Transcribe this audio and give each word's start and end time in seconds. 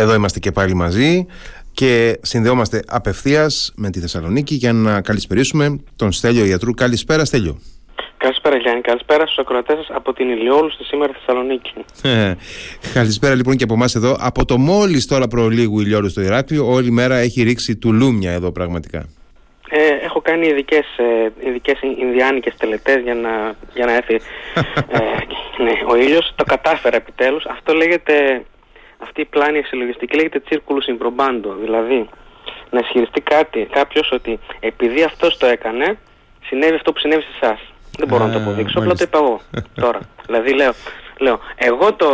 Εδώ 0.00 0.14
είμαστε 0.14 0.38
και 0.38 0.52
πάλι 0.52 0.74
μαζί 0.74 1.26
και 1.72 2.18
συνδεόμαστε 2.22 2.82
απευθείας 2.86 3.72
με 3.76 3.90
τη 3.90 4.00
Θεσσαλονίκη 4.00 4.54
για 4.54 4.72
να 4.72 5.00
καλησπερίσουμε 5.00 5.80
τον 5.96 6.12
Στέλιο 6.12 6.44
Ιατρού. 6.44 6.74
Καλησπέρα, 6.74 7.24
Στέλιο. 7.24 7.60
Καλησπέρα 8.16 8.56
Γιάννη, 8.56 8.80
καλησπέρα 8.80 9.26
στους 9.26 9.38
ακροατές 9.38 9.76
σας 9.76 9.96
από 9.96 10.12
την 10.12 10.28
Ηλιόλου 10.28 10.70
στη 10.70 10.84
σήμερα 10.84 11.12
Θεσσαλονίκη. 11.12 11.72
Ε, 12.02 12.34
καλησπέρα 12.94 13.34
λοιπόν 13.34 13.56
και 13.56 13.64
από 13.64 13.74
εμάς 13.74 13.94
εδώ. 13.94 14.16
Από 14.20 14.44
το 14.44 14.58
μόλις 14.58 15.06
τώρα 15.06 15.28
προλίγου 15.28 15.80
Ηλιόλου 15.80 16.08
στο 16.08 16.20
Ηράκλειο, 16.20 16.72
όλη 16.72 16.90
μέρα 16.90 17.16
έχει 17.16 17.42
ρίξει 17.42 17.76
τουλούμια 17.76 18.32
εδώ 18.32 18.52
πραγματικά. 18.52 19.08
Ε, 19.68 20.04
έχω 20.04 20.20
κάνει 20.20 20.46
ειδικές, 20.46 20.86
ε, 20.96 21.48
ειδικές 21.48 21.80
Ινδιάνικες 22.00 22.54
τελετές 22.56 23.02
για 23.02 23.14
να, 23.14 23.54
για 23.74 23.86
να 23.86 23.94
έρθει 23.94 24.14
ε, 24.14 24.98
ναι, 25.64 25.72
ο 25.88 25.96
ήλιος. 25.96 26.32
Το 26.36 26.44
κατάφερα 26.44 26.96
επιτέλους. 26.96 27.44
Αυτό 27.46 27.74
λέγεται, 27.74 28.44
αυτή 29.02 29.20
η 29.20 29.24
πλάνη 29.24 29.62
συλλογιστική 29.62 30.16
λέγεται 30.16 30.42
circulus 30.50 30.86
improbando. 30.94 31.50
Δηλαδή, 31.60 32.08
να 32.70 32.78
ισχυριστεί 32.78 33.20
κάτι, 33.20 33.68
κάποιος 33.72 34.10
ότι 34.12 34.38
επειδή 34.60 35.02
αυτός 35.02 35.36
το 35.36 35.46
έκανε, 35.46 35.98
συνέβη 36.46 36.74
αυτό 36.74 36.92
που 36.92 36.98
συνέβη 36.98 37.22
σε 37.22 37.28
εσάς. 37.40 37.60
Δεν 37.98 38.08
μπορώ 38.08 38.26
να 38.26 38.32
το 38.32 38.38
αποδείξω, 38.38 38.78
απλά 38.78 38.94
το 38.94 39.02
είπα 39.06 39.18
εγώ 39.18 39.40
τώρα. 39.84 40.00
δηλαδή 40.26 40.52
λέω, 40.54 40.72
λέω, 41.18 41.40
εγώ 41.56 41.92
το 41.94 42.06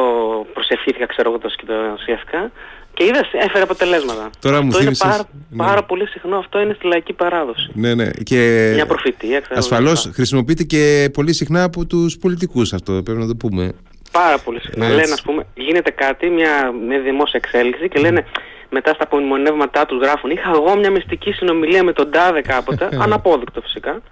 προσευχήθηκα, 0.52 1.06
ξέρω 1.06 1.28
εγώ 1.30 1.38
το 1.38 1.48
σκηνοθεσιαστικά 1.48 2.50
και 2.94 3.04
είδα, 3.04 3.26
έφερε 3.32 3.62
αποτελέσματα. 3.62 4.30
Τώρα 4.40 4.54
αυτό 4.58 4.66
μου 4.66 4.72
είναι 4.72 4.80
θύμισες- 4.82 5.08
πάρα, 5.10 5.22
ναι. 5.50 5.56
πάρα 5.66 5.82
πολύ 5.84 6.06
συχνό, 6.06 6.36
αυτό 6.38 6.60
είναι 6.60 6.74
στη 6.74 6.86
λαϊκή 6.86 7.12
παράδοση. 7.12 7.70
Ναι, 7.74 7.94
ναι. 7.94 8.10
Και 8.10 8.70
Μια 8.74 8.86
προφητεία, 8.86 9.40
ξέρω. 9.40 9.58
ασφαλώς 9.58 10.04
λοιπά. 10.04 10.14
χρησιμοποιείται 10.16 10.62
και 10.62 11.10
πολύ 11.12 11.32
συχνά 11.32 11.62
από 11.62 11.86
τους 11.86 12.18
πολιτικούς 12.18 12.72
αυτό, 12.72 12.92
πρέπει 13.02 13.18
να 13.20 13.26
το 13.26 13.34
πούμε. 13.36 13.72
Πάρα 14.12 14.38
πολύ 14.38 14.60
συχνά. 14.60 14.84
Έτσι. 14.84 14.96
Λένε, 14.96 15.12
ας 15.12 15.22
πούμε, 15.22 15.46
γίνεται 15.54 15.90
κάτι, 15.90 16.28
μια, 16.28 16.72
μια 16.88 17.00
δημόσια 17.00 17.40
εξέλιξη 17.44 17.88
και 17.88 17.98
λένε 17.98 18.24
μετά 18.70 18.92
στα 18.94 19.04
απομνημονεύματά 19.04 19.86
τους 19.86 19.98
γράφουν 20.00 20.30
είχα 20.30 20.50
εγώ 20.54 20.76
μια 20.76 20.90
μυστική 20.90 21.32
συνομιλία 21.32 21.84
με 21.84 21.92
τον 21.92 22.10
Τάδε 22.10 22.40
κάποτε, 22.40 22.88
αναπόδεικτο 23.00 23.60
φυσικά, 23.60 24.02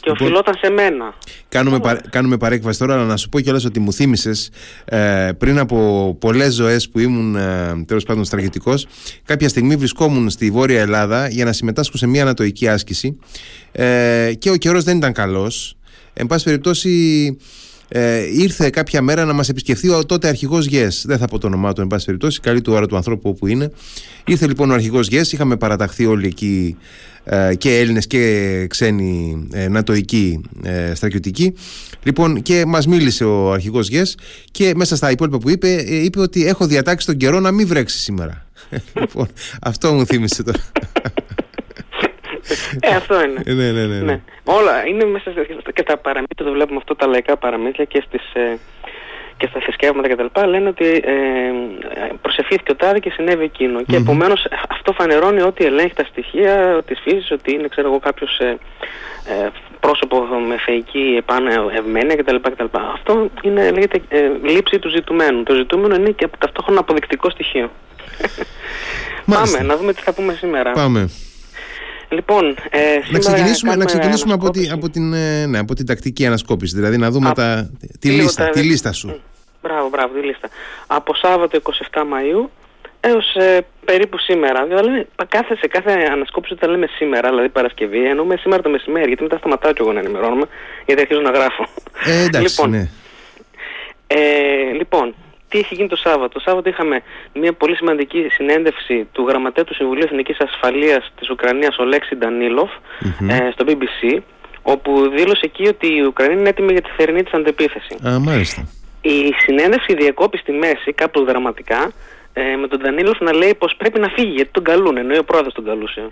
και 0.00 0.10
Λοιπόν, 0.10 0.26
οφειλόταν 0.26 0.54
σε 0.60 0.70
μένα. 0.70 1.14
Κάνουμε, 1.48 1.80
παρέ- 1.80 2.08
κάνουμε 2.10 2.36
παρέκβαση 2.36 2.78
τώρα, 2.78 2.94
αλλά 2.94 3.04
να 3.04 3.16
σου 3.16 3.28
πω 3.28 3.40
κιόλας 3.40 3.64
ότι 3.64 3.80
μου 3.80 3.92
θύμισες 3.92 4.50
ε, 4.84 5.30
πριν 5.38 5.58
από 5.58 6.16
πολλές 6.20 6.54
ζωές 6.54 6.88
που 6.88 6.98
ήμουν 6.98 7.36
ε, 7.36 7.84
τέλος 7.86 8.04
πάντων 8.04 8.24
στρατιωτικός, 8.24 8.86
κάποια 9.24 9.48
στιγμή 9.48 9.76
βρισκόμουν 9.76 10.30
στη 10.30 10.50
Βόρεια 10.50 10.80
Ελλάδα 10.80 11.28
για 11.28 11.44
να 11.44 11.52
συμμετάσχω 11.52 11.96
σε 11.96 12.06
μια 12.06 12.22
ανατοϊκή 12.22 12.68
άσκηση 12.68 13.18
ε, 13.72 14.32
και 14.38 14.50
ο 14.50 14.56
καιρός 14.56 14.84
δεν 14.84 14.96
ήταν 14.96 15.12
καλός. 15.12 15.76
Εν 16.12 16.26
πάση 16.26 16.44
περιπτώσει 16.44 16.90
ε, 17.88 18.22
ήρθε 18.32 18.70
κάποια 18.70 19.02
μέρα 19.02 19.24
να 19.24 19.32
μας 19.32 19.48
επισκεφθεί 19.48 19.88
ο 19.88 20.06
τότε 20.06 20.28
αρχηγός 20.28 20.66
ΓΕΣ. 20.66 21.04
Δεν 21.06 21.18
θα 21.18 21.26
πω 21.26 21.38
το 21.38 21.46
όνομά 21.46 21.72
του, 21.72 21.80
εν 21.80 21.86
πάση 21.86 22.04
περιπτώσει, 22.04 22.40
καλή 22.40 22.60
του 22.60 22.72
ώρα 22.72 22.86
του 22.86 22.96
ανθρώπου 22.96 23.28
όπου 23.28 23.46
είναι. 23.46 23.70
Ήρθε 24.26 24.46
λοιπόν 24.46 24.70
ο 24.70 24.74
αρχηγός 24.74 25.08
ΓΕΣ, 25.08 25.32
είχαμε 25.32 25.56
παραταχθεί 25.56 26.06
όλοι 26.06 26.26
εκεί 26.26 26.76
ε, 27.24 27.54
και 27.54 27.78
Έλληνες 27.78 28.06
και 28.06 28.66
ξένοι 28.68 29.46
ε, 29.52 29.68
νατοικοί 29.68 30.40
ε, 30.62 30.94
στρατιωτικοί. 30.94 31.54
Λοιπόν, 32.02 32.42
και 32.42 32.64
μας 32.66 32.86
μίλησε 32.86 33.24
ο 33.24 33.52
αρχηγός 33.52 33.88
ΓΕΣ 33.88 34.16
και 34.50 34.72
μέσα 34.76 34.96
στα 34.96 35.10
υπόλοιπα 35.10 35.38
που 35.38 35.50
είπε, 35.50 35.72
ε, 35.72 36.04
είπε 36.04 36.20
ότι 36.20 36.46
έχω 36.46 36.66
διατάξει 36.66 37.06
τον 37.06 37.16
καιρό 37.16 37.40
να 37.40 37.50
μην 37.50 37.66
βρέξει 37.66 37.98
σήμερα. 37.98 38.46
λοιπόν, 39.00 39.28
αυτό 39.60 39.92
μου 39.92 40.06
θύμισε 40.06 40.42
τώρα. 40.42 40.58
Ε, 42.80 42.94
αυτό 42.94 43.22
είναι. 43.24 43.42
Ε, 43.46 43.52
ναι, 43.52 43.70
ναι, 43.70 43.86
ναι, 43.86 43.94
ναι. 43.96 44.04
Ναι. 44.04 44.20
Όλα 44.44 44.86
είναι 44.86 45.04
μέσα 45.04 45.30
σε- 45.32 45.72
και 45.74 45.82
τα 45.82 45.96
παραμύθια, 45.96 46.44
το 46.44 46.52
βλέπουμε 46.52 46.76
αυτό 46.76 46.94
τα 46.96 47.06
λαϊκά 47.06 47.36
παραμύθια 47.36 47.84
και, 47.84 48.02
στις, 48.06 48.34
ε, 48.34 48.58
και 49.36 49.46
στα 49.50 49.60
θρησκεύματα 49.60 50.08
κτλ. 50.08 50.48
Λένε 50.48 50.68
ότι 50.68 50.84
ε, 50.84 51.10
ε, 51.10 52.12
προσευχήθηκε 52.22 52.70
ο 52.72 52.76
τάδε 52.76 52.98
και 52.98 53.10
συνέβη 53.10 53.44
εκείνο. 53.44 53.82
Και 53.82 53.96
επομένως 53.96 54.44
ε, 54.44 54.48
αυτό 54.68 54.92
φανερώνει 54.92 55.40
ότι 55.42 55.64
ελέγχει 55.64 55.94
τα 55.94 56.04
στοιχεία 56.04 56.82
της 56.86 57.00
φύσης, 57.02 57.30
ότι 57.30 57.52
είναι 57.52 57.68
ξέρω 57.68 57.88
εγώ 57.88 57.98
κάποιος 57.98 58.38
ε, 58.38 58.58
ε, 59.28 59.48
πρόσωπο 59.80 60.20
με 60.48 60.56
θεϊκή 60.66 61.14
επάνω 61.18 61.50
ευμένεια 61.76 62.16
κτλ. 62.16 62.36
κτλ. 62.36 62.64
Αυτό 62.94 63.30
είναι 63.42 63.70
λέγεται 63.70 64.00
ε, 64.08 64.30
λήψη 64.42 64.78
του 64.78 64.88
ζητουμένου. 64.88 65.42
Το 65.42 65.54
ζητούμενο 65.54 65.94
είναι 65.94 66.10
και 66.10 66.28
ταυτόχρονα 66.38 66.80
αποδεικτικό 66.80 67.30
στοιχείο. 67.30 67.70
Μάλιστα. 69.24 69.56
Πάμε 69.58 69.68
να 69.72 69.76
δούμε 69.76 69.92
τι 69.92 70.02
θα 70.02 70.12
πούμε 70.14 70.32
σήμερα. 70.32 70.70
Πάμε. 70.70 71.10
Λοιπόν, 72.14 72.44
ε, 72.70 72.78
Να 72.96 73.02
σήμερα 73.02 73.18
ξεκινήσουμε, 73.18 73.70
να 73.70 73.76
κάνουμε 73.76 73.84
ξεκινήσουμε 73.84 74.32
από, 74.32 74.50
τη, 74.50 74.58
ανασκόπηση. 74.58 74.70
από, 74.72 74.90
την, 74.90 75.12
ε, 75.12 75.46
ναι, 75.46 75.58
από 75.58 75.74
την 75.74 75.86
τακτική 75.86 76.26
ανασκόπηση. 76.26 76.74
Δηλαδή 76.76 76.96
να 76.96 77.10
δούμε 77.10 77.28
Α, 77.28 77.32
τα, 77.32 77.70
τη, 78.00 78.08
λίγο 78.08 78.22
λίστα, 78.22 78.44
τα- 78.44 78.50
τη 78.50 78.62
λίστα 78.62 78.92
σου. 78.92 79.20
Μπράβο, 79.62 79.88
μπράβο, 79.88 80.14
τη 80.20 80.26
λίστα. 80.26 80.48
Από 80.86 81.14
Σάββατο 81.14 81.60
27 81.90 82.00
Μαΐου 82.00 82.48
έως 83.00 83.34
ε, 83.34 83.66
περίπου 83.84 84.18
σήμερα. 84.18 84.64
Δηλαδή, 84.66 85.06
κάθε, 85.28 85.56
σε 85.56 85.66
κάθε 85.66 85.92
ανασκόπηση 86.12 86.52
όταν 86.52 86.70
λέμε 86.70 86.86
σήμερα, 86.96 87.28
δηλαδή 87.28 87.48
Παρασκευή, 87.48 88.04
εννοούμε 88.08 88.36
σήμερα 88.36 88.62
το 88.62 88.70
μεσημέρι, 88.70 89.06
γιατί 89.06 89.22
μετά 89.22 89.36
σταματάω 89.36 89.72
και 89.72 89.78
εγώ 89.82 89.92
να 89.92 90.00
ενημερώνομαι, 90.00 90.46
γιατί 90.86 91.00
αρχίζω 91.00 91.20
να 91.20 91.30
γράφω. 91.30 91.66
Ε, 92.04 92.24
εντάξει, 92.24 92.40
λοιπόν, 92.56 92.70
ναι. 92.70 92.88
ε, 94.06 94.72
λοιπόν, 94.76 95.14
τι 95.48 95.58
έχει 95.58 95.74
γίνει 95.74 95.88
το 95.88 95.96
Σάββατο. 95.96 96.28
Το 96.28 96.40
Σάββατο 96.40 96.68
είχαμε 96.68 97.02
μια 97.34 97.52
πολύ 97.52 97.76
σημαντική 97.76 98.26
συνέντευξη 98.30 99.08
του 99.12 99.24
γραμματέα 99.28 99.64
του 99.64 99.74
Συμβουλίου 99.74 100.04
Εθνικής 100.04 100.36
Ασφαλείας 100.40 101.12
της 101.18 101.30
Ουκρανίας, 101.30 101.78
ο 101.78 101.84
Λέξης 101.84 102.18
Ντανίλοφ, 102.18 102.70
ε, 103.28 103.50
στο 103.52 103.64
BBC, 103.68 104.22
όπου 104.62 105.08
δήλωσε 105.08 105.40
εκεί 105.42 105.68
ότι 105.68 105.86
η 105.86 106.00
Ουκρανία 106.00 106.38
είναι 106.38 106.48
έτοιμη 106.48 106.72
για 106.72 106.82
τη 106.82 106.90
θερινή 106.96 107.22
της 107.22 107.32
αντεπίθεση. 107.32 107.96
Α, 108.08 108.18
μάλιστα. 108.18 108.68
Η 109.00 109.34
συνέντευξη 109.38 109.94
διακόπη 109.94 110.38
στη 110.38 110.52
μέση, 110.52 110.92
κάπου 110.92 111.24
δραματικά, 111.24 111.92
ε, 112.32 112.56
με 112.56 112.68
τον 112.68 112.78
Ντανίλοφ 112.80 113.20
να 113.20 113.32
λέει 113.34 113.54
πως 113.54 113.74
πρέπει 113.76 114.00
να 114.00 114.08
φύγει 114.08 114.32
γιατί 114.32 114.50
τον 114.50 114.64
καλούν, 114.64 114.96
εννοεί 114.96 115.18
ο 115.18 115.24
πρόεδρος 115.24 115.54
τον 115.54 115.64
καλούσε. 115.64 116.10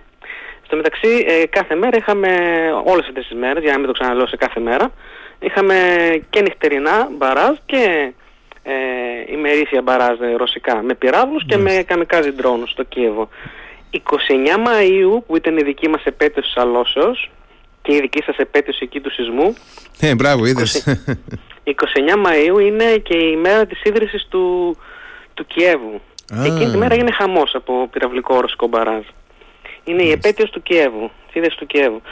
Στο 0.62 0.76
μεταξύ, 0.76 1.24
ε, 1.28 1.46
κάθε 1.46 1.74
μέρα 1.74 1.96
είχαμε, 1.96 2.28
όλες 2.84 3.06
αυτές 3.06 3.26
τις 3.26 3.38
μέρες, 3.38 3.62
για 3.62 3.72
να 3.72 3.78
μην 3.78 3.86
το 3.86 3.92
ξαναλέω 3.92 4.26
σε 4.26 4.36
κάθε 4.36 4.60
μέρα, 4.60 4.92
είχαμε 5.40 5.74
και 6.30 6.40
νυχτερινά 6.40 7.08
μπαράζ 7.18 7.56
και 7.66 8.12
ε, 8.62 8.72
ημερήσια 9.32 9.82
μπαράζ 9.82 10.20
ε, 10.20 10.34
ρωσικά, 10.36 10.82
με 10.82 10.94
πυράβλους 10.94 11.44
και 11.46 11.56
με 11.56 11.84
καμικάζι 11.86 12.32
ντρόνους 12.32 12.70
στο 12.70 12.82
Κίεβο. 12.82 13.28
29 13.90 13.98
Μαΐου, 14.66 15.22
που 15.26 15.36
ήταν 15.36 15.56
η 15.56 15.62
δική 15.62 15.88
μας 15.88 16.04
επέτειος 16.04 16.46
της 16.46 16.56
αλώσεως, 16.56 17.30
και 17.82 17.94
η 17.94 18.00
δική 18.00 18.22
σας 18.22 18.36
επέτειος 18.36 18.78
εκεί 18.80 19.00
του 19.00 19.10
σεισμού, 19.10 19.54
Ε, 20.00 20.14
μπράβο, 20.14 20.44
είδες. 20.44 20.86
29 21.64 22.16
Μαΐου 22.26 22.60
είναι 22.60 22.96
και 22.96 23.16
η 23.16 23.36
μέρα 23.36 23.66
της 23.66 23.82
ίδρυσης 23.82 24.26
του, 24.30 24.76
του 25.34 25.46
Κιέβου. 25.46 26.00
Α. 26.34 26.44
Εκείνη 26.44 26.70
τη 26.70 26.76
μέρα 26.76 26.94
είναι 26.94 27.10
χαμός 27.10 27.54
από 27.54 27.88
πυραυλικό 27.92 28.40
ρωσικό 28.40 28.66
μπαράζ. 28.66 29.04
Είναι 29.84 30.02
η 30.02 30.10
επέτειος 30.10 30.50
του 30.50 30.62
Κιέβου, 30.62 31.10
της 31.26 31.34
ίδρυσης 31.34 31.58
του 31.58 31.66
Κιέβου. 31.66 32.02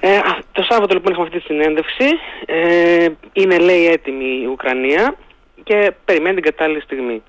Ε, 0.00 0.16
α, 0.16 0.38
το 0.52 0.62
Σάββατο 0.62 0.94
λοιπόν 0.94 1.12
είχαμε 1.12 1.26
αυτή 1.26 1.38
τη 1.38 1.44
συνέντευξη. 1.44 2.04
Ε, 2.46 3.08
είναι 3.32 3.58
λέει 3.58 3.86
έτοιμη 3.86 4.40
η 4.42 4.46
Ουκρανία 4.46 5.14
και 5.68 5.92
περιμένει 6.04 6.34
την 6.34 6.44
κατάλληλη 6.44 6.80
στιγμή. 6.80 7.22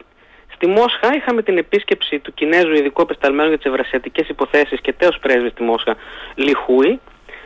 Στη 0.56 0.68
Μόσχα 0.68 1.16
είχαμε 1.16 1.42
την 1.42 1.58
επίσκεψη 1.58 2.20
του 2.20 2.34
Κινέζου 2.34 2.74
ειδικού 2.74 3.02
απεσταλμένου 3.02 3.48
για 3.50 3.58
τις 3.58 3.66
ευρασιατικές 3.72 4.28
υποθέσεις 4.30 4.82
και 4.82 4.94
τέος 4.94 5.18
πρέσβης 5.22 5.52
στη 5.52 5.64
Μόσχα, 5.64 5.96
Λιχούι. 6.36 7.00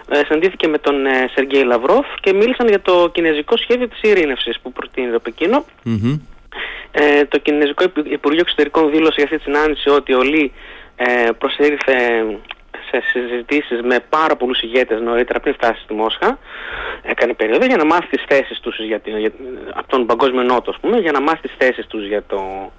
Ε, 0.10 0.16
συναντήθηκε 0.26 0.68
με 0.68 0.78
τον 0.78 1.06
ε, 1.06 1.30
Σεργέη 1.34 1.64
Λαυρόφ 1.64 2.06
και 2.22 2.34
μίλησαν 2.34 2.68
για 2.68 2.82
το 2.82 3.10
κινέζικο 3.14 3.58
σχέδιο 3.58 3.88
της 3.88 4.02
ειρήνευσης 4.02 4.60
που 4.60 4.72
προτείνει 4.72 5.12
το 5.12 5.20
Πεκίνο. 5.20 5.66
Μμμ. 5.84 6.20
Ε, 6.92 7.26
το 7.26 7.38
Κινέζικο 7.38 7.84
Υπου- 7.84 8.12
Υπουργείο 8.12 8.42
Εξωτερικών 8.42 8.92
δήλωσε 8.92 9.14
για 9.16 9.24
αυτή 9.24 9.38
τη 9.38 9.44
συνάντηση 9.44 9.90
ότι 9.90 10.14
ο 10.14 10.22
Λί 10.22 10.52
ε, 10.96 11.30
προσήλθε 11.38 11.96
σε 13.02 13.20
συζητήσεις 13.20 13.82
με 13.82 14.00
πάρα 14.10 14.36
πολλούς 14.36 14.62
ηγέτες 14.62 15.02
νωρίτερα 15.02 15.40
πριν 15.40 15.54
φτάσει 15.54 15.82
στη 15.84 15.94
Μόσχα. 15.94 16.38
Έκανε 17.02 17.34
περίοδο 17.34 17.66
για 17.66 17.78
να 17.78 17.86
μάθει 17.86 18.08
τις 18.08 18.24
θέσεις 18.28 18.60
τους 18.60 18.80
για, 18.80 19.00
την- 19.00 19.18
για, 19.18 19.32
από 19.74 19.88
τον 19.88 20.06
Παγκόσμιο 20.06 20.44
Νότο, 20.44 20.70
ας 20.72 20.78
πούμε, 20.82 20.98
για 20.98 21.12
να 21.12 21.22
μάθει 21.22 21.42
τις 21.42 21.54
θέσεις 21.58 21.88
τους 21.88 22.06
για 22.08 22.24
το, 22.28 22.72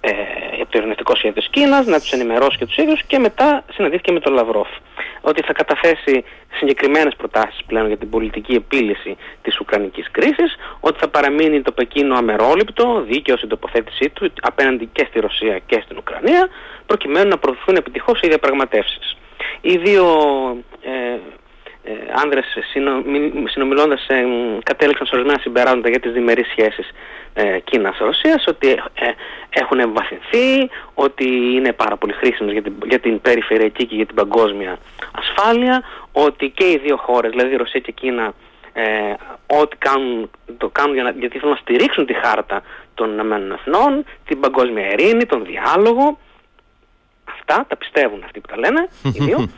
ε, 0.00 0.10
για 0.56 0.64
το 0.64 0.78
ειρηνευτικό 0.78 1.14
σχέδιο 1.14 1.40
της 1.42 1.50
Κίνας, 1.50 1.86
να 1.86 1.98
τους 2.00 2.10
ενημερώσει 2.12 2.58
και 2.58 2.66
τους 2.66 2.76
ίδιους 2.76 3.02
και 3.06 3.18
μετά 3.18 3.64
συναντήθηκε 3.72 4.12
με 4.12 4.20
τον 4.20 4.32
Λαυρόφ. 4.32 4.68
Ότι 5.20 5.42
θα 5.42 5.52
καταθέσει 5.52 6.24
συγκεκριμένες 6.54 7.14
προτάσεις 7.16 7.60
πλέον 7.66 7.86
για 7.86 7.96
την 7.96 8.10
πολιτική 8.10 8.52
επίλυση 8.54 9.16
της 9.42 9.60
Ουκρανικής 9.60 10.10
κρίσης, 10.10 10.56
ότι 10.80 10.98
θα 10.98 11.08
παραμείνει 11.08 11.62
το 11.62 11.72
Πεκίνο 11.72 12.14
αμερόληπτο, 12.16 13.04
δίκαιο 13.08 13.36
στην 13.36 13.48
τοποθέτησή 13.48 14.08
του 14.10 14.32
απέναντι 14.40 14.88
και 14.92 15.06
στη 15.08 15.20
Ρωσία 15.20 15.58
και 15.66 15.80
στην 15.84 15.96
Ουκρανία, 15.98 16.48
προκειμένου 16.86 17.28
να 17.28 17.38
προωθηθούν 17.38 17.76
επιτυχώς 17.76 18.20
οι 18.20 18.28
διαπραγματεύσεις. 18.28 19.16
Οι 19.60 19.76
δύο 19.76 20.06
ε, 20.80 21.18
ε, 21.82 21.92
άνδρες 22.22 22.44
συνο, 22.70 23.02
μι- 23.04 23.48
συνομιλώντας 23.48 24.06
ε, 24.08 24.22
μ, 24.22 24.58
κατέληξαν 24.62 25.06
σε 25.06 25.14
ορισμένα 25.14 25.38
συμπεράσματα 25.40 25.88
για 25.88 26.00
τις 26.00 26.12
διμερείς 26.12 26.46
σχέσεις 26.48 26.90
ε, 27.34 27.58
Κίνας-Ρωσίας 27.58 28.44
ότι 28.46 28.68
ε, 28.70 28.78
έχουν 29.50 29.78
εμβαθυνθεί, 29.78 30.70
ότι 30.94 31.26
είναι 31.54 31.72
πάρα 31.72 31.96
πολύ 31.96 32.12
χρήσιμες 32.12 32.52
για 32.52 32.62
την, 32.62 32.72
για 32.88 32.98
την 32.98 33.20
περιφερειακή 33.20 33.86
και 33.86 33.94
για 33.94 34.06
την 34.06 34.14
παγκόσμια 34.14 34.78
ασφάλεια, 35.12 35.82
ότι 36.12 36.50
και 36.50 36.70
οι 36.70 36.80
δύο 36.84 36.96
χώρες, 36.96 37.30
δηλαδή 37.30 37.52
η 37.52 37.56
Ρωσία 37.56 37.80
και 37.80 37.90
η 37.90 38.00
Κίνα, 38.00 38.34
ε, 38.72 39.14
ό,τι 39.46 39.76
κάνουν, 39.76 40.30
το 40.58 40.68
κάνουν 40.68 40.94
για 40.94 41.02
να, 41.02 41.10
γιατί 41.10 41.38
θέλουν 41.38 41.54
να 41.54 41.60
στηρίξουν 41.60 42.06
τη 42.06 42.14
χάρτα 42.14 42.62
των 42.94 43.12
Ηνωμένων 43.12 43.52
Εθνών, 43.52 44.04
την 44.26 44.40
παγκόσμια 44.40 44.92
ειρήνη, 44.92 45.26
τον 45.26 45.44
διάλογο. 45.44 46.18
Αυτά 47.50 47.66
τα 47.68 47.76
πιστεύουν 47.76 48.22
αυτοί 48.24 48.40
που 48.40 48.48
τα 48.48 48.58
λένε, 48.58 48.88
οι 49.14 49.24
δύο. 49.24 49.48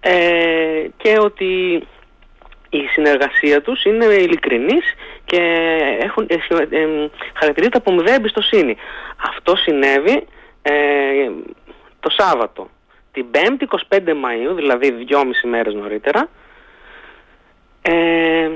Ε, 0.00 0.86
και 0.96 1.18
ότι 1.20 1.82
η 2.70 2.86
συνεργασία 2.92 3.62
τους 3.62 3.84
είναι 3.84 4.04
ειλικρινής 4.04 4.94
και 5.24 5.40
έχουν, 6.00 6.26
ε, 6.28 6.34
ε, 6.76 7.10
χαρακτηρίζεται 7.34 7.78
από 7.78 7.92
μηδέα 7.92 8.14
εμπιστοσύνη. 8.14 8.76
Αυτό 9.28 9.56
συνέβη 9.56 10.26
ε, 10.62 10.72
το 12.00 12.10
Σάββατο. 12.10 12.70
Την 13.12 13.26
5η 13.32 13.64
25 13.88 13.98
Μαΐου, 13.98 14.54
δηλαδή 14.54 14.92
δυόμιση 14.92 15.46
μέρες 15.46 15.74
νωρίτερα, 15.74 16.28
ε, 17.82 18.50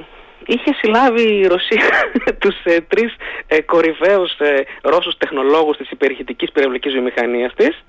είχε 0.47 0.75
συλλάβει 0.75 1.23
η 1.23 1.47
Ρωσία 1.47 1.85
τους 2.41 2.56
ε, 2.65 2.81
τρεις 2.81 3.15
ε, 3.47 3.61
κορυφαίους 3.61 4.39
ε, 4.39 4.65
Ρώσους 4.83 5.17
τεχνολόγους 5.17 5.77
της 5.77 5.91
υπερηχητικής 5.91 6.53
πυραυλικής 6.53 6.93
βιομηχανίας 6.93 7.53
της 7.55 7.85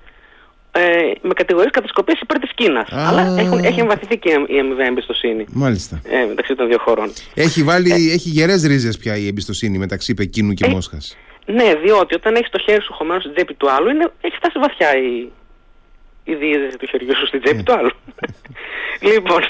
ε, 0.76 1.12
με 1.22 1.34
κατηγορίες 1.34 1.72
κατασκοπής 1.72 2.20
υπέρ 2.20 2.38
της 2.38 2.50
Κίνας. 2.54 2.88
Αλλά 2.90 3.36
έχουν, 3.38 3.64
έχει 3.64 3.80
εμβαθυνθεί 3.80 4.18
και 4.18 4.30
η 4.46 4.58
αμοιβαία 4.58 4.86
εμπιστοσύνη 4.86 5.44
Μάλιστα. 5.52 6.00
Ε, 6.04 6.24
μεταξύ 6.28 6.54
των 6.54 6.68
δύο 6.68 6.78
χωρών. 6.78 7.12
Έχει, 7.34 7.62
βάλει, 7.62 7.90
ε, 7.90 7.94
έχει 7.94 8.28
γερές 8.28 8.62
ρίζες 8.62 8.98
πια 8.98 9.16
η 9.16 9.26
εμπιστοσύνη 9.26 9.78
μεταξύ 9.78 10.14
Πεκίνου 10.14 10.52
και 10.52 10.64
ε, 10.64 10.68
Μόσχας. 10.68 11.16
Ναι, 11.46 11.74
διότι 11.74 12.14
όταν 12.14 12.34
έχει 12.34 12.50
το 12.50 12.58
χέρι 12.58 12.82
σου 12.82 12.92
χωμένο 12.92 13.20
στην 13.20 13.34
τσέπη 13.34 13.54
του 13.54 13.70
άλλου, 13.70 13.88
είναι, 13.90 14.10
έχει 14.20 14.36
φτάσει 14.36 14.58
βαθιά 14.58 14.96
η, 14.96 15.28
η 16.24 16.34
διείσδυση 16.34 16.78
του 16.78 16.86
χεριού 16.86 17.16
σου 17.16 17.26
στην 17.26 17.42
τσέπη 17.42 17.62
του 17.62 17.72
άλλου. 17.72 17.90
λοιπόν, 19.00 19.42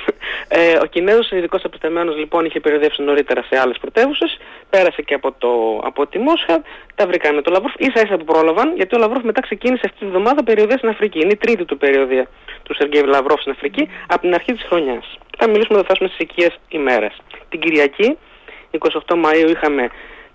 ε, 0.48 0.78
ο 0.82 0.84
Κινέζος 0.84 1.30
ειδικός 1.30 1.64
απεσταλμένος 1.64 2.16
λοιπόν 2.16 2.44
είχε 2.44 2.60
περιοδεύσει 2.60 3.02
νωρίτερα 3.02 3.42
σε 3.42 3.60
άλλες 3.60 3.78
πρωτεύουσες, 3.80 4.38
πέρασε 4.70 5.02
και 5.02 5.14
από, 5.14 5.32
το, 5.38 5.80
από 5.84 6.06
τη 6.06 6.18
Μόσχα, 6.18 6.62
τα 6.94 7.06
βρήκαμε 7.06 7.34
με 7.34 7.42
τον 7.42 7.52
Λαυρόφ, 7.52 7.72
ίσα 7.78 8.00
ίσα 8.04 8.16
που 8.16 8.24
πρόλαβαν, 8.24 8.76
γιατί 8.76 8.96
ο 8.96 8.98
Λαυρόφ 8.98 9.22
μετά 9.22 9.40
ξεκίνησε 9.40 9.82
αυτή 9.84 9.98
τη 9.98 10.06
βδομάδα 10.06 10.44
περιοδία 10.44 10.76
στην 10.76 10.88
Αφρική. 10.88 11.20
Είναι 11.20 11.32
η 11.32 11.36
τρίτη 11.36 11.64
του 11.64 11.76
περιοδία 11.76 12.28
του 12.62 12.74
Σεργέη 12.74 13.02
Λαυρόφ 13.02 13.40
στην 13.40 13.52
Αφρική 13.52 13.88
από 14.06 14.20
την 14.20 14.34
αρχή 14.34 14.52
της 14.52 14.64
χρονιάς. 14.68 15.18
Θα 15.38 15.48
μιλήσουμε, 15.48 15.78
θα 15.78 15.84
φτάσουμε 15.84 16.08
στις 16.08 16.20
οικίες 16.20 16.58
ημέρες. 16.68 17.12
Την 17.48 17.60
Κυριακή, 17.60 18.18
28 18.70 19.14
Μαΐου 19.14 19.50
είχαμε 19.50 19.88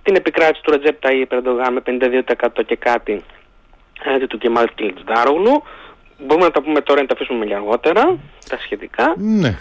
την 0.04 0.16
επικράτηση 0.16 0.64
του 0.64 0.72
Ρετζέπ 0.72 0.98
Ταΐ 1.06 1.24
Περντογά 1.28 1.72
με 1.72 1.82
52% 1.86 2.64
και 2.66 2.76
κάτι 2.76 3.24
έναντι 4.04 4.26
του 4.26 4.38
Κεμάλ 4.38 4.68
Κιλτζάρογλου. 4.76 5.64
Μπορούμε 6.26 6.46
να 6.46 6.52
τα 6.52 6.62
πούμε 6.62 6.82
τώρα, 6.82 7.02
να 7.02 7.08
τα 7.08 7.14
αφήσουμε 7.14 7.46
για 7.46 7.56
αργότερα, 7.56 8.18
τα 8.50 8.58
σχετικά. 8.58 9.16
Ναι. 9.18 9.58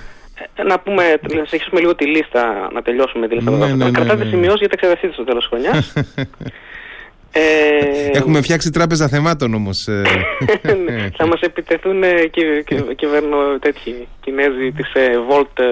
Ε, 0.55 0.62
να 0.62 0.78
πούμε, 0.78 1.02
να 1.22 1.44
συνεχίσουμε 1.44 1.81
λίγο 1.81 1.94
τη 1.94 2.06
λίστα, 2.06 2.69
να 2.72 2.82
τελειώσουμε 2.82 3.28
τη 3.28 3.34
λίστα. 3.34 3.50
Ναι, 3.50 3.66
ναι, 3.66 3.84
ναι, 3.84 3.90
Κρατάτε 3.90 4.25
ναι, 4.25 4.31
σημειώσεις 4.31 4.58
γιατί 4.58 4.76
θα 4.76 4.87
εξεταστείτε 4.87 5.12
στο 5.12 5.25
τέλος 5.25 5.46
χρονιάς. 5.46 5.93
ε, 7.32 8.10
Έχουμε 8.12 8.43
φτιάξει 8.43 8.70
τράπεζα 8.70 9.08
θεμάτων 9.08 9.55
όμως. 9.55 9.87
Ε. 9.87 10.02
ναι, 10.87 11.10
θα 11.16 11.26
μας 11.26 11.40
επιτεθούν 11.40 12.02
ε, 12.02 12.26
και, 12.26 12.62
και, 12.66 12.82
κυβερνο 12.96 13.58
τέτοιοι 13.58 14.08
Κινέζοι 14.20 14.72
της 14.72 14.93
ε, 14.93 15.10
Volt 15.28 15.62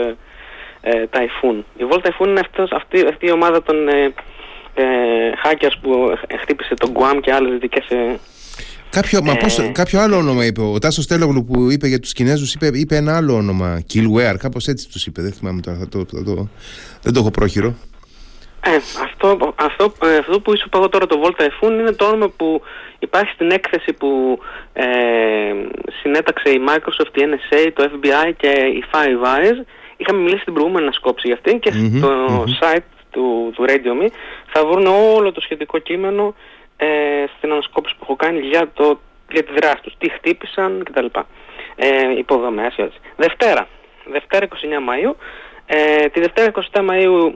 ε, 0.80 1.04
Typhoon. 1.10 1.62
Η 1.76 1.84
Volt 1.90 2.06
Typhoon 2.06 2.26
είναι 2.26 2.40
αυτός, 2.40 2.70
αυτή, 2.70 3.06
αυτή 3.08 3.26
η 3.26 3.30
ομάδα 3.30 3.62
των 3.62 3.88
ε, 3.88 4.12
ε, 4.74 4.84
hackers 5.44 5.76
που 5.80 6.18
χτύπησε 6.40 6.74
τον 6.74 6.92
Guam 6.94 7.18
και 7.20 7.32
άλλες 7.32 7.52
δυτικές 7.52 7.88
ε, 7.88 8.18
Κάποιο, 8.96 9.22
μα 9.22 9.36
πώς, 9.36 9.58
ε. 9.58 9.70
κάποιο 9.74 10.00
άλλο 10.00 10.16
όνομα 10.16 10.44
είπε. 10.44 10.60
Ο 10.60 10.78
Τάσος 10.78 11.06
Τέλογλου 11.06 11.44
που 11.44 11.70
είπε 11.70 11.86
για 11.86 12.00
τους 12.00 12.12
Κινέζους 12.12 12.54
είπε, 12.54 12.70
είπε 12.72 12.96
ένα 12.96 13.16
άλλο 13.16 13.34
όνομα. 13.34 13.80
Killware, 13.92 14.36
κάπως 14.38 14.66
έτσι 14.66 14.88
τους 14.90 15.06
είπε. 15.06 15.22
Δεν 15.22 15.32
θυμάμαι 15.32 15.60
τώρα. 15.60 15.88
Το, 15.90 16.04
το, 16.04 16.24
το, 16.24 16.48
δεν 17.02 17.12
το 17.12 17.20
έχω 17.20 17.30
πρόχειρο. 17.30 17.74
Ε, 18.64 18.76
αυτό, 19.02 19.54
αυτό, 19.56 19.92
ε, 20.06 20.16
αυτό 20.16 20.40
που 20.40 20.56
σου 20.58 20.68
πω 20.68 20.88
τώρα 20.88 21.06
το 21.06 21.20
Volta 21.22 21.42
Efun 21.42 21.70
είναι 21.70 21.92
το 21.92 22.04
όνομα 22.04 22.28
που 22.28 22.62
υπάρχει 22.98 23.30
στην 23.32 23.50
έκθεση 23.50 23.92
που 23.92 24.38
ε, 24.72 24.84
συνέταξε 26.00 26.50
η 26.50 26.60
Microsoft, 26.68 27.16
η 27.16 27.22
NSA, 27.30 27.70
το 27.74 27.90
FBI 27.92 28.32
και 28.36 28.48
η 28.48 28.84
Five 28.92 29.26
Eyes. 29.26 29.66
Είχαμε 29.96 30.20
μιλήσει 30.20 30.44
την 30.44 30.52
προηγούμενη 30.52 30.84
ανασκόψη 30.84 31.26
για 31.26 31.36
αυτήν 31.36 31.58
και 31.58 31.72
mm-hmm, 31.74 31.96
στο 31.96 32.44
mm-hmm. 32.44 32.76
site 32.76 32.88
του, 33.10 33.52
του 33.54 33.64
Radio 33.68 34.02
Me 34.02 34.08
θα 34.52 34.66
βρουν 34.66 34.86
όλο 34.86 35.32
το 35.32 35.40
σχετικό 35.40 35.78
κείμενο 35.78 36.34
ε, 36.76 37.24
στην 37.36 37.52
ανασκόπηση 37.52 37.94
που 37.94 38.00
έχω 38.02 38.16
κάνει 38.16 38.40
για, 38.40 38.70
το, 38.74 39.00
για 39.30 39.42
τη 39.42 39.52
δράση 39.52 39.82
τους, 39.82 39.94
τι 39.98 40.10
χτύπησαν 40.10 40.82
κτλ. 40.84 41.06
Ε, 41.76 42.18
υποδομές, 42.18 42.74
έτσι. 42.76 42.98
Δευτέρα, 43.16 43.68
Δευτέρα 44.04 44.46
29 44.48 44.54
Μαΐου, 44.54 45.14
ε, 45.66 46.08
τη 46.08 46.20
Δευτέρα 46.20 46.52
27 46.72 46.80
Μαΐου 46.90 47.32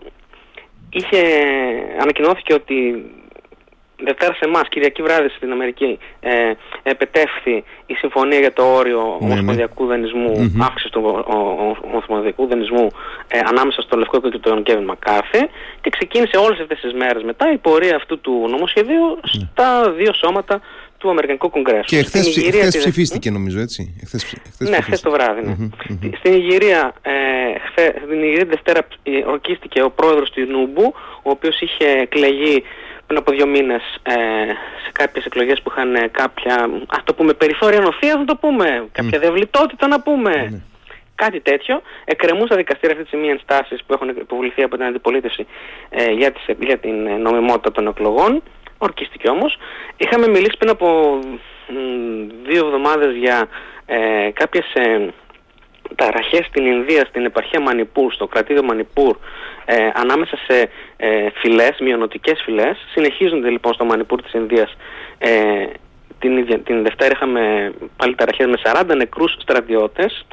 είχε, 0.91 1.23
ανακοινώθηκε 2.01 2.55
ότι 2.55 3.05
Δευτέρα 4.05 4.33
σε 4.35 4.45
εμάς, 4.45 4.69
Κυριακή 4.69 5.03
βράδυ 5.03 5.29
στην 5.29 5.53
Αμερική, 5.53 5.99
ε, 6.21 6.31
επετεύχθη 6.83 7.65
η 7.87 7.95
συμφωνία 7.95 8.39
για 8.39 8.53
το 8.53 8.63
όριο 8.63 9.03
ναι, 9.21 9.27
ναι. 9.27 9.33
ομοσπονδιακού 9.33 9.87
δανεισμού, 9.87 10.33
mm-hmm. 10.37 10.61
αύξηση 10.63 10.93
του 10.93 11.25
ομοσπονδιακού 11.81 12.47
δανεισμού 12.47 12.87
ε, 13.29 13.39
ανάμεσα 13.45 13.83
στο 13.83 13.97
Λευκό 13.97 14.21
και 14.21 14.39
τον 14.39 14.63
Κέβιν 14.63 14.85
Μακάρθη 14.85 15.43
και 15.81 15.91
ξεκίνησε 15.91 16.37
όλες 16.37 16.61
αυτές 16.61 16.81
τις 16.81 16.93
μέρες 16.93 17.23
μετά 17.23 17.53
η 17.53 17.59
πορεία 17.59 17.97
αυτού 17.97 18.21
του 18.21 18.47
νομοσχεδίου 18.51 19.07
ναι. 19.07 19.49
στα 19.53 19.93
δύο 19.93 20.13
σώματα 20.15 20.61
του 21.01 21.11
Αμερικανικού 21.11 21.51
Κογκρέσου. 21.51 21.85
Και 21.85 22.03
χθες, 22.03 22.39
χθες 22.51 22.77
ψηφίστηκε 22.77 23.31
νομίζω 23.31 23.61
έτσι; 23.61 24.03
Χθες, 24.07 24.25
χθες 24.25 24.69
ναι, 24.69 24.81
χθες 24.81 25.01
το 25.01 25.11
βράδυ. 25.11 25.47
Ναι. 25.47 25.57
Mm-hmm, 25.61 26.11
Στην 26.19 26.33
Ιγυρία, 26.33 26.95
ε, 27.03 27.13
χθες, 27.69 27.93
στην 28.05 28.23
Ιγυρία 28.23 28.45
Δευτέρα 28.45 28.87
ε, 29.03 29.11
ορκίστηκε 29.27 29.83
ο 29.83 29.91
πρόεδρος 29.91 30.31
του 30.31 30.47
Νούμπου, 30.51 30.95
ο 31.23 31.31
οποίος 31.31 31.61
είχε 31.61 31.85
εκλεγεί 31.85 32.63
πριν 33.11 33.23
από 33.23 33.33
δύο 33.33 33.47
μήνες 33.47 33.83
ε, 34.03 34.15
σε 34.85 34.91
κάποιες 34.93 35.25
εκλογές 35.25 35.63
που 35.63 35.71
είχαν 35.71 35.95
ε, 35.95 36.09
κάποια, 36.11 36.71
ας 36.89 37.03
το 37.05 37.15
πούμε, 37.15 37.33
περιθώρια 37.33 37.81
νοθείας, 37.81 38.17
να 38.17 38.25
το 38.25 38.37
πούμε, 38.37 38.89
κάποια 38.93 39.19
mm. 39.19 39.21
διαβλητότητα 39.21 39.87
να 39.87 40.01
πούμε. 40.01 40.49
Mm. 40.51 40.61
Κάτι 41.15 41.41
τέτοιο. 41.41 41.83
Εκκρεμούν 42.05 42.47
στα 42.47 42.57
δικαστήρια 42.57 42.91
αυτή 42.91 43.03
τη 43.03 43.09
στιγμή 43.09 43.29
ενστάσεις 43.29 43.85
που 43.87 43.93
έχουν 43.93 44.09
υποβληθεί 44.09 44.63
από 44.63 44.77
την 44.77 44.85
αντιπολίτευση 44.85 45.47
ε, 45.91 46.11
για, 46.11 46.33
τις, 46.33 46.45
για 46.59 46.79
την 46.79 47.07
ε, 47.07 47.17
νομιμότητα 47.17 47.73
των 47.73 47.87
εκλογών. 47.87 48.43
Ορκίστηκε 48.79 49.29
όμως. 49.29 49.59
Είχαμε 49.97 50.29
μιλήσει 50.29 50.57
πριν 50.59 50.71
από 50.71 51.19
δύο 52.47 52.67
εβδομάδες 52.67 53.17
για 53.17 53.49
ε, 53.87 54.31
κάποιες 54.33 54.67
ταραχές 55.95 56.47
στην 56.47 56.67
Ινδία, 56.67 57.05
στην 57.09 57.25
επαρχία 57.25 57.61
Μανιπούρ, 57.61 58.13
στο 58.13 58.27
κρατήριο 58.27 58.63
Μανιπούρ, 58.63 59.17
ε, 59.65 59.91
ανάμεσα 59.95 60.37
σε 60.47 60.71
ε, 61.01 61.31
φυλές, 61.35 61.77
μειονοτικές 61.81 62.43
φυλές. 62.45 62.77
Συνεχίζονται 62.93 63.51
λοιπόν 63.51 63.75
στο 63.75 63.85
Μανιπούρ 63.85 64.23
της 64.23 64.33
Ινδίας. 64.33 64.77
Ε, 65.19 65.31
την, 66.19 66.65
την 66.65 66.83
Δευτέρα 66.83 67.13
είχαμε 67.15 67.73
πάλι 67.97 68.15
ταραχές 68.15 68.47
με 68.47 68.59
40 68.65 68.97
νεκρούς 68.97 69.37
στρατιώτες. 69.39 70.27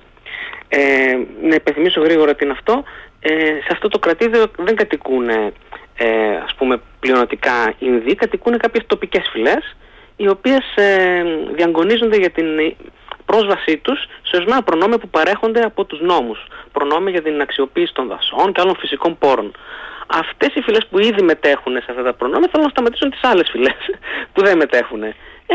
Ε, 0.70 1.18
να 1.42 1.56
υπενθυμίσω 1.56 2.02
γρήγορα 2.02 2.36
τι 2.36 2.46
είναι 2.46 2.54
αυτό. 2.54 2.84
Ε, 3.20 3.34
σε 3.36 3.70
αυτό 3.72 3.88
το 3.88 4.00
κρατήδιο 4.00 4.46
δεν 4.58 4.76
κατοικούν 4.76 5.30
ε, 5.98 6.38
ας 6.44 6.56
πούμε 6.56 6.82
πλειονοτικά 7.00 7.74
Ινδοί, 7.80 8.16
κατοικούν 8.16 8.58
κάποιες 8.58 8.84
τοπικές 8.88 9.30
φυλές 9.32 9.76
οι 10.16 10.28
οποίες 10.28 10.76
ε, 10.76 11.24
διαγωνίζονται 11.56 12.18
για 12.18 12.30
την 12.30 12.46
πρόσβασή 13.26 13.78
τους 13.78 14.00
σε 14.22 14.36
ορισμένα 14.36 14.64
προνόμια 14.64 14.98
που 14.98 15.10
παρέχονται 15.10 15.62
από 15.62 15.86
τους 15.86 16.02
νόμους. 16.02 16.46
Προνόμια 16.72 17.12
για 17.12 17.22
την 17.22 17.42
αξιοποίηση 17.42 17.94
των 17.94 18.08
δασών 18.08 18.52
και 18.54 18.62
άλλων 18.62 18.76
φυσικών 18.76 19.18
πόρων. 19.18 19.52
Αυτές 20.08 20.56
οι 20.56 20.62
φυλές 20.62 20.88
που 20.90 21.00
ήδη 21.00 21.22
μετέχουν 21.22 21.74
σε 21.74 21.86
αυτά 21.90 22.04
τα 22.04 22.14
προνόμια 22.14 22.48
θέλουν 22.52 22.66
να 22.66 22.72
σταματήσουν 22.72 23.10
τις 23.10 23.24
άλλες 23.24 23.50
φυλές 23.52 23.78
που 24.34 24.42
δεν 24.42 24.58
μετέχουν. 24.58 25.04
Ε, 25.04 25.14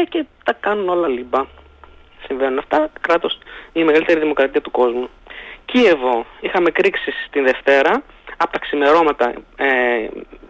και 0.08 0.24
τα 0.44 0.52
κάνουν 0.52 0.88
όλα 0.88 1.08
λίμπα. 1.08 1.44
Συμβαίνουν 2.26 2.58
αυτά. 2.58 2.90
Κράτος, 3.00 3.38
η 3.72 3.84
μεγαλύτερη 3.84 4.20
δημοκρατία 4.20 4.60
του 4.60 4.70
κόσμου. 4.70 5.08
Κίεβο, 5.64 6.26
είχαμε 6.40 6.70
κρίξεις 6.70 7.14
την 7.30 7.44
Δευτέρα, 7.44 8.02
από 8.36 8.52
τα 8.52 8.58
ξημερώματα 8.58 9.32
ε, 9.56 9.66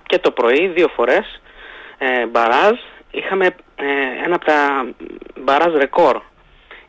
και 0.03 0.19
το 0.19 0.31
πρωί, 0.31 0.67
δύο 0.67 0.89
φορές, 0.89 1.41
ε, 1.99 2.27
μπαράζ. 2.27 2.79
Είχαμε 3.11 3.47
ε, 3.47 4.25
ένα 4.25 4.35
από 4.35 4.45
τα 4.45 4.87
μπαράζ 5.41 5.75
ρεκόρ 5.75 6.21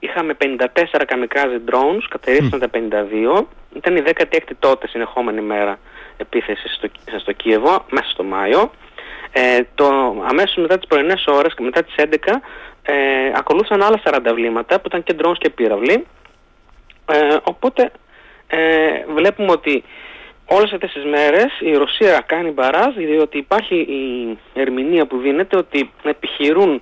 Είχαμε 0.03 0.35
54 0.39 1.03
καμικάζι 1.07 1.57
drones, 1.71 2.05
κατερρύψαν 2.09 2.59
τα 2.59 2.69
52. 2.73 3.45
Ήταν 3.75 3.95
η 3.95 4.03
16η 4.05 4.51
τότε 4.59 4.87
συνεχόμενη 4.87 5.41
μέρα 5.41 5.79
επίθεση 6.17 6.67
στο, 6.67 6.89
στο 7.19 7.31
Κίεβο, 7.31 7.85
μέσα 7.89 8.09
στο 8.09 8.23
Μάιο. 8.23 8.71
Ε, 9.31 9.59
το, 9.75 9.85
αμέσως 10.27 10.55
μετά 10.55 10.77
τις 10.77 10.87
πρωινές 10.87 11.25
ώρες, 11.27 11.53
μετά 11.59 11.83
τις 11.83 11.95
11, 11.97 12.41
ε, 12.83 12.93
ακολούθησαν 13.35 13.83
άλλα 13.83 14.01
40 14.03 14.33
βλήματα 14.33 14.79
που 14.79 14.87
ήταν 14.87 15.03
και 15.03 15.15
drones 15.21 15.37
και 15.37 15.49
πύραυλοι. 15.49 16.05
Ε, 17.11 17.37
οπότε 17.43 17.91
ε, 18.47 18.59
βλέπουμε 19.13 19.51
ότι 19.51 19.83
όλες 20.45 20.71
αυτές 20.73 20.91
τις 20.91 21.03
μέρες 21.05 21.59
η 21.59 21.73
Ρωσία 21.73 22.23
κάνει 22.25 22.49
μπαράζ 22.49 22.95
διότι 22.95 23.37
υπάρχει 23.37 23.75
η 23.75 24.37
ερμηνεία 24.53 25.05
που 25.05 25.17
δίνεται 25.17 25.57
ότι 25.57 25.91
επιχειρούν 26.03 26.81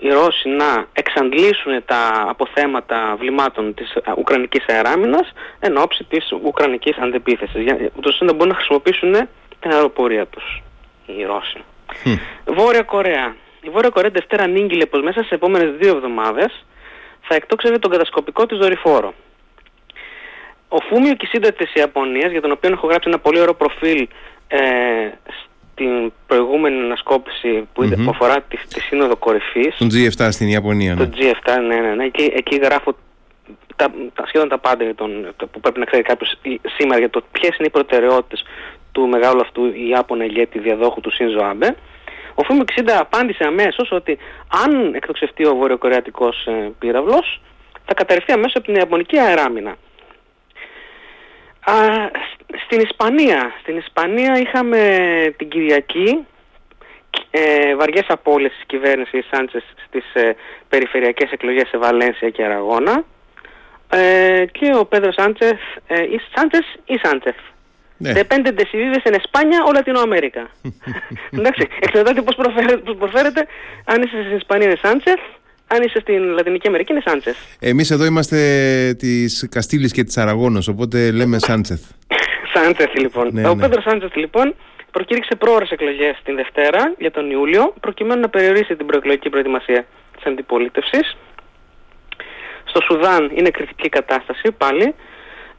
οι 0.00 0.08
Ρώσοι 0.08 0.48
να 0.48 0.86
εξαντλήσουν 0.92 1.84
τα 1.84 2.24
αποθέματα 2.28 3.16
βλημάτων 3.18 3.74
της 3.74 3.96
Ουκρανικής 4.16 4.64
αεράμινας 4.68 5.32
εν 5.60 5.76
ώψη 5.76 6.04
της 6.04 6.32
Ουκρανικής 6.44 6.96
αντεπίθεσης, 6.96 7.64
ούτως 7.96 8.12
ώστε 8.12 8.24
να 8.24 8.32
μπορούν 8.32 8.48
να 8.48 8.54
χρησιμοποιήσουν 8.54 9.12
την 9.60 9.72
αεροπορία 9.72 10.26
τους 10.26 10.62
οι 11.06 11.24
Ρώσοι. 11.24 11.64
Βόρεια 12.44 12.82
Κορέα. 12.82 13.36
Η 13.62 13.68
Βόρεια 13.68 13.88
Κορέα 13.88 14.10
Δευτέρα 14.10 14.42
ανήγγειλε 14.42 14.86
πως 14.86 15.00
μέσα 15.02 15.22
σε 15.22 15.34
επόμενες 15.34 15.76
δύο 15.76 15.96
εβδομάδες 15.96 16.64
θα 17.20 17.34
εκτόξευε 17.34 17.78
τον 17.78 17.90
κατασκοπικό 17.90 18.46
της 18.46 18.58
δορυφόρο. 18.58 19.14
Ο 20.68 20.76
Φούμιο 20.80 21.14
Κισίντα 21.14 21.52
της 21.52 21.74
Ιαπωνίας, 21.74 22.30
για 22.30 22.40
τον 22.40 22.50
οποίο 22.50 22.70
έχω 22.72 22.86
γράψει 22.86 23.08
ένα 23.08 23.18
πολύ 23.18 23.40
ωραίο 23.40 23.54
προφίλ 23.54 24.08
ε, 24.48 24.58
στην 25.72 26.12
προηγούμενη 26.26 26.78
ανασκόπηση 26.78 27.68
που, 27.72 27.82
mm 27.82 28.08
αφορά 28.08 28.40
τη, 28.40 28.56
τη 28.56 28.80
Σύνοδο 28.80 29.16
Κορυφής. 29.16 29.76
Τον 29.76 29.88
G7 29.88 30.28
στην 30.30 30.48
Ιαπωνία, 30.48 30.94
ναι. 30.94 31.06
Τον 31.06 31.14
G7, 31.18 31.58
ναι, 31.66 31.76
ναι, 31.76 31.94
ναι. 31.94 32.04
Εκεί, 32.04 32.32
εκεί 32.36 32.56
γράφω 32.56 32.94
τα, 33.76 33.90
τα, 34.14 34.26
σχεδόν 34.26 34.48
τα 34.48 34.58
πάντα 34.58 34.84
για 34.84 34.94
τον, 34.94 35.34
που 35.52 35.60
πρέπει 35.60 35.78
να 35.78 35.84
ξέρει 35.84 36.02
κάποιος 36.02 36.38
σήμερα 36.76 36.98
για 36.98 37.10
το 37.10 37.22
ποιες 37.32 37.56
είναι 37.56 37.66
οι 37.66 37.70
προτεραιότητες 37.70 38.44
του 38.92 39.08
μεγάλου 39.08 39.40
αυτού 39.40 39.62
Ιάπωνα 39.88 40.24
ηγέτη 40.24 40.58
διαδόχου 40.58 41.00
του 41.00 41.12
Σίνζο 41.12 41.40
Άμπε. 41.44 41.76
Ο 42.34 42.42
Φούμιο 42.42 42.64
Κισίντα 42.64 43.00
απάντησε 43.00 43.44
αμέσως 43.44 43.92
ότι 43.92 44.18
αν 44.64 44.94
εκτοξευτεί 44.94 45.46
ο 45.46 45.54
βορειοκορεατικός 45.54 46.46
ε, 46.46 46.72
πύραυλος, 46.78 47.40
θα 47.84 47.94
καταρριφθεί 47.94 48.32
αμέσως 48.32 48.54
από 48.54 48.64
την 48.64 48.74
Ιαπωνική 48.74 49.18
αεράμινα. 49.18 49.76
Α, 51.64 51.74
στην 52.64 52.80
Ισπανία. 52.80 53.52
Στην 53.60 53.76
Ισπανία 53.76 54.38
είχαμε 54.38 54.80
την 55.36 55.48
Κυριακή 55.48 56.26
ε, 57.30 57.76
βαριές 57.76 58.04
απώλειες 58.08 58.52
της 58.52 58.64
κυβέρνησης 58.66 59.26
Σάντσες 59.30 59.62
στις 59.86 60.04
ε, 60.12 60.36
περιφερειακές 60.68 61.30
εκλογές 61.30 61.68
σε 61.68 61.78
Βαλένσια 61.78 62.30
και 62.30 62.44
Αραγώνα 62.44 63.04
ε, 63.88 64.44
και 64.52 64.74
ο 64.74 64.84
Πέδρος 64.84 65.14
Σάντσεφ, 65.14 65.58
ε, 65.86 66.02
ή 66.02 66.20
Σάντσες 66.34 66.66
ή 66.84 66.98
Σάντσεφ. 67.02 67.36
Ναι. 68.02 68.12
Depende 68.12 68.52
de 68.58 68.64
si 68.70 68.76
vives 68.82 69.04
en 69.10 69.14
España 69.22 69.58
o 69.68 69.70
Latinoamérica. 69.72 70.42
Εντάξει, 71.30 71.68
εξαρτάται 71.80 72.22
πώς 72.22 72.34
προφέρετε, 72.34 72.92
προφέρετε 72.98 73.46
αν 73.84 74.02
είσαι 74.02 74.22
στην 74.24 74.36
Ισπανία 74.36 74.66
είναι 74.66 74.78
Σάντσεφ 74.82 75.20
αν 75.66 75.82
είσαι 75.82 76.00
στην 76.00 76.22
Λατινική 76.22 76.66
Αμερική 76.66 76.92
είναι 76.92 77.02
Σάντσεθ. 77.04 77.36
Εμείς 77.58 77.90
εδώ 77.90 78.04
είμαστε 78.04 78.36
της 78.98 79.48
Καστήλης 79.50 79.92
και 79.92 80.04
της 80.04 80.16
Αραγώνος, 80.16 80.68
οπότε 80.68 81.10
λέμε 81.10 81.38
Σάντσεθ. 81.38 81.82
Σάντσεθ 82.54 82.94
λοιπόν. 82.94 83.28
Ναι, 83.32 83.48
Ο 83.48 83.54
ναι. 83.54 83.60
Πέτρο 83.60 83.80
Σάντσεθ 83.82 84.14
λοιπόν 84.14 84.54
προκήρυξε 84.90 85.34
πρόορες 85.34 85.70
εκλογές 85.70 86.20
την 86.24 86.36
Δευτέρα 86.36 86.94
για 86.98 87.10
τον 87.10 87.30
Ιούλιο, 87.30 87.74
προκειμένου 87.80 88.20
να 88.20 88.28
περιορίσει 88.28 88.76
την 88.76 88.86
προεκλογική 88.86 89.30
προετοιμασία 89.30 89.86
της 90.16 90.24
αντιπολίτευσης. 90.24 91.16
Στο 92.64 92.80
Σουδάν 92.80 93.30
είναι 93.34 93.50
κριτική 93.50 93.88
κατάσταση 93.88 94.52
πάλι. 94.52 94.94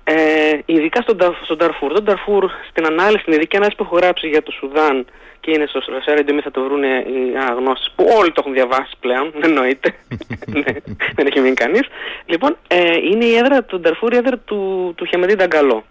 Ε, 0.04 0.60
ειδικά 0.66 1.02
στον, 1.02 1.18
στον 1.44 1.58
Ταρφούρ. 1.58 1.94
Τον 1.94 2.06
Ταρφούρ 2.06 2.52
στην 2.70 2.86
ανάλυση, 2.86 3.22
στην 3.22 3.34
ειδική 3.34 3.56
ανάλυση 3.56 3.78
που 3.78 3.84
έχω 3.84 3.96
γράψει 3.96 4.28
για 4.28 4.44
το 4.44 4.52
Σουδάν 4.52 5.06
και 5.42 5.52
είναι 5.52 5.66
στο 5.66 5.82
Ρασέρα 5.88 6.24
θα 6.44 6.52
το 6.52 6.64
βρουν 6.64 6.84
οι 6.84 7.38
αναγνώσεις 7.42 7.92
που 7.96 8.06
όλοι 8.20 8.32
το 8.32 8.40
έχουν 8.40 8.54
διαβάσει 8.54 8.94
πλέον, 9.00 9.34
εννοείται, 9.48 9.96
ναι, 10.62 10.72
δεν 11.16 11.26
έχει 11.28 11.40
μείνει 11.40 11.54
κανείς. 11.54 11.88
Λοιπόν, 12.26 12.58
ε, 12.68 12.98
είναι 13.12 13.26
η 13.26 13.36
έδρα 13.36 13.64
του 13.64 13.80
Νταρφούρ, 13.80 14.14
η 14.14 14.18
έδρα 14.18 14.38
του, 14.38 14.94
του 14.98 15.06
Χεμεντή 15.06 15.36
Νταγκαλό. 15.36 15.84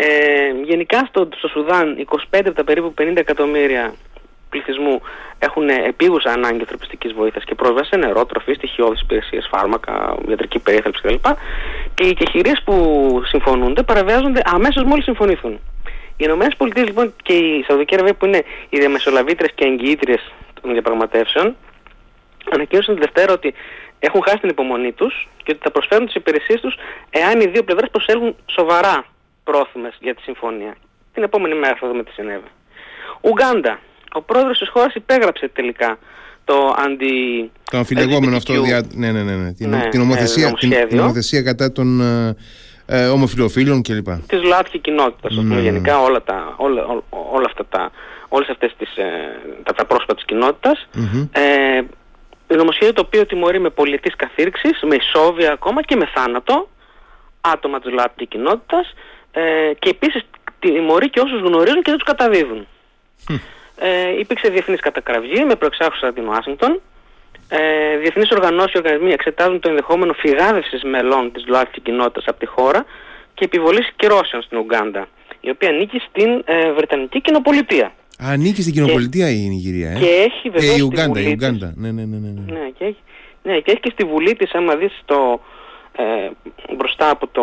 Ε, 0.00 0.50
γενικά 0.64 1.04
στο, 1.08 1.28
στο 1.36 1.48
Σουδάν 1.48 2.06
25 2.08 2.16
από 2.30 2.52
τα 2.52 2.64
περίπου 2.64 2.94
50 2.98 3.16
εκατομμύρια 3.16 3.94
πληθυσμού 4.48 5.00
έχουν 5.38 5.68
επίγουσα 5.68 6.30
ανάγκη 6.32 6.60
ανθρωπιστικής 6.60 7.12
βοήθειας 7.12 7.44
και 7.44 7.54
πρόσβαση 7.54 7.88
σε 7.88 7.96
νερό, 7.96 8.26
τροφή, 8.26 8.52
στοιχειώδεις 8.52 9.00
υπηρεσίες, 9.00 9.48
φάρμακα, 9.50 10.16
ιατρική 10.28 10.58
περίθαλψη 10.58 11.02
κλπ. 11.02 11.24
Και 11.94 12.06
οι 12.06 12.14
κεχηρίες 12.14 12.62
που 12.64 12.74
συμφωνούνται 13.24 13.82
παραβιάζονται 13.82 14.40
αμέσως 14.44 14.82
μόλις 14.82 15.04
συμφωνηθούν. 15.04 15.52
Οι 16.16 16.24
Ηνωμένες 16.28 16.56
Πολιτείες 16.56 16.86
λοιπόν 16.86 17.14
και 17.22 17.32
η 17.32 17.64
Σαουδική 17.66 17.94
Αραβία 17.94 18.14
που 18.14 18.26
είναι 18.26 18.42
οι 18.68 18.78
διαμεσολαβήτρε 18.78 19.46
και 19.54 19.64
εγγυήτριες 19.64 20.32
των 20.60 20.72
διαπραγματεύσεων 20.72 21.56
ανακοίνωσαν 22.50 22.94
τη 22.94 23.00
Δευτέρα 23.00 23.32
ότι 23.32 23.54
έχουν 23.98 24.22
χάσει 24.22 24.38
την 24.38 24.48
υπομονή 24.48 24.92
τους 24.92 25.28
και 25.42 25.50
ότι 25.52 25.60
θα 25.62 25.70
προσφέρουν 25.70 26.06
τις 26.06 26.14
υπηρεσίες 26.14 26.60
τους 26.60 26.74
εάν 27.10 27.40
οι 27.40 27.46
δύο 27.46 27.62
πλευρές 27.62 27.90
προσέλγουν 27.90 28.36
σοβαρά 28.46 29.04
πρόθυμες 29.48 29.94
για 30.00 30.14
τη 30.14 30.22
συμφωνία. 30.22 30.74
Την 31.14 31.22
επόμενη 31.22 31.54
μέρα 31.54 31.76
θα 31.80 31.88
δούμε 31.88 32.02
τι 32.02 32.10
συνέβη. 32.10 32.50
Ουγκάντα. 33.20 33.80
Ο 34.12 34.22
πρόεδρος 34.22 34.58
της 34.58 34.68
χώρας 34.68 34.94
υπέγραψε 34.94 35.48
τελικά 35.48 35.98
το 36.44 36.74
αντι. 36.84 37.14
Το 37.70 37.76
αμφιλεγόμενο 37.78 38.36
αυτό. 38.36 38.62
Δια... 38.62 38.82
Ναι, 38.94 39.12
ναι, 39.12 39.22
ναι, 39.22 39.34
ναι. 39.34 39.52
Την, 39.52 39.68
ναι, 39.70 39.88
την, 39.88 40.00
νομοθεσία, 40.00 40.52
την, 40.52 40.70
την 40.88 40.96
νομοθεσία 40.96 41.42
κατά 41.42 41.72
των 41.72 42.00
ε, 42.00 42.36
ε, 42.86 43.06
ομοφιλοφίλων 43.06 43.82
κλπ. 43.82 44.08
Της 44.26 44.42
ΛΟΑΤΚΙ 44.42 44.78
κοινότητας, 44.78 45.38
mm. 45.40 45.60
γενικά 45.60 46.02
όλα, 46.02 46.22
τα, 46.22 46.54
όλα, 46.56 46.82
όλα 47.32 47.46
αυτά 47.46 47.64
τα, 47.66 47.90
όλες 48.28 48.48
αυτές 48.48 48.74
τις, 48.78 48.96
ε, 48.96 49.04
τα, 49.62 49.72
τα 49.72 49.84
πρόσωπα 49.84 50.14
της 50.14 50.24
κοινότητας. 50.24 50.88
Mm-hmm. 50.94 51.28
Ε, 51.32 52.54
νομοσχέδιο 52.56 52.92
το 52.92 53.02
οποίο 53.06 53.26
τιμωρεί 53.26 53.60
με 53.60 53.70
πολιτικής 53.70 54.16
καθήρξης, 54.16 54.82
με 54.82 54.94
ισόβια 54.94 55.52
ακόμα 55.52 55.82
και 55.82 55.96
με 55.96 56.06
θάνατο 56.14 56.68
άτομα 57.40 57.80
της 57.80 57.92
ΛΟΑΤΚΙ 57.92 58.26
κοινότητας 58.26 58.94
ε, 59.32 59.72
και 59.78 59.88
επίσης 59.88 60.22
τιμωρεί 60.58 61.10
και 61.10 61.20
όσους 61.20 61.40
γνωρίζουν 61.40 61.82
και 61.82 61.90
δεν 61.90 61.98
τους 61.98 62.08
καταδίδουν. 62.08 62.66
Mm. 63.28 63.40
Ε, 63.76 64.18
υπήρξε 64.18 64.48
διεθνής 64.48 64.80
κατακραυγή 64.80 65.44
με 65.44 65.54
προεξάρχουσα 65.54 66.12
την 66.12 66.28
Ουάσιγκτον 66.28 66.80
ε, 67.48 67.96
διεθνείς 67.96 68.30
οργανώσεις 68.30 68.72
και 68.72 68.78
οργανισμοί 68.78 69.12
εξετάζουν 69.12 69.60
το 69.60 69.68
ενδεχόμενο 69.68 70.12
φυγάδευσης 70.12 70.82
μελών 70.82 71.32
της 71.32 71.46
ΛΟΑΤΚΙ 71.46 71.80
κοινότητας 71.80 72.24
από 72.26 72.38
τη 72.38 72.46
χώρα 72.46 72.84
και 73.34 73.44
επιβολής 73.44 73.92
κυρώσεων 73.96 74.42
στην 74.42 74.58
Ουγκάντα, 74.58 75.08
η 75.40 75.50
οποία 75.50 75.68
ανήκει 75.68 75.98
στην 75.98 76.42
ε, 76.44 76.72
Βρετανική 76.72 77.20
Κοινοπολιτεία. 77.20 77.86
Α, 77.86 78.26
ανήκει 78.28 78.62
στην 78.62 78.74
Κοινοπολιτεία 78.74 79.30
η 79.30 79.48
Νιγηρία, 79.48 79.90
ε; 79.90 79.98
Και 79.98 80.06
έχει 80.06 80.50
βεβαίως 80.50 80.74
ε, 80.74 80.78
η 80.78 80.82
Ουγκάντα, 80.82 81.20
η 81.20 81.30
Ουγκάντα. 81.32 81.72
Ναι, 81.76 81.90
ναι, 81.90 82.04
ναι, 82.04 82.16
ναι, 82.16 82.28
ναι. 82.28 82.52
ναι, 82.52 82.68
και 82.78 82.84
έχει, 82.84 83.02
ναι, 83.42 83.60
και 83.60 83.70
έχει 83.70 83.80
και 83.80 83.90
στη 83.92 84.04
Βουλή 84.04 84.34
της, 84.34 84.54
άμα 84.54 84.76
δεις 84.76 84.92
το, 85.04 85.40
ε, 85.96 86.30
μπροστά 86.76 87.10
από 87.10 87.26
το 87.26 87.42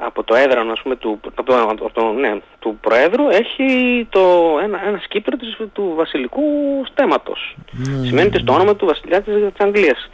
από 0.00 0.24
το 0.24 0.34
έδρανο 0.34 0.72
ας 0.72 0.80
πούμε, 0.82 0.96
του, 0.96 1.20
από 1.24 1.42
το, 1.42 1.60
από 1.60 1.90
το, 1.92 2.12
ναι, 2.12 2.40
του 2.58 2.78
Προέδρου 2.80 3.28
έχει 3.28 3.66
το, 4.10 4.20
ένα, 4.62 4.86
ένας 4.86 5.02
σκύπρο 5.02 5.36
της, 5.36 5.56
του 5.72 5.92
βασιλικού 5.96 6.42
στέματος. 6.90 7.56
Mm. 7.72 8.06
Σημαίνει 8.06 8.26
ότι 8.26 8.38
στο 8.38 8.52
όνομα 8.52 8.76
του 8.76 8.86
βασιλιά 8.86 9.22
της, 9.22 9.34
της 9.34 9.66
Αγγλίας. 9.66 10.10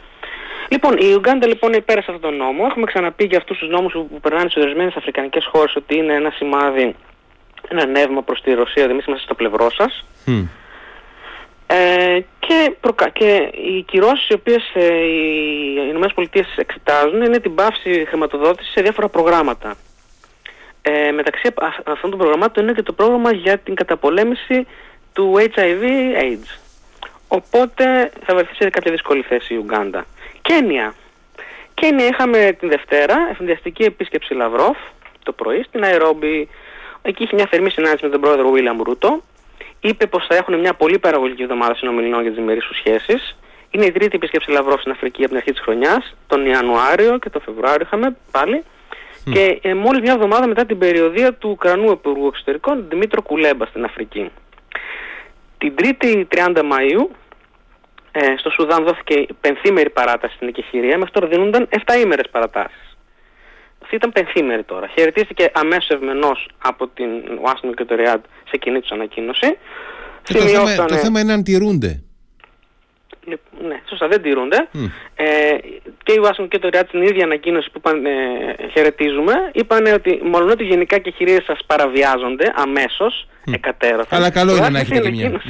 Λοιπόν, 0.69 0.97
η 0.97 1.13
Ουγγάντα 1.13 1.47
λοιπόν 1.47 1.73
υπέρασε 1.73 2.11
αυτόν 2.11 2.29
τον 2.29 2.37
νόμο. 2.37 2.65
Έχουμε 2.69 2.85
ξαναπεί 2.85 3.25
για 3.25 3.37
αυτούς 3.37 3.57
τους 3.57 3.69
νόμους 3.69 3.93
που, 3.93 4.07
που 4.07 4.19
περνάνε 4.19 4.49
σε 4.49 4.59
ορισμένες 4.59 4.95
αφρικανικές 4.95 5.45
χώρες 5.51 5.75
ότι 5.75 5.97
είναι 5.97 6.13
ένα 6.13 6.29
σημάδι, 6.29 6.95
ένα 7.67 7.85
νεύμα 7.85 8.21
προς 8.21 8.41
τη 8.41 8.53
Ρωσία, 8.53 8.83
ότι 8.83 8.91
εμείς 8.91 9.05
είμαστε 9.05 9.25
στο 9.25 9.35
πλευρό 9.35 9.71
σας. 9.71 10.05
Mm. 10.25 10.47
Ε, 11.67 12.19
και, 12.39 12.75
προκα... 12.81 13.09
και 13.09 13.51
οι 13.53 13.81
κυρώσεις 13.81 14.29
οι 14.29 14.33
οποίες 14.33 14.71
ε, 14.73 14.93
οι 14.93 15.87
Ηνωμένες 15.89 16.13
Πολιτείες 16.13 16.47
εξετάζουν 16.55 17.21
είναι 17.21 17.39
την 17.39 17.55
πάυση 17.55 18.05
χρηματοδότησης 18.07 18.71
σε 18.71 18.81
διάφορα 18.81 19.09
προγράμματα. 19.09 19.75
Ε, 20.81 21.11
μεταξύ 21.11 21.53
αυτών 21.85 22.09
των 22.09 22.19
προγραμμάτων 22.19 22.63
είναι 22.63 22.73
και 22.73 22.83
το 22.83 22.93
πρόγραμμα 22.93 23.33
για 23.33 23.57
την 23.57 23.75
καταπολέμηση 23.75 24.67
του 25.13 25.33
HIV-AIDS. 25.37 26.59
Οπότε 27.27 28.11
θα 28.25 28.35
βρεθείς 28.35 28.57
σε 28.57 28.69
κάποια 28.69 28.91
δύσκολη 28.91 29.21
θέση 29.21 29.53
η 29.53 29.57
Ουγγάντα. 29.57 30.05
Κένια. 30.41 30.93
Κένια 31.73 32.07
είχαμε 32.07 32.55
την 32.59 32.69
Δευτέρα, 32.69 33.27
εφηδιαστική 33.31 33.83
επίσκεψη 33.83 34.33
Λαυρόφ 34.33 34.77
το 35.23 35.31
πρωί 35.31 35.63
στην 35.63 35.83
Αερόμπη. 35.83 36.49
Εκεί 37.01 37.23
είχε 37.23 37.35
μια 37.35 37.47
θερμή 37.49 37.69
συνάντηση 37.69 38.05
με 38.05 38.11
τον 38.11 38.21
πρόεδρο 38.21 38.49
Βίλιαμ 38.49 38.81
Ρούτο 38.81 39.21
είπε 39.79 40.07
πως 40.07 40.25
θα 40.29 40.35
έχουν 40.35 40.59
μια 40.59 40.73
πολύ 40.73 40.99
παραγωγική 40.99 41.41
εβδομάδα 41.41 41.75
συνομιλιών 41.75 42.21
για 42.21 42.29
τις 42.29 42.39
διμερείς 42.39 42.63
σχέσεις. 42.71 43.37
Είναι 43.71 43.85
η 43.85 43.91
τρίτη 43.91 44.15
επίσκεψη 44.15 44.51
Λαυρόφ 44.51 44.79
στην 44.79 44.91
Αφρική 44.91 45.19
από 45.19 45.27
την 45.27 45.37
αρχή 45.37 45.51
της 45.51 45.61
χρονιάς. 45.61 46.15
Τον 46.27 46.45
Ιανουάριο 46.45 47.17
και 47.17 47.29
τον 47.29 47.41
Φεβρουάριο 47.41 47.85
είχαμε 47.85 48.15
πάλι. 48.31 48.63
Και 49.31 49.59
ε, 49.61 49.73
μόλις 49.73 50.01
μια 50.01 50.13
εβδομάδα 50.13 50.47
μετά 50.47 50.65
την 50.65 50.77
περιοδία 50.77 51.33
του 51.33 51.49
Ουκρανού 51.49 51.91
Υπουργού 51.91 52.27
Εξωτερικών 52.27 52.85
Δημήτρο 52.89 53.21
Κουλέμπα 53.21 53.65
στην 53.65 53.83
Αφρική. 53.83 54.31
Την 55.57 55.73
3η 55.79 56.23
30 56.35 56.55
Μαΐου 56.55 57.07
ε, 58.11 58.33
στο 58.37 58.49
Σουδάν 58.49 58.83
δόθηκε 58.83 59.25
πενθήμερη 59.41 59.89
παράταση 59.89 60.35
στην 60.35 60.47
εκεχηρία, 60.47 60.97
μέχρι 60.97 61.13
τώρα 61.13 61.27
δίνονταν 61.27 61.67
7 61.85 62.01
ήμερες 62.03 62.29
παρατάσεις. 62.31 62.86
Αυτή 63.87 63.99
ήταν 63.99 64.11
πενθήμερη 64.11 64.63
τώρα. 64.63 64.87
Χαιρετίστηκε 64.87 65.51
αμέσως 65.53 65.89
ευμενώ 65.89 66.31
από 66.57 66.87
την 66.87 67.09
Ουάσινγκ 67.41 67.73
και 67.73 67.85
το 67.85 67.95
Ριάντ 67.95 68.23
σε 68.49 68.57
κοινή 68.57 68.79
τους 68.79 68.91
ανακοίνωση. 68.91 69.57
Και 70.23 70.33
το, 70.33 70.47
θέμα, 70.47 70.85
το 70.85 70.95
θέμα 70.95 71.19
είναι 71.19 71.33
αν 71.33 71.43
τηρούνται. 71.43 72.01
Ναι, 73.67 73.81
σωστά, 73.89 74.07
δεν 74.07 74.21
τηρούνται. 74.21 74.67
Ε, 75.15 75.25
και 76.03 76.13
η 76.13 76.19
Ουάσινγκ 76.21 76.47
και 76.47 76.59
το 76.59 76.69
Ριάντ 76.69 76.87
στην 76.87 77.01
ίδια 77.01 77.23
ανακοίνωση 77.23 77.69
που 77.71 77.77
είπαν 77.77 78.05
ε, 78.05 78.11
χαιρετίζουμε, 78.71 79.33
είπαν 79.53 79.85
ότι 79.85 80.21
μόνο 80.23 80.51
ότι 80.51 80.63
γενικά 80.63 80.97
και 80.97 81.13
χειρίες 81.15 81.43
σας 81.43 81.59
παραβιάζονται 81.65 82.51
αμέσως, 82.55 83.27
mm. 83.27 83.53
εκατέρωθα. 83.53 84.15
Αλλά 84.15 84.29
καλό 84.29 84.55
είναι 84.55 84.69
να 84.69 84.79
έχετε 84.79 84.99
και 84.99 85.09
μια. 85.09 85.41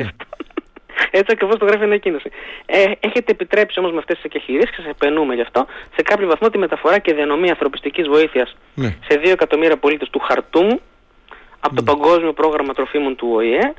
Έτσι 1.11 1.31
ακριβώς 1.31 1.57
το 1.57 1.65
γράφει 1.65 1.81
η 1.81 1.83
ανακοίνωση. 1.83 2.29
Ε, 2.65 2.83
έχετε 2.99 3.31
επιτρέψει 3.31 3.79
όμως 3.79 3.91
με 3.91 3.97
αυτές 3.97 4.15
τις 4.15 4.25
εκεχηρίε 4.25 4.61
και 4.61 4.81
σα 4.83 4.89
επενούμε 4.89 5.35
γι' 5.35 5.41
αυτό 5.41 5.65
σε 5.95 6.01
κάποιο 6.01 6.27
βαθμό 6.27 6.49
τη 6.49 6.57
μεταφορά 6.57 6.99
και 6.99 7.13
διανομή 7.13 7.49
ανθρωπιστικής 7.49 8.07
βοήθειας 8.07 8.55
ναι. 8.75 8.87
σε 8.87 9.19
2 9.23 9.27
εκατομμύρια 9.27 9.77
πολίτες 9.77 10.09
του 10.09 10.19
Χαρτούμ 10.19 10.69
από 11.59 11.75
το 11.75 11.81
ναι. 11.81 11.91
Παγκόσμιο 11.91 12.33
Πρόγραμμα 12.33 12.73
Τροφίμων 12.73 13.15
του 13.15 13.27
ΟΗΕ 13.31 13.73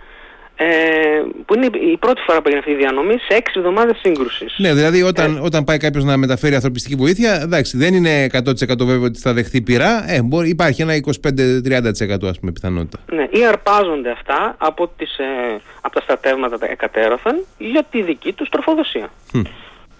ε, 0.60 1.22
που 1.46 1.54
είναι 1.54 1.66
η 1.92 1.96
πρώτη 1.96 2.20
φορά 2.26 2.38
που 2.42 2.44
έγινε 2.46 2.58
αυτή 2.58 2.70
η 2.70 2.74
διανομή 2.74 3.18
σε 3.18 3.34
έξι 3.34 3.54
εβδομάδες 3.56 3.98
σύγκρουσης. 4.02 4.54
Ναι, 4.58 4.74
δηλαδή 4.74 5.02
όταν, 5.02 5.36
ε, 5.36 5.40
όταν 5.40 5.64
πάει 5.64 5.76
κάποιος 5.76 6.04
να 6.04 6.16
μεταφέρει 6.16 6.54
ανθρωπιστική 6.54 6.94
βοήθεια, 6.94 7.40
εντάξει, 7.42 7.76
δεν 7.76 7.94
είναι 7.94 8.24
100% 8.24 8.84
βέβαιο 8.84 9.04
ότι 9.04 9.18
θα 9.18 9.32
δεχθεί 9.32 9.60
πειρά. 9.60 10.04
Ε, 10.08 10.22
μπορεί, 10.22 10.48
υπάρχει 10.48 10.82
ένα 10.82 10.94
25-30% 10.94 12.28
ας 12.28 12.38
πούμε 12.38 12.52
πιθανότητα. 12.52 12.98
Ναι, 13.12 13.26
ή 13.30 13.46
αρπάζονται 13.46 14.10
αυτά 14.10 14.54
από, 14.58 14.90
τις, 14.96 15.18
ε, 15.18 15.60
από 15.80 15.94
τα 15.94 16.00
στρατεύματα 16.00 16.56
εκατέρωθεν 16.70 17.44
για 17.58 17.84
τη 17.90 18.02
δική 18.02 18.32
τους 18.32 18.48
τροφοδοσία. 18.48 19.10
Mm. 19.34 19.42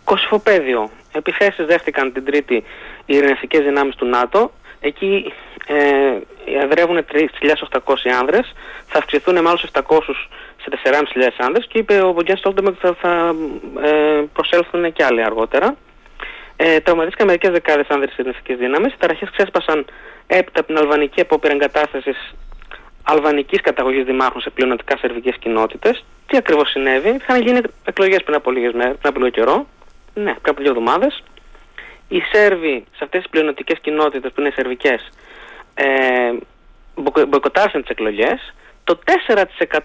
Κωσυφοπαίδιο. 0.04 0.90
Επιθέσεις 1.12 1.66
δέχτηκαν 1.66 2.12
την 2.12 2.24
Τρίτη 2.24 2.54
οι 3.06 3.16
ειρηνευτικές 3.16 3.64
δυνάμεις 3.64 3.94
του 3.94 4.06
ΝΑΤΟ. 4.06 4.52
Εκεί 4.80 5.32
ε, 5.66 6.62
εδρεύουν 6.62 7.04
3.800 7.12 7.94
άνδρες, 8.20 8.52
θα 8.86 8.98
αυξηθούν 8.98 9.42
με 9.42 9.48
άλλους 9.48 9.64
700 9.72 9.82
σε 10.76 10.90
4.500 11.14 11.28
άνδρες 11.38 11.66
και 11.66 11.78
είπε 11.78 12.00
ο 12.00 12.12
Βογγιάν 12.12 12.36
Στόλτεμπεργκ 12.36 12.76
ότι 12.76 12.86
θα, 12.86 12.94
θα 13.00 13.34
ε, 13.88 14.24
προσέλθουν 14.32 14.92
και 14.92 15.04
άλλοι 15.04 15.22
αργότερα. 15.22 15.76
Ε, 16.56 16.80
τραυματίστηκαν 16.80 17.26
μερικές 17.26 17.50
δεκάδες 17.50 17.86
άνδρες 17.88 18.14
της 18.14 18.26
εθνικής 18.26 18.56
δύναμης. 18.56 18.92
Οι 18.92 18.96
ταραχές 18.98 19.30
ξέσπασαν 19.30 19.84
έπειτα 20.26 20.60
από 20.60 20.68
την 20.68 20.78
αλβανική 20.78 21.20
απόπειρα 21.20 21.52
εγκατάστασης 21.52 22.34
αλβανικής 23.02 23.60
καταγωγής 23.60 24.04
δημάρχων 24.04 24.40
σε 24.40 24.50
πλειονοτικά 24.50 24.96
σερβικές 24.96 25.36
κοινότητες. 25.38 26.04
Τι 26.26 26.36
ακριβώς 26.36 26.70
συνέβη, 26.70 27.08
είχαν 27.08 27.42
γίνει 27.42 27.60
εκλογές 27.84 28.22
πριν 28.22 28.36
από 28.36 28.50
λίγες 28.50 28.72
μέρες, 28.72 28.96
πριν 28.96 29.08
από 29.10 29.18
λίγο 29.18 29.30
καιρό, 29.30 29.66
ναι, 30.14 30.32
πριν 30.32 30.52
από 30.52 30.62
δύο 30.62 30.70
εβδομάδες. 30.70 31.22
Οι 32.08 32.20
Σέρβοι 32.32 32.84
σε 32.96 33.04
αυτές 33.04 33.20
τις 33.20 33.30
πλειονοτικές 33.30 33.78
κοινότητες 33.80 34.32
που 34.32 34.40
είναι 34.40 34.50
σερβικές 34.54 35.10
ε, 35.74 36.32
μποϊκοτάρασαν 37.28 37.80
τις 37.80 37.90
εκλογές. 37.90 38.54
Το 38.88 38.98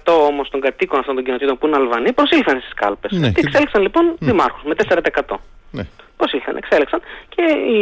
4% 0.04 0.14
όμως 0.30 0.50
των 0.50 0.62
κατοίκων 0.62 1.00
αυτών 1.00 1.16
των 1.16 1.24
κοινοτήτων 1.24 1.58
που 1.58 1.68
είναι 1.68 1.76
Αλβανοί 1.76 2.14
προσήλθαν 2.14 2.60
στις 2.60 2.74
κάλπες. 2.74 3.12
Ναι, 3.12 3.30
και 3.30 3.42
εξέλιξαν 3.46 3.82
λοιπόν 3.82 4.14
mm. 4.14 4.18
δημάρχους 4.20 4.64
με 4.64 4.76
4%. 4.88 5.36
Ναι. 5.72 5.84
Προσήλθαν, 6.18 6.56
εξέλεξαν 6.56 7.02
και 7.30 7.44
η, 7.78 7.82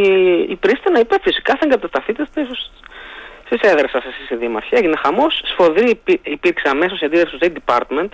η 0.49 0.55
Πρίστινα 0.55 0.99
είπε 0.99 1.15
φυσικά 1.21 1.53
θα 1.53 1.65
εγκατασταθείτε 1.65 2.25
στις, 2.25 2.71
στις 3.45 3.59
έδρες 3.71 3.89
σας 3.91 4.03
εσείς 4.05 4.29
οι 4.29 4.35
δήμαρχοι. 4.35 4.75
Έγινε 4.75 4.95
χαμός, 4.95 5.41
σφοδρή 5.45 6.01
υπήρξε 6.23 6.69
αμέσως 6.69 7.01
η 7.01 7.05
αντίδραση 7.05 7.37
του 7.37 7.39
State 7.41 7.55
Department 7.59 8.09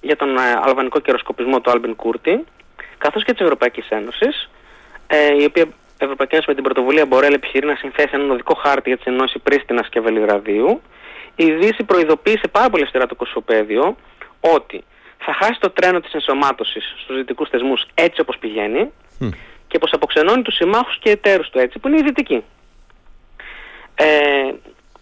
για 0.00 0.16
τον 0.16 0.36
ε, 0.36 0.40
αλβανικό 0.62 1.00
καιροσκοπισμό 1.00 1.60
του 1.60 1.70
Άλμπιν 1.70 1.96
Κούρτη 1.96 2.44
καθώς 2.98 3.24
και 3.24 3.32
της 3.32 3.40
Ευρωπαϊκής 3.40 3.88
Ένωσης 3.88 4.50
ε, 5.06 5.42
η 5.42 5.44
οποία 5.44 5.66
Ευρωπαϊκή 6.04 6.34
Ένωση 6.34 6.48
με 6.48 6.54
την 6.54 6.64
πρωτοβουλία 6.64 7.06
Μπορέλ 7.06 7.32
επιχειρεί 7.32 7.66
να 7.66 7.74
συνθέσει 7.74 8.10
έναν 8.12 8.30
οδικό 8.30 8.54
χάρτη 8.54 8.88
για 8.88 8.96
τη 8.96 9.02
συνεννόηση 9.02 9.38
Πρίστινας 9.38 9.88
και 9.88 10.00
Βελιγραδίου. 10.00 10.82
Η 11.36 11.52
Δύση 11.52 11.84
προειδοποίησε 11.84 12.48
πάρα 12.48 12.70
πολύ 12.70 12.82
αυστηρά 12.82 13.06
το 13.06 13.14
κοσμοπέδιο 13.14 13.96
ότι 14.40 14.84
θα 15.18 15.32
χάσει 15.32 15.60
το 15.60 15.70
τρένο 15.70 16.00
της 16.00 16.12
ενσωμάτωσης 16.12 16.94
στους 17.02 17.16
δυτικούς 17.16 17.48
θεσμούς 17.48 17.86
έτσι 17.94 18.20
όπως 18.20 18.38
πηγαίνει 18.38 18.90
και 19.66 19.78
πως 19.78 19.92
αποξενώνει 19.92 20.42
τους 20.42 20.54
συμμάχους 20.54 20.98
και 20.98 21.10
εταίρους 21.10 21.50
του 21.50 21.58
έτσι, 21.58 21.78
που 21.78 21.88
είναι 21.88 21.98
οι 21.98 22.02
δυτικοί. 22.02 22.44
Ε, 23.94 24.06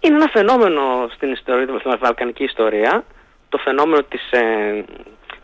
είναι 0.01 0.15
ένα 0.15 0.29
φαινόμενο 0.29 1.09
στην 1.15 1.33
ιστορία, 1.33 1.79
στην 1.79 1.99
βαλκανική 1.99 2.45
ιστορία, 2.45 3.05
το 3.49 3.59
φαινόμενο 3.59 4.03
της, 4.03 4.31
ε, 4.31 4.85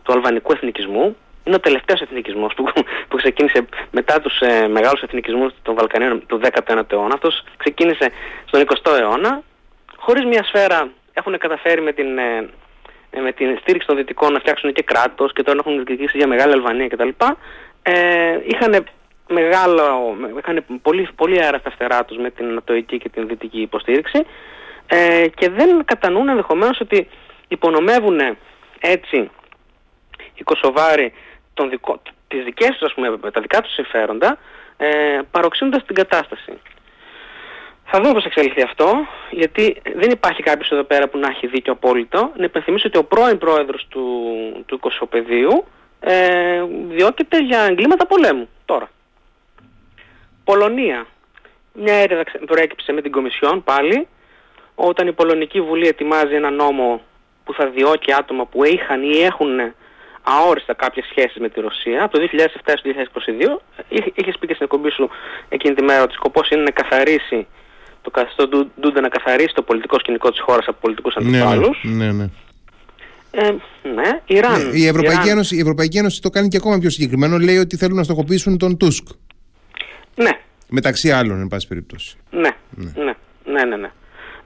του 0.03 0.13
αλβανικού 0.13 0.51
εθνικισμού, 0.51 1.15
είναι 1.43 1.55
ο 1.55 1.59
τελευταίος 1.59 2.01
εθνικισμός 2.01 2.53
που, 2.53 2.63
που 3.07 3.17
ξεκίνησε 3.17 3.65
μετά 3.91 4.19
τους 4.21 4.39
ε, 4.39 4.67
μεγάλους 4.67 5.01
εθνικισμούς 5.01 5.53
των 5.61 5.75
Βαλκανίων 5.75 6.25
του 6.25 6.39
19ου 6.43 6.91
αιώνα. 6.91 7.13
Αυτός 7.13 7.43
ξεκίνησε 7.57 8.11
στον 8.45 8.61
20ο 8.61 8.99
αιώνα. 8.99 9.43
Χωρίς 10.07 10.25
μια 10.25 10.43
σφαίρα 10.43 10.89
έχουν 11.13 11.37
καταφέρει 11.37 11.81
με 11.81 11.93
την, 11.93 12.17
ε, 12.17 12.49
ε, 13.09 13.19
με 13.19 13.31
την 13.31 13.57
στήριξη 13.61 13.87
των 13.87 13.95
Δυτικών 13.95 14.33
να 14.33 14.39
φτιάξουν 14.39 14.73
και 14.73 14.83
κράτος 14.83 15.33
και 15.33 15.43
τώρα 15.43 15.57
έχουν 15.59 15.73
διεκδικήσει 15.73 16.17
για 16.17 16.27
Μεγάλη 16.27 16.53
Αλβανία 16.53 16.87
κτλ. 16.87 17.09
Ε, 17.81 18.39
είχαν 18.43 18.85
μεγάλο, 19.29 20.15
είχαν 20.39 20.63
πολύ, 20.81 21.07
πολύ 21.15 21.43
αέρα 21.43 21.57
στα 21.57 21.71
φτερά 21.71 22.05
τους 22.05 22.17
με 22.17 22.29
την 22.29 22.45
Ανατολική 22.45 22.97
και 22.97 23.09
την 23.09 23.27
Δυτική 23.27 23.61
υποστήριξη 23.61 24.25
ε, 24.87 25.27
και 25.35 25.49
δεν 25.49 25.85
κατανοούν 25.85 26.29
ενδεχομένως 26.29 26.79
ότι 26.79 27.07
υπονομεύουν 27.47 28.19
έτσι 28.79 29.29
οι 30.33 30.43
Κωσοβάροι 30.43 31.13
τον 31.53 31.69
δικό, 31.69 32.01
τις 32.27 32.43
δικές 32.43 32.69
τους, 32.69 32.81
ας 32.81 32.93
πούμε, 32.93 33.31
τα 33.31 33.41
δικά 33.41 33.61
τους 33.61 33.73
συμφέροντα, 33.73 34.37
ε, 34.77 35.19
παροξύνοντας 35.31 35.85
την 35.85 35.95
κατάσταση. 35.95 36.51
Θα 37.89 38.01
δούμε 38.01 38.13
πώς 38.13 38.25
εξελιχθεί 38.25 38.61
αυτό, 38.61 39.07
γιατί 39.31 39.81
δεν 39.95 40.09
υπάρχει 40.11 40.43
κάποιος 40.43 40.71
εδώ 40.71 40.83
πέρα 40.83 41.07
που 41.07 41.17
να 41.17 41.27
έχει 41.27 41.47
δίκιο 41.47 41.73
απόλυτο. 41.73 42.31
Να 42.35 42.43
υπενθυμίσω 42.43 42.87
ότι 42.87 42.97
ο 42.97 43.03
πρώην 43.03 43.37
πρόεδρος 43.37 43.87
του, 43.89 44.03
του 44.65 44.79
Κωσοπεδίου 44.79 45.65
ε, 45.99 46.63
διώκεται 46.89 47.37
για 47.37 47.61
εγκλήματα 47.61 48.05
πολέμου 48.07 48.49
τώρα. 48.65 48.89
Πολωνία. 50.43 51.07
Μια 51.73 51.93
έρευνα 51.93 52.23
προέκυψε 52.45 52.91
με 52.91 53.01
την 53.01 53.11
Κομισιόν 53.11 53.63
πάλι, 53.63 54.07
όταν 54.75 55.07
η 55.07 55.13
Πολωνική 55.13 55.61
Βουλή 55.61 55.87
ετοιμάζει 55.87 56.35
ένα 56.35 56.49
νόμο 56.49 57.01
που 57.43 57.53
θα 57.53 57.67
διώκει 57.67 58.13
άτομα 58.13 58.45
που 58.45 58.63
είχαν 58.63 59.03
ή 59.03 59.17
έχουν 59.17 59.73
αόριστα 60.23 60.73
κάποιες 60.73 61.05
σχέσεις 61.05 61.37
με 61.37 61.49
τη 61.49 61.59
Ρωσία. 61.59 62.03
Από 62.03 62.17
το 62.17 62.27
2007 62.31 62.73
στο 62.75 62.91
2022 63.89 63.89
είχες 64.13 64.37
πει 64.39 64.47
και 64.47 64.53
στην 64.53 64.65
εκπομπή 64.65 64.91
σου 64.91 65.09
εκείνη 65.49 65.75
τη 65.75 65.83
μέρα 65.83 66.03
ότι 66.03 66.13
σκοπός 66.13 66.49
είναι 66.49 66.61
να 66.61 66.71
καθαρίσει 66.71 67.47
το 68.07 68.19
καθεστώς 68.19 68.67
Ντούντα 68.79 69.01
να 69.01 69.09
καθαρίσει 69.09 69.53
το 69.53 69.61
πολιτικό 69.61 69.99
σκηνικό 69.99 70.31
της 70.31 70.39
χώρας 70.39 70.67
από 70.67 70.77
πολιτικούς 70.81 71.15
ναι, 71.15 71.27
αντιπάλους. 71.27 71.79
Ναι, 71.83 72.05
ναι, 72.05 72.11
ναι. 72.11 72.29
Ε, 73.31 73.51
ναι, 73.95 74.19
Ιράν. 74.25 74.67
Ναι, 74.67 74.77
η, 74.77 74.87
Ευρωπαϊκή 74.87 75.21
Ιράν. 75.21 75.29
Ένωση, 75.29 75.55
η 75.55 75.59
Ευρωπαϊκή 75.59 75.97
Ένωση 75.97 76.21
το 76.21 76.29
κάνει 76.29 76.47
και 76.47 76.57
ακόμα 76.57 76.77
πιο 76.77 76.89
συγκεκριμένο. 76.89 77.37
Λέει 77.37 77.57
ότι 77.57 77.77
θέλουν 77.77 77.95
να 77.95 78.03
στοχοποιήσουν 78.03 78.57
τον 78.57 78.77
Τούσκ. 78.77 79.07
Ναι. 80.15 80.31
Μεταξύ 80.69 81.11
άλλων, 81.11 81.41
εν 81.41 81.47
πάση 81.47 81.67
περιπτώσει. 81.67 82.17
Ναι, 82.31 82.49
ναι, 82.69 82.91
ναι, 82.95 83.15
ναι. 83.45 83.65
ναι, 83.65 83.75
ναι. 83.75 83.91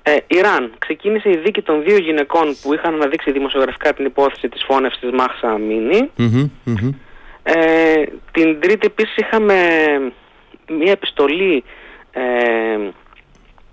Ε, 0.03 0.17
Ιράν. 0.27 0.73
Ξεκίνησε 0.77 1.29
η 1.29 1.37
δίκη 1.37 1.61
των 1.61 1.83
δύο 1.83 1.97
γυναικών 1.97 2.55
που 2.61 2.73
είχαν 2.73 2.93
αναδείξει 2.93 3.31
δημοσιογραφικά 3.31 3.93
την 3.93 4.05
υπόθεση 4.05 4.49
της 4.49 4.63
φώνευσης 4.67 4.99
της 5.01 5.11
Μάχσα 5.11 5.59
Ε, 7.43 8.03
την 8.31 8.59
τρίτη 8.59 8.85
επίσης 8.85 9.15
είχαμε 9.17 9.55
μια 10.67 10.91
επιστολή 10.91 11.63
ε, 12.11 12.21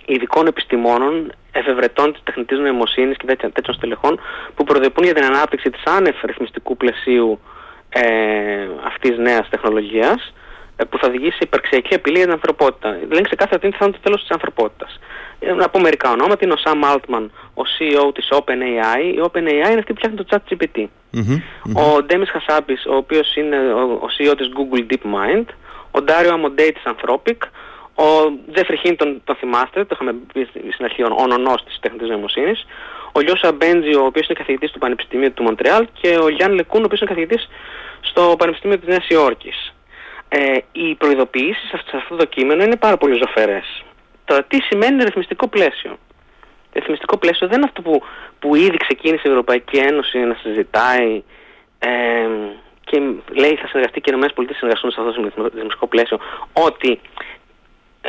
ειδικών 0.09 0.47
επιστημόνων, 0.47 1.33
εφευρετών 1.53 2.13
της 2.13 2.23
τεχνητής 2.25 2.59
νοημοσύνης 2.59 3.17
και 3.17 3.27
τέτοιων, 3.27 3.53
τέτοιων 3.53 3.77
στελεχών 3.77 4.21
που 4.55 4.65
προδιοποιούν 4.65 5.05
για 5.05 5.15
την 5.15 5.25
ανάπτυξη 5.25 5.71
της 5.71 5.83
άνευ 5.85 6.15
ρυθμιστικού 6.25 6.77
πλαισίου 6.77 7.41
ε, 7.89 8.03
αυτής 8.85 9.11
της 9.11 9.19
νέας 9.19 9.49
τεχνολογίας 9.49 10.33
ε, 10.77 10.85
που 10.85 10.99
θα 10.99 11.07
οδηγήσει 11.07 11.37
σε 11.37 11.43
υπαρξιακή 11.43 11.95
απειλή 11.95 12.17
για 12.17 12.25
την 12.25 12.35
ανθρωπότητα. 12.35 12.89
Λένε 12.89 13.21
ξεκάθαρα 13.21 13.61
ότι 13.65 13.77
θα 13.77 13.85
είναι 13.85 13.95
το 13.95 14.01
τέλος 14.03 14.21
της 14.21 14.31
ανθρωπότητας. 14.31 14.99
Ε, 15.39 15.53
να 15.53 15.69
πω 15.69 15.81
μερικά 15.81 16.11
ονόματα, 16.11 16.45
είναι 16.45 16.53
ο 16.53 16.61
Sam 16.65 16.95
Altman, 16.95 17.27
ο 17.55 17.63
CEO 17.75 18.15
της 18.15 18.29
OpenAI. 18.31 19.03
Η 19.15 19.21
OpenAI 19.23 19.71
είναι 19.71 19.83
αυτή 19.83 19.93
που 19.93 20.01
φτιάχνει 20.01 20.17
το 20.17 20.27
ChatGPT. 20.31 20.87
mm 21.15 21.41
Ο 21.83 22.07
Demis 22.09 22.31
Hassabis, 22.35 22.83
ο 22.91 22.95
οποίος 22.95 23.37
είναι 23.37 23.57
ο, 23.73 24.09
CEO 24.19 24.35
της 24.37 24.49
Google 24.57 24.93
DeepMind. 24.93 25.45
Ο 25.91 26.05
Dario 26.07 26.33
Amodei 26.37 26.71
της 26.75 26.83
Anthropic. 26.85 27.39
Ο 27.99 28.39
Jeffrey 28.55 28.87
Hinton, 28.87 29.17
τον 29.25 29.37
θυμάστε, 29.37 29.85
το 29.85 29.91
είχαμε 29.93 30.13
πει 30.33 30.49
στην 30.73 30.85
αρχή, 30.85 31.03
ο 31.03 31.15
ονονός 31.19 31.65
της 31.65 31.79
τεχνητής 31.81 32.09
νοημοσύνης. 32.09 32.67
Ο 33.13 33.21
Λιώσα 33.21 33.53
Μπέντζι, 33.53 33.95
ο 33.95 34.05
οποίος 34.05 34.27
είναι 34.27 34.39
καθηγητής 34.39 34.71
του 34.71 34.79
Πανεπιστημίου 34.79 35.33
του 35.33 35.43
Μοντρεάλ 35.43 35.87
και 36.01 36.19
ο 36.23 36.29
Γιάνν 36.29 36.55
Λεκούν, 36.55 36.83
ο 36.83 36.85
οποίος 36.85 37.01
είναι 37.01 37.11
καθηγητής 37.11 37.49
στο 38.01 38.35
Πανεπιστήμιο 38.39 38.79
της 38.79 38.89
Νέας 38.89 39.09
Υόρκης. 39.09 39.75
Ε, 40.29 40.57
οι 40.73 40.95
προειδοποιήσεις 40.95 41.69
σε 41.69 41.97
αυτό 41.97 42.17
το 42.17 42.25
κείμενο 42.25 42.63
είναι 42.63 42.77
πάρα 42.77 42.97
πολύ 42.97 43.19
ζωφερές. 43.19 43.85
Τώρα, 44.25 44.43
τι 44.43 44.61
σημαίνει 44.61 45.05
ρυθμιστικό 45.05 45.49
πλαίσιο. 45.49 45.99
Το 46.73 46.79
ρυθμιστικό 46.81 47.17
πλαίσιο 47.17 47.47
δεν 47.47 47.57
είναι 47.57 47.67
αυτό 47.67 47.83
που, 47.83 48.03
που 48.39 48.55
ήδη 48.55 48.77
ξεκίνησε 48.77 49.23
η 49.25 49.31
Ευρωπαϊκή 49.31 49.77
Ένωση 49.77 50.19
να 50.19 50.35
συζητάει 50.43 51.23
ε, 51.79 51.89
και 52.85 53.01
λέει 53.35 53.55
θα 53.57 53.67
συνεργαστεί 53.67 54.01
και 54.01 54.11
οι 54.15 54.19
ΗΠΑ 54.19 54.55
συνεργαστούν 54.55 54.91
σε 54.91 55.01
αυτό 55.01 55.13
το 55.13 55.51
ρυθμιστικό 55.55 55.87
πλαίσιο 55.87 56.19
ότι 56.53 57.01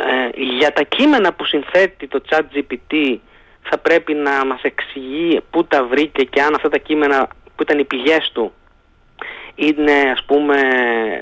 ε, 0.07 0.29
για 0.57 0.73
τα 0.73 0.83
κείμενα 0.83 1.33
που 1.33 1.45
συνθέτει 1.45 2.07
το 2.07 2.21
chat 2.29 2.41
GPT 2.53 3.17
θα 3.61 3.77
πρέπει 3.77 4.13
να 4.13 4.45
μας 4.45 4.61
εξηγεί 4.61 5.41
πού 5.49 5.65
τα 5.65 5.83
βρήκε 5.83 6.23
και 6.23 6.41
αν 6.41 6.55
αυτά 6.55 6.69
τα 6.69 6.77
κείμενα 6.77 7.27
που 7.55 7.61
ήταν 7.61 7.79
οι 7.79 7.83
πηγές 7.83 8.31
του 8.33 8.53
είναι 9.55 10.11
ας 10.11 10.23
πούμε 10.23 10.55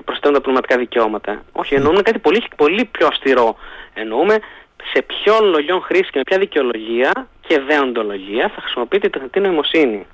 προσθέτουν 0.06 0.34
τα 0.34 0.42
πνευματικά 0.42 0.78
δικαιώματα. 0.78 1.44
Όχι, 1.52 1.76
εννοούμε 1.76 2.02
κάτι 2.02 2.20
πολύ, 2.20 2.44
πολύ 2.56 2.86
πιο 2.86 3.08
αυστηρό. 3.08 3.58
Εννοούμε 3.94 4.40
σε 4.94 5.02
ποιον 5.02 5.46
λογιών 5.46 5.82
χρήση 5.82 6.10
και 6.12 6.18
με 6.18 6.24
ποια 6.24 6.38
δικαιολογία 6.38 7.28
και 7.48 7.60
δεοντολογία 7.60 8.52
θα 8.56 8.62
χρησιμοποιείται 8.62 9.08
η 9.08 9.10
τεχνητή 9.10 9.40
νοημοσύνη. 9.40 10.06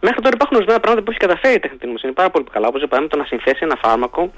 Μέχρι 0.00 0.20
τώρα 0.20 0.34
υπάρχουν 0.34 0.56
ορισμένα 0.56 0.80
πράγματα 0.80 1.04
που 1.04 1.10
έχει 1.10 1.20
καταφέρει 1.20 1.54
η 1.54 1.58
τεχνητή 1.58 1.84
νοημοσύνη 1.84 2.12
πάρα 2.12 2.30
πολύ 2.30 2.44
καλά, 2.52 2.68
όπως 2.68 2.80
για 2.80 3.06
το 3.08 3.16
να 3.16 3.24
συνθέσει 3.24 3.58
ένα 3.60 3.76
φάρμακο 3.82 4.32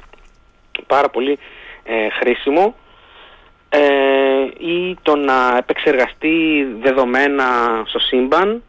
πάρα 0.86 1.08
πολύ 1.08 1.38
ε, 1.84 2.08
χρήσιμο 2.10 2.74
ε, 3.72 3.80
ή 4.58 4.96
το 5.02 5.16
να 5.16 5.56
επεξεργαστεί 5.58 6.66
δεδομένα 6.82 7.44
στο 7.86 7.98
σύμπαν 7.98 8.62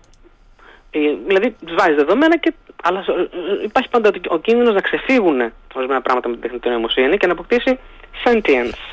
Ε, 0.93 0.99
δηλαδή 1.27 1.55
τους 1.65 1.75
βάζεις 1.75 1.95
δεδομένα, 1.95 2.37
και, 2.37 2.53
αλλά 2.83 2.99
ε, 2.99 3.63
υπάρχει 3.63 3.89
πάντα 3.89 4.11
ο 4.27 4.37
κίνδυνος 4.37 4.73
να 4.73 4.81
ξεφύγουν 4.81 5.51
ορισμένα 5.73 6.01
πράγματα 6.01 6.27
με 6.27 6.33
την 6.33 6.43
τεχνητή 6.43 6.69
νοημοσύνη 6.69 7.17
και 7.17 7.27
να 7.27 7.33
αποκτήσει 7.33 7.79
sentience. 8.25 8.83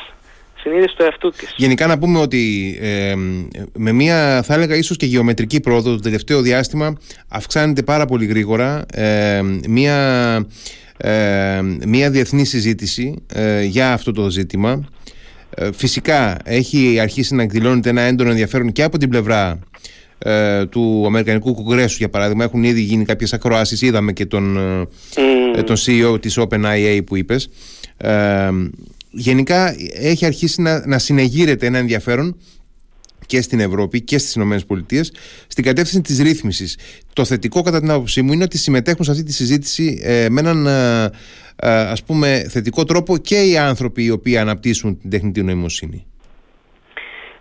Συνείδηση 0.60 0.96
του 0.96 1.02
εαυτού 1.02 1.30
της. 1.30 1.54
Γενικά 1.56 1.86
να 1.86 1.98
πούμε 1.98 2.18
ότι 2.18 2.76
ε, 2.80 3.14
με 3.74 3.92
μια 3.92 4.42
θα 4.42 4.54
έλεγα 4.54 4.76
ίσως 4.76 4.96
και 4.96 5.06
γεωμετρική 5.06 5.60
πρόοδο 5.60 5.94
το 5.94 6.00
τελευταίο 6.00 6.40
διάστημα 6.40 6.98
αυξάνεται 7.28 7.82
πάρα 7.82 8.04
πολύ 8.04 8.26
γρήγορα 8.26 8.84
ε, 8.92 9.40
μια, 9.68 9.96
ε, 10.96 11.60
μια 11.86 12.10
διεθνή 12.10 12.44
συζήτηση 12.44 13.24
για 13.62 13.92
αυτό 13.92 14.12
το 14.12 14.30
ζήτημα 14.30 14.88
φυσικά 15.74 16.36
έχει 16.44 16.98
αρχίσει 17.00 17.34
να 17.34 17.42
εκδηλώνεται 17.42 17.90
ένα 17.90 18.00
έντονο 18.00 18.30
ενδιαφέρον 18.30 18.72
και 18.72 18.82
από 18.82 18.98
την 18.98 19.08
πλευρά 19.08 19.58
ε, 20.18 20.66
του 20.66 21.04
Αμερικανικού 21.06 21.54
Κογκρέσου 21.54 21.96
για 21.98 22.08
παράδειγμα. 22.08 22.44
Έχουν 22.44 22.64
ήδη 22.64 22.80
γίνει 22.80 23.04
κάποιες 23.04 23.32
ακροάσεις. 23.32 23.82
Είδαμε 23.82 24.12
και 24.12 24.26
τον, 24.26 24.58
mm. 25.14 25.64
τον 25.64 25.76
CEO 25.76 26.20
της 26.20 26.38
OpenIA 26.38 27.00
που 27.06 27.16
είπες. 27.16 27.48
Ε, 27.96 28.48
γενικά 29.10 29.74
έχει 30.00 30.26
αρχίσει 30.26 30.62
να, 30.62 30.86
να 30.86 30.98
συνεγείρεται 30.98 31.66
ένα 31.66 31.78
ενδιαφέρον 31.78 32.36
και 33.28 33.42
στην 33.42 33.60
Ευρώπη 33.60 34.00
και 34.00 34.18
στις 34.18 34.34
Ηνωμένες 34.34 34.64
Πολιτείες 34.64 35.12
στην 35.46 35.64
κατεύθυνση 35.64 36.02
της 36.02 36.18
ρύθμισης. 36.20 36.78
Το 37.12 37.24
θετικό 37.24 37.62
κατά 37.62 37.80
την 37.80 37.90
άποψή 37.90 38.22
μου 38.22 38.32
είναι 38.32 38.44
ότι 38.44 38.58
συμμετέχουν 38.58 39.04
σε 39.04 39.10
αυτή 39.10 39.22
τη 39.22 39.32
συζήτηση 39.32 40.00
ε, 40.04 40.26
με 40.28 40.40
έναν 40.40 40.66
ε, 40.66 41.10
ας 41.56 42.04
πούμε 42.04 42.46
θετικό 42.50 42.84
τρόπο 42.84 43.16
και 43.18 43.36
οι 43.36 43.58
άνθρωποι 43.58 44.04
οι 44.04 44.10
οποίοι 44.10 44.38
αναπτύσσουν 44.38 44.98
την 45.00 45.10
τεχνητή 45.10 45.42
νοημοσύνη. 45.42 46.06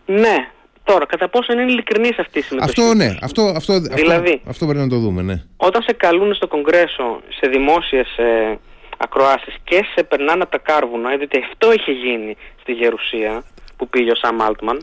Ναι, 0.05 0.35
Τώρα, 0.83 1.05
κατά 1.05 1.29
πόσο 1.29 1.53
είναι 1.53 1.61
ειλικρινή 1.61 2.09
αυτή 2.17 2.39
η 2.39 2.41
συμμετοχή. 2.41 2.81
Αυτό 2.81 2.93
ναι, 2.93 3.17
αυτό, 3.21 3.41
αυτό, 3.55 3.79
δηλαδή, 3.79 4.33
αυτό, 4.33 4.49
αυτό 4.49 4.65
πρέπει 4.65 4.79
να 4.79 4.89
το 4.89 4.97
δούμε, 4.97 5.21
ναι. 5.21 5.43
Όταν 5.57 5.81
σε 5.81 5.93
καλούν 5.93 6.33
στο 6.33 6.47
Κογκρέσο 6.47 7.21
σε 7.39 7.49
δημόσιες 7.49 8.17
ε, 8.17 8.59
ακροάσεις 8.97 9.55
και 9.63 9.83
σε 9.95 10.03
περνάνε 10.03 10.45
τα 10.45 10.57
κάρβουνα, 10.57 11.13
γιατί 11.13 11.39
αυτό 11.51 11.73
είχε 11.73 11.91
γίνει 11.91 12.35
στη 12.61 12.71
Γερουσία 12.71 13.43
που 13.77 13.87
πήγε 13.89 14.11
ο 14.11 14.15
Σαμ 14.15 14.37
Altman, 14.47 14.77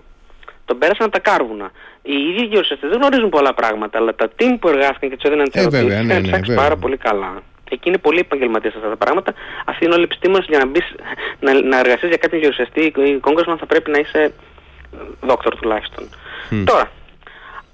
τον 0.65 0.79
πέρασαν 0.79 1.11
τα 1.11 1.19
κάρβουνα. 1.19 1.71
Οι 2.03 2.15
ίδιοι 2.15 2.45
γερουσιαστές 2.45 2.91
δεν 2.91 2.99
γνωρίζουν 2.99 3.29
πολλά 3.29 3.55
πράγματα, 3.55 3.99
αλλά 3.99 4.15
τα 4.15 4.29
team 4.39 4.57
που 4.61 4.69
εργάστηκαν 4.69 5.11
και 5.11 5.17
τους 5.17 5.25
έδιναν 5.25 5.51
τις 5.51 5.55
ε, 5.55 5.61
ερωτήσεις 5.61 6.07
ναι, 6.07 6.19
ναι, 6.19 6.39
ναι, 6.47 6.55
πάρα 6.55 6.77
πολύ 6.77 6.97
καλά. 6.97 7.43
Εκεί 7.71 7.89
είναι 7.89 7.99
πολύ 7.99 8.19
επαγγελματίες 8.19 8.75
αυτά 8.75 8.89
τα 8.89 8.97
πράγματα. 8.97 9.35
Αυτοί 9.65 9.85
είναι 9.85 9.95
όλοι 9.95 10.03
επιστήμονες 10.03 10.47
για 10.49 10.59
να, 10.59 10.67
μπεις, 10.67 10.95
να, 11.41 11.63
να 11.63 11.79
εργαστείς 11.79 12.09
για 12.09 12.17
κάποιον 12.17 12.41
γερουσιαστή 12.41 12.81
ή 12.81 13.19
κόγκρεσμαν 13.19 13.59
θα 13.59 13.67
πρέπει 13.67 13.91
να 13.91 13.99
είσαι 13.99 14.33
δόκτωρ 15.21 15.55
τουλάχιστον. 15.57 16.09
Τώρα, 16.65 16.91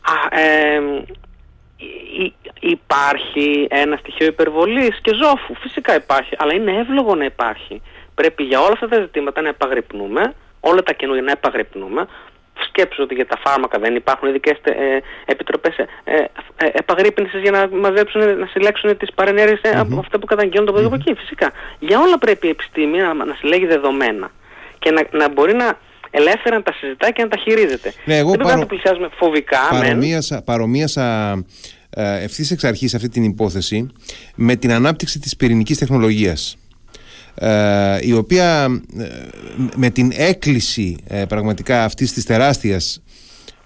α, 0.00 0.40
ε, 0.40 0.80
υπάρχει 2.60 3.66
ένα 3.70 3.96
στοιχείο 3.96 4.26
υπερβολής 4.26 4.98
και 5.02 5.14
ζώφου. 5.14 5.54
Φυσικά 5.54 5.94
υπάρχει, 5.94 6.34
αλλά 6.38 6.54
είναι 6.54 6.76
εύλογο 6.76 7.14
να 7.14 7.24
υπάρχει. 7.24 7.82
Πρέπει 8.14 8.42
για 8.42 8.60
όλα 8.60 8.72
αυτά 8.72 8.88
τα 8.88 9.00
ζητήματα 9.00 9.40
να 9.40 9.48
επαγρυπνούμε, 9.48 10.34
όλα 10.60 10.82
τα 10.82 10.92
καινούργια 10.92 11.24
να 11.24 11.30
επαγρυπνούμε. 11.30 12.06
Σκέψου 12.80 13.02
ότι 13.02 13.14
για 13.14 13.26
τα 13.26 13.38
φάρμακα 13.44 13.78
δεν 13.78 13.94
υπάρχουν 13.94 14.28
ειδικές 14.28 14.58
ε, 14.62 14.72
επιτροπές 15.24 15.76
ε, 15.76 15.86
ε, 16.56 17.40
για 17.42 17.50
να 17.50 17.68
μαζέψουν, 17.68 18.20
να 18.38 18.46
συλλέξουν 18.46 18.96
τις 18.96 19.08
παρενέργειες 19.14 19.60
ε, 19.62 19.70
από 19.78 19.98
αυτά 19.98 20.18
που 20.18 20.26
καταγγέλνουν 20.26 20.66
το 20.66 20.72
παιδικό 20.72 21.14
Φυσικά. 21.18 21.52
Για 21.78 22.00
όλα 22.00 22.18
πρέπει 22.18 22.46
η 22.46 22.50
επιστήμη 22.50 22.98
να, 22.98 23.14
να 23.14 23.34
συλλέγει 23.34 23.66
δεδομένα 23.66 24.30
και 24.78 24.90
να, 24.90 25.02
να 25.10 25.28
μπορεί 25.28 25.54
να 25.54 25.78
ελεύθερα 26.10 26.56
να 26.56 26.62
τα 26.62 26.72
συζητά 26.72 27.10
και 27.10 27.22
να 27.22 27.28
τα 27.28 27.36
χειρίζεται. 27.36 27.92
Ναι, 28.04 28.16
εγώ 28.16 28.30
Δεν 28.30 28.38
πρέπει 28.38 28.54
να 28.54 28.60
το 28.60 28.66
πλησιάζουμε 28.66 29.08
φοβικά. 29.16 29.58
Παρομοίασα, 29.70 30.42
παρομοίασα 30.42 31.32
ε, 31.90 32.22
ευθύς 32.22 32.50
εξ 32.50 32.64
αρχής 32.64 32.94
αυτή 32.94 33.08
την 33.08 33.24
υπόθεση 33.24 33.90
με 34.34 34.56
την 34.56 34.72
ανάπτυξη 34.72 35.18
της 35.18 35.36
πυρηνικής 35.36 35.78
τεχνολογίας. 35.78 36.56
Ε, 37.42 37.98
η 38.00 38.12
οποία 38.12 38.80
ε, 38.98 39.06
με 39.76 39.90
την 39.90 40.12
έκκληση 40.14 40.96
ε, 41.06 41.24
πραγματικά 41.24 41.84
αυτής 41.84 42.12
της 42.12 42.24
τεράστιας 42.24 43.02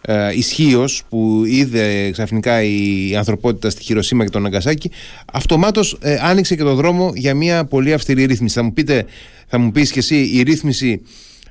ε, 0.01 0.37
ισχύως 0.37 1.03
που 1.09 1.43
είδε 1.47 2.11
ξαφνικά 2.11 2.63
η 2.63 3.15
ανθρωπότητα 3.17 3.71
στη 3.71 3.83
Χειροσύμα 3.83 4.25
και 4.25 4.31
τον 4.31 4.47
Αγκασάκη 4.47 4.91
αυτομάτως 5.33 5.99
ε, 6.01 6.19
άνοιξε 6.23 6.57
και 6.57 6.63
το 6.63 6.75
δρόμο 6.75 7.13
για 7.15 7.35
μια 7.35 7.65
πολύ 7.65 7.93
αυστηρή 7.93 8.25
ρύθμιση. 8.25 8.55
Θα 8.55 8.63
μου, 8.63 8.73
πείτε, 8.73 9.07
θα 9.47 9.59
μου 9.59 9.71
πεις 9.71 9.91
και 9.91 9.99
εσύ 9.99 10.17
η 10.17 10.43
ρύθμιση 10.43 11.01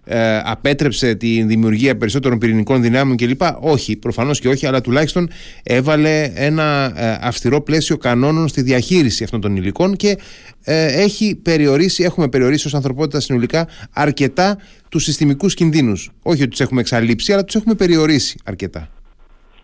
ε, 0.06 0.42
απέτρεψε 0.44 1.16
τη 1.16 1.44
δημιουργία 1.44 1.98
περισσότερων 1.98 2.38
πυρηνικών 2.38 2.82
δυνάμεων 2.82 3.18
κλπ. 3.18 3.42
Όχι, 3.60 3.98
προφανώς 3.98 4.40
και 4.40 4.48
όχι, 4.48 4.68
αλλά 4.68 4.82
τουλάχιστον 4.82 5.30
έβαλε 5.64 6.32
ένα 6.36 6.94
ε, 6.96 7.18
αυστηρό 7.22 7.62
πλαίσιο 7.62 7.98
κανόνων 7.98 8.48
στη 8.48 8.62
διαχείριση 8.62 9.24
αυτών 9.24 9.42
των 9.42 9.56
υλικών 9.56 9.96
και 9.96 10.18
ε, 10.64 11.02
έχει 11.04 11.42
περιορίσει, 11.44 12.04
έχουμε 12.04 12.28
περιορίσει 12.28 12.68
ως 12.68 12.74
ανθρωπότητα 12.74 13.20
συνολικά 13.20 13.68
αρκετά 13.94 14.58
τους 14.90 15.04
συστημικούς 15.04 15.54
κινδύνους. 15.54 16.12
Όχι 16.24 16.42
ότι 16.42 16.50
τους 16.50 16.60
έχουμε 16.60 16.82
εξαλείψει, 16.82 17.34
αλλά 17.34 17.44
τους 17.44 17.56
έχουμε 17.56 17.76
περιορίσει 17.76 18.40
αρκετά. 18.46 18.90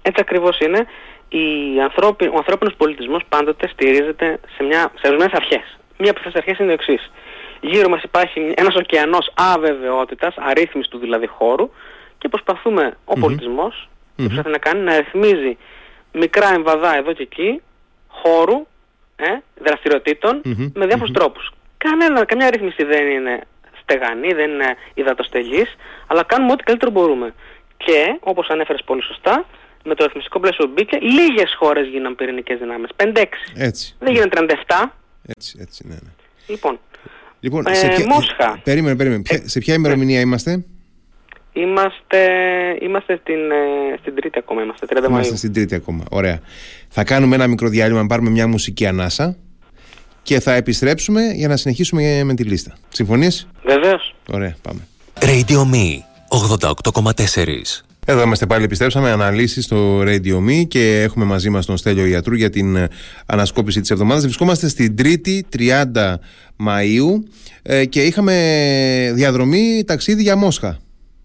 Έτσι 0.02 0.22
ακριβώς 0.22 0.60
είναι. 0.60 0.86
Η 1.30 1.46
ανθρώπι, 1.84 2.26
ο 2.26 2.38
ανθρώπινος 2.38 2.74
πολιτισμός 2.78 3.24
πάντοτε 3.30 3.68
στηρίζεται 3.68 4.40
σε, 4.58 4.64
μια, 4.64 4.92
σε 5.00 5.08
ορισμένες 5.08 5.34
αρχές. 5.34 5.78
Μία 5.98 6.12
από 6.12 6.20
αυτές 6.20 6.34
τις 6.34 6.42
αρχές 6.42 6.58
είναι 6.58 6.68
το 6.68 6.74
εξής 6.74 7.12
γύρω 7.62 7.90
μας 7.90 8.04
υπάρχει 8.04 8.54
ένας 8.56 8.76
ωκεανός 8.76 9.32
αβεβαιότητας, 9.36 10.36
αρρύθμιστου 10.38 10.98
δηλαδή 10.98 11.28
χώρου 11.28 11.70
και 12.18 12.30
προσπαθούμε 12.30 12.98
ο 13.06 13.14
mm 13.16 13.20
πολιτισμός 13.20 13.90
mm-hmm. 14.18 14.46
να 14.46 14.58
κάνει 14.58 14.82
να 14.82 14.98
ρυθμίζει 14.98 15.58
μικρά 16.14 16.54
εμβαδά 16.54 16.98
εδώ 16.98 17.14
και 17.14 17.24
εκεί 17.24 17.62
χώρου, 18.08 18.68
ε, 19.16 19.26
δραστηριοτητων 19.64 20.42
με 20.74 20.86
διάφορους 20.86 21.12
τρόπους. 21.12 21.52
Κανένα, 21.78 22.26
καμιά 22.26 22.50
ρύθμιση 22.50 22.84
δεν 22.84 23.08
είναι 23.08 23.42
στεγανή, 23.82 24.34
δεν 24.34 24.50
είναι 24.50 24.76
υδατοστελής, 24.94 25.76
αλλά 26.08 26.24
κάνουμε 26.24 26.52
ό,τι 26.52 26.64
καλύτερο 26.64 26.92
μπορούμε. 26.92 27.34
Και, 27.78 28.18
όπως 28.20 28.48
ανέφερες 28.48 28.84
πολύ 28.86 29.04
σωστά, 29.04 29.46
με 29.84 29.96
το 29.96 30.06
ρυθμιστικό 30.06 30.40
πλαίσιο 30.40 30.66
που 30.66 30.72
μπήκε, 30.72 30.98
λίγες 30.98 31.56
χώρες 31.58 31.88
γίναν 31.88 32.16
πυρηνικές 32.16 32.60
δυνάμεις. 32.60 32.90
5-6. 32.96 33.96
Δεν 34.00 34.14
γίνανε 34.14 34.30
37. 34.68 34.92
Έτσι, 35.28 35.58
έτσι, 35.62 35.88
ναι, 35.88 35.94
ναι. 35.94 36.10
Λοιπόν, 36.48 36.80
Λοιπόν, 37.40 37.68
ε, 37.68 37.74
σε 37.74 37.88
ποια... 37.88 38.06
Μόσχα. 38.08 38.60
Περίμενε, 38.64 38.96
περίμενε. 38.96 39.22
Ε, 39.28 39.38
σε 39.46 39.60
ποια 39.60 39.74
ημερομηνία 39.74 40.20
είμαστε; 40.20 40.64
Είμαστε, 41.54 42.20
είμαστε 42.82 43.20
στην, 43.22 43.52
ε, 43.52 43.98
στην 44.00 44.16
τρίτη 44.16 44.40
ακόμα, 44.40 44.62
είμαστε 44.62 44.86
30 44.90 44.98
Μαΐου. 44.98 45.10
Είμαστε 45.10 45.36
στην 45.36 45.54
τρίτη 45.54 45.76
ακόμα, 45.76 46.04
ωραία. 46.10 46.40
Θα 46.90 47.04
κάνουμε 47.04 47.36
ένα 47.36 47.48
μικρό 47.48 47.68
διάλειμμα, 47.68 48.02
να 48.02 48.08
πάρουμε 48.08 48.30
μια 48.30 48.48
μουσική 48.48 48.86
ανάσα 48.86 49.38
και 50.22 50.40
θα 50.40 50.54
επιστρέψουμε 50.54 51.22
για 51.22 51.48
να 51.48 51.58
συνεχίσουμε 51.58 52.24
με 52.24 52.34
τη 52.34 52.44
λίστα. 52.44 52.74
Συμφωνείς; 52.90 53.48
Βεβαίως. 53.64 54.16
Ωραία, 54.32 54.56
πάμε. 54.62 54.88
Radio 55.20 55.60
Me 55.74 56.00
88,4 56.30 57.89
εδώ 58.12 58.22
είμαστε 58.22 58.46
πάλι, 58.46 58.64
επιστρέψαμε 58.64 59.12
αναλύσεις 59.12 59.66
στο 59.66 60.02
Radio 60.02 60.38
Me 60.48 60.68
και 60.68 61.02
έχουμε 61.04 61.26
μαζί 61.26 61.50
μας 61.50 61.66
τον 61.66 61.78
Στέλιο 61.78 62.06
Ιατρού 62.06 62.36
για 62.36 62.50
την 62.50 62.76
ε, 62.76 62.88
ανασκόπηση 63.28 63.82
της 63.82 63.92
εβδομάδας. 63.92 64.24
Βρισκόμαστε 64.24 64.68
στην 64.68 64.96
Τρίτη, 64.96 65.48
30 65.58 66.14
Μαου 66.56 67.28
ε, 67.64 67.86
και 67.86 68.02
είχαμε 68.02 68.34
διαδρομή 69.14 69.84
ταξίδι 69.88 70.22
για 70.22 70.36
Μόσχα. 70.36 70.80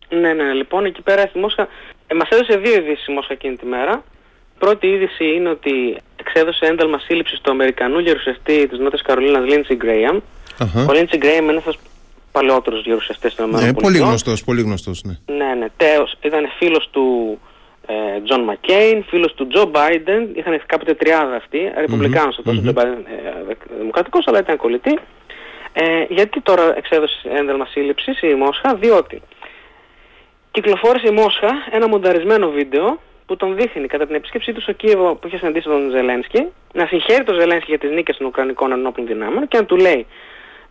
Ναι, 0.08 0.32
ναι, 0.32 0.52
λοιπόν, 0.52 0.84
εκεί 0.84 1.02
πέρα 1.02 1.26
στη 1.26 1.38
Μόσχα 1.38 1.68
ε, 2.06 2.14
μας 2.14 2.28
έδωσε 2.28 2.56
δύο 2.56 2.74
ειδήσεις 2.74 3.06
η 3.06 3.12
Μόσχα 3.12 3.32
εκείνη 3.32 3.56
τη 3.56 3.66
μέρα. 3.66 4.04
Πρώτη 4.58 4.86
είδηση 4.86 5.24
είναι 5.24 5.48
ότι 5.48 5.96
εξέδωσε 6.16 6.66
ένταλμα 6.66 6.98
σύλληψης 6.98 7.40
του 7.40 7.50
Αμερικανού 7.50 7.98
γερουσιαστή 7.98 8.66
της 8.68 8.78
Νότιας 8.78 9.02
Καρολίνας 9.02 9.48
Λίντσι 9.48 9.74
Γκρέιαμ. 9.74 10.20
Ο 10.88 10.92
Λίντσι 10.92 11.16
Γκρέιαμ 11.16 11.44
είναι 11.48 11.52
ένας 11.64 11.78
παλαιότερος 12.36 12.84
γερουσιαστές 12.84 13.34
των 13.34 13.50
ΗΠΑ. 13.50 13.60
Ναι, 13.60 13.72
πολύ 13.74 13.98
γνωστός, 13.98 14.44
πολύ 14.44 14.62
γνωστός, 14.62 15.02
ναι. 15.02 15.36
Ναι, 15.36 15.54
ναι, 15.54 15.66
τέος, 15.76 16.14
ήταν 16.20 16.48
φίλος 16.58 16.88
του 16.90 17.38
Τζον 18.24 18.40
ε, 18.40 18.44
Μακκέιν, 18.44 19.04
φίλος 19.04 19.34
του 19.34 19.46
Τζο 19.46 19.64
Μπάιντεν, 19.64 20.28
είχαν 20.34 20.62
κάποτε 20.66 20.94
τριάδα 20.94 21.36
αυτοί, 21.36 21.72
ρεπουμπλικάνος 21.76 22.38
αυτός, 22.38 22.60
mm-hmm. 22.60 22.76
ε, 22.76 23.54
δημοκρατικός, 23.78 24.26
αλλά 24.26 24.38
ήταν 24.38 24.56
κολλητοί. 24.56 24.98
Ε, 25.72 26.04
γιατί 26.08 26.40
τώρα 26.40 26.76
εξέδωσε 26.76 27.28
ένταλμα 27.38 27.66
σύλληψης 27.66 28.22
η 28.22 28.34
Μόσχα, 28.34 28.74
διότι 28.74 29.22
κυκλοφόρησε 30.50 31.06
η 31.08 31.10
Μόσχα 31.10 31.50
ένα 31.70 31.88
μονταρισμένο 31.88 32.50
βίντεο 32.50 33.00
που 33.26 33.36
τον 33.36 33.56
δείχνει 33.56 33.86
κατά 33.86 34.06
την 34.06 34.14
επίσκεψή 34.14 34.52
τους 34.52 34.62
στο 34.62 34.72
Κίεβο 34.72 35.14
που 35.14 35.26
είχε 35.26 35.36
συναντήσει 35.36 35.68
τον 35.68 35.90
Ζελένσκι 35.90 36.46
να 36.72 36.86
συγχαίρει 36.86 37.24
τον 37.24 37.38
Ζελένσκι 37.40 37.70
για 37.70 37.78
τις 37.78 37.90
νίκες 37.90 38.16
των 38.16 38.26
Ουκρανικών 38.26 38.72
ενόπλων 38.72 39.06
δυνάμεων 39.06 39.48
και 39.48 39.56
να 39.56 39.64
του 39.64 39.76
λέει 39.76 40.06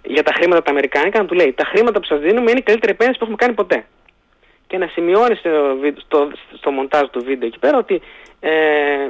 για 0.04 0.24
τα 0.24 0.34
χρήματα 0.34 0.62
τα 0.62 0.72
Αμερικάνικα 0.72 1.20
να 1.20 1.26
του 1.26 1.34
λέει 1.34 1.54
τα 1.54 1.66
χρήματα 1.66 2.00
που 2.00 2.06
σας 2.06 2.20
δίνουμε 2.20 2.50
είναι 2.52 2.60
η 2.60 2.64
καλύτερη 2.64 2.92
επένδυση 2.92 3.18
που 3.20 3.24
έχουμε 3.24 3.38
κάνει 3.44 3.54
ποτέ. 3.54 3.86
Και 4.68 4.78
να 4.78 4.88
σημειώνει 4.88 5.36
στο, 5.36 5.50
στο, 5.98 6.32
στο 6.58 6.72
μοντάζ 6.72 7.08
του 7.12 7.24
βίντεο 7.24 7.48
εκεί 7.48 7.60
πέρα 7.60 7.78
ότι 7.78 8.02
ε, 8.40 8.52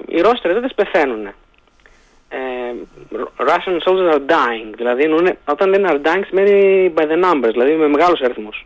οι 0.08 0.22
Ρώσοι 0.22 0.38
στρατιώτες 0.38 0.74
πεθαίνουν. 0.76 1.26
Ε, 2.30 2.38
Russian 3.38 3.78
soldiers 3.86 4.14
are 4.14 4.26
dying. 4.28 4.74
Δηλαδή 4.76 5.36
όταν 5.46 5.70
λένε 5.70 5.90
are 5.92 6.08
dying 6.08 6.24
σημαίνει 6.28 6.94
by 6.96 7.02
the 7.02 7.24
numbers, 7.24 7.52
δηλαδή 7.52 7.76
με 7.76 7.88
μεγάλους 7.88 8.22
αριθμούς. 8.22 8.66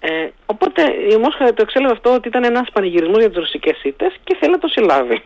Ε, 0.00 0.28
οπότε 0.46 0.82
η 1.10 1.16
Μόσχα 1.16 1.54
το 1.54 1.62
εξέλαβε 1.62 1.92
αυτό 1.92 2.14
ότι 2.14 2.28
ήταν 2.28 2.44
ένας 2.44 2.70
πανηγυρισμός 2.72 3.18
για 3.18 3.28
τις 3.28 3.38
ρωσικές 3.38 3.82
ήττες 3.82 4.16
και 4.24 4.36
θέλει 4.40 4.52
να 4.52 4.58
το 4.58 4.68
συλλάβει. 4.68 5.22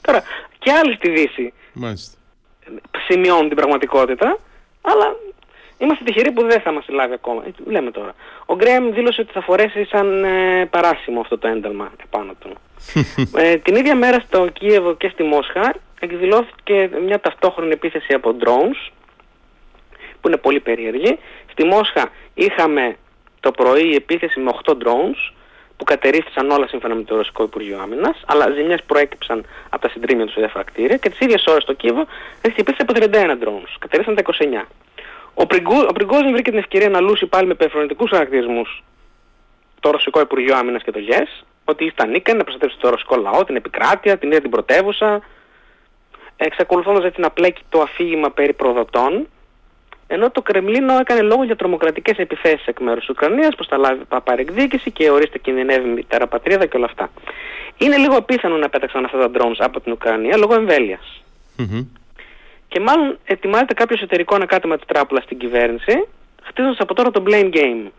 Τώρα, 0.00 0.22
και 0.58 0.72
άλλοι 0.72 0.94
στη 0.94 1.10
Δύση 1.10 1.52
Μάλιστα. 1.72 2.18
σημειώνουν 3.06 3.48
την 3.48 3.56
πραγματικότητα, 3.56 4.38
αλλά 4.80 5.16
είμαστε 5.80 6.04
τυχεροί 6.04 6.30
που 6.32 6.42
δεν 6.42 6.60
θα 6.60 6.72
μας 6.72 6.84
λάβει 6.88 7.12
ακόμα. 7.12 7.42
Ε, 7.46 7.70
Λέμε 7.70 7.90
τώρα. 7.90 8.14
Ο 8.46 8.54
Γκρέμ 8.54 8.92
δήλωσε 8.92 9.20
ότι 9.20 9.32
θα 9.32 9.40
φορέσει 9.40 9.84
σαν 9.84 10.24
ε, 10.24 10.66
παράσημο 10.66 11.20
αυτό 11.20 11.38
το 11.38 11.48
ένταλμα 11.48 11.92
επάνω 12.04 12.32
του. 12.38 12.50
ε, 13.42 13.56
την 13.56 13.74
ίδια 13.74 13.96
μέρα 13.96 14.18
στο 14.26 14.48
Κίεβο 14.48 14.94
και 14.94 15.08
στη 15.08 15.22
Μόσχα 15.22 15.74
εκδηλώθηκε 16.00 16.90
μια 17.04 17.20
ταυτόχρονη 17.20 17.72
επίθεση 17.72 18.14
από 18.14 18.36
drones 18.40 18.90
που 20.20 20.28
είναι 20.28 20.36
πολύ 20.36 20.60
περίεργη. 20.60 21.18
Στη 21.50 21.64
Μόσχα 21.64 22.10
είχαμε 22.34 22.96
το 23.40 23.50
πρωί 23.50 23.94
επίθεση 23.94 24.40
με 24.40 24.50
8 24.64 24.72
drones 24.72 25.32
που 25.76 25.84
κατερρύφθησαν 25.84 26.50
όλα 26.50 26.68
σύμφωνα 26.68 26.94
με 26.94 27.02
το 27.02 27.16
Ρωσικό 27.16 27.42
Υπουργείο 27.42 27.78
Άμυνας, 27.82 28.22
αλλά 28.26 28.50
ζημιές 28.50 28.82
προέκυψαν 28.86 29.46
από 29.70 29.82
τα 29.82 29.88
συντρίμια 29.88 30.24
τους 30.24 30.34
σε 30.34 30.40
διάφορα 30.40 30.64
κτίρια 30.64 30.96
και 30.96 31.08
τις 31.10 31.20
ίδιες 31.20 31.44
ώρες 31.46 31.62
στο 31.62 31.72
Κίεβο 31.72 32.06
έχει 32.40 32.60
επίθεση 32.60 32.82
από 32.82 32.92
31 32.96 33.30
drones. 33.44 33.72
Κατερρύφθησαν 33.78 34.14
τα 34.14 34.22
29. 34.62 34.66
Ο, 35.34 35.46
Πριγκού, 35.46 35.86
ο 35.88 35.92
Πριγκόζιν 35.92 36.32
βρήκε 36.32 36.50
την 36.50 36.58
ευκαιρία 36.58 36.88
να 36.88 37.00
λούσει 37.00 37.26
πάλι 37.26 37.46
με 37.46 37.54
περιφρονητικούς 37.54 38.10
χαρακτηρισμού 38.10 38.62
το 39.80 39.90
Ρωσικό 39.90 40.20
Υπουργείο 40.20 40.56
Άμυνας 40.56 40.82
και 40.82 40.90
το 40.90 40.98
ΓΕΣ, 40.98 41.44
ότι 41.64 41.84
ήταν 41.84 42.14
ικανή 42.14 42.38
να 42.38 42.44
προστατεύσει 42.44 42.78
το 42.80 42.88
ρωσικό 42.88 43.16
λαό, 43.16 43.44
την 43.44 43.56
επικράτεια, 43.56 44.18
την 44.18 44.28
ίδια 44.28 44.40
την 44.40 44.50
πρωτεύουσα, 44.50 45.20
εξακολουθώντας 46.36 47.04
έτσι 47.04 47.20
να 47.20 47.30
πλέκει 47.30 47.62
το 47.68 47.80
αφήγημα 47.80 48.30
περί 48.30 48.52
προδοτών, 48.52 49.28
ενώ 50.06 50.30
το 50.30 50.42
Κρεμλίνο 50.42 50.98
έκανε 50.98 51.20
λόγο 51.22 51.44
για 51.44 51.56
τρομοκρατικές 51.56 52.18
επιθέσεις 52.18 52.66
εκ 52.66 52.80
μέρους 52.80 53.00
της 53.00 53.08
Ουκρανίας, 53.08 53.54
πως 53.54 53.66
θα 53.66 53.76
λάβει 53.76 54.02
παρεκδίκηση 54.24 54.90
και 54.90 55.10
ορίστε 55.10 55.38
κινδυνεύει 55.38 55.88
η 55.88 55.92
μητέρα 55.92 56.26
πατρίδα 56.26 56.66
και 56.66 56.76
όλα 56.76 56.86
αυτά. 56.86 57.10
Είναι 57.76 57.96
λίγο 57.96 58.16
απίθανο 58.16 58.56
να 58.56 58.68
πέταξαν 58.68 59.04
αυτά 59.04 59.18
τα 59.18 59.30
drones 59.34 59.58
από 59.58 59.80
την 59.80 59.92
Ουκρανία 59.92 60.36
λόγω 60.36 60.54
εμβέλειας. 60.54 61.22
Μμμ. 61.56 61.86
Και 62.70 62.80
μάλλον 62.80 63.18
ετοιμάζεται 63.24 63.74
κάποιο 63.74 63.96
εσωτερικό 63.98 64.34
ανακάτεμα 64.34 64.76
της 64.76 64.86
τράπουλας 64.86 65.24
στην 65.24 65.38
κυβέρνηση, 65.38 66.08
χτίζοντας 66.42 66.78
από 66.78 66.94
τώρα 66.94 67.10
το 67.10 67.22
blame 67.26 67.54
game. 67.54 67.90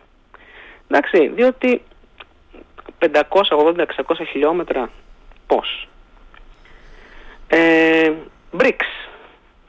Εντάξει, 0.87 1.27
διότι 1.27 1.81
580-600 2.99 3.85
χιλιόμετρα 4.31 4.89
πώς; 5.47 5.87
Ε, 7.47 8.11
BRICS. 8.57 9.09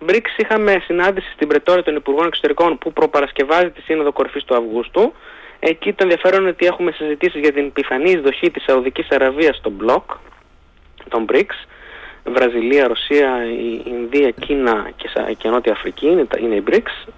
BRICS 0.07 0.33
είχαμε 0.37 0.83
συνάντηση 0.85 1.31
στην 1.33 1.49
Πρετόρια 1.49 1.83
των 1.83 1.97
Υπουργών 1.97 2.27
Εξωτερικών 2.27 2.79
που 2.79 2.93
προπαρασκευάζει 2.93 3.71
τη 3.71 3.81
Σύνοδο 3.81 4.13
Κορυφής 4.13 4.45
του 4.45 4.57
Αυγούστου. 4.57 5.13
Εκεί 5.59 5.93
το 5.93 6.03
ενδιαφέρον 6.03 6.41
είναι 6.41 6.51
ότι 6.51 6.67
έχουμε 6.67 6.93
συζητήσεις 6.93 7.41
για 7.41 7.53
την 7.53 7.73
πιθανή 7.73 8.11
εισδοχή 8.11 8.51
της 8.51 8.63
Σαουδικής 8.67 9.09
Αραβίας 9.11 9.57
στο 9.57 9.71
μπλοκ 9.71 10.11
των 11.09 11.27
BRICS. 11.29 11.67
Βραζιλία, 12.25 12.87
Ρωσία, 12.89 13.45
η 13.45 13.83
Ινδία, 13.87 14.31
Κίνα 14.31 14.91
και, 14.97 15.09
Σα- 15.15 15.33
και 15.33 15.49
Νότια 15.49 15.73
Αφρική 15.73 16.07
είναι, 16.07 16.25
τα- 16.25 16.39
είναι 16.41 16.55
οι 16.55 16.63
BRICS. 16.71 17.13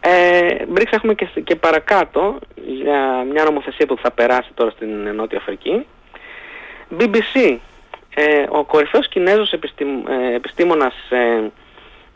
Ε, 0.00 0.56
BRICS 0.74 0.90
έχουμε 0.90 1.14
και, 1.14 1.24
σ- 1.34 1.44
και 1.44 1.56
παρακάτω 1.56 2.38
για 2.66 3.26
μια 3.32 3.44
νομοθεσία 3.44 3.86
που 3.86 3.96
θα 4.02 4.10
περάσει 4.10 4.50
τώρα 4.54 4.70
στην 4.70 5.14
Νότια 5.14 5.38
Αφρική. 5.38 5.86
BBC, 6.98 7.58
ε, 8.14 8.44
ο 8.48 8.64
κορυφαίος 8.64 9.08
Κινέζος 9.08 9.52
επιστήμ, 9.52 9.88
ε, 10.08 10.34
επιστήμονας 10.34 10.94
ε, 11.10 11.40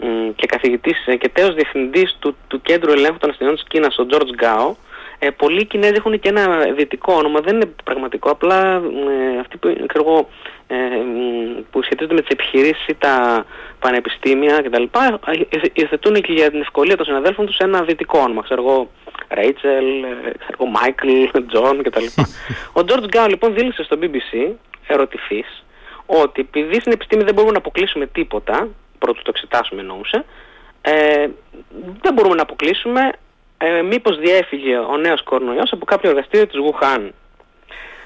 μ, 0.06 0.30
και 0.36 0.46
καθηγητής 0.46 1.06
ε, 1.06 1.16
και 1.16 1.28
τέος 1.28 1.54
διευθυντής 1.54 2.16
του, 2.18 2.36
του 2.48 2.62
Κέντρου 2.62 2.92
Ελέγχου 2.92 3.18
των 3.18 3.30
Ασθενειών 3.30 3.56
της 3.56 3.64
Κίνας, 3.68 3.98
ο 3.98 4.06
George 4.10 4.42
Gao, 4.44 4.74
ε, 5.22 5.30
πολλοί 5.30 5.64
Κινέζοι 5.64 5.94
έχουν 5.96 6.20
και 6.20 6.28
ένα 6.28 6.72
δυτικό 6.76 7.12
όνομα, 7.14 7.40
δεν 7.40 7.54
είναι 7.54 7.72
πραγματικό, 7.85 8.30
απλά 8.30 8.83
ε, 9.35 9.38
αυτοί 9.40 9.56
που, 9.56 9.87
ξέρω 9.87 10.04
εγώ, 10.06 10.28
ε, 10.66 10.76
μ, 10.76 11.62
που 11.70 11.83
σχετίζονται 11.83 12.14
με 12.14 12.20
τις 12.20 12.30
επιχειρήσεις 12.30 12.87
ή 12.87 12.94
τα 12.94 13.44
πανεπιστήμια 13.78 14.62
κτλ. 14.62 14.83
ε, 14.83 15.59
υιοθετούν 15.72 16.14
και 16.14 16.33
για 16.33 16.50
την 16.50 16.61
ευκολία 16.61 16.96
των 16.96 17.06
συναδέλφων 17.06 17.46
τους 17.46 17.56
ένα 17.56 17.83
δυτικό 17.83 18.18
όνομα, 18.18 18.42
ξέρω 18.42 18.62
εγώ, 18.62 18.90
Ρέιτσελ, 19.30 20.02
ε, 20.02 20.09
ξέρω 20.38 20.56
εγώ, 20.61 20.66
Μάικλ, 20.66 21.09
Τζον 21.46 21.83
κτλ. 21.83 22.04
Ο 22.78 22.80
George 22.87 23.16
Gao 23.16 23.28
λοιπόν 23.28 23.54
δήλωσε 23.54 23.83
στο 23.83 23.98
BBC, 24.00 24.52
ερωτηθείς, 24.87 25.64
ότι 26.06 26.40
επειδή 26.40 26.80
στην 26.80 26.92
επιστήμη 26.92 27.22
δεν 27.22 27.35
μπορούμε 27.35 27.52
να 27.52 27.59
αποκλείσουμε 27.59 28.06
τίποτα, 28.06 28.68
προτού 28.98 29.22
το 29.22 29.33
εξετάσουμε 29.35 29.80
εννοούσε, 29.80 30.24
ε, 30.80 31.26
δεν 32.02 32.12
μπορούμε 32.14 32.35
να 32.35 32.42
αποκλείσουμε 32.42 33.11
ε, 33.62 33.83
μήπως 33.83 34.18
διέφυγε 34.18 34.79
ο 34.79 34.96
νέος 34.96 35.23
κορονοϊός 35.23 35.73
από 35.73 35.85
κάποιο 35.85 36.11
εργαστήριο 36.11 36.46
της 36.46 36.59
Γουχάν. 36.59 37.14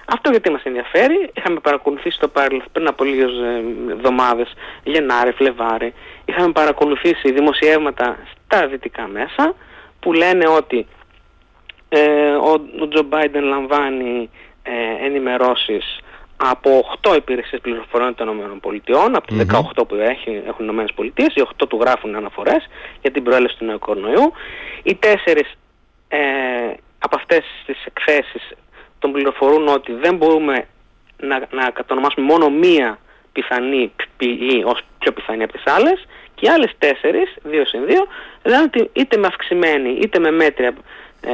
Αυτό 0.07 0.31
γιατί 0.31 0.51
μας 0.51 0.63
ενδιαφέρει, 0.63 1.31
είχαμε 1.35 1.61
παρακολουθήσει 1.61 2.19
το 2.19 2.29
παρελθόν 2.29 2.69
πριν 2.73 2.87
από 2.87 3.05
λίγες 3.05 3.31
ε, 3.31 3.93
εβδομάδες, 3.93 4.53
Γενάρη, 4.83 5.33
Φλεβάρη, 5.33 5.95
είχαμε 6.25 6.53
παρακολουθήσει 6.53 7.33
δημοσιεύματα 7.33 8.19
στα 8.35 8.67
δυτικά 8.67 9.07
μέσα 9.07 9.55
που 10.01 10.13
λένε 10.13 10.49
ότι 10.49 10.87
ε, 11.89 12.31
ο, 12.31 12.53
ο 12.81 12.89
Τζο 12.89 13.03
Μπάιντεν 13.03 13.45
λαμβάνει 13.45 14.31
ε, 14.63 15.07
ενημερώσεις 15.07 15.99
από 16.51 16.85
8 17.03 17.17
υπηρεσίες 17.17 17.61
πληροφοριών 17.61 18.15
των 18.15 18.29
ΗΠΑ, 18.75 19.05
από 19.13 19.27
τις 19.27 19.47
18 19.77 19.89
που 19.89 19.95
έχει, 19.95 20.43
έχουν 20.47 20.79
οι 20.79 20.85
ΗΠΑ, 20.97 21.25
οι 21.35 21.43
8 21.63 21.69
του 21.69 21.79
γράφουν 21.81 22.15
αναφορές 22.15 22.69
για 23.01 23.11
την 23.11 23.23
προέλευση 23.23 23.57
του 23.59 23.65
νέου 23.65 23.79
κορονοϊού. 23.79 24.33
Οι 24.83 24.99
4 25.03 25.41
ε, 26.09 26.19
από 26.99 27.17
αυτές 27.17 27.45
τις 27.67 27.85
εκθέσεις 27.85 28.53
τον 28.99 29.13
πληροφορούν 29.13 29.69
ότι 29.69 29.93
δεν 29.93 30.17
μπορούμε 30.17 30.67
να, 31.17 31.47
να 31.51 31.71
κατονομάσουμε 31.71 32.27
μόνο 32.27 32.51
μία 32.51 32.99
πιθανή 33.33 33.93
πηγή 34.17 34.63
ως 34.65 34.81
πιο 34.99 35.13
πιθανή 35.13 35.43
από 35.43 35.53
τις 35.53 35.67
άλλες 35.67 36.07
και 36.35 36.47
οι 36.47 36.49
άλλες 36.49 36.71
τέσσερις, 36.79 37.35
δύο 37.43 37.65
συν 37.65 37.87
δύο, 37.87 38.07
λένε 38.43 38.63
ότι 38.63 38.91
είτε 38.93 39.17
με 39.17 39.27
αυξημένη 39.27 39.91
είτε 39.91 40.19
με 40.19 40.31
μέτρια 40.31 40.75
ε, 41.21 41.31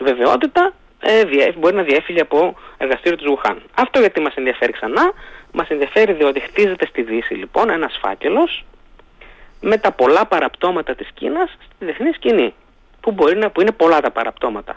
βεβαιότητα 0.00 0.72
ε, 1.00 1.24
διέ- 1.24 1.58
μπορεί 1.58 1.74
να 1.74 1.82
διέφυγε 1.82 2.20
από 2.20 2.56
εργαστήριο 2.78 3.18
του 3.18 3.24
Βουχάν. 3.24 3.62
Αυτό 3.74 4.00
γιατί 4.00 4.20
μας 4.20 4.34
ενδιαφέρει 4.34 4.72
ξανά, 4.72 5.12
μας 5.52 5.68
ενδιαφέρει 5.68 6.12
διότι 6.12 6.40
χτίζεται 6.40 6.86
στη 6.86 7.02
Δύση 7.02 7.34
λοιπόν 7.34 7.70
ένας 7.70 7.98
φάκελος 8.02 8.64
με 9.60 9.76
τα 9.78 9.92
πολλά 9.92 10.26
παραπτώματα 10.26 10.94
της 10.94 11.08
Κίνας 11.14 11.50
στη 11.74 11.84
διεθνή 11.84 12.12
σκηνή. 12.12 12.54
Που, 13.00 13.12
μπορεί 13.12 13.36
να, 13.36 13.50
που 13.50 13.60
είναι 13.60 13.72
πολλά 13.72 14.00
τα 14.00 14.10
παραπτώματα. 14.10 14.76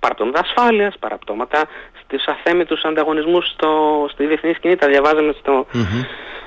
Παραπτώματα 0.00 0.40
ασφάλειας, 0.40 0.98
παραπτώματα 0.98 1.68
στους 2.06 2.24
αθέμητους 2.26 2.82
ανταγωνισμούς 2.84 3.46
στο, 3.48 3.70
στη 4.12 4.26
διεθνή 4.26 4.52
σκηνή. 4.52 4.76
Τα 4.76 4.88
διαβάζαμε 4.88 5.34
στο, 5.40 5.66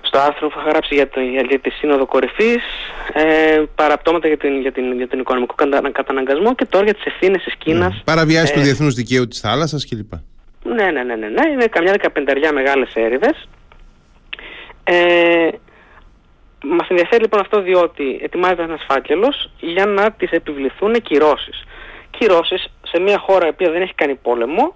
στο 0.02 0.20
άρθρο 0.20 0.48
που 0.48 0.60
είχα 0.60 0.70
γράψει 0.70 0.96
για, 0.96 1.10
το, 1.10 1.20
για, 1.20 1.42
για 1.50 1.60
τη 1.60 1.70
Σύνοδο 1.70 2.06
Κορυφής. 2.06 2.64
Ε, 3.14 3.64
παραπτώματα 3.76 4.28
για, 4.28 4.38
την, 4.38 4.62
για, 4.62 4.72
την, 4.72 4.96
για 4.96 5.08
τον 5.08 5.20
οικονομικό 5.20 5.56
κατα- 5.56 5.92
καταναγκασμό 5.92 6.56
και 6.56 6.66
τώρα 6.66 6.84
για 6.86 6.94
τις 6.94 7.06
ευθύνες 7.06 7.44
της 7.44 7.56
Κίνας. 7.56 8.02
Παραβιάσεις 8.06 8.52
του 8.52 8.60
Ε, 8.60 8.64
διεθνούς 8.64 8.94
δικαίου 8.94 9.28
της 9.28 9.40
θάλασσας 9.40 9.88
κλπ. 9.88 10.12
ναι, 10.64 10.84
ναι, 10.92 11.04
ναι, 11.04 11.16
ναι, 11.16 11.28
ναι. 11.28 11.50
Είναι 11.52 11.66
καμιά 11.66 11.92
δεκαπενταριά 11.92 12.54
μεγάλες 12.54 12.94
έρηδες. 12.94 13.48
Ε, 14.84 15.48
μας 16.64 16.88
ενδιαφέρει 16.90 17.22
λοιπόν 17.22 17.40
αυτό 17.40 17.62
διότι 17.62 18.20
ετοιμάζεται 18.22 18.64
ένας 18.64 18.86
φάκελος 18.88 19.52
για 19.60 19.86
να 19.86 20.12
τις 20.12 20.32
επιβληθούν 20.32 20.94
κυρώσεις. 21.02 21.64
Κυρώσεις 22.18 22.66
σε 22.84 23.00
μια 23.02 23.18
χώρα 23.18 23.46
η 23.46 23.50
οποία 23.50 23.72
δεν 23.72 23.82
έχει 23.82 23.94
κάνει 23.94 24.16
πόλεμο 24.16 24.76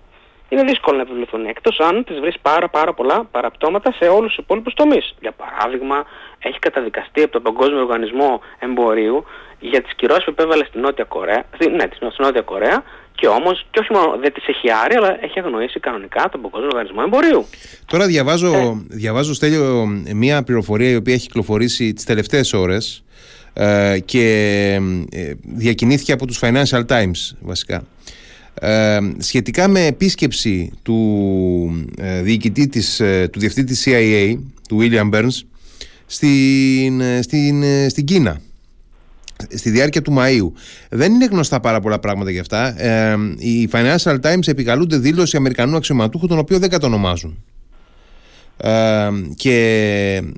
είναι 0.53 0.63
δύσκολο 0.71 0.95
να 0.97 1.03
επιβληθούν 1.07 1.45
εκτός 1.45 1.79
αν 1.79 2.03
τις 2.03 2.19
βρεις 2.19 2.35
πάρα 2.41 2.67
πάρα 2.69 2.93
πολλά 2.93 3.17
παραπτώματα 3.31 3.89
σε 3.99 4.05
όλους 4.05 4.27
τους 4.33 4.43
υπόλοιπους 4.43 4.73
τομείς. 4.73 5.15
Για 5.21 5.33
παράδειγμα, 5.41 5.97
έχει 6.39 6.59
καταδικαστεί 6.59 7.21
από 7.23 7.31
τον 7.31 7.41
Παγκόσμιο 7.41 7.79
Οργανισμό 7.85 8.41
Εμπορίου 8.59 9.25
για 9.59 9.81
τις 9.81 9.93
κυρώσεις 9.95 10.23
που 10.23 10.31
επέβαλε 10.37 10.65
στην 10.65 10.81
Νότια 10.81 11.03
Κορέα, 11.03 11.43
στη, 11.55 11.69
ναι, 11.69 11.85
στην 11.95 12.07
Νότια 12.17 12.41
Κορέα 12.41 12.83
και 13.15 13.27
όμως, 13.27 13.65
και 13.71 13.79
όχι 13.79 13.93
μόνο 13.93 14.17
δεν 14.21 14.33
τις 14.33 14.47
έχει 14.47 14.67
άρει, 14.83 14.95
αλλά 14.95 15.23
έχει 15.23 15.39
αγνοήσει 15.39 15.79
κανονικά 15.79 16.29
τον 16.31 16.41
Παγκόσμιο 16.41 16.69
Οργανισμό 16.71 17.01
Εμπορίου. 17.05 17.45
Τώρα 17.85 18.05
διαβάζω, 18.05 18.53
Ε. 18.55 18.85
διαβάζω 18.87 19.33
Στέλιο 19.33 19.85
μια 20.13 20.43
πληροφορία 20.43 20.89
η 20.89 20.95
οποία 20.95 21.13
έχει 21.13 21.27
κυκλοφορήσει 21.27 21.93
τις 21.93 22.03
τελευταίες 22.03 22.53
ώρες 22.53 23.03
ε, 23.53 23.97
και 24.05 24.25
ε, 25.11 25.33
διακινήθηκε 25.41 26.11
από 26.11 26.25
τους 26.27 26.39
Financial 26.41 26.85
Times 26.87 27.35
βασικά. 27.41 27.83
Ε, 28.59 28.99
σχετικά 29.17 29.67
με 29.67 29.85
επίσκεψη 29.85 30.71
του 30.81 31.87
ε, 31.97 32.21
διοικητή 32.21 32.67
της, 32.67 32.99
ε, 32.99 33.29
του 33.31 33.39
διευθυντή 33.39 33.73
της 33.73 33.83
CIA, 33.87 34.37
του 34.67 34.79
William 34.81 35.09
Burns, 35.13 35.41
στην, 36.05 37.01
ε, 37.01 37.21
στην, 37.21 37.63
ε, 37.63 37.89
στην 37.89 38.05
Κίνα 38.05 38.41
στη 39.55 39.69
διάρκεια 39.69 40.01
του 40.01 40.15
Μαΐου. 40.17 40.51
Δεν 40.89 41.13
είναι 41.13 41.25
γνωστά 41.25 41.59
πάρα 41.59 41.79
πολλά 41.79 41.99
πράγματα 41.99 42.31
γι' 42.31 42.39
αυτά. 42.39 42.81
Ε, 42.81 43.17
οι 43.37 43.69
Financial 43.71 44.19
Times 44.19 44.47
επικαλούνται 44.47 44.97
δήλωση 44.97 45.37
Αμερικανού 45.37 45.75
αξιωματούχου, 45.75 46.27
τον 46.27 46.37
οποίο 46.37 46.59
δεν 46.59 46.69
κατονομάζουν. 46.69 47.43
Ε, 48.65 49.09
και 49.35 49.57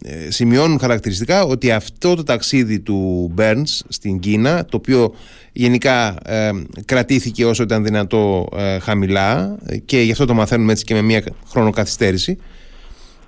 ε, 0.04 0.32
σημειώνουν 0.32 0.80
χαρακτηριστικά 0.80 1.44
ότι 1.44 1.72
αυτό 1.72 2.16
το 2.16 2.24
ταξίδι 2.24 2.80
του 2.80 3.32
Burns 3.38 3.80
στην 3.88 4.20
Κίνα, 4.20 4.66
το 4.66 4.78
οποίο 4.78 5.14
γενικά 5.52 6.16
ε, 6.26 6.52
κρατήθηκε 6.86 7.46
όσο 7.46 7.64
ήταν 7.64 7.84
δυνατό 7.84 8.48
ε, 8.56 8.80
χαμηλά 8.80 9.58
και 9.86 10.00
γι' 10.00 10.12
αυτό 10.12 10.26
το 10.26 10.34
μαθαίνουμε 10.34 10.72
έτσι 10.72 10.84
και 10.84 10.94
με 10.94 11.02
μια 11.02 11.24
χρονοκαθυστέρηση, 11.50 12.38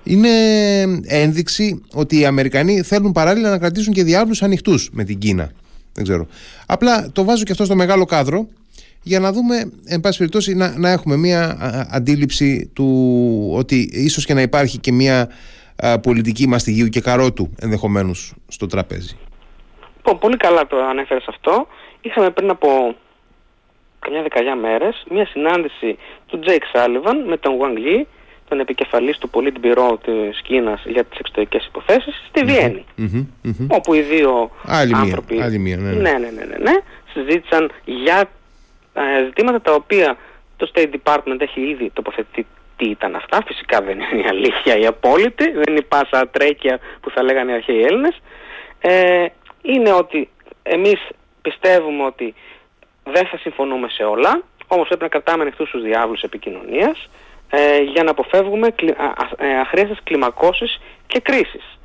είναι 0.04 0.30
ένδειξη 1.04 1.82
ότι 1.94 2.20
οι 2.20 2.26
Αμερικανοί 2.26 2.82
θέλουν 2.82 3.12
παράλληλα 3.12 3.50
να 3.50 3.58
κρατήσουν 3.58 3.94
και 3.94 4.04
διάβλους 4.04 4.42
ανοιχτούς 4.42 4.90
με 4.92 5.04
την 5.04 5.18
Κίνα. 5.18 5.52
Δεν 5.94 6.04
ξέρω. 6.04 6.28
Απλά 6.66 7.10
το 7.12 7.24
βάζω 7.24 7.44
και 7.44 7.52
αυτό 7.52 7.66
στο 7.66 7.76
μεγάλο 7.76 8.06
κάδρο 8.06 8.48
για 9.04 9.20
να 9.20 9.32
δούμε, 9.32 9.72
εν 9.86 10.00
πάση 10.00 10.18
περιπτώσει, 10.18 10.56
να, 10.56 10.78
να 10.78 10.90
έχουμε 10.90 11.16
μία 11.16 11.58
αντίληψη 11.92 12.72
του 12.74 13.52
ότι 13.54 13.90
ίσως 13.92 14.26
και 14.26 14.34
να 14.34 14.42
υπάρχει 14.42 14.78
και 14.78 14.92
μία 14.92 15.30
πολιτική 16.02 16.48
μαστιγίου 16.48 16.88
και 16.88 17.02
καρότου 17.02 17.50
ενδεχομένως 17.60 18.34
στο 18.48 18.68
τραπέζι. 18.68 19.18
πολύ 20.20 20.38
καλά 20.38 20.68
το 20.68 20.78
ανέφερες 20.84 21.26
αυτό. 21.28 21.68
Είχαμε 22.02 22.30
πριν 22.30 22.50
από 22.50 22.96
καμιά 24.00 24.22
δεκαετία 24.22 24.56
μέρες 24.56 25.06
μία 25.12 25.26
συνάντηση 25.26 25.98
του 26.26 26.40
Τζέικ 26.40 26.64
Σάλιβαν 26.74 27.28
με 27.28 27.38
τον 27.38 27.54
Wang 27.62 27.78
Yi 27.78 28.06
τον 28.48 28.60
επικεφαλής 28.60 29.18
του 29.18 29.30
Πολιτμπιρό 29.34 29.98
της 30.04 30.42
Κίνας 30.42 30.84
για 30.86 31.04
τις 31.04 31.20
εξωτερικές 31.20 31.66
υποθέσεις 31.66 32.14
στη 32.28 32.44
Βιέννη 32.44 32.86
όπου 33.68 33.94
οι 33.94 34.02
δύο 34.02 34.52
άλλη 34.66 34.96
άνθρωποι 34.96 35.36
μία, 35.36 35.46
άλλη 35.46 35.60
μία, 35.60 35.78
ναι, 35.78 35.92
ναι. 35.92 36.02
Ναι, 36.02 36.12
ναι, 36.12 36.30
ναι, 36.30 36.58
ναι, 36.58 36.76
συζήτησαν 37.14 37.72
για 37.86 38.30
ε, 38.98 39.24
ζητήματα 39.24 39.62
τα 39.62 39.74
οποία 39.74 40.18
το 40.58 40.72
State 40.74 40.90
Department 41.04 41.42
έχει 41.42 41.62
ήδη 41.62 41.90
τοποθετηθεί 41.94 42.46
τι 42.78 42.90
ήταν 42.90 43.16
αυτά, 43.16 43.44
φυσικά 43.46 43.82
δεν 43.82 44.00
είναι 44.00 44.22
η 44.22 44.28
αλήθεια 44.28 44.78
η 44.78 44.86
απόλυτη, 44.86 45.52
δεν 45.52 45.64
είναι 45.68 45.80
η 45.80 45.84
πάσα 45.88 46.28
ατρέκεια 46.28 46.80
που 47.02 47.10
θα 47.10 47.24
λέγανε 47.24 47.52
οι 47.52 47.56
αρχαίοι 47.56 47.82
Έλληνες. 47.82 48.22
Ε, 48.82 49.26
είναι 49.62 49.94
ότι 49.94 50.30
εμείς 50.64 51.08
πιστεύουμε 51.42 52.04
ότι 52.04 52.34
δεν 53.04 53.28
θα 53.28 53.38
συμφωνούμε 53.38 53.90
σε 53.90 54.04
όλα, 54.04 54.42
όμως 54.68 54.88
πρέπει 54.88 55.04
να 55.04 55.10
κρατάμε 55.10 55.42
ανοιχτούς 55.42 55.70
τους 55.70 55.82
διαύλους 55.82 56.22
επικοινωνίας 56.22 57.10
ε, 57.50 57.82
για 57.82 58.04
να 58.04 58.12
αποφεύγουμε 58.12 58.70
κλι, 58.70 58.96
ε, 59.38 59.60
αχρείαστες 59.60 60.00
κλιμακώσεις 60.04 60.80
και 61.08 61.20
κρίσεις. 61.20 61.80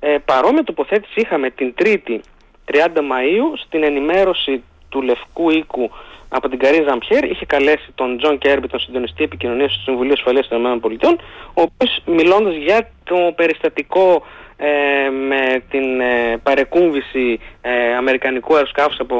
Ε, 0.00 0.16
παρόμοια 0.24 0.64
τοποθέτηση 0.64 1.20
είχαμε 1.20 1.50
την 1.50 1.74
Τρίτη 1.78 2.20
30 2.64 3.00
Μαΐου 3.00 3.58
στην 3.66 3.82
ενημέρωση 3.82 4.62
του 4.96 5.02
Λευκού 5.02 5.50
Οίκου 5.50 5.90
από 6.28 6.48
την 6.48 6.58
Καρίν 6.58 6.84
Ζαν-Πιέρ 6.88 7.24
είχε 7.30 7.46
καλέσει 7.46 7.88
τον 7.94 8.18
Τζον 8.18 8.38
Κέρμπι, 8.38 8.68
τον 8.68 8.80
συντονιστή 8.80 9.22
επικοινωνίας 9.24 9.72
του 9.72 9.82
Συμβουλίου 9.82 10.12
Ασφαλείας 10.12 10.48
των 10.48 10.74
ΗΠΑ, 10.74 11.08
ο 11.54 11.62
οποίος 11.62 12.02
μιλώντας 12.06 12.54
για 12.54 12.88
το 13.04 13.16
περιστατικό 13.36 14.22
ε, 14.58 15.10
με 15.10 15.62
την 15.70 16.00
ε, 16.00 16.36
παρεκούμβηση 16.42 17.40
ε, 17.60 17.94
αμερικανικού 17.96 18.54
αεροσκάφους 18.54 18.98
από 18.98 19.16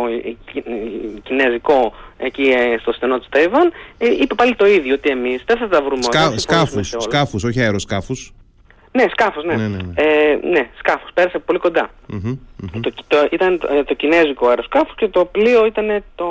κινέζικο 1.22 1.92
εκεί 2.16 2.52
στο 2.80 2.92
στενό 2.92 3.18
της 3.18 3.28
Ταϊβάν 3.28 3.72
είπε 3.98 4.34
πάλι 4.34 4.54
το 4.54 4.66
ίδιο 4.66 4.94
ότι 4.94 5.10
εμείς 5.10 5.42
δεν 5.46 5.56
θα 5.56 5.68
τα 5.68 5.82
βρούμε 5.82 6.02
Σκα, 6.02 6.26
όλα. 6.26 6.38
Σκάφους, 6.38 6.94
σκάφους, 6.98 7.44
όχι 7.44 7.60
αεροσκάφους. 7.60 8.32
Ναι, 8.96 9.04
σκάφος, 9.10 9.44
ναι. 9.44 9.54
Ναι, 9.54 9.66
ναι, 9.68 9.76
ναι. 9.76 9.92
Ε, 9.94 10.38
ναι 10.42 10.68
σκάφος, 10.78 11.10
πέρασε 11.14 11.38
πολύ 11.38 11.58
κοντά. 11.58 11.90
Το, 12.80 12.92
το, 13.08 13.28
ήταν 13.30 13.58
το, 13.58 13.84
το 13.84 13.94
κινέζικο 13.94 14.48
αεροσκάφος 14.48 14.94
και 14.96 15.08
το 15.08 15.24
πλοίο 15.24 15.66
ήταν 15.66 16.04
το 16.14 16.26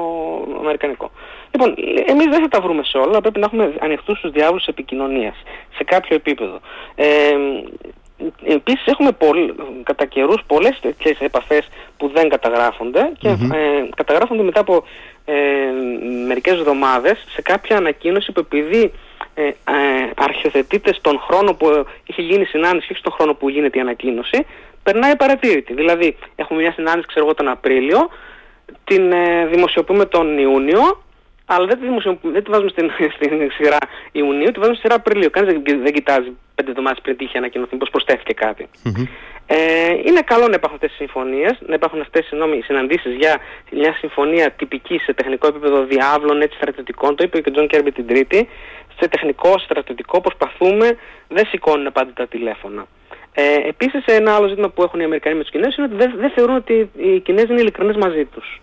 αμερικανικό. 0.60 1.12
Λοιπόν, 1.52 1.76
εμείς 2.08 2.26
δεν 2.26 2.42
θα 2.42 2.48
τα 2.48 2.62
βρούμε 2.62 2.84
σε 2.84 2.98
όλα, 2.98 3.22
πρέπει 3.22 3.40
να 3.40 3.46
έχουμε 3.46 3.74
ανοιχτούς 3.80 4.20
τους 4.20 4.32
διάβλους 4.32 4.66
επικοινωνίας 4.66 5.36
σε 5.78 5.84
κάποιο 5.84 6.16
επίπεδο. 6.16 6.60
Ε, 6.96 7.06
Επίσης 8.44 8.86
έχουμε 8.86 9.12
πολλ, 9.12 9.54
κατά 9.84 10.06
καιρούς 10.06 10.42
πολλές 10.48 10.80
τέτοιες 10.82 11.20
επαφές 11.20 11.68
που 11.98 12.12
δεν 12.14 12.30
καταγράφονται 12.30 13.12
και 13.18 13.28
ε, 13.28 13.90
καταγράφονται 13.96 14.44
μετά 14.44 14.60
από 14.60 14.84
ε, 15.26 15.34
μερικές 16.28 16.54
εβδομάδες 16.54 17.26
σε 17.34 17.42
κάποια 17.42 17.78
ανακοίνωση 17.78 18.32
που 18.32 18.40
επειδή 18.40 18.92
ε, 19.36 19.48
ε, 19.48 19.54
αρχιοθετείται 20.16 20.94
στον 20.94 21.20
χρόνο 21.20 21.54
που 21.54 21.86
είχε 22.06 22.22
γίνει 22.22 22.42
η 22.42 22.46
συνάντηση 22.46 22.88
και 22.88 22.96
στον 22.98 23.12
χρόνο 23.12 23.34
που 23.34 23.50
γίνεται 23.50 23.78
η 23.78 23.82
ανακοίνωση 23.82 24.46
περνάει 24.84 25.16
παρατήρητη. 25.16 25.74
Δηλαδή 25.74 26.18
έχουμε 26.36 26.62
μια 26.62 26.72
συνάντηση 26.72 27.08
ξέρω 27.08 27.26
εγώ 27.26 27.34
τον 27.34 27.48
Απρίλιο 27.48 28.10
την 28.84 29.12
ε, 29.12 29.46
δημοσιοποιούμε 29.46 30.06
τον 30.06 30.38
Ιούνιο 30.38 31.04
αλλά 31.46 31.66
δεν 31.66 31.80
τη, 31.80 32.30
δεν 32.30 32.44
τη 32.44 32.50
βάζουμε 32.50 32.70
στην, 32.70 32.92
στην 33.16 33.52
σειρά 33.52 33.78
Ιουνίου, 34.12 34.52
τη 34.52 34.60
βάζουμε 34.60 34.76
στη 34.76 34.82
σειρά 34.82 34.96
Απριλίου. 34.96 35.30
Κανείς 35.30 35.54
δεν, 35.54 35.82
δεν 35.82 35.94
κοιτάζει 35.94 36.32
πέντε 36.56 36.70
εβδομάδες 36.70 37.00
πριν 37.02 37.18
είχε 37.18 37.38
ανακοινωθεί, 37.38 37.76
πως 37.76 37.90
προσθέθηκε 37.90 38.34
Ε, 39.48 39.94
είναι 40.06 40.22
καλό 40.22 40.48
να 40.48 40.56
υπάρχουν 40.56 40.80
αυτές 40.82 40.90
τις 40.90 40.98
συμφωνίες, 40.98 41.58
να 41.68 41.74
υπάρχουν 41.74 42.02
αυτές 42.02 42.30
οι 42.58 42.62
συναντήσεις 42.62 43.16
για 43.16 43.38
μια 43.72 43.94
συμφωνία 43.94 44.52
τυπική 44.52 44.98
σε 44.98 45.14
τεχνικό 45.14 45.48
επίπεδο 45.48 45.84
διαύλων, 45.84 46.42
έτσι 46.42 46.58
στρατιωτικών, 46.58 47.16
το 47.16 47.24
είπε 47.24 47.42
και 47.42 47.50
ο 47.50 47.52
Τζον 47.52 47.68
Κέρμπι 47.68 47.92
την 47.92 48.08
Τρίτη, 48.08 48.50
σε 49.00 49.08
τεχνικό, 49.08 49.58
στρατιωτικό 49.58 50.22
προσπαθούμε, 50.22 50.98
δεν 51.28 51.46
σηκώνουν 51.46 51.92
πάντα 51.92 52.12
τα 52.14 52.28
τηλέφωνα. 52.28 52.88
Ε, 53.34 53.68
επίσης 53.68 54.06
ένα 54.06 54.36
άλλο 54.36 54.48
ζήτημα 54.48 54.70
που 54.70 54.84
έχουν 54.84 55.00
οι 55.00 55.04
Αμερικανοί 55.04 55.36
με 55.36 55.42
τους 55.42 55.52
Κινέζους 55.52 55.76
είναι 55.76 55.86
ότι 55.86 55.96
δεν, 55.96 56.14
δεν 56.18 56.30
θεωρούν 56.30 56.56
ότι 56.56 56.90
οι 56.98 57.20
Κινέζοι 57.20 57.52
είναι 57.52 57.62
ειλικρινείς 57.62 57.96
μαζί 57.96 58.26
τους. 58.26 58.62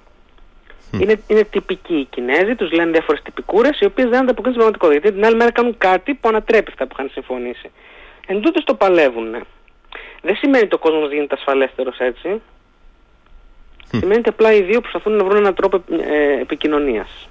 Είναι, 1.01 1.21
είναι 1.27 1.45
τυπικοί 1.45 1.95
οι 1.95 2.05
Κινέζοι, 2.05 2.55
τους 2.55 2.73
λένε 2.73 2.91
διάφορες 2.91 3.23
τυπικούρες, 3.23 3.81
οι 3.81 3.85
οποίες 3.85 4.09
δεν 4.09 4.21
ανταποκρίνουν 4.21 4.61
στην 4.61 4.63
πραγματικότητα. 4.63 5.01
Γιατί 5.01 5.17
την 5.17 5.25
άλλη 5.25 5.37
μέρα 5.37 5.53
κάνουν 5.53 5.79
κάτι 5.79 6.15
που 6.15 6.29
ανατρέπει 6.29 6.71
αυτά 6.71 6.87
που 6.87 6.95
είχαν 6.99 7.11
συμφωνήσει. 7.13 7.71
Εν 8.27 8.41
τούτε 8.41 8.61
το 8.65 8.75
παλεύουν. 8.75 9.35
Ναι. 10.23 10.31
Δεν 10.31 10.37
σημαίνει 10.37 10.65
ότι 10.65 10.75
ο 10.75 10.79
κόσμος 10.79 11.13
γίνεται 11.13 11.35
ασφαλέστερος 11.35 11.99
έτσι. 11.99 12.41
Σημαίνει 13.89 14.19
ότι 14.19 14.29
απλά 14.29 14.53
οι 14.53 14.63
δύο 14.63 14.81
προσπαθούν 14.81 15.13
να 15.13 15.25
βρουν 15.25 15.37
έναν 15.37 15.55
τρόπο 15.55 15.85
ε, 15.91 16.41
επικοινωνίας. 16.41 17.29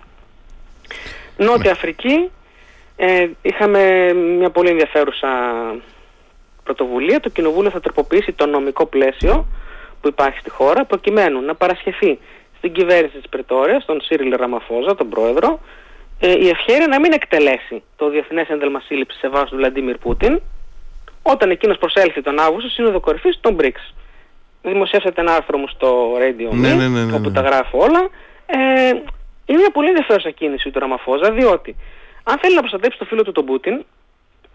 Νότια 1.38 1.64
ναι. 1.64 1.70
Αφρική, 1.70 2.32
ε, 2.96 3.28
είχαμε 3.42 4.14
μια 4.14 4.50
πολύ 4.50 4.70
ενδιαφέρουσα 4.70 5.28
πρωτοβουλία. 6.64 7.20
Το 7.20 7.30
Κοινοβούλιο 7.30 7.70
θα 7.70 7.80
τροποποιήσει 7.80 8.32
το 8.32 8.46
νομικό 8.46 8.86
πλαίσιο 8.86 9.46
που 10.02 10.08
υπάρχει 10.08 10.40
στη 10.40 10.50
χώρα 10.50 10.86
προκειμένου 10.86 11.42
να 11.42 11.56
παρασχεθεί 11.56 12.20
στην 12.58 12.74
κυβέρνηση 12.74 13.18
της 13.18 13.30
Πρετόρειας, 13.30 13.86
τον 13.86 14.02
Σίριλ 14.02 14.36
Ραμαφόζα, 14.36 14.96
τον 14.96 15.10
πρόεδρο, 15.10 15.60
ε, 16.20 16.32
η 16.32 16.48
ευχαίρεια 16.50 16.88
να 16.88 17.00
μην 17.00 17.12
εκτελέσει 17.12 17.84
το 17.96 18.10
διεθνές 18.10 18.50
ένταλμα 18.50 18.80
σύλληψης 18.80 19.20
σε 19.20 19.30
βάρος 19.30 19.50
του 19.50 19.56
Βλαντίμιρ 19.56 19.98
Πούτιν, 19.98 20.42
όταν 21.22 21.50
εκείνος 21.52 21.78
προσέλθει 21.78 22.22
τον 22.22 22.40
Αύγουστο, 22.40 22.70
σύνοδο 22.70 23.00
κορυφής 23.00 23.38
των 23.42 23.58
BRICS. 23.60 23.94
Δημοσιεύσατε 24.62 25.22
ένα 25.22 25.36
άρθρο 25.36 25.58
μου 25.58 25.68
στο 25.68 26.14
Radio 26.18 26.50
ναι, 26.52 26.74
ναι, 26.74 26.88
ναι, 26.88 27.16
όπου 27.16 27.32
τα 27.32 27.42
γράφω 27.42 27.78
όλα. 27.78 28.10
Ε, 28.46 28.88
είναι 29.46 29.60
μια 29.60 29.72
πολύ 29.72 29.88
ενδιαφέρουσα 29.88 30.30
κίνηση 30.30 30.72
του 30.72 30.80
Ραμαφόζα, 30.80 31.32
διότι 31.32 31.76
αν 32.24 32.38
θέλει 32.40 32.56
να 32.56 32.60
προστατέψει 32.60 33.00
το 33.00 33.06
φίλο 33.06 33.24
του 33.24 33.32
τον 33.32 33.46
Πούτιν, 33.46 33.86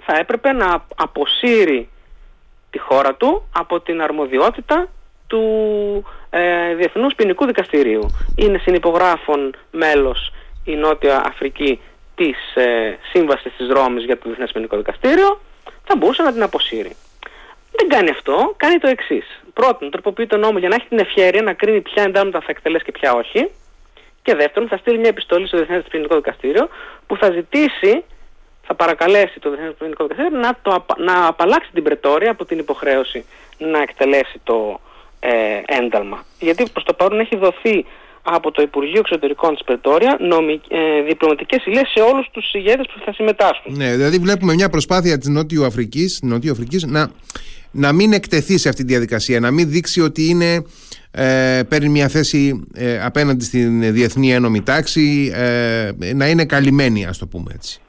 θα 0.06 0.16
έπρεπε 0.16 0.52
να 0.52 0.84
αποσύρει 0.96 1.88
τη 2.70 2.78
χώρα 2.78 3.14
του 3.14 3.48
από 3.52 3.80
την 3.80 4.02
αρμοδιότητα 4.02 4.88
του 5.26 5.42
ε, 6.30 6.74
Διεθνούς 6.74 7.14
Ποινικού 7.14 7.46
Δικαστηρίου. 7.46 8.06
Είναι 8.36 8.58
συνυπογράφων 8.58 9.54
μέλος 9.70 10.32
η 10.64 10.74
Νότια 10.74 11.22
Αφρική 11.26 11.80
της 12.14 12.54
ε, 12.54 12.98
Σύμβασης 13.12 13.52
της 13.56 13.68
Ρώμης 13.68 14.04
για 14.04 14.18
το 14.18 14.22
Διεθνές 14.24 14.52
Ποινικό 14.52 14.76
Δικαστήριο, 14.76 15.40
θα 15.86 15.96
μπορούσε 15.96 16.22
να 16.22 16.32
την 16.32 16.42
αποσύρει. 16.42 16.96
Δεν 17.76 17.88
κάνει 17.88 18.10
αυτό, 18.10 18.54
κάνει 18.56 18.78
το 18.78 18.88
εξής. 18.88 19.24
Πρώτον, 19.52 19.90
τροποποιεί 19.90 20.26
τον 20.26 20.40
νόμο 20.40 20.58
για 20.58 20.68
να 20.68 20.74
έχει 20.74 20.86
την 20.88 20.98
ευχαίρεια 20.98 21.42
να 21.42 21.52
κρίνει 21.52 21.80
ποια 21.80 22.02
εντάλματα 22.02 22.40
θα 22.40 22.46
εκτελέσει 22.48 22.84
και 22.84 22.92
ποια 22.92 23.12
όχι. 23.12 23.50
Και 24.22 24.34
δεύτερον, 24.34 24.68
θα 24.68 24.76
στείλει 24.76 24.98
μια 24.98 25.08
επιστολή 25.08 25.46
στο 25.46 25.56
Διεθνές 25.56 25.84
Ποινικό 25.90 26.14
Δικαστήριο 26.14 26.68
που 27.06 27.16
θα 27.16 27.30
ζητήσει, 27.30 28.04
θα 28.66 28.74
παρακαλέσει 28.74 29.40
το 29.40 29.50
Διεθνές 29.50 29.74
Ποινικό 29.78 30.06
Δικαστήριο 30.06 30.38
να, 30.38 30.58
το, 30.62 30.84
να 30.96 31.26
απαλλάξει 31.26 31.70
την 31.72 31.82
Πρετόρια 31.82 32.30
από 32.30 32.44
την 32.44 32.58
υποχρέωση 32.58 33.24
να 33.58 33.78
εκτελέσει 33.82 34.40
το 34.44 34.80
ε, 35.20 35.60
ένταλμα. 35.66 36.24
Γιατί 36.38 36.70
προς 36.72 36.84
το 36.84 36.92
παρόν 36.92 37.20
έχει 37.20 37.36
δοθεί 37.36 37.86
από 38.28 38.50
το 38.50 38.62
Υπουργείο 38.62 38.98
Εξωτερικών 38.98 39.54
της 39.54 39.64
Πρετόρια 39.64 40.16
νομι, 40.20 40.60
ε, 40.68 41.02
διπλωματικές 41.02 41.64
υλές 41.66 41.88
σε 41.94 42.00
όλους 42.00 42.28
τους 42.30 42.52
ηγέτες 42.52 42.86
που 42.86 43.00
θα 43.04 43.12
συμμετάσχουν. 43.12 43.76
Ναι, 43.76 43.90
δηλαδή 43.90 44.18
βλέπουμε 44.18 44.54
μια 44.54 44.68
προσπάθεια 44.68 45.18
της 45.18 45.28
Νότιου 45.28 45.64
Αφρικής, 45.64 46.20
Νότιου 46.22 46.52
Αφρικής 46.52 46.84
να, 46.84 47.10
να 47.70 47.92
μην 47.92 48.12
εκτεθεί 48.12 48.58
σε 48.58 48.68
αυτή 48.68 48.84
τη 48.84 48.92
διαδικασία, 48.92 49.40
να 49.40 49.50
μην 49.50 49.70
δείξει 49.70 50.00
ότι 50.00 50.28
είναι, 50.28 50.64
ε, 51.10 51.60
παίρνει 51.68 51.88
μια 51.88 52.08
θέση 52.08 52.66
ε, 52.74 53.04
απέναντι 53.04 53.44
στην 53.44 53.92
διεθνή 53.92 54.32
ένωμη 54.32 54.62
τάξη, 54.62 55.32
ε, 55.34 55.90
να 56.14 56.26
είναι 56.28 56.44
καλυμμένη 56.44 57.06
ας 57.06 57.18
το 57.18 57.26
πούμε 57.26 57.52
έτσι. 57.54 57.80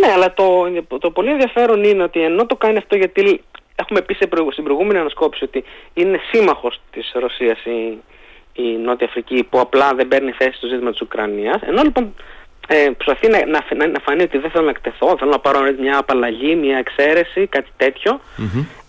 Ναι, 0.00 0.12
αλλά 0.12 0.34
το, 0.34 0.98
το 0.98 1.10
πολύ 1.10 1.30
ενδιαφέρον 1.30 1.84
είναι 1.84 2.02
ότι 2.02 2.20
ενώ 2.20 2.46
το 2.46 2.56
κάνει 2.56 2.76
αυτό 2.76 2.96
γιατί 2.96 3.40
έχουμε 3.74 4.00
πει 4.00 4.14
στην 4.14 4.64
προηγούμενη 4.64 4.98
ανασκόπηση 4.98 5.44
ότι 5.44 5.64
είναι 5.94 6.18
σύμμαχος 6.32 6.80
της 6.90 7.12
Ρωσίας 7.14 7.64
η, 7.64 7.98
η 8.52 8.62
Νότια 8.62 9.06
Αφρική 9.06 9.44
που 9.50 9.60
απλά 9.60 9.94
δεν 9.94 10.08
παίρνει 10.08 10.32
θέση 10.32 10.56
στο 10.56 10.66
ζήτημα 10.66 10.90
της 10.90 11.00
Ουκρανίας. 11.00 11.60
Ενώ 11.62 11.82
λοιπόν 11.82 12.14
ε, 12.68 12.90
προσπαθεί 12.96 13.28
να, 13.28 13.46
να, 13.46 13.86
να, 13.86 14.00
φανεί 14.00 14.22
ότι 14.22 14.38
δεν 14.38 14.50
θέλω 14.50 14.64
να 14.64 14.70
εκτεθώ, 14.70 15.16
θέλω 15.18 15.30
να 15.30 15.38
πάρω 15.38 15.60
μια 15.78 15.98
απαλλαγή, 15.98 16.54
μια 16.54 16.78
εξαίρεση, 16.78 17.46
κάτι 17.46 17.70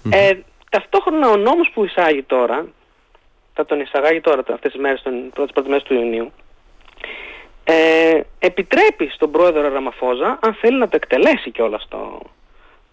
Ε, 0.10 0.32
ταυτόχρονα 0.70 1.30
ο 1.30 1.38
νόμος 1.38 1.70
που 1.74 1.86
εισάγει 1.86 2.24
τώρα, 2.24 2.66
θα 3.54 3.66
τον 3.66 3.80
εισαγάγει 3.80 4.22
τώρα 4.22 4.44
αυτές 4.54 4.72
τις 4.72 4.82
μέρες, 4.82 5.02
τις 5.02 5.12
πρώτες, 5.34 5.52
πρώτες 5.54 5.70
μέρες 5.70 5.84
του 5.84 5.94
Ιουνίου, 5.94 6.32
ε, 7.64 8.20
επιτρέπει 8.40 9.10
στον 9.14 9.32
πρόεδρο 9.32 9.70
Ραμαφόζα, 9.74 10.40
αν 10.42 10.54
θέλει 10.54 10.78
να 10.78 10.88
το 10.88 10.96
εκτελέσει 10.96 11.52
κιόλας 11.52 11.86
το, 11.90 12.20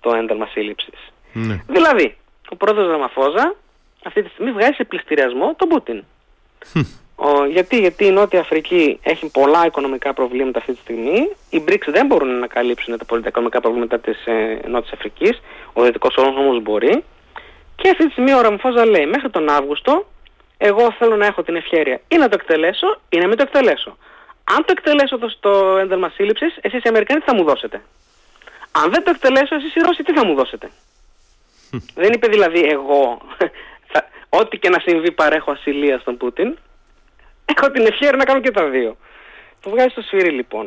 το 0.01 0.15
ένταλμα 0.15 0.47
σύλληψης. 0.47 1.13
Ναι. 1.33 1.63
Δηλαδή, 1.67 2.17
ο 2.49 2.57
πρόεδρος 2.57 2.91
Ραμαφόζα 2.91 3.55
αυτή 4.05 4.23
τη 4.23 4.29
στιγμή 4.29 4.53
βγάζει 4.53 4.73
σε 4.73 4.85
πληστηριασμό 4.85 5.55
τον 5.57 5.69
Πούτιν. 5.69 6.05
Ο, 7.21 7.45
γιατί, 7.45 7.79
γιατί 7.79 8.05
η 8.05 8.11
Νότια 8.11 8.41
Αφρική 8.41 8.99
έχει 9.03 9.27
πολλά 9.31 9.67
οικονομικά 9.67 10.13
προβλήματα 10.13 10.59
αυτή 10.59 10.73
τη 10.73 10.79
στιγμή. 10.79 11.29
Οι 11.51 11.65
BRICS 11.69 11.87
δεν 11.87 12.07
μπορούν 12.07 12.39
να 12.39 12.47
καλύψουν 12.47 12.99
τα 12.99 13.05
πολιτικά 13.05 13.29
οικονομικά 13.29 13.61
προβλήματα 13.61 13.99
της 13.99 14.27
ε, 14.27 14.61
Νότιας 14.69 14.93
Αφρικής. 14.93 15.41
Ο 15.73 15.83
Δυτικός 15.83 16.17
Όρος 16.17 16.37
όμω 16.37 16.61
μπορεί. 16.61 17.05
Και 17.77 17.89
αυτή 17.89 18.07
τη 18.07 18.11
στιγμή 18.13 18.35
ο 18.35 18.41
Ραμφόζα 18.41 18.87
λέει 18.87 19.07
μέχρι 19.07 19.31
τον 19.31 19.49
Αύγουστο, 19.49 20.07
εγώ 20.59 20.93
θέλω 20.99 21.17
να 21.17 21.27
έχω 21.27 21.43
την 21.43 21.57
ευχαίρεια 21.57 22.01
ή 22.09 22.17
να 22.17 22.29
το 22.29 22.37
εκτελέσω 22.41 23.01
ή 23.09 23.19
να 23.19 23.27
μην 23.27 23.37
το 23.37 23.43
εκτελέσω. 23.43 23.97
Αν 24.45 24.65
το 24.65 24.67
εκτελέσω 24.77 25.19
το, 25.19 25.37
το 25.41 25.77
ένταλμα 25.77 26.09
σύλληψης, 26.09 26.57
εσείς 26.61 26.85
οι 26.85 26.89
Αμερικάνοι 26.89 27.21
τι 27.21 27.27
θα 27.27 27.35
μου 27.35 27.45
δώσετε; 27.45 27.83
Αν 28.71 28.91
δεν 28.91 29.05
το 29.05 29.11
εκτελέσω, 29.11 29.55
εσείς 29.55 29.75
οι 29.75 29.81
Ρώσοι 29.81 30.03
τι 30.03 30.13
θα 30.13 30.25
μου 30.27 30.35
δώσετε; 30.35 30.71
δεν 31.95 32.13
είπε 32.13 32.27
δηλαδή 32.29 32.61
εγώ, 32.61 33.19
θα, 33.39 33.51
ό,τι 34.29 34.59
και 34.59 34.69
να 34.69 34.79
συμβεί 34.79 35.13
παρέχω 35.13 35.51
ασυλία 35.53 35.99
στον 35.99 36.17
Πούτιν. 36.17 36.57
Έχω 37.45 37.71
την 37.71 37.87
ευχαίρεια 37.87 38.17
να 38.17 38.25
κάνω 38.25 38.41
και 38.41 38.51
τα 38.51 38.69
δύο. 38.69 38.97
Το 39.61 39.71
βγάζει 39.71 39.89
στο 39.91 40.01
σφυρί 40.03 40.31
λοιπόν. 40.31 40.67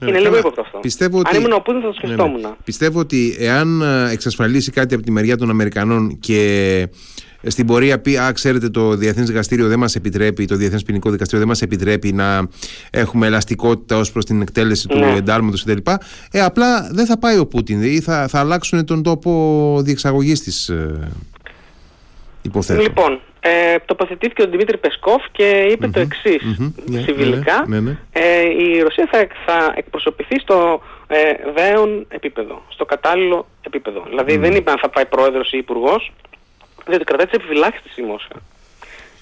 Ναι, 0.00 0.08
είναι 0.08 0.16
καλά. 0.16 0.20
λίγο 0.28 0.38
ύποπτο 0.38 0.60
αυτό. 0.60 0.78
Πιστεύω 0.78 1.18
ότι- 1.18 1.36
Αν 1.36 1.40
ήμουν 1.42 1.52
ο 1.52 1.60
Πούτιν 1.60 1.80
θα 1.80 1.86
το 1.86 1.94
Ναι, 2.02 2.08
ναι. 2.08 2.14
σκεφτόμουν. 2.14 2.56
Πιστεύω 2.64 2.98
ότι 2.98 3.36
εάν 3.38 3.80
ε, 3.82 4.10
εξασφαλίσει 4.12 4.70
κάτι 4.70 4.94
από 4.94 5.02
τη 5.04 5.10
μεριά 5.10 5.36
των 5.36 5.50
Αμερικανών 5.50 6.18
και 6.20 6.40
ε, 7.42 7.50
στην 7.50 7.66
πορεία 7.66 8.00
πει 8.00 8.16
«Α, 8.18 8.32
ξέρετε 8.32 8.68
το 8.68 8.94
Διεθνές 8.96 9.26
Δικαστήριο 9.26 9.68
δεν 9.68 9.78
μας 9.78 9.94
επιτρέπει, 9.94 10.44
το 10.44 10.56
Διεθνές 10.56 10.82
Ποινικό 10.82 11.10
Δικαστήριο 11.10 11.38
δεν 11.40 11.48
μας 11.48 11.62
επιτρέπει 11.62 12.12
να 12.12 12.48
έχουμε 12.90 13.26
ελαστικότητα 13.26 13.96
ως 13.96 14.12
προς 14.12 14.24
την 14.24 14.40
εκτέλεση 14.42 14.88
του 14.88 14.98
Ναι. 14.98 15.14
εντάλματος 15.16 15.64
κτλ. 15.64 15.90
Ε, 16.30 16.40
απλά 16.42 16.88
δεν 16.92 17.06
θα 17.06 17.18
πάει 17.18 17.38
ο 17.38 17.46
Πούτιν, 17.46 17.80
δηλαδή 17.80 18.00
θα, 18.00 18.28
θα 18.28 18.38
αλλάξουν 18.38 18.84
τον 18.84 19.02
τόπο 19.02 19.80
διεξαγωγής 19.82 20.42
της 20.42 20.68
ε, 20.68 21.10
υποθέτω. 22.46 22.82
Λοιπόν, 22.82 23.20
ε, 23.40 23.76
τοποθετήθηκε 23.84 24.42
ο 24.42 24.46
Δημήτρη 24.46 24.76
Πεσκόφ 24.78 25.22
και 25.32 25.68
είπε 25.72 25.88
το 25.88 26.00
εξής 26.00 26.42
μμμ, 26.58 26.72
ναι, 26.84 27.00
συμβιλικά. 27.00 27.64
ναι, 27.66 27.80
ναι, 27.80 27.90
ναι. 27.90 27.96
Ε, 28.12 28.40
η 28.62 28.80
Ρωσία 28.80 29.08
θα, 29.10 29.26
θα 29.46 29.72
εκπροσωπηθεί 29.76 30.38
στο 30.40 30.82
ε, 31.06 31.16
δέον 31.56 32.06
επίπεδο, 32.08 32.62
στο 32.68 32.84
κατάλληλο 32.84 33.46
επίπεδο. 33.66 34.04
Δηλαδή 34.08 34.36
δεν 34.36 34.54
είπε 34.54 34.70
αν 34.70 34.78
θα 34.78 34.88
πάει 34.88 35.06
πρόεδρος 35.06 35.52
ή 35.52 35.58
υπουργός, 35.58 36.12
διότι 36.86 37.04
κρατάει 37.04 37.26
τις 37.26 37.34
επιφυλάξεις 37.34 37.82
της 37.82 37.96
η 37.96 38.02
Μόσχα. 38.02 38.34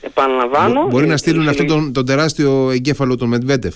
Επαναλαμβάνω... 0.00 0.80
Μπο- 0.82 0.88
Μπορεί 0.88 1.04
η- 1.04 1.08
να 1.08 1.16
στείλουν 1.16 1.44
η- 1.44 1.48
αυτόν 1.48 1.66
τον, 1.66 1.92
τον 1.92 2.06
τεράστιο 2.06 2.70
εγκέφαλο 2.70 3.16
τον 3.16 3.28
Μετβέντεφ. 3.28 3.74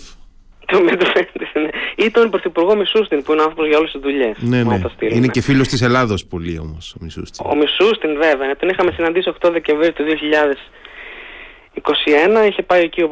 το 0.67 0.79
Medvedev, 0.89 1.51
ναι. 1.55 1.69
Ή 2.05 2.11
τον 2.11 2.31
Πρωθυπουργό 2.31 2.77
Μισούστιν 2.77 3.23
που 3.23 3.33
είναι 3.33 3.43
άνθρωπος 3.43 3.67
για 3.69 3.79
όλες 3.79 3.91
τις 3.93 4.01
δουλειές. 4.01 4.37
Ναι, 4.39 4.63
να 4.63 4.73
ναι. 4.73 4.81
το 4.81 4.89
στείλουν. 4.89 5.17
Είναι 5.17 5.27
και 5.27 5.41
φίλος 5.41 5.69
της 5.69 5.83
Ελλάδος 5.83 6.27
πολύ 6.27 6.59
όμως 6.59 6.95
ο 6.95 6.99
Μισούστη. 7.05 7.39
Ο 7.45 7.55
Μισούστιν 7.57 8.13
βέβαια, 8.17 8.47
ναι, 8.47 8.55
τον 8.55 8.69
είχαμε 8.69 8.91
συναντήσει 8.91 9.33
8 9.41 9.51
Δεκεμβρίου 9.53 9.93
του 9.93 10.05
2021. 12.45 12.49
Είχε 12.49 12.63
πάει 12.63 12.83
εκεί 12.83 13.03
ο 13.03 13.09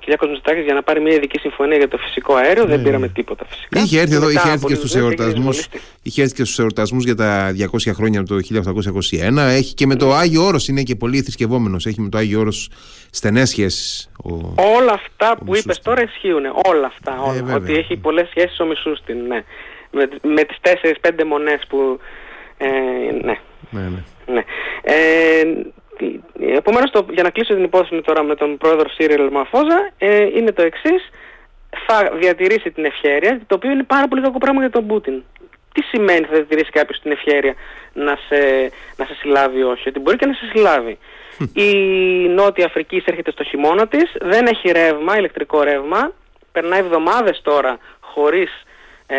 Κυριάκος 0.00 0.28
Μητσοτάκης 0.28 0.64
για 0.64 0.74
να 0.74 0.82
πάρει 0.82 1.00
μια 1.00 1.14
ειδική 1.14 1.38
συμφωνία 1.38 1.76
για 1.76 1.88
το 1.88 1.98
φυσικό 1.98 2.34
αέριο. 2.34 2.64
Δεν 2.64 2.82
πήραμε 2.82 3.08
τίποτα 3.08 3.44
φυσικά. 3.48 3.68
Ναι. 3.78 3.80
Είχε 3.84 4.00
έρθει 4.00 4.14
εδώ, 4.14 4.26
Μετά 4.26 4.40
είχε 4.40 4.48
έρθει 4.50 4.58
από 4.64 4.66
και 4.68 4.74
λίγες 4.74 4.78
στους 4.90 4.94
μέρες 5.02 5.10
έγινε 5.10 5.22
εορτασμούς, 5.24 5.58
εισβολή. 5.58 5.82
είχε 6.02 6.22
έρθει 6.22 6.34
και 6.34 6.44
στους 6.44 6.58
εορτασμούς 6.58 7.04
για 7.04 7.14
τα 7.14 7.52
200 7.52 7.92
χρόνια 7.94 8.20
από 8.20 8.28
το 8.28 8.36
1821. 8.36 9.36
Έχει 9.38 9.74
και 9.74 9.86
με 9.86 9.96
το 9.96 10.12
Άγιο 10.14 10.44
Όρος, 10.44 10.68
είναι 10.68 10.82
και 10.82 10.94
πολύ 10.94 11.22
θρησκευόμενος. 11.22 11.86
Έχει 11.86 12.00
με 12.00 12.08
το 12.08 12.18
Άγιο 12.18 12.40
Όρος 12.40 12.68
στενές 13.10 13.48
σχέσεις. 13.48 14.10
Ο... 14.24 14.30
Όλα 14.76 14.92
αυτά 14.92 15.36
που 15.36 15.44
Μισούστιν. 15.44 15.70
είπες 15.70 15.80
τώρα 15.84 16.02
ισχύουν. 16.02 16.44
Όλα 16.66 16.86
αυτά. 16.86 17.20
Όλα. 17.22 17.34
Ε, 17.34 17.42
βέβαια. 17.42 17.56
ότι 17.56 17.72
έχει 17.74 17.96
πολλές 17.96 18.28
σχέσεις 18.28 18.60
ο 18.60 18.64
Μισούστιν. 18.64 19.16
Ναι. 19.26 19.44
Με, 19.90 20.08
με 20.22 20.42
τις 20.44 20.56
4-5 20.62 21.24
μονές 21.26 21.60
που... 21.68 21.98
Ε, 22.58 22.66
ναι. 23.24 23.38
Ναι, 23.70 23.80
ναι. 23.80 24.02
Ναι. 24.34 24.44
Ε, 24.82 24.94
τι- 25.54 25.72
επομένως, 26.40 26.90
το, 26.90 27.06
για 27.10 27.22
να 27.22 27.30
κλείσω 27.30 27.54
την 27.54 27.64
υπόθεση 27.64 28.02
τώρα 28.02 28.22
με 28.22 28.34
τον 28.34 28.56
πρόεδρο 28.56 28.88
Σύριελ 28.88 29.28
Μαφόζα, 29.32 29.90
ε, 29.98 30.22
είναι 30.22 30.52
το 30.52 30.62
εξής. 30.62 31.10
Θα 31.86 32.10
διατηρήσει 32.18 32.70
την 32.70 32.84
ευχαίρεια, 32.84 33.40
το 33.46 33.54
οποίο 33.54 33.70
είναι 33.70 33.82
πάρα 33.82 34.08
πολύ 34.08 34.22
κακό 34.22 34.38
πράγμα 34.38 34.60
για 34.60 34.70
τον 34.70 34.86
Πούτιν. 34.86 35.22
Τι 35.72 35.82
σημαίνει 35.82 36.24
θα 36.26 36.32
διατηρήσει 36.34 36.70
κάποιος 36.70 37.00
την 37.00 37.10
ευχαίρεια 37.10 37.54
να 37.92 38.18
σε, 38.28 38.70
να 38.96 39.04
σε 39.04 39.14
συλλάβει 39.20 39.58
ή 39.58 39.62
όχι, 39.62 39.88
ότι 39.88 40.00
μπορεί 40.00 40.16
και 40.16 40.26
να 40.26 40.32
σε 40.32 40.44
συλλάβει. 40.52 40.98
Η 41.52 41.72
Νότια 42.28 42.64
Αφρική 42.66 43.02
έρχεται 43.06 43.30
στο 43.30 43.44
χειμώνα 43.44 43.88
της, 43.88 44.12
δεν 44.20 44.46
έχει 44.46 44.70
ρεύμα, 44.72 45.18
ηλεκτρικό 45.18 45.62
ρεύμα, 45.62 46.12
περνάει 46.52 46.78
εβδομάδες 46.80 47.40
τώρα 47.42 47.78
χωρίς 48.00 48.50
ε, 49.06 49.16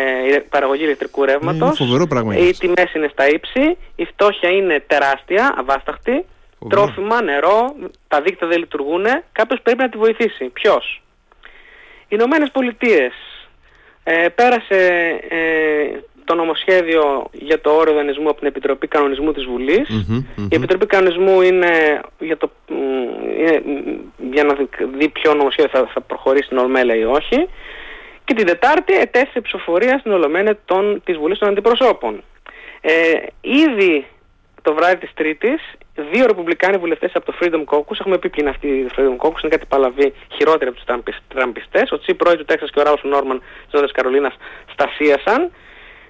παραγωγή 0.50 0.82
ηλεκτρικού 0.82 1.24
ρεύματος. 1.24 1.78
είναι 1.78 1.88
φοβερό 1.88 2.06
πράγμα 2.06 2.36
Οι 2.36 2.50
αυτό. 2.50 2.58
τιμές 2.58 2.92
είναι 2.94 3.08
στα 3.12 3.28
ύψη, 3.28 3.76
η 3.96 4.04
φτώχεια 4.04 4.48
είναι 4.50 4.84
τεράστια, 4.86 5.54
αβάσταχτη, 5.58 6.10
Φοβερό. 6.10 6.24
Τρόφιμα, 6.68 7.22
νερό, 7.22 7.74
τα 8.08 8.20
δίκτυα 8.20 8.46
δεν 8.46 8.58
λειτουργούν, 8.58 9.04
κάποιος 9.32 9.60
πρέπει 9.62 9.78
να 9.78 9.88
τη 9.88 9.98
βοηθήσει. 9.98 10.44
Ποιος; 10.44 11.02
Οι 12.02 12.06
Ηνωμένες 12.08 12.50
Πολιτείες 12.50 13.12
ε, 14.04 14.28
πέρασε 14.28 14.78
ε, 15.28 16.00
το 16.24 16.34
νομοσχέδιο 16.34 17.26
για 17.32 17.60
το 17.60 17.70
όριο 17.70 17.94
δανεισμού 17.94 18.28
από 18.28 18.38
την 18.38 18.46
Επιτροπή 18.46 18.86
Κανονισμού 18.86 19.32
της 19.32 19.44
Βουλής. 19.44 19.88
Μμμ, 19.88 20.24
μμμ. 20.36 20.46
Η 20.50 20.54
Επιτροπή 20.56 20.86
Κανονισμού 20.86 21.42
είναι 21.42 22.00
για, 22.18 22.36
το, 22.36 22.50
μ, 22.68 22.74
είναι 23.38 23.62
μ, 23.64 24.32
για 24.32 24.44
να 24.44 24.54
δει- 24.54 24.84
δει 24.96 25.08
ποιο 25.08 25.34
νομοσχέδιο 25.34 25.70
θα, 25.78 25.90
θα 25.94 26.00
προχωρήσει 26.00 26.44
στην 26.44 26.58
Ολομέλεια 26.58 26.94
ή 26.94 27.04
όχι. 27.04 27.48
Και 28.24 28.34
την 28.34 28.46
Τετάρτη 28.46 28.94
ετέθη 28.98 29.30
σε 29.30 29.40
ψηφοφορία 29.40 29.98
στην 29.98 30.12
Ολομέλεια 30.12 30.58
των, 30.64 31.02
της 31.04 31.16
Βουλής 31.16 31.38
των 31.38 31.48
Αντιπροσώπων. 31.48 32.22
Ε, 32.80 32.92
ήδη 33.40 34.06
το 34.62 34.74
βράδυ 34.74 34.96
της 34.96 35.10
Τρίτης, 35.14 35.60
δύο 36.02 36.26
ρεπουμπλικάνοι 36.26 36.76
βουλευτές 36.76 37.10
από 37.14 37.26
το 37.26 37.34
Freedom 37.40 37.64
Caucus, 37.64 37.96
έχουμε 38.00 38.18
πει 38.18 38.28
ποιοι 38.28 38.40
είναι 38.40 38.50
αυτοί 38.50 38.66
οι 38.68 38.86
Freedom 38.96 39.16
Caucus, 39.26 39.40
είναι 39.42 39.52
κάτι 39.56 39.66
παλαβοί 39.68 40.14
χειρότεροι 40.36 40.66
από 40.70 40.74
τους 40.74 40.84
τραμπισ- 40.84 41.22
τραμπιστές, 41.28 41.90
ο 41.92 41.98
Τσιπ 41.98 42.14
Ρόι 42.14 42.46
του 42.46 42.52
Τέξας 42.52 42.70
και 42.70 42.80
ο 42.80 42.82
Ραλφ 42.82 43.10
Νόρμαν 43.10 43.38
της 43.38 43.72
Νότιας 43.72 43.92
Καρολίνας 43.92 44.34
στασίασαν 44.72 45.50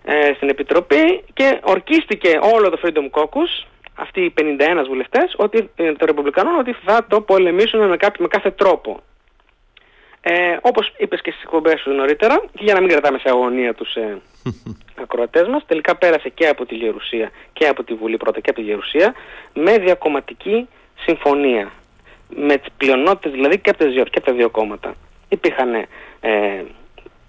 ε, 0.05 0.33
στην 0.37 0.49
Επιτροπή 0.49 1.25
και 1.33 1.59
ορκίστηκε 1.63 2.39
όλο 2.55 2.71
το 2.71 2.79
Freedom 2.83 3.21
Caucus, 3.21 3.67
αυτοί 3.95 4.21
οι 4.21 4.35
51 4.41 4.85
βουλευτές, 4.87 5.35
ότι, 5.37 5.71
ε, 5.77 5.93
των 5.93 6.07
Ρεπουμπλικανών, 6.07 6.59
ότι 6.59 6.77
θα 6.85 7.07
το 7.09 7.21
πολεμήσουν 7.21 7.89
με, 7.89 7.97
κάποιο, 7.97 8.23
με 8.23 8.29
κάθε 8.29 8.51
τρόπο. 8.51 9.01
Ε, 10.31 10.57
όπως 10.61 10.93
είπες 10.97 11.21
και 11.21 11.31
στις 11.31 11.43
εκπομπές 11.43 11.81
σου 11.81 11.91
νωρίτερα, 11.91 12.45
και 12.53 12.65
για 12.65 12.75
να 12.75 12.81
μην 12.81 12.89
κρατάμε 12.89 13.19
σε 13.19 13.29
αγωνία 13.29 13.75
τους 13.75 13.95
ε, 13.95 14.21
ακροατές 15.03 15.49
μας, 15.49 15.65
τελικά 15.67 15.97
πέρασε 15.97 16.29
και 16.29 16.49
από 16.49 16.67
τη 16.67 16.75
Γερουσία 16.75 17.31
και 17.53 17.67
από 17.67 17.85
τη 17.85 17.95
Βουλή 17.95 18.17
πρώτα 18.17 18.41
και 18.41 18.51
από 18.51 18.59
τη 18.59 18.65
Γερουσία 18.65 19.15
με 19.55 19.79
διακομματική 19.79 20.69
συμφωνία. 20.99 21.71
Με 22.29 22.57
τις 22.57 22.73
πλειονότητες 22.77 23.33
δηλαδή 23.33 23.59
και 23.59 23.71
από, 23.71 23.85
τις, 23.85 23.93
δύο- 23.93 24.05
και 24.05 24.19
από 24.19 24.27
τα 24.27 24.33
δύο 24.33 24.51
κόμματα. 24.51 24.95
Υπήρχαν 25.29 25.75
ε, 25.75 25.87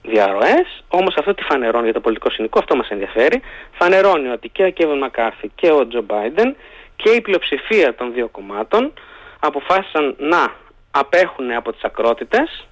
διαρροές, 0.04 0.84
όμως 0.88 1.16
αυτό 1.18 1.34
τι 1.34 1.44
φανερώνει 1.44 1.84
για 1.84 1.94
το 1.94 2.00
πολιτικό 2.00 2.30
συνικό, 2.30 2.60
αυτό 2.60 2.76
μας 2.76 2.90
ενδιαφέρει, 2.90 3.42
φανερώνει 3.72 4.28
ότι 4.28 4.50
και 4.50 4.64
ο 4.64 4.70
Κέβιν 4.70 4.98
Μακάρθη 4.98 5.52
και 5.56 5.72
ο 5.72 5.88
Τζο 5.88 6.02
Μπάιντεν 6.02 6.56
και 6.96 7.10
η 7.10 7.22
πλειοψηφία 7.22 7.96
των 7.96 8.14
δύο 8.14 8.28
κομμάτων 8.28 8.94
αποφάσισαν 9.40 10.16
να 10.18 10.54
απέχουν 10.92 11.52
από 11.52 11.72
τις 11.72 11.84
ακρότητες, 11.84 12.69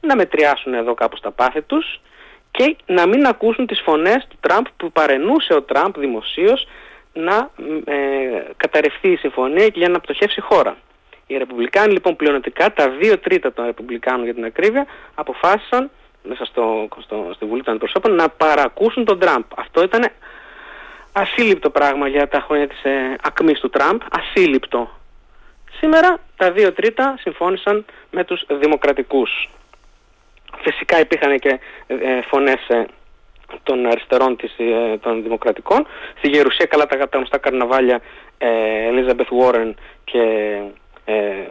να 0.00 0.16
μετριάσουν 0.16 0.74
εδώ 0.74 0.94
κάπου 0.94 1.16
στα 1.16 1.30
πάθη 1.30 1.62
τους 1.62 2.00
και 2.50 2.76
να 2.86 3.06
μην 3.06 3.26
ακούσουν 3.26 3.66
τις 3.66 3.80
φωνές 3.80 4.26
του 4.28 4.36
Τραμπ 4.40 4.64
που 4.76 4.92
παρενούσε 4.92 5.54
ο 5.54 5.62
Τραμπ 5.62 5.98
δημοσίως 5.98 6.66
να 7.12 7.50
ε, 7.84 7.96
καταρρευθεί 8.56 9.08
η 9.08 9.16
συμφωνία 9.16 9.68
και 9.68 9.78
για 9.78 9.88
να 9.88 10.00
πτωχεύσει 10.00 10.40
η 10.40 10.42
χώρα. 10.42 10.76
Οι 11.26 11.36
Ρεπουμπλικάνοι 11.36 11.92
λοιπόν 11.92 12.16
πλειονοτικά, 12.16 12.72
τα 12.72 12.90
δύο 12.90 13.18
τρίτα 13.18 13.52
των 13.52 13.64
Ρεπουμπλικάνων 13.64 14.24
για 14.24 14.34
την 14.34 14.44
ακρίβεια, 14.44 14.86
αποφάσισαν 15.14 15.90
μέσα 16.22 16.44
στο, 16.44 16.88
στο, 17.02 17.30
στη 17.34 17.44
Βουλή 17.44 17.62
των 17.62 17.72
Αντιπροσώπων 17.72 18.14
να 18.14 18.28
παρακούσουν 18.28 19.04
τον 19.04 19.18
Τραμπ. 19.18 19.42
Αυτό 19.56 19.82
ήταν 19.82 20.08
ασύλληπτο 21.12 21.70
πράγμα 21.70 22.08
για 22.08 22.28
τα 22.28 22.40
χρόνια 22.40 22.68
της 22.68 22.84
ε, 22.84 23.16
ακμής 23.22 23.60
του 23.60 23.70
Τραμπ, 23.70 24.00
ασύλληπτο. 24.10 24.90
Σήμερα 25.80 26.18
τα 26.36 26.52
δύο 26.52 26.72
τρίτα 26.72 27.14
συμφώνησαν 27.20 27.84
με 28.10 28.24
τους 28.24 28.44
δημοκρατικούς. 28.48 29.48
Φυσικά 30.62 31.00
υπήρχαν 31.00 31.38
και 31.38 31.60
ε, 31.86 32.20
φωνές 32.30 32.68
ε, 32.68 32.84
των 33.62 33.86
αριστερών 33.86 34.36
της, 34.36 34.54
ε, 34.58 34.98
των 34.98 35.22
δημοκρατικών. 35.22 35.86
Στη 36.18 36.28
Γερουσία 36.28 36.66
καλά 36.66 36.86
τα, 36.86 36.96
τα 36.96 37.16
γνωστά 37.16 37.38
καρναβάλια 37.38 38.00
ε, 38.38 38.48
Elizabeth 38.90 39.30
Warren 39.40 39.74
και 40.04 40.22
ε, 41.04 41.46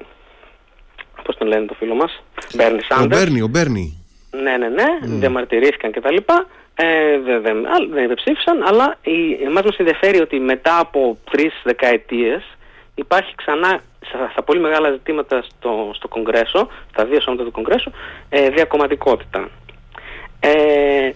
πώς 1.24 1.38
τον 1.38 1.48
λένε 1.48 1.66
το 1.66 1.74
φίλο 1.74 1.96
μας, 1.96 2.24
Bernie 2.58 2.80
Ο 2.92 2.96
Sanders. 2.96 3.08
Μπέρνι, 3.08 3.42
ο 3.42 3.48
Μπέρνι. 3.48 4.06
Ναι, 4.32 4.58
ναι, 4.58 4.68
ναι, 4.68 4.86
διαμαρτυρήθηκαν 5.02 5.92
κτλ. 5.92 6.16
Ε, 6.76 7.20
δεν, 7.20 7.42
δεν, 7.42 7.66
α, 7.66 7.76
δεν 7.90 8.04
υπεψήφισαν, 8.04 8.64
αλλά 8.64 8.98
η, 9.02 9.44
εμάς 9.44 9.64
μας 9.64 9.78
ενδιαφέρει 9.78 10.22
ότι 10.22 10.40
μετά 10.40 10.80
από 10.80 11.18
τρεις 11.32 11.54
δεκαετίες 11.64 12.57
υπάρχει 12.98 13.36
ξανά 13.36 13.82
στα, 14.02 14.30
στα 14.32 14.44
πολύ 14.44 14.60
μεγάλα 14.60 14.92
ζητήματα 14.92 15.42
στο, 15.42 15.92
στο 15.94 16.08
Κογκρέσο, 16.08 16.68
στα 16.92 17.06
δύο 17.06 17.22
σώματα 17.22 17.44
του 17.44 17.52
Κογκρέσου, 17.52 17.92
ε, 18.30 18.50
διακομματικότητα. 18.50 19.50
Ε, 20.40 21.12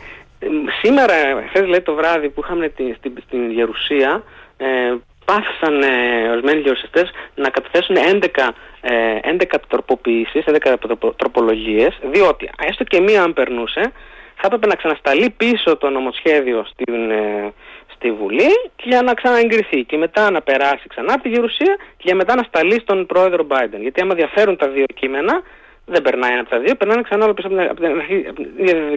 Σήμερα, 0.82 1.14
χθες 1.50 1.68
λέει 1.68 1.82
το 1.82 1.94
βράδυ 1.94 2.30
που 2.30 2.42
είχαμε 2.44 2.70
την, 2.70 2.96
στην, 2.98 3.14
στην 3.26 3.52
Γερουσία, 3.52 4.24
ε, 4.58 4.94
πάθησαν 5.26 5.82
ε, 5.82 6.30
ορισμένοι 6.30 6.62
γερουσιαστές 6.62 7.10
να 7.36 7.50
καταθέσουν 7.50 7.96
11, 7.96 8.50
ε, 8.82 9.20
11 9.24 9.56
τροποποιήσεις, 9.68 10.44
11 10.46 10.76
τροπολογίες, 11.16 12.00
διότι 12.12 12.50
έστω 12.68 12.84
και 12.84 13.02
μία 13.02 13.24
αν 13.24 13.34
περνούσε, 13.34 13.92
θα 14.36 14.46
έπρεπε 14.46 14.68
να 14.68 14.76
ξανασταλεί 14.76 15.30
πίσω 15.30 15.78
το 15.78 15.90
νομοσχέδιο 15.90 16.66
στην, 16.72 17.12
ε, 17.12 17.54
στη 18.02 18.12
Βουλή 18.12 18.52
και 18.76 18.84
για 18.86 19.02
να 19.02 19.14
ξαναεγκριθεί 19.14 19.84
και 19.84 19.98
μετά 19.98 20.32
να 20.32 20.42
περάσει 20.42 20.88
ξανά 20.88 21.14
από 21.14 21.24
τη 21.24 21.30
Γερουσία 21.30 21.76
και 21.98 22.04
για 22.10 22.16
μετά 22.16 22.36
να 22.36 22.44
σταλεί 22.44 22.80
στον 22.80 23.06
πρόεδρο 23.06 23.48
Biden. 23.50 23.80
Γιατί 23.80 24.02
άμα 24.02 24.16
διαφέρουν 24.16 24.58
τα 24.58 24.68
δύο 24.68 24.86
κείμενα, 24.94 25.42
δεν 25.86 26.02
περνάει 26.02 26.32
ένα 26.32 26.42
από 26.42 26.50
τα 26.50 26.60
δύο, 26.60 26.76
περνάνε 26.76 27.02
ξανά 27.02 27.24
όλο 27.24 27.34
πίσω 27.34 27.48
από 27.48 27.80
την, 27.82 27.94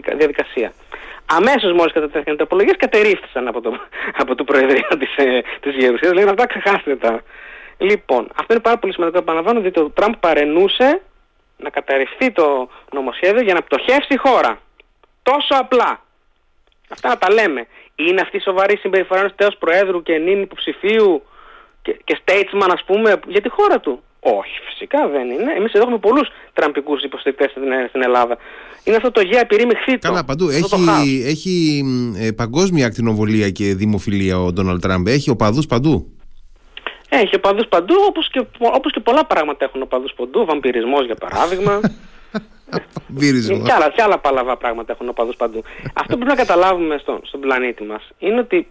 από 0.09 0.17
διαδικασία. 0.17 0.73
Αμέσως 1.25 1.71
μόλις 1.71 1.93
κατατέθηκαν 1.93 2.33
οι 2.33 2.37
τροπολογίες, 2.37 2.75
κατερρίφθησαν 2.77 3.47
από 3.47 3.61
το, 3.61 3.79
από 4.21 4.35
το 4.35 4.43
Προεδρείο 4.43 4.97
της 4.99 5.15
της 5.59 5.75
Γερουσίας. 5.75 6.13
Λέγανε 6.13 6.31
αυτά, 6.31 6.45
ξεχάστε 6.47 6.95
τα. 6.95 7.21
Λοιπόν, 7.77 8.29
αυτό 8.39 8.53
είναι 8.53 8.61
πάρα 8.61 8.77
πολύ 8.77 8.93
σημαντικό. 8.93 9.17
Επαναλαμβάνω, 9.17 9.59
διότι 9.59 9.79
ο 9.79 9.89
Τραμπ 9.89 10.13
παρενούσε 10.19 11.01
να 11.57 11.69
καταρριφθεί 11.69 12.31
το 12.31 12.69
νομοσχέδιο 12.91 13.41
για 13.41 13.53
να 13.53 13.61
πτωχεύσει 13.61 14.13
η 14.13 14.17
χώρα. 14.17 14.59
Τόσο 15.23 15.53
απλά. 15.63 16.04
Αυτά 16.89 17.09
να 17.09 17.17
τα 17.17 17.33
λέμε. 17.33 17.67
Είναι 17.95 18.21
αυτή 18.21 18.37
η 18.37 18.39
σοβαρή 18.39 18.77
συμπεριφορά 18.77 19.19
ενός 19.19 19.33
τέο 19.35 19.49
Προέδρου 19.59 20.01
και 20.03 20.17
νυν 20.17 20.41
υποψηφίου 20.41 21.23
και, 21.81 21.99
και 22.03 22.19
statesman, 22.25 22.69
ας 22.71 22.83
πούμε, 22.85 23.19
για 23.27 23.41
τη 23.41 23.49
χώρα 23.49 23.79
του. 23.79 24.03
Όχι, 24.19 24.59
φυσικά 24.69 25.07
δεν 25.07 25.29
είναι. 25.29 25.53
Εμείς 25.57 25.73
εδώ 25.73 25.83
έχουμε 25.83 25.97
πολλούς 25.97 26.27
τραμπικούς 26.53 27.03
υποστηρικτές 27.03 27.51
στην, 27.89 28.01
Ελλάδα. 28.01 28.37
Είναι 28.83 28.95
αυτό 28.95 29.11
το 29.11 29.21
γέα 29.21 29.45
πυρήμη 29.45 29.75
χθήτο. 29.75 30.07
Καλά, 30.07 30.25
παντού. 30.25 30.49
Έχει, 30.49 31.23
έχει 31.25 31.83
ε, 32.17 32.31
παγκόσμια 32.31 32.85
ακτινοβολία 32.85 33.49
και 33.49 33.75
δημοφιλία 33.75 34.39
ο 34.39 34.51
Ντόναλτ 34.51 34.81
Τραμπ. 34.81 35.07
Έχει 35.07 35.29
οπαδού 35.29 35.61
παντού. 35.61 36.09
Έχει 37.09 37.35
οπαδού 37.35 37.67
παντού, 37.67 37.95
όπως 38.07 38.29
και, 38.29 38.45
όπως 38.57 38.91
και 38.91 38.99
πολλά 38.99 39.25
πράγματα 39.25 39.65
έχουν 39.65 39.81
οπαδού 39.81 40.07
παντού. 40.15 40.45
Βαμπυρισμό, 40.45 41.01
για 41.01 41.15
παράδειγμα. 41.15 41.79
και, 43.65 43.71
άλλα, 43.71 43.89
και 43.89 44.01
άλλα 44.01 44.17
παλαβά 44.17 44.57
πράγματα 44.57 44.91
έχουν 44.91 45.09
οπαδού 45.09 45.33
παντού. 45.37 45.63
Αυτό 45.93 46.17
που 46.17 46.25
πρέπει 46.25 46.37
να 46.37 46.45
καταλάβουμε 46.45 46.97
στο, 46.97 47.19
στον 47.23 47.39
πλανήτη 47.39 47.83
μας 47.83 48.09
είναι 48.19 48.39
ότι 48.39 48.67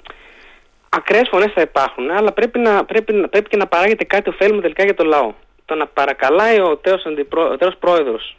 ακραίες 0.88 1.28
φωνές 1.28 1.52
θα 1.52 1.60
υπάρχουν, 1.60 2.10
αλλά 2.10 2.32
πρέπει, 2.32 2.58
να, 2.58 2.84
πρέπει, 2.84 3.28
πρέπει 3.28 3.48
και 3.48 3.56
να 3.56 3.66
παράγεται 3.66 4.04
κάτι 4.04 4.28
ωφέλιμο 4.28 4.60
τελικά 4.60 4.84
για 4.84 4.94
το 4.94 5.04
λαό. 5.04 5.32
Το 5.64 5.74
να 5.74 5.86
παρακαλάει 5.86 6.60
ο 6.60 6.76
τέος, 6.76 7.06
αντιπρό, 7.06 7.56
πρόεδρος 7.78 8.36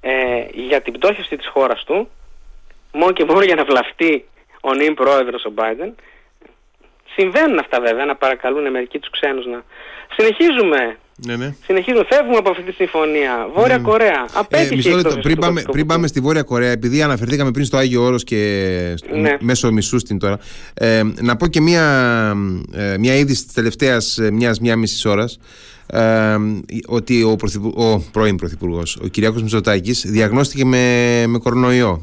ε, 0.00 0.44
για 0.52 0.80
την 0.80 0.92
πτώχευση 0.92 1.36
της 1.36 1.46
χώρας 1.46 1.84
του, 1.84 2.10
μόνο 2.92 3.12
και 3.12 3.24
μόνο 3.24 3.42
για 3.42 3.54
να 3.54 3.64
βλαφτεί 3.64 4.28
ο 4.60 4.74
νυν 4.74 4.94
πρόεδρος 4.94 5.44
ο 5.44 5.52
Biden, 5.56 5.92
συμβαίνουν 7.14 7.58
αυτά 7.58 7.80
βέβαια, 7.80 8.04
να 8.04 8.16
παρακαλούν 8.16 8.70
μερικοί 8.70 8.98
τους 8.98 9.10
ξένους 9.10 9.46
να... 9.46 9.64
Συνεχίζουμε 10.16 10.98
ναι, 11.26 11.36
ναι. 11.36 11.54
Συνεχίζουμε, 11.64 12.04
φεύγουμε 12.08 12.36
από 12.36 12.50
αυτή 12.50 12.62
τη 12.62 12.72
συμφωνία. 12.72 13.48
Βόρεια 13.54 13.76
ναι, 13.76 13.82
ναι. 13.82 13.88
Κορέα. 13.88 14.26
Απέτυχε. 14.32 14.90
Ε, 14.90 15.02
πριν, 15.22 15.38
πάμε, 15.38 15.62
πριν 15.70 15.86
πάμε 15.86 16.06
στη 16.06 16.20
Βόρεια 16.20 16.42
Κορέα, 16.42 16.70
επειδή 16.70 17.02
αναφερθήκαμε 17.02 17.50
πριν 17.50 17.64
στο 17.64 17.76
Άγιο 17.76 18.02
Όρος 18.02 18.24
και 18.24 18.94
ναι. 19.20 19.36
μέσω 19.40 19.72
μισού 19.72 19.98
στην 19.98 20.18
τώρα, 20.18 20.38
ε, 20.74 21.02
να 21.20 21.36
πω 21.36 21.46
και 21.46 21.60
μία, 21.60 21.84
ε, 22.72 22.98
μία 22.98 23.14
είδηση 23.14 23.44
της 23.44 23.52
τελευταίας 23.52 24.18
ε, 24.18 24.30
μια 24.30 24.56
μία 24.60 24.76
μισής 24.76 25.04
ώρας. 25.04 25.38
Ε, 25.86 26.36
ότι 26.86 27.22
ο, 27.22 27.36
ο 27.74 27.98
πρώην 28.12 28.36
Πρωθυπουργός, 28.36 28.96
ο 29.02 29.06
Κυριάκος 29.06 29.42
Μητσοτάκης 29.42 30.04
διαγνώστηκε 30.06 30.64
με, 30.64 31.24
με 31.26 31.38
κορονοϊό 31.38 32.02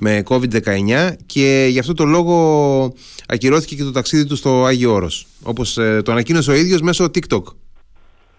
με 0.00 0.22
COVID-19 0.28 1.10
και 1.26 1.66
γι' 1.70 1.78
αυτό 1.78 1.94
το 1.94 2.04
λόγο 2.04 2.94
ακυρώθηκε 3.28 3.74
και 3.74 3.82
το 3.82 3.90
ταξίδι 3.90 4.24
του 4.24 4.36
στο 4.36 4.64
Άγιο 4.64 4.92
Όρος 4.92 5.26
όπως 5.42 5.78
ε, 5.78 6.02
το 6.04 6.12
ανακοίνωσε 6.12 6.50
ο 6.50 6.54
ίδιος 6.54 6.80
μέσω 6.80 7.04
TikTok 7.04 7.42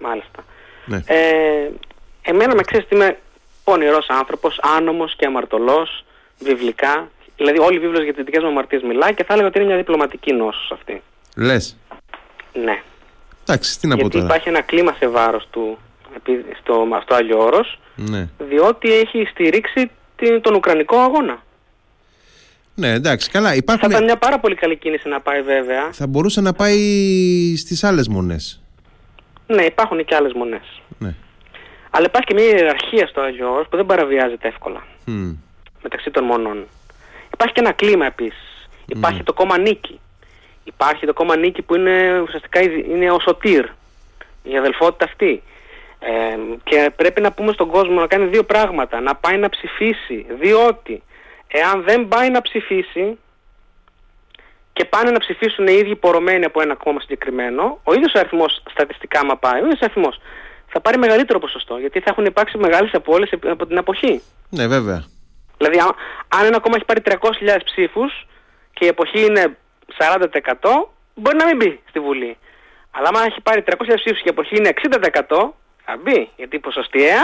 Μάλιστα. 0.01 0.45
Ναι. 0.85 1.01
Ε, 1.05 1.69
εμένα 2.21 2.55
με 2.55 2.61
ξέρεις 2.61 2.85
ότι 2.85 2.95
είμαι 2.95 3.17
πονηρός 3.63 4.07
άνθρωπος, 4.09 4.59
άνομος 4.77 5.15
και 5.15 5.25
αμαρτωλός, 5.25 6.05
βιβλικά. 6.39 7.09
Δηλαδή 7.35 7.59
όλη 7.59 7.75
η 7.75 7.79
βίβλος 7.79 8.03
για 8.03 8.13
τις 8.13 8.23
δικές 8.23 8.43
μου 8.43 8.49
αμαρτίες 8.49 8.81
μιλάει 8.81 9.13
και 9.13 9.23
θα 9.23 9.33
έλεγα 9.33 9.47
ότι 9.47 9.57
είναι 9.57 9.67
μια 9.67 9.77
διπλωματική 9.77 10.33
νόσος 10.33 10.71
αυτή. 10.71 11.01
Λες. 11.35 11.77
Ναι. 12.53 12.81
Εντάξει, 13.41 13.79
τι 13.79 13.87
να 13.87 13.95
Γιατί 13.95 14.09
πω 14.09 14.15
τώρα. 14.15 14.25
υπάρχει 14.25 14.49
ένα 14.49 14.61
κλίμα 14.61 14.95
σε 14.99 15.07
βάρος 15.07 15.47
του 15.51 15.77
στο, 16.59 16.87
στο 17.03 17.15
Άγιο 17.15 17.39
Όρος, 17.39 17.79
ναι. 17.95 18.29
διότι 18.37 18.93
έχει 18.93 19.27
στηρίξει 19.31 19.91
τον 20.41 20.55
Ουκρανικό 20.55 20.97
αγώνα. 20.97 21.43
Ναι, 22.75 22.91
εντάξει, 22.91 23.29
καλά. 23.29 23.55
Υπάρχουν... 23.55 23.89
Θα 23.89 23.95
ήταν 23.95 24.03
μια 24.05 24.17
πάρα 24.17 24.39
πολύ 24.39 24.55
καλή 24.55 24.77
κίνηση 24.77 25.07
να 25.07 25.21
πάει 25.21 25.41
βέβαια. 25.41 25.89
Θα 25.91 26.07
μπορούσε 26.07 26.41
να 26.41 26.53
πάει 26.53 26.79
στις 27.57 27.83
άλλες 27.83 28.07
μονές. 28.07 28.60
Ναι, 29.55 29.63
υπάρχουν 29.63 30.05
και 30.05 30.15
άλλες 30.15 30.33
μονές. 30.33 30.81
Ναι. 30.97 31.15
Αλλά 31.89 32.05
υπάρχει 32.05 32.27
και 32.27 32.33
μια 32.33 32.45
ιεραρχία 32.45 33.07
στο 33.07 33.21
Άγιο 33.21 33.51
Όρος 33.53 33.67
που 33.67 33.75
δεν 33.75 33.85
παραβιάζεται 33.85 34.47
εύκολα 34.47 34.83
mm. 35.07 35.35
μεταξύ 35.83 36.11
των 36.11 36.23
μονών. 36.23 36.67
Υπάρχει 37.33 37.53
και 37.53 37.61
ένα 37.61 37.71
κλίμα 37.71 38.05
επίσης. 38.05 38.69
Υπάρχει 38.85 39.23
το 39.23 39.33
κόμμα 39.33 39.57
Νίκη. 39.57 39.99
Υπάρχει 40.63 41.05
το 41.05 41.13
κόμμα 41.13 41.37
Νίκη 41.37 41.61
που 41.61 41.75
είναι 41.75 42.19
ουσιαστικά 42.19 42.61
είναι 42.61 43.11
ο 43.11 43.19
Σωτήρ, 43.19 43.65
η 44.43 44.57
αδελφότητα 44.57 45.05
αυτή. 45.05 45.43
Ε, 45.99 46.37
και 46.63 46.91
πρέπει 46.95 47.21
να 47.21 47.31
πούμε 47.31 47.51
στον 47.51 47.67
κόσμο 47.67 47.99
να 47.99 48.07
κάνει 48.07 48.25
δύο 48.25 48.43
πράγματα. 48.43 48.99
Να 48.99 49.15
πάει 49.15 49.37
να 49.37 49.49
ψηφίσει, 49.49 50.25
διότι 50.39 51.03
εάν 51.47 51.83
δεν 51.83 52.07
πάει 52.07 52.29
να 52.29 52.41
ψηφίσει, 52.41 53.17
και 54.73 54.85
πάνε 54.85 55.11
να 55.11 55.19
ψηφίσουν 55.19 55.67
οι 55.67 55.73
ίδιοι 55.73 55.95
πορωμένοι 55.95 56.45
από 56.45 56.61
ένα 56.61 56.75
κόμμα 56.75 56.99
συγκεκριμένο, 56.99 57.79
ο 57.83 57.93
ίδιος 57.93 58.13
αριθμός 58.13 58.63
στατιστικά, 58.69 59.19
άμα 59.19 59.37
πάει, 59.37 59.61
ο 59.61 59.65
ίδιος 59.65 59.79
αριθμός 59.81 60.19
θα 60.71 60.79
πάρει 60.79 60.97
μεγαλύτερο 60.97 61.39
ποσοστό. 61.39 61.77
Γιατί 61.77 61.99
θα 61.99 62.09
έχουν 62.09 62.25
υπάρξει 62.25 62.57
μεγάλες 62.57 62.93
απώλειες 62.93 63.29
από 63.43 63.65
την 63.65 63.77
αποχή. 63.77 64.21
Ναι, 64.49 64.67
βέβαια. 64.67 65.05
Δηλαδή, 65.57 65.77
αν 66.27 66.45
ένα 66.45 66.59
κόμμα 66.59 66.75
έχει 66.75 66.85
πάρει 66.85 67.01
300.000 67.05 67.61
ψήφους 67.63 68.27
και 68.73 68.85
η 68.85 68.87
αποχή 68.87 69.25
είναι 69.25 69.57
40%, 69.97 70.27
μπορεί 71.15 71.37
να 71.37 71.45
μην 71.45 71.57
μπει 71.57 71.79
στη 71.89 71.99
Βουλή. 71.99 72.37
Αλλά 72.91 73.07
αν 73.07 73.27
έχει 73.27 73.41
πάρει 73.41 73.63
300.000 73.65 73.75
ψήφους 73.95 74.21
και 74.21 74.27
η 74.27 74.29
αποχή 74.29 74.55
είναι 74.55 74.69
60%, 74.69 75.53
θα 75.85 75.97
μπει. 76.03 76.29
Γιατί 76.35 76.59
ποσοστιαία. 76.59 77.23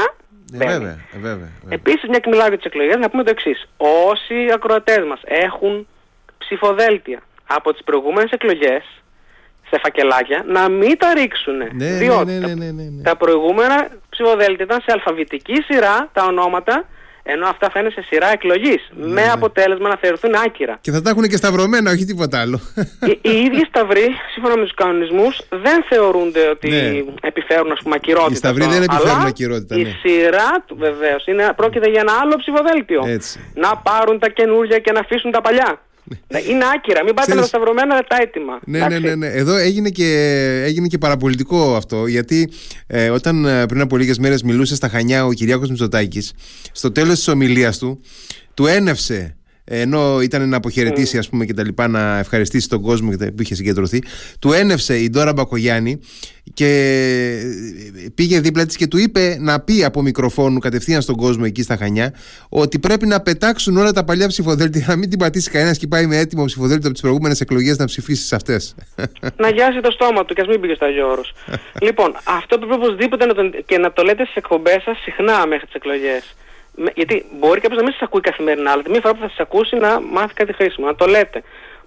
Ε, 0.53 0.57
βέβαια, 0.57 0.73
ε, 0.73 0.97
βέβαια, 1.11 1.35
βέβαια. 1.35 1.49
Επίσης, 1.69 2.09
μια 2.09 2.19
και 2.19 2.29
μιλάω 2.29 2.47
για 2.47 2.57
τις 2.57 2.65
εκλογές, 2.65 2.95
να 2.95 3.09
πούμε 3.09 3.23
το 3.23 3.29
εξής. 3.29 3.69
Όσοι 3.77 4.35
ακροατές 4.53 5.05
μας 5.05 5.21
έχουν 5.23 5.87
ψηφοδέλτια 6.37 7.21
από 7.47 7.73
τις 7.73 7.83
προηγούμενες 7.83 8.31
εκλογές 8.31 8.83
σε 9.69 9.79
φακελάκια 9.83 10.43
να 10.47 10.69
μην 10.69 10.97
τα 10.97 11.13
ρίξουν. 11.13 11.57
Ναι, 11.57 11.67
ναι, 11.71 11.97
διότι 11.97 12.31
ναι, 12.31 12.53
ναι, 12.53 12.71
ναι, 12.71 13.03
τα 13.03 13.15
προηγούμενα 13.17 13.87
ψηφοδέλτια 14.09 14.65
ήταν 14.65 14.81
σε 14.81 14.91
αλφαβητική 14.91 15.61
σειρά 15.61 16.09
τα 16.13 16.25
ονόματα 16.25 16.85
ενώ 17.29 17.47
αυτά 17.47 17.69
θα 17.69 17.79
είναι 17.79 17.89
σε 17.89 18.01
σειρά 18.01 18.31
εκλογής. 18.31 18.89
με 18.93 19.29
αποτέλεσμα 19.29 19.89
να 19.89 19.97
θεωρηθούν 19.97 20.35
άκυρα. 20.45 20.77
Και 20.81 20.91
θα 20.91 21.01
τα 21.01 21.09
έχουν 21.09 21.23
και 21.23 21.37
σταυρωμένα, 21.37 21.91
όχι 21.91 22.05
τίποτα 22.05 22.41
άλλο. 22.41 22.59
Οι, 23.05 23.19
οι 23.21 23.31
ίδιοι 23.45 23.65
σταυροί, 23.67 24.07
σύμφωνα 24.33 24.57
με 24.57 24.63
τους 24.63 24.73
κανονισμούς, 24.73 25.41
δεν 25.49 25.83
θεωρούνται 25.89 26.47
ότι 26.47 26.69
επιφέρουν 27.21 27.71
ας 27.71 27.79
πούμε, 27.83 27.95
ακυρότητα. 27.95 28.33
Οι 28.33 28.35
σταυροί 28.35 28.65
δεν 28.65 28.83
επιφέρουν 28.83 29.19
αλλά 29.19 29.27
ακυρότητα. 29.27 29.75
Η 29.75 29.85
σειρά 29.85 30.63
του 30.65 30.75
βεβαίως 30.79 31.23
πρόκειται 31.55 31.89
για 31.89 31.99
ένα 31.99 32.13
άλλο 32.21 32.35
ψηφοδέλτιο. 32.37 33.01
Να 33.53 33.77
πάρουν 33.77 34.19
τα 34.19 34.29
καινούργια 34.29 34.79
και 34.79 34.91
να 34.91 34.99
αφήσουν 34.99 35.31
τα 35.31 35.41
παλιά. 35.41 35.81
Ναι, 36.27 36.39
είναι 36.39 36.63
άκυρα, 36.75 37.03
μην 37.03 37.13
πάτε 37.13 37.35
με 37.35 37.41
τα 37.41 37.47
σταυρωμένα 37.47 38.03
τα 38.03 38.17
έτοιμα. 38.21 38.59
Ναι, 38.65 38.87
ναι, 38.87 38.99
ναι, 38.99 39.15
ναι. 39.15 39.27
Εδώ 39.27 39.55
έγινε 39.55 39.89
και, 39.89 40.09
έγινε 40.65 40.87
και 40.87 40.97
παραπολιτικό 40.97 41.75
αυτό, 41.75 42.05
γιατί 42.05 42.51
ε, 42.87 43.09
όταν 43.09 43.45
ε, 43.45 43.65
πριν 43.65 43.81
από 43.81 43.97
λίγες 43.97 44.17
μέρες 44.17 44.43
μιλούσε 44.43 44.75
στα 44.75 44.89
Χανιά 44.89 45.25
ο 45.25 45.33
Κυριάκος 45.33 45.69
Μητσοτάκης, 45.69 46.33
στο 46.71 46.91
τέλος 46.91 47.15
της 47.15 47.27
ομιλίας 47.27 47.77
του, 47.77 48.01
του 48.53 48.65
ένευσε 48.65 49.37
ενώ 49.69 50.21
ήταν 50.21 50.49
να 50.49 50.57
αποχαιρετήσει 50.57 51.17
ας 51.17 51.29
πούμε 51.29 51.45
και 51.45 51.53
τα 51.53 51.63
λοιπά 51.63 51.87
να 51.87 52.17
ευχαριστήσει 52.17 52.69
τον 52.69 52.81
κόσμο 52.81 53.11
που 53.11 53.41
είχε 53.41 53.55
συγκεντρωθεί 53.55 54.03
του 54.39 54.51
ένευσε 54.51 54.97
η 54.97 55.09
Ντόρα 55.09 55.33
Μπακογιάννη 55.33 55.99
και 56.53 56.69
πήγε 58.15 58.39
δίπλα 58.39 58.65
της 58.65 58.75
και 58.75 58.87
του 58.87 58.97
είπε 58.97 59.37
να 59.39 59.59
πει 59.59 59.83
από 59.83 60.01
μικροφόνου 60.01 60.59
κατευθείαν 60.59 61.01
στον 61.01 61.15
κόσμο 61.15 61.43
εκεί 61.45 61.61
στα 61.61 61.77
Χανιά 61.77 62.13
ότι 62.49 62.79
πρέπει 62.79 63.05
να 63.05 63.21
πετάξουν 63.21 63.77
όλα 63.77 63.91
τα 63.91 64.03
παλιά 64.03 64.27
ψηφοδέλτια 64.27 64.85
να 64.87 64.95
μην 64.95 65.09
την 65.09 65.19
πατήσει 65.19 65.49
κανένας 65.49 65.77
και 65.77 65.87
πάει 65.87 66.05
με 66.05 66.17
έτοιμο 66.17 66.45
ψηφοδέλτιο 66.45 66.83
από 66.83 66.93
τις 66.93 67.01
προηγούμενες 67.01 67.41
εκλογές 67.41 67.77
να 67.77 67.85
ψηφίσει 67.85 68.25
σε 68.25 68.35
αυτές. 68.35 68.75
Να 69.43 69.49
γιάσει 69.49 69.81
το 69.81 69.91
στόμα 69.91 70.25
του 70.25 70.33
και 70.33 70.41
ας 70.41 70.47
μην 70.47 70.61
πήγε 70.61 70.73
στο 70.73 70.85
Αγιο 70.85 71.23
λοιπόν 71.87 72.15
αυτό 72.23 72.57
πρέπει 72.57 72.73
οπωσδήποτε 72.73 73.25
να 73.25 73.33
τον, 73.33 73.53
και 73.65 73.77
να 73.77 73.93
το 73.93 74.03
λέτε 74.03 74.23
στις 74.23 74.35
εκπομπές 74.35 74.83
σας 74.83 74.97
συχνά 74.97 75.47
μέχρι 75.47 75.65
τις 75.65 75.75
εκλογές 75.75 76.35
γιατί 76.95 77.25
μπορεί 77.31 77.59
κάποιος 77.59 77.79
να 77.79 77.83
μην 77.83 77.93
σας 77.93 78.01
ακούει 78.01 78.21
καθημερινά, 78.21 78.71
αλλά 78.71 78.83
τη 78.83 78.89
μία 78.89 79.01
φορά 79.01 79.13
που 79.13 79.21
θα 79.21 79.27
σας 79.29 79.39
ακούσει 79.39 79.75
να 79.75 79.99
μάθει 80.01 80.33
κάτι 80.33 80.53
χρήσιμο. 80.53 80.85
Να 80.85 80.95
το 80.95 81.05
λέτε. 81.05 81.43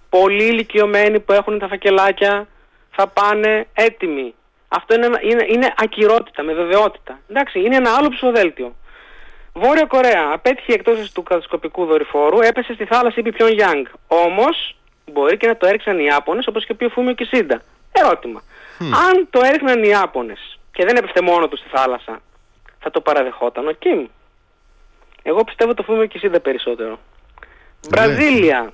Πολλοί 0.08 0.44
ηλικιωμένοι 0.44 1.20
που 1.20 1.32
έχουν 1.32 1.58
τα 1.58 1.68
φακελάκια 1.68 2.46
θα 2.90 3.06
πάνε 3.06 3.66
έτοιμοι. 3.72 4.34
Αυτό 4.68 4.94
είναι, 4.94 5.06
είναι, 5.22 5.44
είναι 5.48 5.74
ακυρότητα, 5.76 6.42
με 6.42 6.52
βεβαιότητα. 6.52 7.18
Εντάξει, 7.30 7.60
είναι 7.60 7.76
ένα 7.76 7.94
άλλο 7.94 8.08
ψηφοδέλτιο. 8.08 8.74
Βόρεια 9.52 9.84
Κορέα 9.84 10.30
απέτυχε 10.32 10.72
εκτός 10.72 11.12
του 11.12 11.22
κατασκοπικού 11.22 11.84
δορυφόρου, 11.84 12.40
έπεσε 12.40 12.74
στη 12.74 12.84
θάλασσα 12.84 13.20
η 13.24 13.32
Πιον 13.32 13.52
Γιάνγκ. 13.52 13.86
Όμως 14.06 14.76
μπορεί 15.12 15.36
και 15.36 15.46
να 15.46 15.56
το 15.56 15.66
έριξαν 15.66 15.98
οι 15.98 16.04
Ιάπωνες 16.04 16.46
όπως 16.46 16.66
και 16.66 16.84
ο 16.84 16.88
Φούμιο 16.88 17.12
Κισίντα. 17.12 17.62
Ερώτημα. 17.92 18.42
Αν 18.80 19.26
το 19.30 19.40
έριχναν 19.44 19.82
οι 19.82 19.88
Ιάπωνες 19.88 20.58
και 20.72 20.84
δεν 20.84 20.96
έπεφτε 20.96 21.20
μόνο 21.20 21.48
τους 21.48 21.58
στη 21.58 21.68
θάλασσα, 21.68 22.20
θα 22.78 22.90
το 22.90 23.00
παραδεχόταν 23.00 23.68
ο 23.68 23.72
Κιμ; 23.72 24.06
Εγώ 25.22 25.44
πιστεύω 25.44 25.74
το 25.74 25.82
Φούμιο 25.82 26.06
Κισίντα 26.06 26.40
περισσότερο. 26.40 26.98
Βραζίλια. 27.88 28.72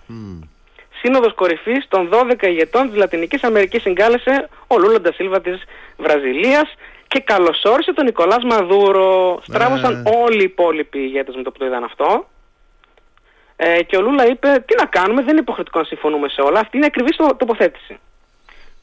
Σύνοδος 1.00 1.34
κορυφής 1.34 1.88
των 1.88 2.08
12 2.12 2.42
ηγετών 2.42 2.88
της 2.88 2.96
Λατινικής 2.96 3.42
Αμερικής 3.42 3.82
συγκάλεσε 3.82 4.48
ο 4.66 4.78
Λούλα 4.78 5.00
Ντασίλβα 5.00 5.40
της 5.40 5.62
Βραζιλίας 5.96 6.74
και 7.06 7.20
καλωσόρισε 7.20 7.92
τον 7.92 8.04
Νικολάς 8.04 8.44
Μαδούρο. 8.44 9.40
Στράβωσαν 9.42 10.06
όλοι 10.06 10.40
οι 10.40 10.44
υπόλοιποι 10.44 10.98
ηγέτες 10.98 11.34
με 11.34 11.42
το 11.42 11.50
που 11.50 11.58
το 11.58 11.64
είδαν 11.64 11.84
αυτό. 11.84 12.28
Ε, 13.56 13.82
και 13.82 13.96
ο 13.96 14.00
Λούλα 14.00 14.26
είπε 14.26 14.64
τι 14.66 14.74
να 14.76 14.84
κάνουμε, 14.84 15.22
δεν 15.22 15.30
είναι 15.30 15.40
υποχρεωτικό 15.40 15.78
να 15.78 15.84
συμφωνούμε 15.84 16.28
σε 16.28 16.40
όλα. 16.40 16.60
Αυτή 16.60 16.76
είναι 16.76 16.86
ακριβή 16.86 17.16
τοποθέτηση. 17.36 17.98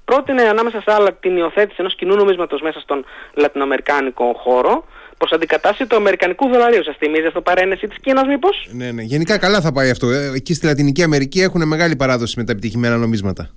Πρότεινε 0.05 0.41
ανάμεσα 0.41 0.82
σε 0.82 0.93
άλλα 0.93 1.14
την 1.14 1.38
υιοθέτηση 1.38 1.76
ενός 1.80 1.95
κοινού 1.95 2.16
νομίσματος 2.16 2.61
μέσα 2.61 2.80
στον 2.80 3.05
λατινοαμερικάνικο 3.34 4.34
χώρο 4.34 4.86
προ 5.18 5.28
αντικατάσταση 5.32 5.89
του 5.89 5.95
Αμερικανικού 5.95 6.47
δολαρίου. 6.47 6.84
Σας 6.84 6.95
θυμίζει 6.97 7.26
αυτό 7.26 7.41
παρένεση 7.41 7.88
της 7.88 7.97
Κίνας, 8.01 8.28
μήπως; 8.28 8.68
Ναι, 8.72 8.91
ναι. 8.91 9.01
Γενικά 9.01 9.38
καλά 9.38 9.61
θα 9.61 9.72
πάει 9.72 9.89
αυτό. 9.89 10.09
Ε, 10.09 10.32
εκεί 10.36 10.53
στη 10.53 10.66
Λατινική 10.66 11.03
Αμερική 11.03 11.41
έχουν 11.41 11.68
μεγάλη 11.68 11.95
παράδοση 11.95 12.34
με 12.38 12.43
τα 12.43 12.51
επιτυχημένα 12.51 12.97
νομίσματα. 12.97 13.49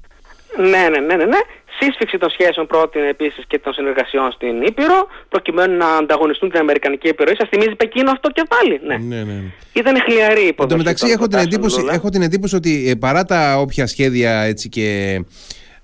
Ναι, 0.56 0.88
ναι, 0.90 0.98
ναι, 0.98 1.14
ναι. 1.16 1.24
ναι. 1.24 1.38
Σύσφυξη 1.80 2.18
των 2.18 2.30
σχέσεων 2.30 2.66
πρότεινε 2.66 3.08
επίσης 3.08 3.44
και 3.46 3.58
των 3.58 3.72
συνεργασιών 3.72 4.32
στην 4.32 4.62
Ήπειρο, 4.62 5.06
προκειμένου 5.28 5.76
να 5.76 5.86
ανταγωνιστούν 5.86 6.50
την 6.50 6.60
Αμερικανική 6.60 7.08
επιρροή. 7.08 7.34
Σας 7.36 7.48
θυμίζει 7.48 7.74
Πεκίνο 7.74 8.10
αυτό 8.10 8.28
και 8.30 8.42
πάλι; 8.48 8.80
Ναι, 8.86 9.16
ναι, 9.16 9.22
ναι. 9.22 9.32
ναι. 9.32 9.50
Ήταν 9.72 10.00
χλιαρή 10.02 10.44
η 10.44 10.46
υποδοχή. 10.46 10.62
Εν 10.62 10.68
τω 10.68 10.76
μεταξύ, 10.76 11.06
έχω 11.06 11.26
την, 11.28 11.38
εντύπωση, 11.38 11.84
έχω 11.90 12.08
την 12.08 12.22
εντύπωση 12.22 12.54
ότι 12.56 12.88
ε, 12.88 12.94
παρά 12.94 13.24
τα 13.24 13.58
όποια 13.58 13.86
σχέδια 13.86 14.40
έτσι 14.40 14.68
και 14.68 15.14
ε, 15.18 15.24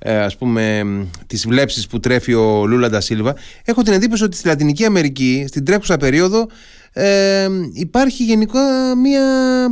ας 0.05 0.37
πούμε 0.37 0.85
τις 1.27 1.47
βλέψεις 1.47 1.87
που 1.87 2.01
τρέφει 2.01 2.35
ο 2.35 2.67
Λούλα 2.67 2.91
ντα 2.91 3.08
Σίλβα 3.08 3.37
έχω 3.65 3.83
την 3.83 3.93
εντύπωση 3.93 4.25
ότι 4.25 4.37
στη 4.37 4.49
Λατινική 4.49 4.85
Αμερική 4.85 5.45
στην 5.49 5.65
τρέχουσα 5.65 5.97
περίοδο 5.97 6.47
ε, 6.93 7.49
υπάρχει 7.73 8.25
γενικά 8.25 8.61
μία 8.97 9.23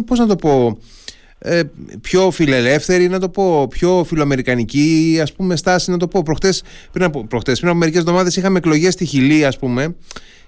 πώς 0.07 0.19
να 0.19 0.27
το 0.27 0.37
πω 0.37 0.79
ε, 1.43 1.61
πιο 2.01 2.31
φιλελεύθερη 2.31 3.09
να 3.09 3.19
το 3.19 3.29
πω 3.29 3.69
πιο 3.69 4.05
φιλοαμερικανική 4.07 5.19
ας 5.23 5.33
πούμε 5.33 5.57
στάση 5.57 5.91
να 5.91 5.97
το 5.97 6.09
πω. 6.09 6.23
Προχτές, 6.23 6.63
πριν, 6.93 7.05
από, 7.05 7.27
προχτές, 7.27 7.59
πριν 7.59 7.71
από 7.71 7.79
μερικές 7.79 8.01
εβδομάδες 8.01 8.37
είχαμε 8.37 8.59
εκλογές 8.59 8.93
στη 8.93 9.05
Χιλή 9.05 9.45
ας 9.45 9.59
πούμε 9.59 9.97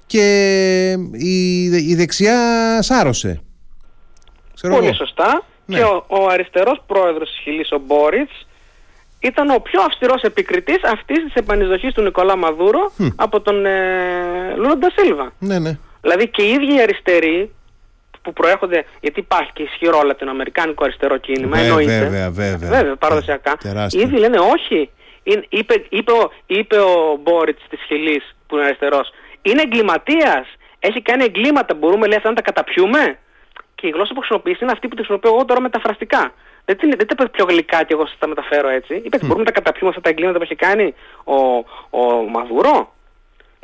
και 0.07 0.97
η, 1.13 1.63
η 1.63 1.95
δεξιά 1.95 2.39
σάρωσε. 2.83 3.41
Πολύ 4.61 4.95
σωστά. 4.95 5.45
Ναι. 5.67 5.77
και 5.77 5.83
ο, 5.83 6.05
ο 6.09 6.27
αριστερός 6.31 6.83
πρόεδρος 6.87 7.31
της 7.31 7.39
Χιλής 7.43 7.73
ο 7.73 7.79
Μπόριτς 7.87 8.47
ήταν 9.23 9.51
ο 9.51 9.59
πιο 9.59 9.83
αυστηρός 9.83 10.23
επικριτής 10.23 10.85
αυτής 10.85 11.25
της 11.25 11.35
επανεισδοχής 11.35 11.95
του 11.95 12.03
Νικολά 12.03 12.37
Μαδούρο 12.37 12.93
από 13.17 13.41
τον 13.41 13.67
ε, 13.67 14.55
Λούροντα 14.57 14.91
Σίλβα. 14.97 15.33
Ναι, 15.39 15.59
ναι. 15.59 15.79
Δηλαδή 16.01 16.29
και 16.29 16.43
οι 16.43 16.51
ίδιοι 16.51 16.75
οι 16.75 16.81
αριστεροί 16.81 17.51
που 18.23 18.33
προέρχονται, 18.33 18.85
γιατί 19.01 19.21
υπάρχει 19.21 19.51
και 19.53 19.63
ισχυρό 19.63 20.03
λατινοαμερικάνικο 20.05 20.85
αριστερό 20.85 21.17
κίνημα, 21.17 21.57
βέβαια, 21.57 21.67
εννοείται. 21.67 21.99
Βέβαια, 21.99 22.31
βέβαια. 22.31 22.71
Βέβαια, 22.71 22.97
παραδοσιακά. 22.97 23.57
Οι 23.89 24.01
ίδιοι 24.01 24.17
λένε 24.17 24.39
όχι. 24.39 24.91
είπε, 25.49 25.85
είπε, 25.89 26.13
ο, 26.13 26.31
είπε 26.47 26.77
ο 26.77 27.19
Μπόριτς 27.23 27.63
της 27.69 27.81
Χιλής 27.87 28.35
που 28.47 28.57
είναι 28.57 28.65
αριστερός, 28.65 29.13
είναι 29.43 29.63
εγκληματίας, 29.63 30.47
έχει 30.79 31.03
κάνει 31.03 31.25
εγκλήματα, 31.25 31.75
μπορούμε 31.75 32.07
λέει 32.07 32.17
αυτά 32.17 32.29
να 32.29 32.35
τα 32.35 32.43
καταπιούμε. 32.43 33.19
Και 33.75 33.87
η 33.87 33.91
γλώσσα 33.91 34.13
που 34.15 34.19
χρησιμοποιήσει 34.19 34.59
είναι 34.63 34.73
αυτή 34.73 34.89
που 34.89 34.95
τη 34.95 35.01
χρησιμοποιώ 35.03 35.31
εγώ 35.35 35.45
τώρα 35.45 35.61
μεταφραστικά. 35.61 36.33
Δεν, 36.65 36.77
δεν, 36.81 36.91
δεν 36.97 37.07
τα 37.07 37.15
είπε 37.19 37.29
πιο 37.29 37.45
γλυκά 37.45 37.83
και 37.83 37.93
εγώ 37.95 38.07
σας 38.07 38.19
τα 38.19 38.27
μεταφέρω 38.27 38.69
έτσι. 38.69 38.95
Είπε 38.95 39.17
mm. 39.17 39.21
μπορούμε 39.21 39.39
να 39.39 39.45
τα 39.45 39.53
καταπιούμε 39.53 39.89
αυτά 39.89 40.01
τα 40.01 40.09
εγκλήματα 40.09 40.39
που 40.39 40.45
έχει 40.45 40.55
κάνει 40.55 40.95
ο, 41.25 41.37
ο 41.91 42.23
Μαδούρο. 42.31 42.93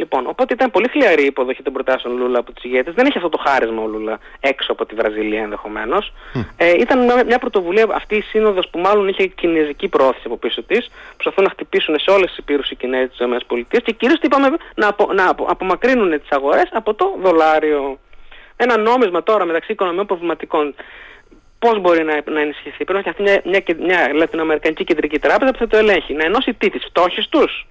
Λοιπόν, 0.00 0.26
οπότε 0.26 0.54
ήταν 0.54 0.70
πολύ 0.70 0.88
χλιαρή 0.88 1.22
η 1.22 1.26
υποδοχή 1.26 1.62
των 1.62 1.72
προτάσεων 1.72 2.16
Λούλα 2.16 2.38
από 2.38 2.52
τους 2.52 2.64
ηγέτες. 2.64 2.94
Δεν 2.94 3.06
έχει 3.06 3.16
αυτό 3.16 3.28
το 3.28 3.38
χάρισμα 3.46 3.82
ο 3.82 3.86
Λούλα 3.86 4.18
έξω 4.40 4.72
από 4.72 4.86
τη 4.86 4.94
Βραζιλία 4.94 5.42
ενδεχομένως. 5.42 6.12
Ε, 6.56 6.70
ήταν 6.70 7.04
μια, 7.04 7.24
μια 7.24 7.38
πρωτοβουλία 7.38 7.86
αυτή 7.92 8.16
η 8.16 8.20
σύνοδος 8.20 8.68
που 8.68 8.78
μάλλον 8.78 9.08
είχε 9.08 9.26
κινέζικη 9.26 9.88
πρόθεση 9.88 10.22
από 10.24 10.36
πίσω 10.36 10.62
της. 10.62 10.90
Προσπαθούν 11.14 11.44
να 11.44 11.50
χτυπήσουν 11.50 11.98
σε 11.98 12.10
όλες 12.10 12.28
τις 12.28 12.38
υπήρους 12.38 12.70
οι 12.70 12.76
Κινέζοι 12.76 13.08
της 13.08 13.18
ΗΠΑ 13.18 13.80
και 13.80 13.92
κυρίως 13.92 14.18
είπαμε 14.22 14.48
να, 14.74 14.88
απο, 14.88 15.12
να 15.12 15.28
απο, 15.28 15.46
απομακρύνουν 15.48 16.20
τις 16.20 16.30
αγορές 16.30 16.68
από 16.72 16.94
το 16.94 17.16
δολάριο. 17.22 17.98
Ένα 18.56 18.78
νόμισμα 18.78 19.22
τώρα 19.22 19.44
μεταξύ 19.44 19.72
οικονομικών 19.72 20.06
προβληματικών 20.06 20.74
Πώς 21.58 21.80
μπορεί 21.80 22.04
να, 22.04 22.22
να 22.30 22.40
ενισχυθεί. 22.40 22.84
Πρέπει 22.84 22.92
να 22.92 23.12
φτιαχτεί 23.12 23.22
μια, 23.22 23.42
μια, 23.44 23.62
μια 23.86 24.12
Λατινοαμερικανική 24.14 24.84
κεντρική 24.84 25.18
τράπεζα 25.18 25.52
που 25.52 25.58
θα 25.58 25.66
το 25.66 25.76
ελέγχει. 25.76 26.14
Να 26.14 26.24
ενώσει 26.24 26.54
τι, 26.54 26.70
τι 26.70 26.78
φτώχε 26.78 27.26
τους. 27.30 27.66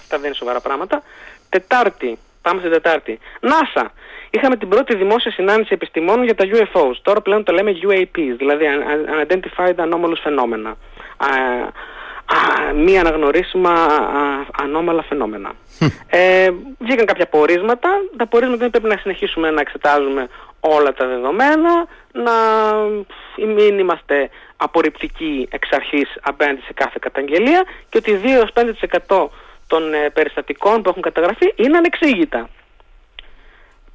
Αυτά 0.00 0.16
δεν 0.16 0.26
είναι 0.26 0.34
σοβαρά 0.34 0.60
πράγματα. 0.60 1.02
Τετάρτη. 1.48 2.18
Πάμε 2.42 2.58
στην 2.60 2.72
Τετάρτη. 2.72 3.18
NASA. 3.40 3.86
Είχαμε 4.30 4.56
την 4.56 4.68
πρώτη 4.68 4.96
δημόσια 4.96 5.30
συνάντηση 5.30 5.68
επιστημόνων 5.72 6.24
για 6.24 6.34
τα 6.34 6.44
UFOs. 6.52 6.96
Τώρα 7.02 7.20
πλέον 7.20 7.44
το 7.44 7.52
λέμε 7.52 7.72
UAPs, 7.82 8.34
δηλαδή 8.36 8.64
Unidentified 9.06 9.74
Anomalous 9.74 10.20
Phenomena. 10.24 10.72
Μη 12.74 12.98
αναγνωρίσιμα 12.98 13.86
ανώμαλα 14.62 15.02
φαινόμενα. 15.02 15.52
ε, 16.06 16.50
βγήκαν 16.78 17.06
κάποια 17.06 17.26
πορίσματα. 17.26 17.88
Τα 18.16 18.26
πορίσματα 18.26 18.58
δεν 18.60 18.70
πρέπει 18.70 18.88
να 18.88 18.96
συνεχίσουμε 18.96 19.50
να 19.50 19.60
εξετάζουμε 19.60 20.28
όλα 20.60 20.92
τα 20.92 21.06
δεδομένα, 21.06 21.86
να 22.12 22.32
μην 23.54 23.78
είμαστε 23.78 24.30
απορριπτικοί 24.56 25.48
εξ 25.50 25.68
αρχής 25.72 26.18
απέναντι 26.20 26.60
σε 26.60 26.72
κάθε 26.72 26.98
καταγγελία 27.00 27.64
και 27.88 27.98
ότι 27.98 28.20
2-5% 29.08 29.28
των 29.66 29.94
ε, 29.94 30.10
περιστατικών 30.10 30.82
που 30.82 30.88
έχουν 30.88 31.02
καταγραφεί 31.02 31.52
είναι 31.56 31.76
ανεξήγητα. 31.76 32.48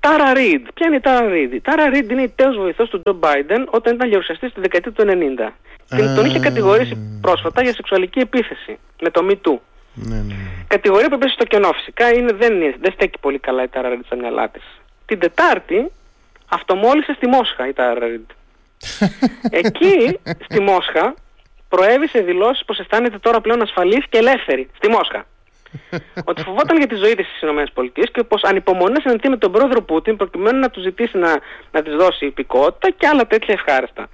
Τάρα 0.06 0.34
Ρίντ. 0.34 0.68
Ποια 0.74 0.88
είναι 0.88 0.96
η 0.96 1.00
Τάρα 1.00 1.28
Ρίντ. 1.28 1.54
Η 1.54 1.62
Τάρα 1.62 1.90
Ρίντ 1.90 2.12
είναι 2.12 2.22
η 2.22 2.30
τέος 2.36 2.56
βοηθός 2.58 2.90
του 2.90 3.02
Τζο 3.02 3.14
Μπάιντεν 3.14 3.68
όταν 3.72 3.96
ήταν 3.96 4.10
γερουσιαστής 4.10 4.52
στη 4.52 4.60
δεκαετία 4.60 4.92
του 4.92 5.04
90. 5.08 5.52
Και 5.96 6.04
τον 6.16 6.26
είχε 6.26 6.40
κατηγορήσει 6.40 7.18
πρόσφατα 7.22 7.64
για 7.64 7.74
σεξουαλική 7.74 8.20
επίθεση 8.20 8.80
με 9.02 9.10
το 9.10 9.28
Me 9.30 9.32
Too. 9.32 9.58
Ναι, 9.94 10.16
ναι. 10.16 10.22
ναι. 10.22 10.34
Κατηγορία 10.68 11.08
που 11.10 11.14
έπεσε 11.14 11.34
στο 11.34 11.46
κενό 11.46 11.72
φυσικά 11.72 12.14
είναι, 12.14 12.32
δεν, 12.34 12.62
είναι, 12.62 12.76
δεν 12.80 12.92
στέκει 12.92 13.20
πολύ 13.20 13.40
καλά 13.40 13.64
η 13.64 13.68
Τάρα 13.68 13.90
Ρίντ 13.90 14.06
στα 14.06 14.16
μυαλά 14.16 14.50
της. 14.50 14.64
Την 15.06 15.20
Τετάρτη 15.20 15.92
αυτομόλυσε 16.50 17.14
στη 17.14 17.28
Μόσχα 17.28 17.68
η 17.68 17.74
Τάρα 17.74 18.08
Ρίντ. 18.08 18.30
Εκεί 19.62 20.20
στη 20.44 20.60
Μόσχα 20.62 21.14
προέβησε 21.70 22.20
δηλώσεις 22.20 22.66
πως 22.66 22.80
αισθάνεται 22.80 23.18
τώρα 23.20 23.42
πλέον 23.42 23.62
ασφαλής 23.62 24.06
και 24.10 24.18
ελεύθερη 24.18 24.70
στη 24.76 24.90
Μόσχα. 24.90 25.26
Ότι 26.30 26.42
φοβόταν 26.42 26.78
για 26.78 26.88
τη 26.88 26.96
ζωή 26.96 27.16
της 27.16 27.26
στις 27.28 27.50
ΗΠΑ 27.50 28.06
και 28.12 28.24
πως 28.24 28.44
ανυπομονεί 28.44 28.94
να 28.94 29.00
συναντηθεί 29.00 29.30
με 29.30 29.38
τον 29.38 29.52
πρόεδρο 29.52 29.82
Πούτιν 29.82 30.16
προκειμένου 30.16 30.60
να 30.60 30.70
του 30.70 30.82
ζητήσει 30.82 31.18
να, 31.18 31.40
να 31.72 31.82
της 31.82 31.96
δώσει 31.96 32.26
υπηκότητα 32.26 32.90
και 32.98 33.08
άλλα 33.08 33.28
τέτοια 33.28 33.54
ευχάριστα. 33.54 34.10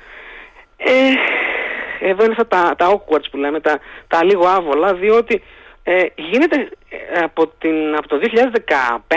Ε, 0.78 0.92
εδώ 2.00 2.24
είναι 2.24 2.36
αυτά 2.38 2.48
τα, 2.48 2.76
τα 2.78 2.94
awkward 2.94 3.24
που 3.32 3.38
λέμε, 3.38 3.60
τα, 3.60 3.80
τα 4.08 4.24
λίγο 4.24 4.48
άβολα, 4.48 4.94
διότι 4.94 5.44
ε, 5.84 6.06
γίνεται 6.16 6.70
ε, 6.90 7.20
από, 7.20 7.48
την, 7.48 7.96
από 7.96 8.08
το 8.08 8.20
2015-16 9.08 9.16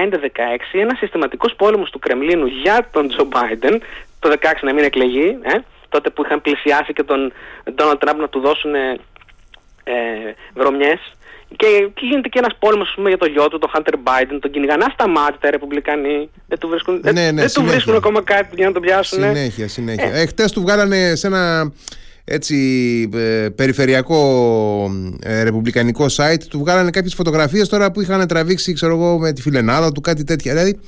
ένας 0.72 0.99
συστηματικός 0.99 1.55
πόλεμος 1.55 1.90
του 1.90 1.99
Κρεμλίνου 1.99 2.47
για 2.47 2.88
τον 2.93 3.09
Τζο 3.09 3.24
Μπάιντεν, 3.24 3.82
το 4.18 4.34
2016 4.40 4.53
να 4.61 4.72
μην 4.72 4.84
εκλεγεί, 4.84 5.38
ε, 5.43 5.59
τότε 5.88 6.11
που 6.11 6.24
είχαν 6.24 6.40
πλησιάσει 6.40 6.93
και 6.93 7.03
τον 7.03 7.32
Ντόναλτ 7.74 8.01
Τραμπ 8.01 8.20
να 8.20 8.28
του 8.28 8.40
δώσουν 8.40 8.74
ε, 8.74 8.95
βρωμιές 10.55 11.01
και, 11.57 11.90
γίνεται 12.00 12.28
και 12.28 12.38
ένας 12.38 12.57
πόλεμος 12.59 12.92
πούμε, 12.94 13.09
για 13.09 13.18
το 13.18 13.26
γιο 13.26 13.48
του, 13.48 13.59
τον 13.59 13.70
Hunter 13.74 13.94
Biden, 13.94 14.38
τον 14.40 14.50
κυνηγανά 14.50 14.88
σταμάτη 14.92 15.38
τα 15.40 15.50
ρεπουμπλικανοί. 15.50 16.30
Δεν 16.48 16.59
του 16.59 16.68
βρίσκουν, 16.68 17.00
ναι, 17.03 17.11
ναι, 17.12 17.32
δεν, 17.32 17.53
του 17.53 17.64
βρίσκουν 17.64 17.94
ακόμα 17.94 18.22
κάτι 18.22 18.55
για 18.55 18.66
να 18.66 18.72
τον 18.72 18.82
πιάσουν. 18.82 19.22
Συνέχεια, 19.22 19.68
συνέχεια. 19.68 20.14
Ε. 20.14 20.26
Ε, 20.36 20.44
του 20.53 20.61
βγάλανε 20.61 21.14
σε 21.14 21.26
ένα 21.26 21.72
έτσι 22.24 22.57
ε, 23.14 23.48
περιφερειακό 23.48 24.20
ε, 25.22 25.42
ρεπουμπλικανικό 25.42 26.07
site 26.16 26.42
του 26.48 26.59
βγάλανε 26.59 26.90
κάποιες 26.90 27.14
φωτογραφίες 27.14 27.68
τώρα 27.68 27.90
που 27.90 28.00
είχαν 28.00 28.26
τραβήξει 28.26 28.72
ξέρω 28.72 28.92
εγώ 28.94 29.18
με 29.18 29.32
τη 29.32 29.42
φιλενάδα 29.42 29.92
του 29.92 30.00
κάτι 30.00 30.24
τέτοια 30.24 30.53
δηλαδή 30.53 30.80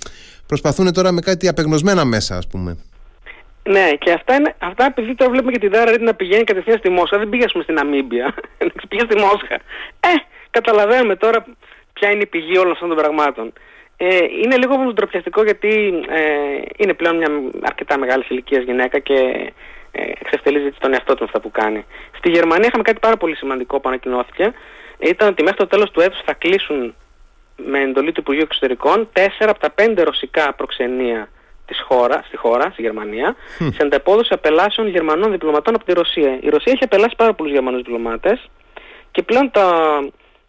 προσπαθούν 0.46 0.92
τώρα 0.92 1.12
με 1.12 1.20
κάτι 1.20 1.48
απεγνωσμένα 1.48 2.04
μέσα 2.04 2.36
ας 2.36 2.46
πούμε 2.46 2.76
ναι, 3.68 3.90
και 3.98 4.12
αυτά, 4.12 4.34
είναι, 4.34 4.54
αυτά 4.58 4.84
επειδή 4.84 5.14
τώρα 5.14 5.30
βλέπουμε 5.30 5.52
και 5.52 5.58
τη 5.58 5.68
Δάρα 5.68 5.98
να 5.98 6.14
πηγαίνει 6.14 6.44
κατευθείαν 6.44 6.78
στη 6.78 6.90
Μόσχα. 6.90 7.18
Δεν 7.18 7.28
πήγε, 7.28 7.46
στην 7.62 7.78
Αμίμπια. 7.78 8.34
πήγε 8.88 9.02
στη 9.04 9.18
Μόσχα. 9.18 9.54
Ε, 10.00 10.14
καταλαβαίνουμε 10.50 11.16
τώρα 11.16 11.44
ποια 11.92 12.10
είναι 12.10 12.22
η 12.22 12.26
πηγή 12.26 12.58
όλων 12.58 12.72
αυτών 12.72 12.88
των 12.88 12.96
πραγμάτων. 12.96 13.52
Ε, 13.96 14.16
είναι 14.42 14.56
λίγο 14.56 14.74
όμως 14.74 14.92
ντροπιαστικό 14.94 15.42
γιατί 15.42 15.94
ε, 16.08 16.22
είναι 16.76 16.94
πλέον 16.94 17.16
μια 17.16 17.28
αρκετά 17.62 17.98
μεγάλης 17.98 18.28
ηλικίας 18.28 18.64
γυναίκα 18.64 18.98
και 18.98 19.14
ε, 19.92 20.02
εξευτελίζει 20.20 20.70
τον 20.78 20.92
εαυτό 20.92 21.14
του 21.14 21.24
αυτά 21.24 21.40
που 21.40 21.50
κάνει. 21.50 21.84
Στη 22.16 22.30
Γερμανία 22.30 22.66
είχαμε 22.66 22.82
κάτι 22.82 22.98
πάρα 22.98 23.16
πολύ 23.16 23.36
σημαντικό 23.36 23.80
που 23.80 23.88
ανακοινώθηκε. 23.88 24.52
Ήταν 24.98 25.28
ότι 25.28 25.42
μέχρι 25.42 25.58
το 25.58 25.66
τέλος 25.66 25.90
του 25.90 26.00
έτους 26.00 26.20
θα 26.24 26.32
κλείσουν 26.32 26.94
με 27.56 27.80
εντολή 27.80 28.12
του 28.12 28.20
Υπουργείου 28.20 28.44
Εξωτερικών 28.44 29.08
τέσσερα 29.12 29.50
από 29.50 29.60
τα 29.60 29.70
πέντε 29.70 30.02
ρωσικά 30.02 30.54
προξενία 30.54 31.28
της 31.66 31.80
χώρα, 31.88 32.22
στη 32.26 32.36
χώρα, 32.36 32.70
στη 32.70 32.82
Γερμανία, 32.82 33.36
σε 33.58 33.82
ανταπόδοση 33.82 34.32
απελάσεων 34.32 34.88
Γερμανών 34.88 35.30
διπλωματών 35.30 35.74
από 35.74 35.84
τη 35.84 35.92
Ρωσία. 35.92 36.38
Η 36.40 36.48
Ρωσία 36.48 36.72
έχει 36.72 36.84
απελάσει 36.84 37.14
πάρα 37.16 37.34
πολλούς 37.34 37.52
Γερμανούς 37.52 37.82
διπλωμάτες 37.82 38.50
και 39.10 39.22
πλέον 39.22 39.50
τα, 39.50 39.66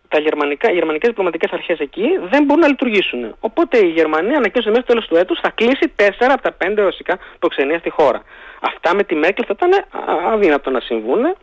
τα 0.07 0.20
γερμανικά, 0.20 0.72
οι 0.72 0.74
γερμανικές 0.74 1.09
διπλωματικές 1.09 1.51
αρχές 1.51 1.80
εκεί 1.80 2.07
δεν 2.30 2.43
μπορούν 2.43 2.61
να 2.61 2.68
λειτουργήσουν. 2.68 3.36
Οπότε 3.39 3.78
η 3.78 3.89
Γερμανία 3.89 4.38
ανακοίνωσε 4.38 4.70
μέχρι 4.70 4.86
το 4.86 4.91
τέλος 4.91 5.07
του 5.07 5.16
έτους 5.16 5.39
θα 5.39 5.49
κλείσει 5.49 5.93
4 5.95 6.01
από 6.20 6.41
τα 6.41 6.57
5 6.66 6.74
ρωσικά 6.76 7.18
προξενία 7.39 7.80
στη 7.80 7.89
χώρα. 7.89 8.22
Αυτά 8.59 8.95
με 8.95 9.03
τη 9.03 9.16
Μέρκελ 9.16 9.45
θα 9.47 9.55
ήταν 9.57 9.86
αδύνατο 10.34 10.70
να 10.70 10.80
συμβούν. 10.80 11.36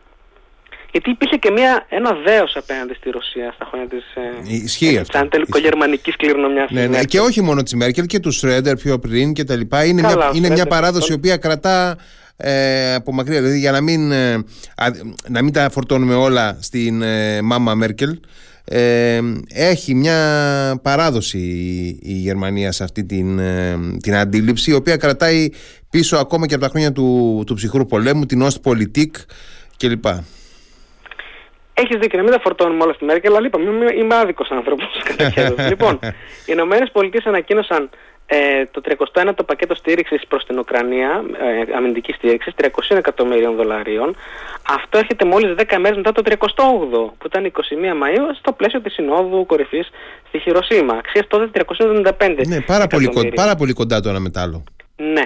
Γιατί 0.93 1.09
υπήρχε 1.09 1.35
και 1.35 1.51
μια, 1.51 1.85
ένα 1.89 2.11
δέος 2.25 2.55
απέναντι 2.55 2.93
στη 2.93 3.09
Ρωσία 3.09 3.51
στα 3.55 3.65
χρόνια 3.69 3.87
της 3.87 4.03
ε, 4.49 4.63
Ισχύει 4.63 4.97
αυτό. 4.97 5.17
Σαν 5.17 5.29
τελικογερμανικής 5.29 6.15
κληρονομιάς. 6.15 6.69
Ναι, 6.71 6.87
ναι, 6.87 7.03
και 7.03 7.19
όχι 7.19 7.41
μόνο 7.41 7.63
της 7.63 7.73
Μέρκελ 7.73 8.05
και 8.05 8.19
τους 8.19 8.37
Σρέντερ 8.37 8.75
πιο 8.75 8.99
πριν 8.99 9.33
και 9.33 9.43
τα 9.43 9.55
λοιπά. 9.55 9.85
Είναι, 9.85 10.01
μια, 10.01 10.31
είναι 10.33 10.49
μια 10.49 10.65
παράδοση 10.65 11.11
η 11.11 11.15
οποία 11.15 11.37
κρατά 11.37 11.97
ε, 12.37 12.93
από 12.93 13.11
μακριά. 13.11 13.41
Δηλαδή 13.41 13.59
για 13.59 13.71
να 13.71 13.81
μην, 13.81 14.11
ε, 14.11 14.43
να 15.29 15.43
μην 15.43 15.53
τα 15.53 15.69
φορτώνουμε 15.69 16.15
όλα 16.15 16.57
στην 16.61 17.01
ε, 17.01 17.41
μάμα 17.41 17.73
Μέρκελ. 17.73 18.19
Ε, 18.65 19.19
έχει 19.53 19.95
μια 19.95 20.79
παράδοση 20.81 21.37
η, 22.01 22.13
Γερμανία 22.13 22.71
σε 22.71 22.83
αυτή 22.83 23.03
την, 23.03 23.39
ε, 23.39 23.79
την 24.01 24.15
αντίληψη 24.15 24.71
η 24.71 24.73
οποία 24.73 24.97
κρατάει 24.97 25.49
πίσω 25.89 26.17
ακόμα 26.17 26.47
και 26.47 26.53
από 26.53 26.63
τα 26.63 26.69
χρόνια 26.69 26.91
του, 26.91 27.43
του 27.45 27.53
ψυχρού 27.53 27.85
πολέμου 27.85 28.25
την 28.25 28.43
Ostpolitik 28.43 29.11
κλπ. 29.77 30.05
Έχεις 31.73 31.97
δίκιο, 31.97 32.17
να 32.17 32.23
μην 32.23 32.33
τα 32.33 32.39
φορτώνουμε 32.39 32.83
όλα 32.83 32.93
στη 32.93 33.05
Μέρκελ, 33.05 33.35
αλλά 33.35 33.47
είπαμε, 33.47 33.69
είμαι, 33.69 33.93
είμαι 33.93 34.15
άδικος 34.15 34.49
άνθρωπος 34.51 35.01
λοιπόν, 35.71 35.99
οι 36.03 36.45
Ηνωμένες 36.45 36.91
Πολιτείες 36.91 37.25
ανακοίνωσαν 37.25 37.89
ε, 38.25 38.65
το 38.71 38.81
31ο 39.13 39.45
πακέτο 39.45 39.75
στήριξης 39.75 40.21
προς 40.27 40.45
την 40.45 40.59
Ουκρανία, 40.59 41.23
ε, 41.69 41.75
αμυντική 41.77 42.11
στήριξη, 42.13 42.51
300 42.61 42.67
εκατομμυρίων 42.89 43.55
δολαρίων. 43.55 44.15
Αυτό 44.67 44.97
έρχεται 44.97 45.25
μόλις 45.25 45.55
10 45.57 45.77
μέρες 45.79 45.97
μετά 45.97 46.11
το 46.11 46.21
38ο, 46.25 47.11
που 47.17 47.25
ήταν 47.25 47.45
21 47.45 47.95
Μαου, 47.97 48.35
στο 48.35 48.51
πλαίσιο 48.51 48.81
της 48.81 48.93
Συνόδου 48.93 49.45
Κορυφής 49.45 49.89
στη 50.27 50.39
Χειροσύμα. 50.39 50.93
Αξία 50.93 51.27
τότε 51.27 51.63
375 52.19 52.47
Ναι, 52.47 52.61
πάρα 52.61 52.87
πολύ, 52.87 53.31
πάρα 53.35 53.55
πολύ 53.55 53.73
κοντά 53.73 53.99
το 53.99 54.09
ένα 54.09 54.19
μετάλλο. 54.19 54.63
Ναι. 54.95 55.23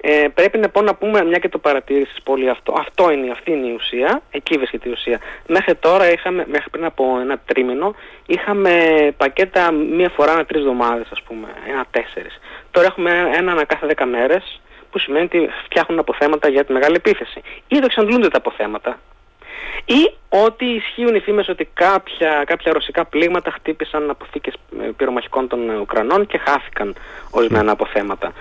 Ε, 0.00 0.28
πρέπει 0.34 0.58
να 0.58 0.68
πω 0.68 0.82
να 0.82 0.94
πούμε, 0.94 1.24
μια 1.24 1.38
και 1.38 1.48
το 1.48 1.58
παρατήρησες 1.58 2.20
πολύ 2.24 2.48
αυτό, 2.48 2.74
αυτό 2.78 3.10
είναι, 3.10 3.30
αυτή 3.30 3.50
είναι 3.50 3.66
η 3.66 3.72
ουσία, 3.72 4.22
εκεί 4.30 4.56
βρίσκεται 4.56 4.88
η 4.88 4.92
ουσία. 4.92 5.20
Μέχρι 5.46 5.74
τώρα, 5.74 6.12
είχαμε, 6.12 6.44
μέχρι 6.48 6.70
πριν 6.70 6.84
από 6.84 7.18
ένα 7.20 7.38
τρίμηνο, 7.38 7.94
είχαμε 8.26 8.74
πακέτα 9.16 9.70
μία 9.72 10.08
φορά 10.08 10.32
ανά 10.32 10.44
τρεις 10.44 10.60
εβδομάδες, 10.60 11.06
ας 11.10 11.22
πούμε, 11.22 11.48
ένα 11.68 11.84
τέσσερις. 11.90 12.40
Τώρα 12.70 12.86
έχουμε 12.86 13.10
ένα 13.34 13.52
ανά 13.52 13.64
κάθε 13.64 13.86
δέκα 13.86 14.06
μέρες, 14.06 14.60
που 14.90 14.98
σημαίνει 14.98 15.24
ότι 15.24 15.50
φτιάχνουν 15.64 15.98
αποθέματα 15.98 16.48
για 16.48 16.64
τη 16.64 16.72
μεγάλη 16.72 16.94
επίθεση. 16.94 17.40
Ή 17.68 17.78
το 17.78 17.84
εξαντλούνται 17.84 18.28
τα 18.28 18.38
αποθέματα, 18.38 18.98
ή 19.84 20.12
ότι 20.28 20.64
ισχύουν 20.64 21.14
οι 21.14 21.20
φήμες 21.20 21.48
ότι 21.48 21.68
κάποια, 21.74 22.44
κάποια 22.46 22.72
ρωσικά 22.72 23.04
πλήγματα 23.04 23.50
χτύπησαν 23.50 24.10
αποθήκες 24.10 24.54
ε, 24.82 24.88
πυρομαχικών 24.96 25.48
των 25.48 25.68
Ουκρανών 25.68 26.26
και 26.26 26.38
χάθηκαν 26.38 26.94
ορισμένα 27.30 27.72
αποθέματα. 27.72 28.32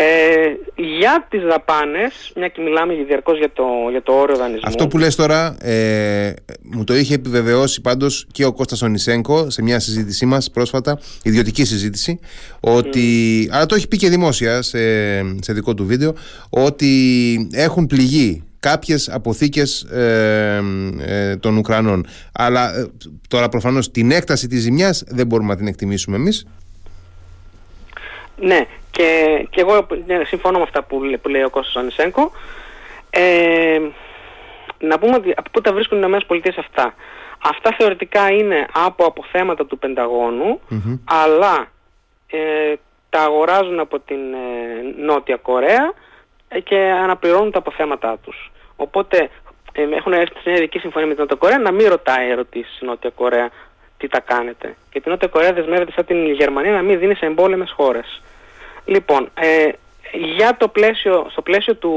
Ε, 0.00 0.56
για 0.76 1.26
τις 1.30 1.42
δαπάνες, 1.42 2.32
μια 2.36 2.48
και 2.48 2.62
μιλάμε 2.62 2.94
διαρκώς 2.94 3.38
για 3.38 3.52
το, 3.52 3.64
για 3.90 4.02
το 4.02 4.12
όριο 4.12 4.36
δανεισμού. 4.36 4.62
Αυτό 4.66 4.86
που 4.86 4.98
λες 4.98 5.16
τώρα 5.16 5.56
ε, 5.60 6.32
μου 6.62 6.84
το 6.84 6.96
είχε 6.96 7.14
επιβεβαιώσει 7.14 7.80
πάντως 7.80 8.26
και 8.32 8.44
ο 8.44 8.52
Κώστας 8.52 8.82
Ονισέγκο 8.82 9.50
σε 9.50 9.62
μια 9.62 9.80
συζήτησή 9.80 10.26
μας 10.26 10.50
πρόσφατα, 10.50 10.98
ιδιωτική 11.22 11.64
συζήτηση, 11.64 12.20
ότι, 12.60 13.00
mm. 13.48 13.54
αλλά 13.54 13.66
το 13.66 13.74
έχει 13.74 13.88
πει 13.88 13.96
και 13.96 14.08
δημόσια 14.08 14.62
σε, 14.62 14.78
σε 15.42 15.52
δικό 15.52 15.74
του 15.74 15.86
βίντεο, 15.86 16.14
ότι 16.50 17.48
έχουν 17.52 17.86
πληγεί 17.86 18.42
κάποιες 18.60 19.08
αποθήκες 19.08 19.82
ε, 19.82 20.62
ε, 20.98 21.36
των 21.36 21.56
Ουκρανών. 21.56 22.06
Αλλά 22.32 22.76
ε, 22.76 22.86
τώρα 23.28 23.48
προφανώς 23.48 23.90
την 23.90 24.10
έκταση 24.10 24.46
της 24.46 24.62
ζημιάς 24.62 25.02
δεν 25.06 25.26
μπορούμε 25.26 25.48
να 25.48 25.56
την 25.56 25.66
εκτιμήσουμε 25.66 26.16
εμείς. 26.16 26.46
Ναι, 28.40 28.66
και, 28.90 29.46
και 29.50 29.60
εγώ 29.60 29.86
ναι, 30.06 30.24
συμφωνώ 30.24 30.58
με 30.58 30.64
αυτά 30.64 30.82
που, 30.82 31.00
που 31.22 31.28
λέει 31.28 31.42
ο 31.42 31.50
Κώστας 31.50 31.76
Ανισέγκο. 31.76 32.32
Ε, 33.10 33.80
να 34.78 34.98
πούμε 34.98 35.16
ότι 35.16 35.32
από 35.36 35.50
πού 35.50 35.60
τα 35.60 35.72
βρίσκουν 35.72 36.02
οι 36.02 36.16
ΗΠΑ 36.28 36.60
αυτά. 36.60 36.94
Αυτά 37.42 37.74
θεωρητικά 37.78 38.30
είναι 38.30 38.66
από 38.72 39.04
αποθέματα 39.04 39.66
του 39.66 39.78
πενταγωνου 39.78 40.60
αλλά 41.04 41.68
ε, 42.26 42.74
τα 43.10 43.20
αγοράζουν 43.20 43.80
από 43.80 43.98
την 43.98 44.32
ε, 44.32 45.02
Νότια 45.04 45.36
Κορέα 45.36 45.92
ε, 46.48 46.60
και 46.60 46.76
αναπληρώνουν 46.76 47.50
τα 47.50 47.58
αποθέματά 47.58 48.18
τους. 48.18 48.50
Οπότε 48.76 49.30
ε, 49.72 49.82
έχουν 49.82 50.12
έρθει 50.12 50.34
σε 50.34 50.42
μια 50.44 50.56
ειδική 50.56 50.78
συμφωνία 50.78 51.08
με 51.08 51.14
την 51.14 51.22
Νότια 51.22 51.36
Κορέα 51.36 51.58
να 51.58 51.72
μην 51.72 51.88
ρωτάει 51.88 52.30
ερωτήσεις 52.30 52.80
η 52.80 52.84
Νότια 52.84 53.10
Κορέα 53.10 53.50
τι 53.96 54.08
τα 54.08 54.20
κάνετε. 54.20 54.76
Και 54.90 55.00
την 55.00 55.10
Νότια 55.10 55.28
Κορέα 55.28 55.52
δεσμεύεται 55.52 55.92
σαν 55.92 56.04
την 56.04 56.32
Γερμανία 56.32 56.72
να 56.72 56.82
μην 56.82 56.98
δίνει 56.98 57.14
σε 57.14 57.26
εμπόλεμες 57.26 57.70
χώρες. 57.76 58.22
Λοιπόν, 58.88 59.30
ε, 59.34 59.68
για 60.12 60.56
το 60.56 60.68
πλαίσιο, 60.68 61.26
στο 61.30 61.42
πλαίσιο 61.42 61.74
του, 61.74 61.92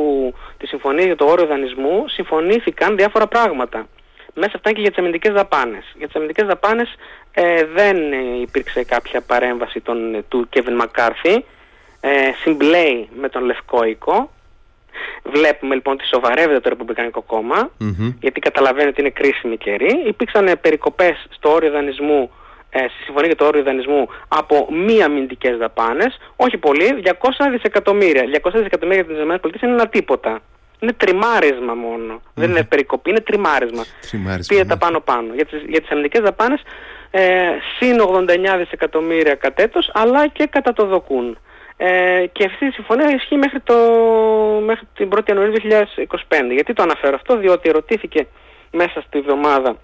της 0.57 0.69
συμφωνίας 0.69 1.05
για 1.05 1.15
το 1.15 1.25
όριο 1.25 1.45
δανεισμού 1.45 2.07
συμφωνήθηκαν 2.07 2.95
διάφορα 2.95 3.27
πράγματα. 3.27 3.87
Μέσα 4.33 4.51
αυτά 4.55 4.71
και 4.71 4.81
για 4.81 4.89
τις 4.89 4.99
αμυντικές 4.99 5.33
δαπάνες. 5.33 5.83
Για 5.97 6.07
τις 6.07 6.15
αμυντικές 6.15 6.47
δαπάνες 6.47 6.95
ε, 7.31 7.65
δεν 7.65 7.97
υπήρξε 8.41 8.83
κάποια 8.83 9.21
παρέμβαση 9.21 9.79
των, 9.79 10.25
του 10.27 10.47
Κέβιν 10.49 10.75
Μακάρθη. 10.75 11.45
Ε, 11.99 12.09
συμπλέει 12.41 13.09
με 13.15 13.29
τον 13.29 13.43
Λευκό 13.43 13.83
Οίκο. 13.83 14.31
Βλέπουμε 15.23 15.75
λοιπόν 15.75 15.93
ότι 15.93 16.05
σοβαρεύεται 16.05 16.59
το 16.59 16.69
Ρεπουμπλικανικό 16.69 17.25
γιατί 18.19 18.39
καταλαβαίνει 18.39 18.89
ότι 18.89 19.01
είναι 19.01 19.09
κρίσιμη 19.09 19.57
καιρή. 19.57 20.03
Υπήρξαν 20.07 20.57
περικοπές 20.61 21.25
στο 21.29 21.51
όριο 21.51 21.71
δανεισμού 21.71 22.21
ε, 22.23 22.31
στη 22.79 23.03
συμφωνία 23.03 23.27
για 23.27 23.35
το 23.35 23.45
όριο 23.45 23.63
δανεισμού 23.63 24.07
από 24.27 24.67
μη 24.71 25.03
αμυντικές 25.03 25.57
δαπάνες, 25.57 26.17
όχι 26.35 26.57
πολύ, 26.57 27.01
200 27.03 27.13
δισεκατομμύρια. 27.51 28.23
200 28.43 28.51
δισεκατομμύρια 28.53 29.01
για 29.01 29.13
τις 29.13 29.23
ΗΠΑ 29.23 29.65
είναι 29.65 29.73
ένα 29.73 29.87
τίποτα. 29.87 30.39
Είναι 30.79 30.93
τριμάρισμα 30.93 31.73
Δεν 32.33 32.49
είναι 32.49 32.63
περικοπή, 32.63 33.09
είναι 33.09 33.19
τριμάρισμα. 33.19 33.83
Πήγε 34.47 34.65
τα 34.65 34.77
πάνω-πάνω. 34.77 35.33
Για 35.33 35.45
τις, 35.45 35.61
για 35.67 35.81
τις 35.81 35.89
αμυντικές 35.89 36.21
δαπάνες 36.21 36.61
ε, 37.11 37.49
συν 37.77 38.01
89 38.01 38.57
δισεκατομμύρια 38.57 39.35
κατ' 39.35 39.59
αλλά 39.93 40.27
και 40.27 40.45
κατά 40.45 40.73
το 40.73 40.85
δοκούν. 40.85 41.37
Ε, 41.77 42.25
και 42.31 42.45
αυτή 42.45 42.65
η 42.65 42.71
συμφωνία 42.71 43.09
ισχύει 43.15 43.35
μέχρι, 43.35 43.59
το, 43.59 43.75
μέχρι 44.65 44.87
την 44.95 45.09
1η 45.15 45.29
Ιανουαρίου 45.29 45.55
2025. 45.55 46.51
Γιατί 46.51 46.73
το 46.73 46.83
αναφέρω 46.83 47.15
αυτό, 47.15 47.37
διότι 47.37 47.69
ερωτήθηκε 47.69 48.27
μέσα 48.71 49.03
στη 49.07 49.19
βδομάδα 49.19 49.77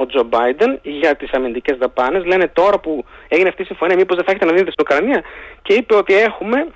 ο 0.00 0.06
Τζο 0.06 0.22
Μπάιντεν 0.22 0.78
για 0.82 1.16
τις 1.16 1.30
αμυντικές 1.32 1.76
δαπάνες. 1.78 2.24
Λένε 2.24 2.48
τώρα 2.48 2.78
που 2.78 3.04
έγινε 3.28 3.48
αυτή 3.48 3.62
η 3.62 3.64
συμφωνία 3.64 3.96
μήπως 3.96 4.16
δεν 4.16 4.24
θα 4.24 4.30
έχετε 4.30 4.46
να 4.46 4.52
δίνετε 4.52 4.70
στην 4.70 4.84
Ουκρανία 4.86 5.22
και 5.62 5.72
είπε 5.74 5.94
ότι 5.94 6.14
έχουμε 6.14 6.66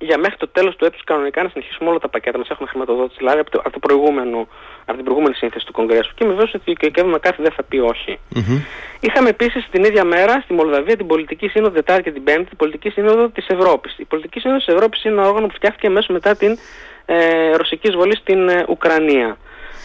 για 0.00 0.18
μέχρι 0.18 0.36
το 0.36 0.48
τέλος 0.48 0.76
του 0.76 0.84
έτους 0.84 1.04
κανονικά 1.04 1.42
να 1.42 1.48
συνεχίσουμε 1.48 1.90
όλα 1.90 1.98
τα 1.98 2.08
πακέτα 2.08 2.38
μας. 2.38 2.48
Έχουμε 2.48 2.68
χρηματοδότηση 2.68 3.16
δηλαδή 3.18 3.38
από, 3.38 3.50
το, 3.50 3.58
από, 3.58 3.70
το 3.70 3.78
προηγούμενο, 3.78 4.48
από 4.84 4.96
την 4.96 5.04
προηγούμενη 5.04 5.34
σύνθεση 5.34 5.66
του 5.66 5.72
Κογκρέσου. 5.72 6.14
Και 6.14 6.24
με 6.24 6.30
βέβαιος 6.30 6.54
ότι 6.54 6.72
και 6.72 6.86
ο 6.86 6.88
Κέβιν 6.88 7.10
Μακάρθι 7.10 7.42
δεν 7.42 7.52
θα 7.52 7.62
πει 7.62 7.78
όχι. 7.78 8.18
Mm-hmm. 8.34 8.60
Είχαμε 9.00 9.28
επίσης 9.28 9.68
την 9.70 9.84
ίδια 9.84 10.04
μέρα 10.04 10.40
στη 10.40 10.52
Μολδαβία 10.52 10.96
την 10.96 11.06
πολιτική 11.06 11.48
σύνοδο 11.48 11.72
Δετάρτη 11.72 12.02
και 12.02 12.10
την 12.10 12.24
Πέμπτη, 12.24 12.44
την 12.44 12.56
πολιτική 12.56 12.90
σύνοδο 12.90 13.28
της 13.28 13.46
Ευρώπης. 13.48 13.98
Η 13.98 14.04
πολιτική 14.04 14.40
σύνοδο 14.40 14.58
της 14.58 14.74
Ευρώπης 14.74 15.04
είναι 15.04 15.14
ένα 15.14 15.28
όργανο 15.28 15.46
που 15.46 15.54
φτιάχτηκε 15.54 15.86
αμέσως 15.86 16.08
μετά 16.08 16.36
την 16.36 16.58
ε, 17.06 17.50
ρωσική 17.56 17.88
εισβολή 17.88 18.16
στην 18.16 18.48
ε, 18.48 18.64
Ουκρανία. 18.68 19.36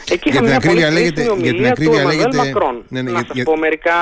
Εκεί 0.10 0.30
για 0.30 0.42
την 0.42 0.54
ακρίβεια 0.54 0.92
λέγεται. 0.92 1.36
Για 1.38 1.54
την 1.54 1.66
ακρίβεια 1.66 2.04
λέγεται. 2.04 2.38
Μακρόν. 2.38 2.84
Ναι, 2.88 3.02
ναι, 3.02 3.12
να 3.12 3.26
για, 3.34 3.44
πω 3.44 3.58
μερικά. 3.58 3.94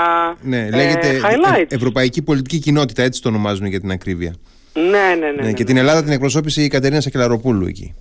Ναι, 0.42 0.66
ε, 0.66 0.76
λέγεται 0.76 1.22
highlights. 1.24 1.66
Ευρωπαϊκή 1.68 2.22
Πολιτική 2.22 2.60
Κοινότητα, 2.60 3.04
έτσι 3.04 3.22
το 3.22 3.30
ονομάζουν 3.30 3.66
για 3.66 3.80
την 3.80 3.92
ακρίβεια. 3.92 4.36
Ναι, 4.74 4.82
ναι, 4.82 5.16
ναι. 5.16 5.32
ναι, 5.32 5.42
ναι 5.42 5.54
και 5.54 5.64
την 5.64 5.78
Ελλάδα 5.78 6.04
την 6.04 6.12
εκπροσώπησε 6.12 6.62
η 6.62 6.68
Κατερίνα 6.68 7.02
Σακελαροπούλου 7.02 7.66
εκεί. 7.66 7.96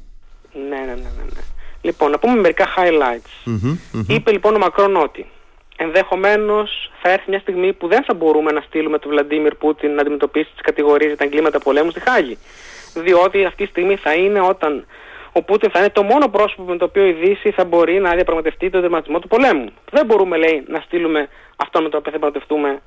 Ναι, 0.52 0.76
ναι, 0.76 0.84
ναι, 0.84 0.92
ναι. 0.94 1.22
ναι. 1.34 1.40
Λοιπόν, 1.80 2.10
να 2.10 2.18
πούμε 2.18 2.40
μερικά 2.40 2.66
highlights. 2.76 3.50
Mm-hmm, 3.50 3.76
mm-hmm. 3.96 4.04
Είπε 4.08 4.30
λοιπόν 4.30 4.54
ο 4.54 4.58
Μακρόν 4.58 4.96
ότι 4.96 5.26
ενδεχομένως 5.76 6.92
θα 7.02 7.10
έρθει 7.10 7.30
μια 7.30 7.38
στιγμή 7.38 7.72
που 7.72 7.88
δεν 7.88 8.04
θα 8.04 8.14
μπορούμε 8.14 8.52
να 8.52 8.60
στείλουμε 8.60 8.98
τον 8.98 9.10
Βλαντίμιρ 9.10 9.54
Πούτιν 9.54 9.94
να 9.94 10.00
αντιμετωπίσει 10.00 10.50
τις 10.52 10.60
κατηγορίες 10.60 11.08
για 11.08 11.16
τα 11.16 11.24
εγκλήματα 11.24 11.58
πολέμου 11.58 11.90
στη 11.90 12.00
Χάγη. 12.00 12.38
Διότι 12.94 13.44
αυτή 13.44 13.64
τη 13.64 13.70
στιγμή 13.70 13.96
θα 13.96 14.14
είναι 14.14 14.40
όταν 14.40 14.86
ο 15.32 15.42
Πούτιν 15.42 15.70
θα 15.70 15.78
είναι 15.78 15.90
το 15.90 16.02
μόνο 16.02 16.28
πρόσωπο 16.28 16.62
με 16.62 16.76
το 16.76 16.84
οποίο 16.84 17.06
η 17.06 17.12
Δύση 17.12 17.50
θα 17.50 17.64
μπορεί 17.64 18.00
να 18.00 18.14
διαπραγματευτεί 18.14 18.70
τον 18.70 18.80
τερματισμό 18.80 19.18
του 19.18 19.28
πολέμου. 19.28 19.68
Δεν 19.90 20.06
μπορούμε, 20.06 20.36
λέει, 20.36 20.64
να 20.66 20.80
στείλουμε 20.80 21.28
αυτό 21.56 21.82
με 21.82 21.88
το 21.88 21.96
οποίο 21.96 22.12
θα 22.12 22.18
διαπραγματευτούμε 22.18 22.82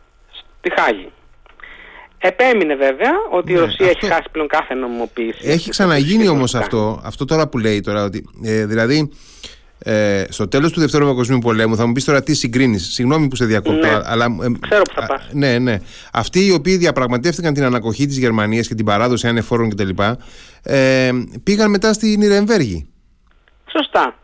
στη 0.59 0.71
Χάγη. 0.75 1.11
Επέμεινε 2.23 2.75
βέβαια 2.75 3.11
ότι 3.29 3.51
η 3.51 3.55
ναι, 3.55 3.59
Ρωσία 3.59 3.89
έχει 3.89 4.05
χάσει 4.05 4.27
πλέον 4.31 4.47
κάθε 4.47 4.73
νομιμοποίηση. 4.73 5.49
Έχει 5.49 5.69
ξαναγίνει 5.69 6.27
όμως 6.27 6.55
αυτό, 6.55 7.01
αυτό 7.03 7.25
τώρα 7.25 7.47
που 7.47 7.57
λέει 7.57 7.81
τώρα, 7.81 8.03
ότι 8.03 8.29
ε, 8.43 8.65
δηλαδή 8.65 9.11
ε, 9.83 10.23
στο 10.29 10.47
τέλος 10.47 10.71
του 10.71 10.79
Δευτέρου 10.79 11.05
Παγκοσμίου 11.05 11.39
Πολέμου, 11.39 11.75
θα 11.75 11.85
μου 11.87 11.91
πεις 11.91 12.03
τώρα 12.05 12.23
τι 12.23 12.33
συγκρίνεις. 12.35 12.93
Συγγνώμη 12.93 13.27
που 13.27 13.35
σε 13.35 13.45
διακόπτω, 13.45 13.87
Ναι. 13.87 13.99
αλλά. 14.03 14.25
ε, 14.25 14.47
Ξέρω 14.59 14.81
που 14.81 14.93
θα 14.95 15.03
α, 15.03 15.05
πας. 15.05 15.27
Ναι, 15.31 15.57
ναι. 15.59 15.77
Αυτοί 16.13 16.45
οι 16.45 16.51
οποίοι 16.51 16.77
διαπραγματεύτηκαν 16.77 17.53
την 17.53 17.63
ανακοχή 17.63 18.05
της 18.05 18.17
Γερμανίας 18.17 18.67
και 18.67 18.75
την 18.75 18.85
παράδοση 18.85 19.27
ανεφόρων 19.27 19.69
κτλ. 19.69 19.89
Ε, 20.63 21.11
πήγαν 21.43 21.69
μετά 21.69 21.93
στη 21.93 22.17
Νιρεμβέργη. 22.17 22.87
Σωστά. 23.71 24.15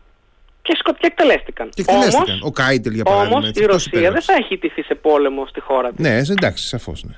Και, 0.62 0.76
σκο... 0.78 0.92
και 0.92 1.06
εκτελέστηκαν. 1.06 1.68
Και 1.74 1.80
εκτελέστηκαν. 1.80 2.24
Όμως, 2.28 2.40
Ο 2.42 2.50
Κάιτελ 2.50 2.92
για 2.94 3.04
παράδειγμα. 3.04 3.36
όμως 3.36 3.48
έτσι, 3.48 3.60
η 3.62 3.64
αυτός 3.64 3.76
Ρωσία 3.84 3.90
δεν 3.92 4.02
υπέγραψε. 4.02 4.32
θα 4.32 4.38
έχει 4.44 4.58
τηθεί 4.58 4.82
σε 4.82 4.94
πόλεμο 4.94 5.46
στη 5.46 5.60
χώρα 5.60 5.88
της. 5.92 5.98
Ναι, 5.98 6.16
εντάξει, 6.30 6.66
σαφώς. 6.66 7.04
Ναι. 7.04 7.14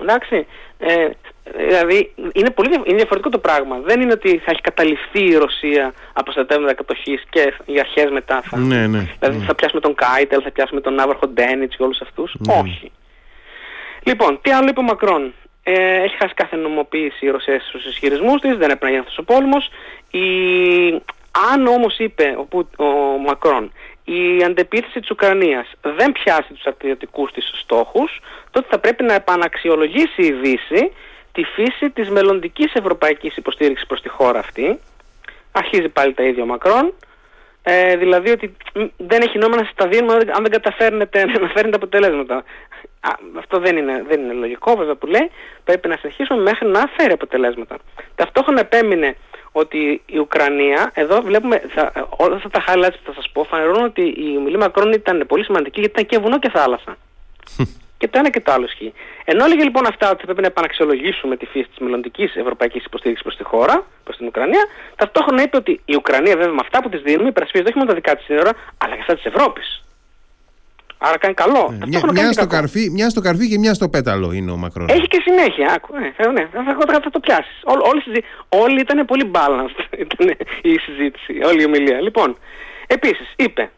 Εντάξει. 0.00 0.46
Ε, 0.78 1.08
δηλαδή 1.56 2.14
είναι 2.32 2.50
πολύ 2.50 2.68
δια- 2.68 2.82
είναι 2.84 2.96
διαφορετικό 2.96 3.28
το 3.30 3.38
πράγμα. 3.38 3.78
Δεν 3.84 4.00
είναι 4.00 4.12
ότι 4.12 4.38
θα 4.38 4.50
έχει 4.50 4.60
καταληφθεί 4.60 5.24
η 5.24 5.34
Ρωσία 5.36 5.94
από 6.12 6.30
στρατεύματα 6.30 6.74
κατοχής 6.74 7.22
και 7.30 7.52
οι 7.64 7.80
αρχές 7.80 8.10
μετά 8.10 8.40
θα. 8.44 8.56
Ναι, 8.58 8.86
ναι. 8.86 9.06
Δηλαδή 9.18 9.38
ναι. 9.38 9.44
θα 9.44 9.54
πιάσουμε 9.54 9.80
τον 9.80 9.94
Κάιτελ, 9.94 10.40
θα 10.44 10.50
πιάσουμε 10.50 10.80
τον 10.80 10.94
Ναύαρχο 10.94 11.26
Ντένιτς 11.28 11.76
και 11.76 11.82
όλους 11.82 12.00
αυτούς. 12.00 12.34
Ναι. 12.38 12.54
Όχι. 12.62 12.92
Λοιπόν, 14.06 14.38
τι 14.42 14.50
άλλο 14.50 14.68
είπε 14.68 14.80
ο 14.80 14.82
Μακρόν; 14.82 15.32
Ε, 15.64 16.02
έχει 16.02 16.16
χάσει 16.16 16.34
κάθε 16.34 16.56
νομοποίηση 16.56 17.26
η 17.26 17.30
Ρωσία 17.30 17.60
στους 17.60 17.84
ισχυρισμούς 17.84 18.40
της, 18.40 18.50
δεν 18.50 18.60
έπρεπε 18.62 18.84
να 18.84 18.90
γίνει 18.90 19.00
αυτός 19.00 19.18
ο 19.18 19.22
πόλεμος. 19.24 19.68
Η... 20.10 20.26
Αν 21.52 21.66
όμως 21.66 21.98
είπε 21.98 22.34
ο, 22.38 22.44
Που- 22.44 22.68
ο 22.76 23.18
Μακρόν 23.26 23.72
η 24.04 24.42
αντεπίθεση 24.44 25.00
της 25.00 25.10
Ουκρανίας 25.10 25.66
δεν 25.82 26.12
πιάσει 26.12 26.48
τους 26.48 26.60
στρατιωτικούς 26.60 27.32
της 27.32 27.50
στόχους, 27.62 28.20
τότε 28.50 28.66
θα 28.70 28.78
πρέπει 28.78 29.04
να 29.04 29.14
επαναξιολογήσει 29.14 30.22
η 30.22 30.32
Δύση 30.32 30.92
τη 31.32 31.42
φύση 31.44 31.90
της 31.90 32.10
μελλοντικής 32.10 32.72
ευρωπαϊκής 32.74 33.36
υποστήριξης 33.36 33.86
προς 33.86 34.00
τη 34.00 34.08
χώρα 34.08 34.38
αυτή. 34.38 34.78
Αρχίζει 35.52 35.88
πάλι 35.88 36.12
τα 36.14 36.22
ίδια 36.22 36.42
ο 36.42 36.46
Μακρόν. 36.46 36.94
Ε, 37.62 37.96
δηλαδή 37.96 38.30
ότι 38.30 38.56
μ, 38.74 38.84
δεν 38.96 39.22
έχει 39.22 39.38
νόημα 39.38 39.56
να 39.56 39.64
σας 39.64 39.72
τα 39.74 39.88
δίνουμε 39.88 40.12
αν 40.12 40.18
δεν- 40.18 40.34
αν 40.36 40.42
δεν 40.42 40.50
καταφέρνετε 40.50 41.24
να 41.40 41.48
φέρνετε 41.48 41.76
αποτελέσματα. 41.76 42.36
Α, 43.00 43.10
αυτό 43.38 43.58
δεν 43.58 43.76
είναι, 43.76 44.04
δεν 44.08 44.20
είναι 44.20 44.32
λογικό 44.32 44.76
βέβαια 44.76 44.94
που 44.94 45.06
λέει. 45.06 45.30
Πρέπει 45.64 45.88
να 45.88 45.96
συνεχίσουμε 45.96 46.42
μέχρι 46.42 46.68
να 46.68 46.90
φέρει 46.96 47.12
αποτελέσματα. 47.12 47.76
Ταυτόχρονα 48.14 48.60
επέμεινε 48.60 49.16
ότι 49.52 50.02
η 50.06 50.18
Ουκρανία, 50.18 50.90
εδώ 50.94 51.20
βλέπουμε, 51.20 51.62
θα, 51.74 52.08
όλα 52.16 52.36
αυτά 52.36 52.48
τα 52.48 52.64
highlights 52.66 52.96
που 53.04 53.12
θα 53.12 53.12
σας 53.12 53.30
πω 53.32 53.44
φανερώνουν 53.44 53.84
ότι 53.84 54.02
η 54.02 54.36
ομιλία 54.36 54.58
Μακρόν 54.58 54.92
ήταν 54.92 55.24
πολύ 55.28 55.44
σημαντική 55.44 55.80
γιατί 55.80 55.94
ήταν 56.00 56.06
και 56.06 56.18
βουνό 56.24 56.38
και 56.38 56.50
θάλασσα. 56.50 56.96
Και 58.02 58.08
το 58.08 58.18
ένα 58.18 58.30
και 58.30 58.40
το 58.40 58.52
άλλο 58.52 58.64
ισχύει. 58.64 58.92
Ενώ 59.24 59.44
έλεγε 59.44 59.62
λοιπόν 59.62 59.86
αυτά 59.86 60.06
ότι 60.10 60.18
θα 60.20 60.24
πρέπει 60.24 60.40
να 60.40 60.46
επαναξιολογήσουμε 60.46 61.36
τη 61.36 61.46
φύση 61.46 61.68
της 61.68 61.78
μελλοντικής 61.78 62.36
ευρωπαϊκής 62.36 62.84
υποστήριξης 62.84 63.24
προς 63.26 63.36
τη 63.36 63.44
χώρα, 63.44 63.86
προς 64.04 64.16
την 64.16 64.26
Ουκρανία, 64.26 64.64
ταυτόχρονα 64.96 65.42
είπε 65.42 65.56
ότι 65.56 65.80
η 65.84 65.94
Ουκρανία 65.96 66.36
βέβαια 66.36 66.52
με 66.52 66.60
αυτά 66.60 66.82
που 66.82 66.88
της 66.88 67.02
δίνουμε 67.02 67.28
υπερασπίζεται 67.28 67.68
όχι 67.68 67.78
μόνο 67.78 67.88
τα 67.90 67.96
δικά 67.96 68.16
της 68.16 68.24
σύνορα, 68.24 68.50
αλλά 68.78 68.94
και 68.94 69.00
αυτά 69.00 69.14
της 69.14 69.24
Ευρώπης. 69.24 69.84
Άρα 70.98 71.18
κάνει 71.18 71.34
καλό. 71.34 71.62
Ναι, 71.70 71.76
Μια, 71.76 71.78
Ταυτόχρονα 71.78 72.12
μια, 72.12 72.22
κάνει 72.22 72.34
στο 72.34 72.46
κακό. 72.46 72.56
καρφί, 72.56 72.90
μια 72.90 73.08
στο 73.10 73.20
καρφί 73.20 73.48
και 73.48 73.58
μια 73.58 73.74
στο 73.74 73.88
πέταλο 73.88 74.32
είναι 74.32 74.50
ο 74.50 74.56
Μακρόν. 74.56 74.88
Έχει 74.90 75.06
και 75.06 75.20
συνέχεια. 75.24 75.72
Άκου, 75.76 75.98
ναι, 75.98 76.12
θα, 76.16 76.32
ναι, 76.32 76.44
θα, 76.52 76.60
θα, 76.64 77.00
θα 77.04 77.10
το 77.10 77.20
πιάσεις. 77.20 77.56
Όλοι, 77.90 78.00
συζη... 78.02 78.20
όλοι 78.48 78.80
ήταν 78.80 79.04
πολύ 79.04 79.30
balanced 79.34 79.80
ήταν 80.04 80.36
η 80.62 80.78
συζήτηση, 80.78 81.32
όλη 81.48 81.62
η 81.62 81.64
ομιλία. 81.64 82.00
Λοιπόν, 82.00 82.38
επίσης 82.86 83.28
είπε, 83.36 83.70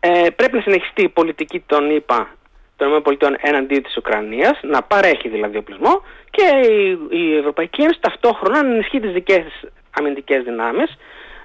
ε, 0.00 0.30
πρέπει 0.36 0.56
να 0.56 0.62
συνεχιστεί 0.62 1.02
η 1.02 1.08
πολιτική 1.08 1.58
των 1.66 1.90
ΗΠΑ 1.90 2.36
των 2.76 2.96
ΗΠΑ 2.96 3.36
έναντι 3.40 3.80
της 3.80 3.96
Ουκρανίας, 3.96 4.58
να 4.62 4.82
παρέχει 4.82 5.28
δηλαδή 5.28 5.56
οπλισμό 5.56 6.02
και 6.30 6.68
η, 6.68 6.98
η 7.10 7.36
Ευρωπαϊκή 7.36 7.82
Ένωση 7.82 8.00
ταυτόχρονα 8.00 8.62
να 8.62 8.72
ενισχύει 8.72 9.00
τις 9.00 9.12
δικές 9.12 9.44
της 9.44 9.70
αμυντικές 9.90 10.42
δυνάμεις, 10.42 10.96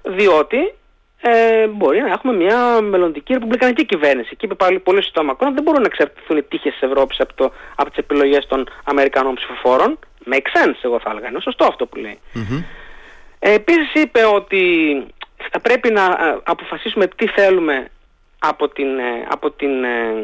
διότι 0.03 0.73
ε, 1.21 1.67
μπορεί 1.67 2.01
να 2.01 2.11
έχουμε 2.11 2.33
μια 2.33 2.81
μελλοντική 2.81 3.33
ρεπουμπλικανική 3.33 3.85
κυβέρνηση. 3.85 4.35
Και 4.35 4.45
είπε 4.45 4.55
πάλι 4.55 4.79
πολύ 4.79 5.03
σωστά 5.03 5.21
ο 5.21 5.23
Μακρόν, 5.23 5.53
δεν 5.53 5.63
μπορούν 5.63 5.81
να 5.81 5.87
εξαρτηθούν 5.87 6.37
οι 6.37 6.43
τύχες 6.43 6.71
της 6.73 6.81
Ευρώπης 6.81 7.19
από, 7.19 7.33
το, 7.33 7.51
από 7.75 7.89
τις 7.89 7.97
επιλογές 7.97 8.47
των 8.47 8.67
Αμερικανών 8.83 9.35
ψηφοφόρων. 9.35 9.99
Make 10.31 10.47
sense, 10.57 10.79
εγώ 10.81 10.99
θα 10.99 11.09
έλεγα. 11.09 11.29
Είναι 11.29 11.41
σωστό 11.41 11.65
αυτό 11.65 11.85
που 11.85 11.97
λέει. 11.97 12.19
Μμμ. 12.33 12.63
Ε, 13.39 13.53
επίσης 13.53 13.93
είπε 13.93 14.25
ότι 14.25 14.63
θα 15.51 15.59
πρέπει 15.59 15.91
να 15.91 16.03
ε, 16.03 16.39
αποφασίσουμε 16.43 17.07
τι 17.07 17.27
θέλουμε 17.27 17.87
από 18.39 18.67
την, 18.69 18.99
ε, 18.99 19.27
από 19.29 19.51
την 19.51 19.83
ε, 19.83 20.19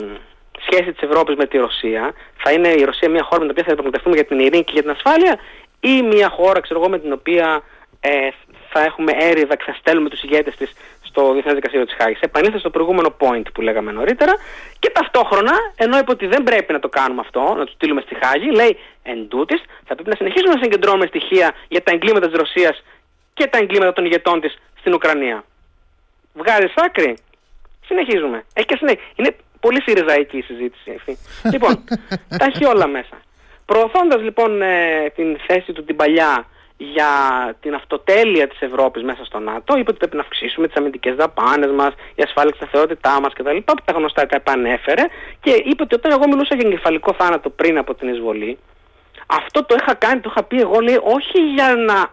σχέση 0.70 0.92
της 0.94 1.02
Ευρώπης 1.02 1.36
με 1.36 1.46
τη 1.46 1.58
Ρωσία. 1.58 2.14
Θα 2.38 2.52
είναι 2.52 2.68
η 2.68 2.84
Ρωσία 2.84 3.10
μια 3.10 3.24
χώρα 3.24 3.40
με 3.42 3.46
την 3.46 3.52
οποία 3.52 3.64
θα 3.64 3.74
διαπραγματευτούμε 3.74 4.16
για 4.16 4.26
την 4.26 4.40
ειρήνη 4.40 4.64
και 4.64 4.72
για 4.74 4.82
την 4.82 4.92
ασφάλεια 4.92 5.40
ή 5.80 6.02
μια 6.02 6.30
χώρα, 6.30 6.60
ξέρω 6.60 6.80
εγώ, 6.80 6.90
με 6.90 7.00
την 7.00 7.12
οποία 7.12 7.64
ε, 8.00 8.30
θα 8.70 8.84
έχουμε 8.84 9.12
έρηδα 9.20 9.56
και 9.56 9.64
θα 9.66 9.74
στέλνουμε 9.80 10.10
τους 10.10 10.24
ηγέτες 10.24 10.56
της 10.56 10.74
στο 11.02 11.32
Διεθνές 11.34 11.54
Δικαστήριο 11.54 11.86
της 11.86 11.96
Χάγης. 12.00 12.20
Επανήλθε 12.20 12.60
στο 12.60 12.70
προηγούμενο 12.70 13.16
point 13.20 13.46
που 13.54 13.62
λέγαμε 13.62 13.92
νωρίτερα 13.92 14.34
και 14.80 14.90
ταυτόχρονα, 14.90 15.54
ενώ 15.76 15.98
είπε 15.98 16.12
ότι 16.12 16.28
δεν 16.28 16.44
πρέπει 16.44 16.74
να 16.74 16.80
το 16.80 16.90
κάνουμε 16.90 17.22
αυτό, 17.22 17.54
να 17.58 17.66
του 17.66 17.72
στείλουμε 17.72 18.02
στη 18.02 18.16
Χάγη, 18.24 18.50
λέει 18.52 18.78
εν 19.04 19.28
τούτης, 19.28 19.62
θα 19.86 19.94
πρέπει 19.94 20.10
να 20.10 20.16
συνεχίσουμε 20.16 20.54
να 20.54 20.62
συγκεντρώνουμε 20.64 21.06
στοιχεία 21.06 21.56
για 21.68 21.84
τα 21.84 21.92
εγκλήματα 21.92 22.28
της 22.28 22.38
Ρωσίας 22.38 22.84
και 23.34 23.48
τα 23.48 23.58
εγκλήματα 23.58 23.94
των 23.94 24.06
ηγετών 24.06 24.42
της 24.42 24.58
στην 24.80 24.94
Ουκρανία. 24.94 25.44
Βγάζεις 26.34 26.74
άκρη. 26.76 27.18
Συνεχίζουμε. 27.86 28.46
Έχει 28.54 28.66
και 28.66 28.76
συνέχεια. 28.78 29.02
Είναι 29.16 29.36
πολύ 29.60 29.82
συριζαϊκή 29.82 30.38
η 30.38 30.42
συζήτηση 30.42 30.92
αυτή. 30.98 31.18
λοιπόν, 31.54 31.84
τα 32.38 32.46
έχει 32.46 32.66
όλα 32.66 32.88
μέσα. 32.88 33.18
Προωθώντας 33.66 34.22
λοιπόν 34.22 34.62
ε, 34.62 35.10
την 35.16 35.38
θέση 35.48 35.74
του 35.74 35.84
την 35.84 35.96
παλιά 35.96 36.46
για 36.78 37.12
την 37.62 37.74
αυτοτέλεια 37.74 38.48
της 38.48 38.62
Ευρώπης 38.62 39.04
μέσα 39.04 39.26
στο 39.26 39.40
ΝΑΤΟ, 39.40 39.78
είπε 39.78 39.90
ότι 39.90 39.98
πρέπει 39.98 40.16
να 40.16 40.22
αυξήσουμε 40.22 40.68
τις 40.68 40.76
αμυντικές 40.76 41.16
δαπάνες 41.16 41.72
μας, 41.72 41.94
η 42.16 42.24
ασφάλεια 42.24 42.52
και 42.52 42.58
σταθερότητά 42.58 43.22
μας 43.22 43.34
κτλ. 43.34 43.58
Που 43.58 43.74
τα 43.86 43.94
γνωστά 43.94 44.26
τα 44.26 44.36
επανέφερε 44.36 45.04
και 45.40 45.52
είπε 45.66 45.84
ότι 45.84 45.96
όταν 45.96 46.12
εγώ 46.12 46.28
μιλούσα 46.28 46.56
για 46.56 46.68
εγκεφαλικό 46.68 47.14
θάνατο 47.18 47.50
πριν 47.50 47.78
από 47.78 47.94
την 47.94 48.08
εισβολή, 48.08 48.58
αυτό 49.28 49.64
το 49.66 49.76
είχα 49.80 49.94
κάνει, 49.94 50.20
το 50.20 50.30
είχα 50.32 50.44
πει 50.44 50.60
εγώ 50.60 50.80
λέει 50.80 51.00
όχι 51.04 51.40
για 51.54 51.76
να 51.76 52.10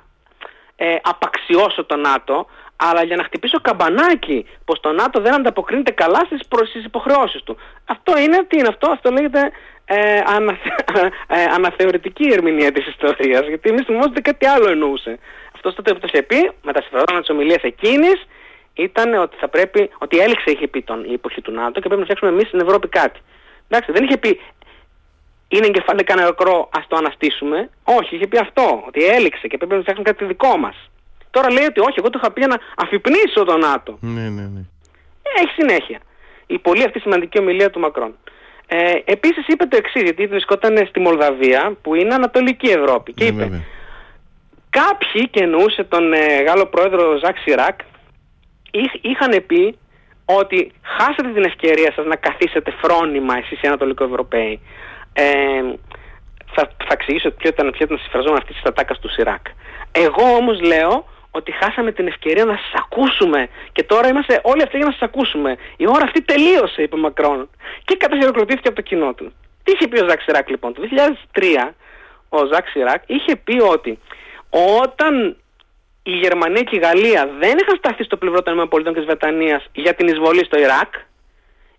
ε, 0.76 0.96
απαξιώσω 1.02 1.84
το 1.84 1.96
ΝΑΤΟ, 1.96 2.46
αλλά 2.88 3.02
για 3.04 3.16
να 3.16 3.24
χτυπήσω 3.24 3.60
καμπανάκι 3.60 4.46
πως 4.64 4.80
το 4.80 4.92
ΝΑΤΟ 4.92 5.20
δεν 5.20 5.34
ανταποκρίνεται 5.34 5.90
καλά 5.90 6.20
στις, 6.26 6.46
προ- 6.48 6.66
στις 6.66 6.84
υποχρεώσεις 6.84 7.42
του. 7.42 7.56
Αυτό 7.84 8.18
είναι, 8.18 8.44
τι 8.48 8.58
είναι 8.58 8.68
αυτό, 8.68 8.90
αυτό 8.90 9.10
λέγεται 9.10 9.50
ε, 9.84 10.20
ανα, 10.26 10.52
ε, 11.36 11.44
αναθεωρητική 11.56 12.28
ερμηνεία 12.32 12.72
της 12.72 12.86
ιστορίας, 12.86 13.46
γιατί 13.46 13.70
εμείς 13.70 13.84
θυμόμαστε 13.84 14.10
ότι 14.10 14.22
κάτι 14.22 14.46
άλλο 14.46 14.70
εννοούσε. 14.70 15.18
Αυτό 15.54 15.74
τότε 15.74 15.92
που 15.92 15.98
το 15.98 16.06
είχε 16.12 16.22
πει, 16.22 16.50
με 16.62 16.72
τα 16.72 16.80
συμφερόντα 16.80 17.20
της 17.20 17.30
ομιλίας 17.30 17.62
εκείνης, 17.62 18.26
ήταν 18.74 19.14
ότι 19.14 19.36
θα 19.36 19.48
πρέπει, 19.48 19.90
ότι 19.98 20.18
έληξε 20.18 20.50
είχε 20.50 20.68
πει 20.68 20.82
τον, 20.82 21.04
η 21.04 21.12
εποχή 21.12 21.40
του 21.40 21.52
ΝΑΤΟ 21.52 21.80
και 21.80 21.88
πρέπει 21.88 21.96
να 21.96 22.04
φτιάξουμε 22.04 22.30
εμείς 22.30 22.46
στην 22.46 22.60
Ευρώπη 22.60 22.88
κάτι. 22.88 23.20
Εντάξει, 23.68 23.92
δεν 23.92 24.04
είχε 24.04 24.16
πει 24.16 24.40
είναι 25.48 25.66
εγκεφαλικά 25.66 26.14
νεκρό, 26.14 26.68
ας 26.72 26.86
το 26.88 26.96
αναστήσουμε. 26.96 27.70
Όχι, 27.84 28.14
είχε 28.14 28.26
πει 28.26 28.38
αυτό, 28.38 28.84
ότι 28.86 29.04
έληξε 29.04 29.46
και 29.46 29.56
πρέπει 29.56 29.74
να 29.74 29.80
φτιάξουμε 29.80 30.10
κάτι 30.10 30.24
δικό 30.24 30.56
μας. 30.56 30.90
Τώρα 31.34 31.50
λέει 31.52 31.64
ότι 31.64 31.80
όχι, 31.80 31.94
εγώ 31.98 32.10
το 32.10 32.18
είχα 32.22 32.32
πει 32.32 32.40
για 32.40 32.48
να 32.48 32.58
αφυπνίσω 32.84 33.44
τον 33.44 33.60
ΝΑΤΟ. 33.60 33.98
Ναι, 34.00 34.20
ναι, 34.36 34.42
ναι. 34.54 34.60
Ε, 35.22 35.42
Έχει 35.42 35.52
συνέχεια. 35.60 35.98
Η 36.46 36.58
πολύ 36.58 36.84
αυτή 36.84 36.98
σημαντική 37.00 37.38
ομιλία 37.38 37.70
του 37.70 37.80
Μακρόν. 37.80 38.14
Ε, 38.66 38.92
Επίσης 39.04 39.46
είπε 39.46 39.64
το 39.66 39.76
εξής, 39.76 40.02
γιατί 40.02 40.26
βρισκόταν 40.26 40.86
στη 40.88 41.00
Μολδαβία, 41.00 41.76
που 41.82 41.94
είναι 41.94 42.14
Ανατολική 42.14 42.68
Ευρώπη. 42.68 43.12
Και 43.12 43.24
Ναι, 43.24 43.30
είπε, 43.30 43.42
βέβαια. 43.42 43.62
Κάποιοι, 44.70 45.28
και 45.30 45.42
εννοούσε 45.42 45.84
τον 45.84 46.12
ε, 46.12 46.42
Γάλλο 46.46 46.66
πρόεδρο 46.66 47.18
Ζακ 47.24 47.36
Σιράκ, 47.38 47.78
είχ- 48.70 48.98
είχαν 49.04 49.44
πει 49.46 49.78
ότι 50.24 50.72
χάσατε 50.82 51.28
την 51.32 51.44
ευκαιρία 51.44 51.92
σας 51.96 52.06
να 52.06 52.16
καθίσετε 52.16 52.70
φρόνιμα 52.82 53.36
εσείς 53.36 53.60
οι 53.62 53.66
Ανατολικοευρωπαίοι. 53.66 54.60
Ε, 55.12 55.24
θα, 56.54 56.62
θα 56.78 56.92
εξηγήσω 56.92 57.30
ποιο 57.30 57.48
ήταν, 57.48 57.70
ποιο 57.70 57.84
ήταν 57.84 57.98
συμφραζόμενο 58.02 58.38
αυτή 58.38 58.52
της 58.52 58.62
ατάκας 58.64 58.98
του 58.98 59.08
Σιράκ. 59.10 59.46
Εγώ 59.92 60.22
όμως 60.36 60.60
λέω 60.60 61.06
ότι 61.36 61.52
χάσαμε 61.52 61.92
την 61.92 62.06
ευκαιρία 62.06 62.44
να 62.44 62.56
σας 62.56 62.72
ακούσουμε 62.82 63.48
και 63.72 63.82
τώρα 63.82 64.08
είμαστε 64.08 64.40
όλοι 64.42 64.62
αυτιά 64.62 64.76
για 64.76 64.86
να 64.86 64.92
σας 64.92 65.02
ακούσουμε. 65.02 65.56
Η 65.76 65.86
ώρα 65.88 66.04
αυτή 66.04 66.22
τελείωσε, 66.22 66.82
είπε 66.82 66.94
ο 66.94 66.98
Μακρόν. 66.98 67.50
Και 67.84 67.96
καταχειροκροτήθηκε 67.96 68.68
από 68.68 68.76
το 68.76 68.82
κοινό 68.82 69.14
του. 69.14 69.32
Τι 69.64 69.72
είχε 69.72 69.88
πει 69.88 70.02
ο 70.02 70.08
Ζακ 70.08 70.20
Σιράκ 70.20 70.48
λοιπόν. 70.48 70.74
Το 70.74 70.82
2003 71.32 71.72
ο 72.28 72.46
Ζακ 72.52 72.68
Σιράκ 72.68 73.02
είχε 73.06 73.36
πει 73.36 73.60
ότι 73.60 73.98
όταν 74.82 75.36
η 76.02 76.10
Γερμανία 76.10 76.62
και 76.62 76.76
η 76.76 76.78
Γαλλία 76.78 77.30
δεν 77.38 77.58
είχαν 77.60 77.76
σταθεί 77.78 78.04
στο 78.04 78.16
πλευρό 78.16 78.42
των 78.42 78.58
ΗΠΑ 78.58 78.82
και 78.82 78.92
της 78.92 79.04
Βρετανίας 79.04 79.66
για 79.72 79.94
την 79.94 80.06
εισβολή 80.06 80.44
στο 80.44 80.58
Ιράκ, 80.58 80.94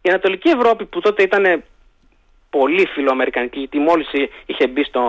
η 0.01 0.09
Ανατολική 0.09 0.49
Ευρώπη 0.49 0.85
που 0.85 0.99
τότε 0.99 1.23
ήταν 1.23 1.63
πολύ 2.49 2.87
φιλοαμερικανική, 2.93 3.59
γιατί 3.59 3.79
μόλις 3.79 4.07
είχε 4.45 4.67
μπει 4.67 4.83
στο, 4.83 5.03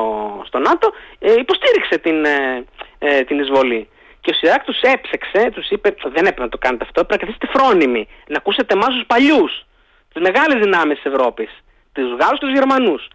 στο 0.47 0.59
ΝΑΤΟ, 0.59 0.93
ε, 1.19 1.33
υποστήριξε 1.33 1.99
την, 1.99 2.25
ε, 2.25 2.65
ε, 2.99 3.23
την 3.23 3.39
εισβολή. 3.39 3.89
Και 4.27 4.33
ο 4.35 4.39
Σιράκ 4.39 4.65
τους 4.65 4.81
έψεξε, 4.81 5.51
τους 5.55 5.69
είπε 5.71 5.95
δεν 6.03 6.25
έπρεπε 6.31 6.43
να 6.43 6.49
το 6.49 6.59
κάνετε 6.59 6.85
αυτό, 6.85 7.05
πρέπει 7.05 7.13
να 7.13 7.27
καθίσετε 7.27 7.59
φρόνιμοι, 7.59 8.09
να 8.27 8.37
ακούσετε 8.37 8.75
εμάς 8.75 8.89
τους 8.95 9.07
παλιούς, 9.07 9.53
τις 10.13 10.23
μεγάλες 10.27 10.59
δυνάμεις 10.65 10.97
της 11.01 11.13
Ευρώπης, 11.13 11.51
τους 11.93 12.09
Γάλλους 12.21 12.39
και 12.39 12.47
τους 12.47 12.55
Γερμανούς. 12.59 13.09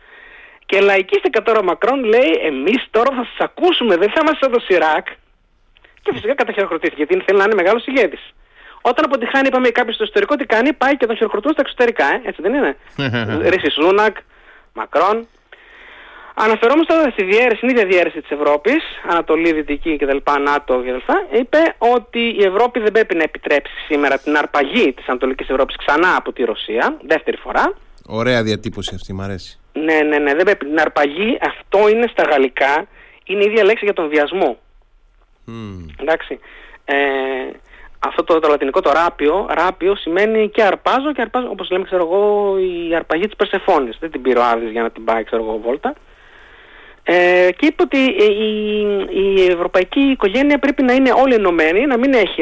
Και 0.66 0.80
λαϊκίστηκα 0.80 1.42
τώρα 1.42 1.60
ο 1.60 1.64
Μακρόν 1.64 2.04
λέει 2.04 2.32
εμείς 2.44 2.82
τώρα 2.92 3.10
θα 3.18 3.24
σας 3.30 3.40
ακούσουμε, 3.48 3.96
δεν 4.02 4.10
θα 4.14 4.20
είμαστε 4.22 4.40
σαν 4.42 4.52
το 4.52 4.60
Σιράκ. 4.68 5.08
Και 6.04 6.12
φυσικά 6.14 6.34
καταχειροκροτήθηκε 6.36 7.04
γιατί 7.04 7.24
θέλει 7.26 7.38
να 7.38 7.44
είναι 7.44 7.60
μεγάλος 7.62 7.86
ηγέτης. 7.86 8.24
Όταν 8.82 9.06
αποτυχάνει, 9.06 9.48
είπαμε 9.48 9.70
κάποιος 9.70 9.96
στο 9.96 10.04
εσωτερικό, 10.04 10.36
τι 10.36 10.46
κάνει, 10.46 10.74
πάει 10.74 10.98
και 10.98 11.06
τον 11.06 11.16
χειροκροτούν 11.16 11.52
στα 11.52 11.62
εξωτερικά, 11.66 12.06
ε, 12.06 12.22
έτσι 12.24 12.42
δεν 12.42 12.54
είναι. 12.54 12.78
Ρίσης 13.52 13.74
Σούνακ, 13.74 14.16
Μακρόν. 14.74 15.28
Αναφερόμαστε 16.36 16.94
τώρα 16.94 17.10
στη 17.10 17.24
διαίρεση, 17.24 17.56
στην 17.56 17.70
ίδια 17.70 17.86
διαίρεση 17.86 18.22
της 18.22 18.32
Ευρώπης, 18.32 18.84
Ανατολή, 19.10 19.54
Δυτική 19.54 19.98
κτλ, 19.98 20.18
ΝΑΤΟ 20.44 20.78
κτλ, 20.80 21.38
είπε 21.40 21.76
ότι 21.78 22.20
η 22.20 22.44
Ευρώπη 22.44 22.80
δεν 22.80 22.92
πρέπει 22.92 23.16
να 23.16 23.24
επιτρέψει 23.24 23.74
σήμερα 23.88 24.18
την 24.18 24.38
αρπαγή 24.38 24.94
της 24.94 25.08
Ανατολικής 25.08 25.50
Ευρώπης 25.50 25.76
ξανά 25.76 26.16
από 26.16 26.32
τη 26.34 26.44
Ρωσία, 26.44 26.98
δεύτερη 27.08 27.38
φορά. 27.38 27.74
Ωραία 28.08 28.44
διατύπωση 28.44 28.96
αυτή, 28.96 29.14
μου 29.14 29.22
αρέσει. 29.22 29.60
Ναι, 29.74 30.00
ναι, 30.02 30.18
ναι, 30.18 30.34
δεν 30.36 30.44
πρέπει. 30.44 30.66
Την 30.66 30.80
αρπαγή, 30.80 31.38
αυτό 31.42 31.90
είναι 31.90 32.08
στα 32.12 32.24
γαλλικά, 32.24 32.88
είναι 33.26 33.44
η 33.44 33.46
ίδια 33.46 33.64
λέξη 33.64 33.86
για 33.86 33.94
τον 33.94 34.10
βιασμό. 34.10 34.58
Mm. 35.48 35.86
Εντάξει. 36.02 36.40
Ε, 36.86 36.96
αυτό 38.00 38.24
το, 38.24 38.40
το 38.40 38.48
λατινικό 38.48 38.82
το 38.82 38.92
ράπιο, 38.92 39.46
ράπιο 39.50 39.96
σημαίνει 39.96 40.50
και 40.50 40.64
αρπάζω 40.64 41.14
και 41.14 41.22
αρπάζω, 41.22 41.48
όπως 41.50 41.70
λέμε 41.70 41.84
ξέρω 41.84 42.04
εγώ, 42.04 42.56
η 42.58 42.96
αρπαγή 42.96 43.26
της 43.26 43.36
Περσεφόνης. 43.36 43.98
Δεν 44.00 44.12
την 44.12 44.22
πήρε 44.22 44.40
ο 44.40 44.44
Άδης 44.44 44.72
για 44.72 44.82
να 44.82 44.90
την 44.90 45.04
πάει 45.04 45.24
ξέρω 45.24 45.44
εγώ 45.44 45.60
βόλτα. 45.64 45.94
Ε, 47.04 47.50
και 47.58 47.66
είπε 47.66 47.84
ότι 47.84 47.98
η, 47.98 48.82
η 49.10 49.46
ευρωπαϊκή 49.46 50.00
οικογένεια 50.00 50.60
πρέπει 50.60 50.84
να 50.84 50.94
είναι 50.94 51.12
όλοι 51.12 51.34
ενωμένη, 51.34 51.86
να 51.86 51.98
μην 51.98 52.14
έχει 52.14 52.42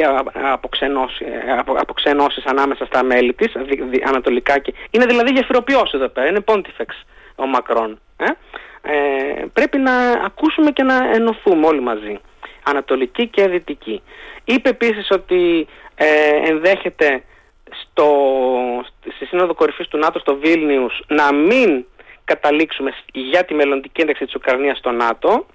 αποξενώσει, 0.52 1.24
απο, 1.58 1.72
αποξενώσεις 1.72 2.44
ανάμεσα 2.44 2.84
στα 2.86 3.04
μέλη 3.04 3.34
της, 3.34 3.52
δι, 3.90 4.02
ανατολικά. 4.06 4.58
Και, 4.58 4.74
είναι 4.90 5.06
δηλαδή 5.06 5.32
γεφυροποιός 5.32 5.92
εδώ 5.92 6.08
πέρα, 6.08 6.28
είναι 6.28 6.40
πόντιφεξ 6.40 7.04
ο 7.34 7.46
Μακρόν. 7.46 8.00
Ε; 8.16 8.26
Ε, 8.82 9.44
πρέπει 9.52 9.78
να 9.78 9.92
ακούσουμε 10.10 10.70
και 10.70 10.82
να 10.82 10.94
ενωθούμε 11.14 11.66
όλοι 11.66 11.80
μαζί, 11.80 12.20
ανατολική 12.62 13.26
και 13.26 13.48
δυτική. 13.48 14.02
Είπε 14.44 14.68
επίσης 14.68 15.10
ότι 15.10 15.66
ε, 15.94 16.06
ενδέχεται 16.50 17.22
στο, 17.82 18.08
στη 19.14 19.24
Σύνοδο 19.26 19.54
Κορυφής 19.54 19.88
του 19.88 19.98
ΝΑΤΟ 19.98 20.18
στο 20.18 20.36
Βίλνιους 20.36 21.02
να 21.06 21.34
μην 21.34 21.84
καταλήξουμε 22.32 22.90
για 23.12 23.44
τη 23.44 23.54
μελλοντική 23.54 24.00
ένταξη 24.00 24.24
της 24.24 24.34
Ουκρανίας 24.34 24.78
στο 24.78 24.90
ΝΑΤΟ 24.90 25.46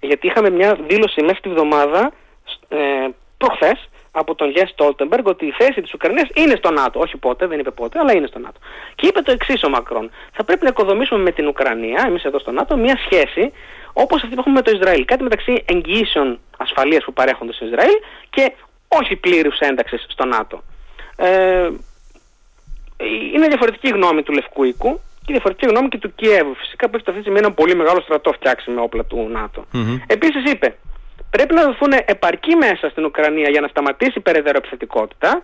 γιατί 0.00 0.26
είχαμε 0.26 0.50
μια 0.50 0.78
δήλωση 0.88 1.22
μέσα 1.22 1.38
στη 1.38 1.48
βδομάδα 1.48 2.12
ε, 2.68 2.78
προχθές 3.38 3.88
από 4.10 4.34
τον 4.34 4.50
Γε 4.50 4.64
Στόλτεμπεργκ 4.66 5.26
ότι 5.26 5.46
η 5.46 5.54
θέση 5.58 5.80
της 5.80 5.92
Ουκρανίας 5.94 6.28
είναι 6.34 6.54
στο 6.56 6.70
ΝΑΤΟ. 6.70 7.00
Όχι 7.00 7.16
πότε, 7.16 7.46
δεν 7.46 7.58
είπε 7.58 7.70
πότε, 7.70 7.98
αλλά 7.98 8.12
είναι 8.16 8.26
στο 8.26 8.38
ΝΑΤΟ. 8.38 8.58
Και 8.94 9.06
είπε 9.06 9.20
το 9.20 9.32
εξής 9.32 9.62
ο 9.62 9.68
Μακρόν. 9.68 10.10
Θα 10.32 10.44
πρέπει 10.44 10.62
να 10.62 10.68
οικοδομήσουμε 10.68 11.20
με 11.22 11.30
την 11.30 11.46
Ουκρανία, 11.46 12.04
εμείς 12.06 12.24
εδώ 12.24 12.38
στο 12.38 12.50
ΝΑΤΟ, 12.50 12.76
μια 12.76 12.96
σχέση 13.04 13.52
όπως 13.92 14.22
αυτή 14.22 14.34
που 14.34 14.40
έχουμε 14.40 14.54
με 14.54 14.62
το 14.62 14.70
Ισραήλ. 14.76 15.04
Κάτι 15.04 15.22
μεταξύ 15.22 15.64
εγγυήσεων 15.72 16.40
ασφαλείας 16.58 17.04
που 17.04 17.12
παρέχονται 17.12 17.52
στο 17.52 17.64
Ισραήλ 17.66 17.96
και 18.30 18.52
όχι 18.88 19.16
πλήρους 19.16 19.58
ένταξης 19.58 20.06
στο 20.08 20.24
ΝΑΤΟ. 20.24 20.62
Ε, 21.16 21.68
είναι 23.34 23.46
διαφορετική 23.46 23.88
γνώμη 23.88 24.22
του 24.22 24.32
Λευκού 24.32 24.64
Οίκου 24.64 25.00
και 25.28 25.34
διαφορετική 25.38 25.66
γνώμη 25.72 25.88
και 25.88 25.98
του 25.98 26.14
Κιέβου. 26.14 26.54
Φυσικά 26.54 26.88
που 26.88 26.96
έχει 26.96 27.04
αυτή 27.06 27.20
τη 27.20 27.24
στιγμή 27.26 27.38
ένα 27.38 27.52
πολύ 27.52 27.74
μεγάλο 27.74 28.00
στρατό 28.00 28.32
φτιάξει 28.32 28.70
με 28.70 28.80
όπλα 28.80 29.04
του 29.04 29.28
ΝΑΤΟ. 29.30 29.60
Mm-hmm. 29.72 29.96
Επίσης 30.06 30.52
είπε, 30.52 30.76
πρέπει 31.30 31.54
να 31.54 31.62
δοθούν 31.64 31.92
επαρκή 32.04 32.54
μέσα 32.56 32.88
στην 32.88 33.04
Ουκρανία 33.04 33.48
για 33.50 33.60
να 33.60 33.68
σταματήσει 33.68 34.12
η 34.14 34.20
περαιτέρω 34.20 34.58
επιθετικότητα 34.58 35.42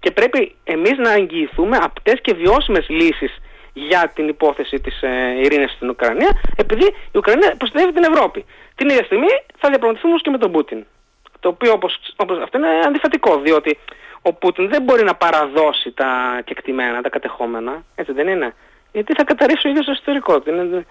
και 0.00 0.10
πρέπει 0.10 0.54
εμείς 0.64 0.96
να 0.98 1.12
εγγυηθούμε 1.12 1.76
απτές 1.82 2.18
και 2.20 2.34
βιώσιμες 2.34 2.86
λύσεις 2.88 3.32
για 3.72 4.12
την 4.14 4.28
υπόθεση 4.28 4.80
της 4.80 5.02
ε, 5.02 5.40
ειρήνης 5.42 5.70
στην 5.70 5.88
Ουκρανία 5.88 6.30
επειδή 6.56 6.86
η 7.12 7.18
Ουκρανία 7.18 7.54
προστατεύει 7.58 7.92
την 7.92 8.04
Ευρώπη. 8.12 8.44
Την 8.74 8.88
ίδια 8.88 9.04
στιγμή 9.04 9.32
θα 9.58 9.68
διαπραγματευτούμε 9.68 10.16
και 10.22 10.30
με 10.30 10.38
τον 10.38 10.52
Πούτιν. 10.52 10.84
Το 11.40 11.48
οποίο 11.48 11.72
όπως, 11.72 11.98
όπως 12.16 12.38
αυτό 12.38 12.58
είναι 12.58 12.68
αντιφατικό 12.86 13.40
διότι 13.40 13.78
ο 14.22 14.32
Πούτιν 14.32 14.68
δεν 14.68 14.82
μπορεί 14.82 15.04
να 15.04 15.14
παραδώσει 15.14 15.90
τα 15.90 16.40
κεκτημένα, 16.44 17.00
τα 17.02 17.08
κατεχόμενα, 17.08 17.84
έτσι 17.94 18.12
δεν 18.12 18.28
είναι 18.28 18.54
γιατί 18.92 19.12
θα 19.14 19.24
καταρρύψει 19.24 19.66
ο 19.66 19.70
ίδιος 19.70 19.84
το 19.84 19.90
εσωτερικό 19.90 20.40
του. 20.40 20.84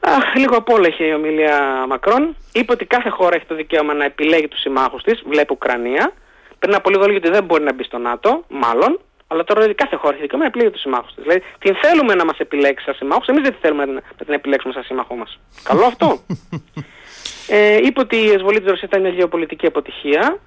Αχ, 0.00 0.34
λίγο 0.34 0.56
απ' 0.56 0.70
όλα 0.70 0.88
είχε 0.88 1.04
η 1.04 1.12
ομιλία 1.12 1.84
Μακρόν. 1.88 2.36
Είπε 2.52 2.72
ότι 2.72 2.84
κάθε 2.84 3.08
χώρα 3.08 3.36
έχει 3.36 3.44
το 3.44 3.54
δικαίωμα 3.54 3.94
να 3.94 4.04
επιλέγει 4.04 4.48
τους 4.48 4.60
συμμάχους 4.60 5.02
της, 5.02 5.22
βλέπει 5.26 5.52
Ουκρανία. 5.52 6.12
Πριν 6.58 6.74
από 6.74 6.90
λίγο 6.90 7.02
έλεγε 7.02 7.18
ότι 7.18 7.30
δεν 7.30 7.44
μπορεί 7.44 7.64
να 7.64 7.72
μπει 7.72 7.84
στο 7.84 7.98
ΝΑΤΟ, 7.98 8.44
μάλλον. 8.48 9.00
Αλλά 9.26 9.44
τώρα 9.44 9.60
δηλαδή 9.60 9.78
κάθε 9.78 9.96
χώρα 9.96 10.12
έχει 10.12 10.22
δικαίωμα 10.22 10.42
να 10.42 10.48
επιλέγει 10.48 10.70
τους 10.72 10.80
συμμάχους 10.80 11.14
της. 11.14 11.22
Δηλαδή 11.22 11.42
την 11.58 11.74
θέλουμε 11.74 12.14
να 12.14 12.24
μας 12.24 12.38
επιλέξει 12.38 12.84
σαν 12.84 12.94
συμμάχους, 12.94 13.26
εμείς 13.26 13.42
δεν 13.42 13.54
θέλουμε 13.60 13.84
να 13.84 14.24
την 14.24 14.34
επιλέξουμε 14.34 14.72
σαν 14.72 14.82
σύμμαχό 14.82 15.14
μας. 15.14 15.38
Καλό 15.62 15.84
αυτό. 15.84 16.18
ε, 17.56 17.76
είπε 17.76 18.00
ότι 18.00 18.16
η 18.16 18.24
εισβολή 18.24 18.58
της 18.58 18.68
Ρωσίας 18.68 18.90
ήταν 18.90 19.00
μια 19.00 19.10
γεωπολιτική 19.10 19.66
αποτυχία 19.66 20.38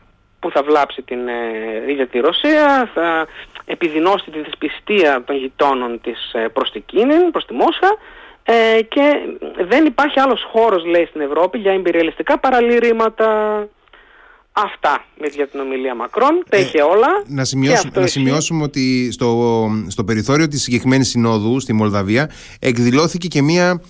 που 0.41 0.51
θα 0.51 0.63
βλάψει 0.63 1.01
την 1.01 1.27
ε, 1.27 1.91
ίδια 1.91 2.07
τη 2.07 2.19
Ρωσία, 2.19 2.89
θα 2.93 3.27
επιδεινώσει 3.65 4.31
τη 4.31 4.39
δυσπιστία 4.39 5.23
των 5.25 5.35
γειτόνων 5.35 6.01
της 6.01 6.31
ε, 6.33 6.47
προς 6.53 6.71
την 6.71 6.83
Κίνη, 6.85 7.15
προς 7.31 7.45
τη 7.45 7.53
Μόσχα 7.53 7.89
ε, 8.43 8.81
και 8.81 9.05
δεν 9.67 9.85
υπάρχει 9.85 10.19
άλλος 10.19 10.47
χώρος 10.51 10.85
λέει 10.85 11.05
στην 11.05 11.21
Ευρώπη 11.21 11.57
για 11.57 11.71
εμπειριαλιστικά 11.71 12.39
παραλήρηματα. 12.39 13.27
Αυτά 14.53 15.05
για 15.33 15.47
την 15.47 15.59
ομιλία 15.59 15.95
Μακρόν, 15.95 16.43
τα 16.49 16.57
είχε 16.57 16.81
όλα. 16.81 17.07
Να, 17.27 17.43
σημειώσουμε, 17.43 17.91
να 17.95 18.07
σημειώσουμε 18.07 18.63
ότι 18.63 19.11
στο, 19.11 19.69
στο 19.87 20.03
περιθώριο 20.03 20.47
της 20.47 20.61
συγκεκριμένης 20.61 21.09
συνόδου 21.09 21.59
στη 21.59 21.73
Μολδαβία 21.73 22.31
εκδηλώθηκε 22.59 23.27
και 23.27 23.41
μία 23.41 23.81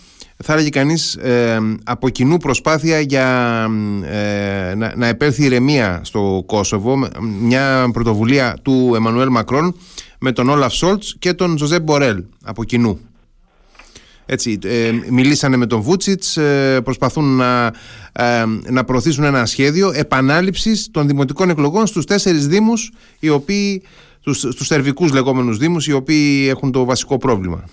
θα 0.44 0.54
έλεγε 0.54 0.70
κανείς 0.70 1.16
ε, 1.16 1.60
από 1.84 2.10
κοινού 2.10 2.38
προσπάθεια 2.38 3.00
για 3.00 3.68
ε, 4.04 4.76
να, 4.76 4.94
να 4.96 5.08
επέλθει 5.08 5.44
ηρεμία 5.44 6.02
στο 6.04 6.44
Κόσοβο. 6.46 7.08
Μια 7.42 7.90
πρωτοβουλία 7.94 8.58
του 8.62 8.92
Εμμανουέλ 8.96 9.30
Μακρόν 9.30 9.76
με 10.20 10.32
τον 10.32 10.50
Όλαφ 10.50 10.74
Σόλτς 10.74 11.16
και 11.20 11.34
τον 11.34 11.58
Ζωζέ 11.58 11.80
Μπορέλ 11.80 12.24
από 12.44 12.64
κοινού. 12.64 13.00
Έτσι, 14.26 14.60
ε, 14.64 14.92
μιλήσανε 15.10 15.58
με 15.58 15.66
τον 15.66 15.82
Βούτσιτς 15.82 16.38
προσπαθούν 16.84 17.36
να, 17.36 17.74
να 18.70 18.84
προωθήσουν 18.84 19.24
ένα 19.24 19.46
σχέδιο 19.46 19.92
επανάληψης 19.94 20.88
των 20.92 21.08
δημοτικών 21.08 21.50
εκλογών 21.50 21.88
στους 21.88 22.06
τέσσερις 22.06 22.48
δήμους 22.48 22.92
οι 23.20 23.30
οποίοι, 23.30 23.84
τους, 24.22 24.38
στους 24.38 24.68
σερβικούς 24.68 25.14
λεγόμενους 25.14 25.58
δήμους 25.58 25.88
οι 25.88 25.92
οποίοι 25.92 26.48
έχουν 26.50 26.72
το 26.72 26.86
βασικό 26.86 27.18
πρόβλημα 27.18 27.64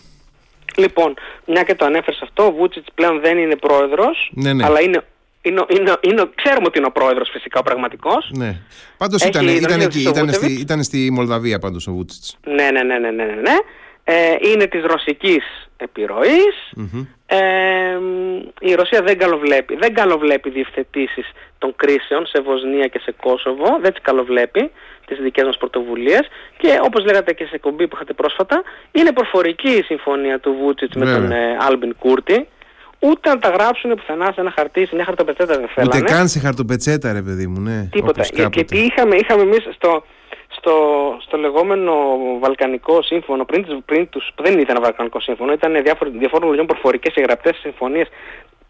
Λοιπόν, 0.79 1.15
μια 1.47 1.63
και 1.63 1.75
το 1.75 1.85
ανέφερες 1.85 2.21
αυτό, 2.23 2.47
ο 2.47 2.53
Βούτσιτ 2.53 2.87
πλέον 2.95 3.21
δεν 3.21 3.39
είναι 3.39 3.57
πρόεδρος, 3.57 4.31
ναι, 4.35 4.53
ναι. 4.53 4.65
αλλά 4.65 4.81
είναι 4.81 5.05
είναι, 5.43 5.65
είναι, 5.69 5.97
είναι, 6.01 6.31
ξέρουμε 6.35 6.67
ότι 6.67 6.79
είναι 6.79 6.87
ο 6.87 6.93
πρόεδρος 6.93 7.29
φυσικά 7.33 7.59
ο 7.61 7.63
πραγματικός. 7.63 8.31
Ναι. 8.35 8.57
Πάντως 8.97 9.25
ήταν, 9.25 9.49
ήταν, 9.49 9.81
εκεί, 9.81 10.01
ήταν, 10.01 10.33
στη, 10.33 10.53
ήταν 10.53 10.83
στη 10.83 11.11
Μολδαβία 11.13 11.59
πάντως 11.59 11.87
ο 11.87 11.93
Βούτσιτ. 11.93 12.25
Ναι, 12.45 12.71
ναι, 12.71 12.83
ναι, 12.83 12.99
ναι, 12.99 13.11
ναι, 13.11 13.25
ναι. 13.25 13.57
Ε, 14.05 14.37
είναι 14.41 14.67
της 14.67 14.83
ρωσικής 14.85 15.45
επιρροής. 15.77 16.73
Mm-hmm. 16.77 17.07
Ε, 17.27 17.39
η 18.61 18.75
Ρωσία 18.75 19.03
δεν 19.03 19.19
καλοβλέπει, 19.19 19.77
δεν 19.77 19.95
καλοβλέπει 19.95 20.51
διευθετήσεις 20.51 21.31
των 21.59 21.73
κρίσεων 21.77 22.27
σε 22.27 22.41
Βοσνία 22.41 22.87
και 22.87 22.99
σε 22.99 23.15
Κόσοβο, 23.21 23.79
δεν 23.83 23.93
τις 23.93 24.03
καλοβλέπει 24.03 24.71
τις 25.09 25.19
δικές 25.19 25.45
μας 25.45 25.57
πρωτοβουλίες 25.57 26.29
και 26.59 26.79
όπως 26.83 27.05
λέγατε 27.05 27.33
και 27.33 27.45
σε 27.45 27.59
εκπομπή 27.59 27.89
που 27.89 27.95
είχατε 27.95 28.13
πρόσφατα, 28.13 28.63
είναι 28.93 29.13
προφορική 29.13 29.71
η 29.71 29.83
συμφωνία 29.83 30.41
του 30.41 30.57
Βούτσιτς 30.61 30.95
με 30.97 31.05
τον 31.05 31.33
ε, 31.33 31.57
Άλμπιν 31.61 31.95
Κούρτι, 31.99 32.49
ούτε 32.99 33.29
να 33.29 33.39
τα 33.39 33.49
γράψουν 33.49 33.95
πουθενά 33.95 34.33
σε 34.35 34.41
ένα 34.41 34.53
χαρτί, 34.57 34.87
σε 34.87 34.95
μια 34.95 35.05
χαρτοπετσέτα 35.05 35.59
δεν 35.59 35.69
θέλανε. 35.75 35.97
Ούτε 35.97 36.13
καν 36.13 36.29
σε 36.29 36.39
χαρτοπετσέτα 36.39 37.13
ρε 37.13 37.23
παιδί 37.23 37.47
μου, 37.47 37.61
ναι. 37.61 37.89
Τίποτα. 37.91 38.25
Γιατί 38.53 38.77
είχαμε, 38.79 39.17
είχαμε 39.17 39.43
εμείς 39.43 39.69
στο, 39.75 40.05
στο, 40.49 40.73
στο 41.21 41.37
λεγόμενο 41.37 41.93
Βαλκανικό 42.41 43.03
Σύμφωνο, 43.03 43.45
πριν, 43.45 43.83
πριν 43.85 44.09
τους, 44.09 44.33
δεν 44.43 44.59
ήταν 44.59 44.83
Βαλκανικό 44.83 45.21
Σύμφωνο, 45.21 45.53
ήταν 45.53 45.73
διάφορων 46.19 46.49
λογιών 46.49 46.67
προφορικές 46.67 47.13
και 47.15 47.21
γραπτές 47.21 47.57
συμφωνίες 47.57 48.09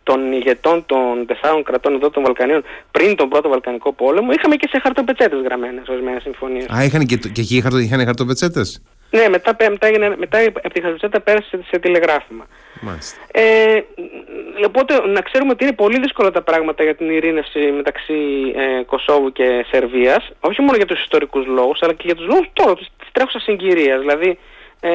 των 0.09 0.33
ηγετών 0.33 0.87
των 0.87 1.27
τεσσάρων 1.27 1.63
κρατών 1.63 1.95
εδώ 1.95 2.11
των 2.11 2.23
Βαλκανίων 2.23 2.65
πριν 2.91 3.17
τον 3.17 3.29
πρώτο 3.29 3.49
Βαλκανικό 3.49 3.93
πόλεμο, 3.93 4.33
είχαμε 4.33 4.57
και 4.57 4.69
σε 4.71 4.79
χαρτοπετσέτες 4.79 5.41
γραμμένες 5.41 5.89
ορισμένες 5.89 6.23
συμφωνίες. 6.23 6.67
Α, 6.77 6.85
είχαν 6.85 7.07
και, 7.07 7.17
και 7.17 7.41
εκεί 7.41 7.57
είχαν 7.57 8.05
χαρτοπετσέτες; 8.05 8.83
Ναι, 9.11 9.29
μετά, 9.29 9.57
μετά, 9.71 9.87
έγινε, 9.87 10.17
μετά 10.19 10.39
από 10.39 10.73
τη 10.73 10.81
χαρτοπετσέτα 10.81 11.21
πέρασε 11.21 11.49
σε, 11.49 11.59
σε 11.71 11.79
τηλεγράφημα. 11.79 12.47
Μάλιστα. 12.81 13.19
Ε, 13.33 13.81
οπότε 14.67 15.07
να 15.07 15.21
ξέρουμε 15.21 15.51
ότι 15.51 15.65
είναι 15.65 15.73
πολύ 15.73 15.99
δύσκολα 16.01 16.31
τα 16.31 16.43
πράγματα 16.43 16.83
για 16.83 16.95
την 16.95 17.11
ειρήνευση 17.11 17.59
μεταξύ 17.59 18.19
ε, 18.55 18.83
Κωσόβου 18.83 19.33
και 19.33 19.65
Σερβίας, 19.71 20.31
όχι 20.41 20.61
μόνο 20.61 20.77
για 20.77 20.87
τους 20.87 21.01
ιστορικούς 21.01 21.47
λόγους, 21.47 21.83
αλλά 21.83 21.93
και 21.93 22.03
για 22.05 22.15
τους 22.15 22.27
λόγους 22.27 22.47
τώρα 22.53 22.75
της, 22.75 22.89
της 22.99 23.09
τρέχουσας 23.13 23.43
συγκυρίας. 23.43 24.01
Δηλαδή, 24.01 24.39
ε, 24.81 24.91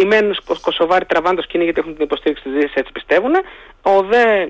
οι 0.00 0.04
μεν 0.04 0.36
Κωσοβάροι 0.60 1.04
τραβάνε 1.04 1.36
το 1.36 1.42
σκηνή 1.42 1.64
γιατί 1.64 1.80
έχουν 1.80 1.94
την 1.94 2.04
υποστήριξη 2.04 2.42
της 2.42 2.52
Δύσης, 2.52 2.74
έτσι 2.74 2.92
πιστεύουν. 2.92 3.32
Ο 3.82 4.02
δε 4.02 4.46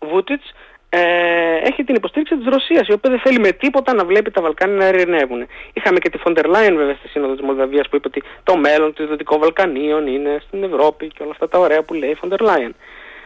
Βούτιτς 0.00 0.52
ε, 0.88 1.56
έχει 1.62 1.84
την 1.84 1.94
υποστήριξη 1.94 2.36
της 2.36 2.46
Ρωσίας, 2.46 2.86
η 2.88 2.92
οποία 2.92 3.10
δεν 3.10 3.20
θέλει 3.20 3.38
με 3.38 3.52
τίποτα 3.52 3.94
να 3.94 4.04
βλέπει 4.04 4.30
τα 4.30 4.42
Βαλκάνια 4.42 4.76
να 4.76 4.88
ειρηνεύουν. 4.88 5.46
Είχαμε 5.72 5.98
και 5.98 6.10
τη 6.10 6.18
Φοντερ 6.18 6.46
Λάιν 6.46 6.76
βέβαια 6.76 6.94
στη 6.94 7.08
Σύνοδο 7.08 7.32
της 7.32 7.42
Μολδαβίας 7.42 7.88
που 7.88 7.96
είπε 7.96 8.08
ότι 8.08 8.22
το 8.42 8.56
μέλλον 8.56 8.92
των 8.92 9.08
Δυτικών 9.08 9.38
Βαλκανίων 9.38 10.06
είναι 10.06 10.42
στην 10.46 10.62
Ευρώπη 10.62 11.08
και 11.08 11.22
όλα 11.22 11.30
αυτά 11.30 11.48
τα 11.48 11.58
ωραία 11.58 11.82
που 11.82 11.94
λέει 11.94 12.10
η 12.10 12.14
Φοντερ 12.14 12.40
Λάιν. 12.40 12.74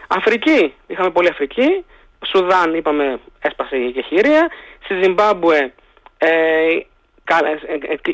Αφρική, 0.09 0.75
είχαμε 0.87 1.11
πολύ 1.11 1.29
Αφρική. 1.29 1.85
Σουδάν 2.27 2.75
είπαμε 2.75 3.19
έσπασε 3.41 3.77
η 3.77 3.93
κεχηρία. 3.93 4.49
Στη 4.85 4.95
Ζιμπάμπουε 5.03 5.73
ε, 6.19 6.79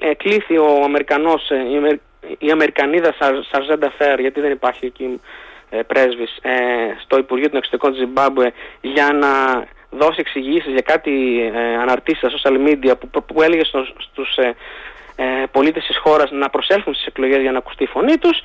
εκλήθη 0.00 0.58
ο 0.58 0.82
Αμερικανός, 0.84 1.50
η 1.50 2.00
Αμερικανίδα 2.52 3.14
Σαρζέντα 3.50 3.92
Φέρ, 3.98 4.20
γιατί 4.20 4.40
δεν 4.40 4.50
υπάρχει 4.50 4.86
εκεί 4.86 5.20
πρέσβης, 5.86 6.38
στο 7.02 7.18
Υπουργείο 7.18 7.48
των 7.48 7.58
Εξωτερικών 7.58 7.90
της 7.90 8.00
Ζιμπάμπουε 8.00 8.52
για 8.80 9.12
να 9.12 9.64
δώσει 9.98 10.20
εξηγήσεις 10.20 10.72
για 10.72 10.80
κάτι 10.80 11.12
ε, 11.54 11.76
αναρτήσεις 11.76 12.18
στα 12.18 12.50
social 12.50 12.68
media 12.68 12.92
που, 12.98 13.22
που 13.24 13.42
έλεγε 13.42 13.64
στους 13.98 14.36
ε, 14.36 14.54
ε, 15.16 15.24
πολίτες 15.50 15.84
της 15.86 15.96
χώρας 15.96 16.30
να 16.30 16.50
προσέλθουν 16.50 16.94
στις 16.94 17.06
εκλογές 17.06 17.40
για 17.40 17.52
να 17.52 17.58
ακουστεί 17.58 17.82
η 17.82 17.86
φωνή 17.86 18.18
τους 18.18 18.42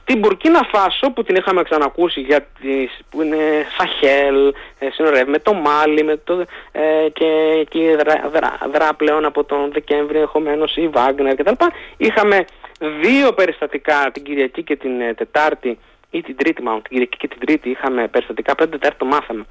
στην 0.00 0.18
Μπουρκίνα 0.18 0.68
Φάσο 0.72 1.10
που 1.10 1.22
την 1.22 1.34
είχαμε 1.36 1.62
ξανακούσει 1.62 2.20
για 2.20 2.46
τις, 2.60 2.98
που 3.10 3.22
είναι 3.22 3.36
Σαχέλ, 3.78 4.54
ε, 4.78 4.90
συνορεύει 4.90 5.30
με 5.30 5.38
το 5.38 5.54
Μάλι 5.54 6.02
με 6.02 6.16
το, 6.16 6.44
ε, 6.72 7.08
και 7.12 7.26
εκεί 7.60 7.96
δρά, 7.96 8.28
δρά, 8.32 8.58
δρά, 8.72 8.94
πλέον 8.94 9.24
από 9.24 9.44
τον 9.44 9.72
Δεκέμβρη 9.72 10.14
ενδεχομένως 10.14 10.76
η 10.76 10.88
Βάγκνερ 10.88 11.34
κτλ. 11.34 11.64
Είχαμε 11.96 12.44
δύο 12.78 13.32
περιστατικά 13.32 14.10
την 14.12 14.22
Κυριακή 14.22 14.62
και 14.62 14.76
την 14.76 15.00
ε, 15.00 15.14
Τετάρτη 15.14 15.78
ή 16.10 16.22
την 16.22 16.36
Τρίτη 16.36 16.62
μάλλον, 16.62 16.82
την 16.82 16.90
Κυριακή 16.90 17.16
και 17.16 17.28
την 17.28 17.38
Τρίτη 17.38 17.70
είχαμε 17.70 18.08
περιστατικά, 18.08 18.54
πέντε 18.54 18.70
Τετάρτη 18.70 18.98
το 18.98 19.04
μάθαμε 19.04 19.44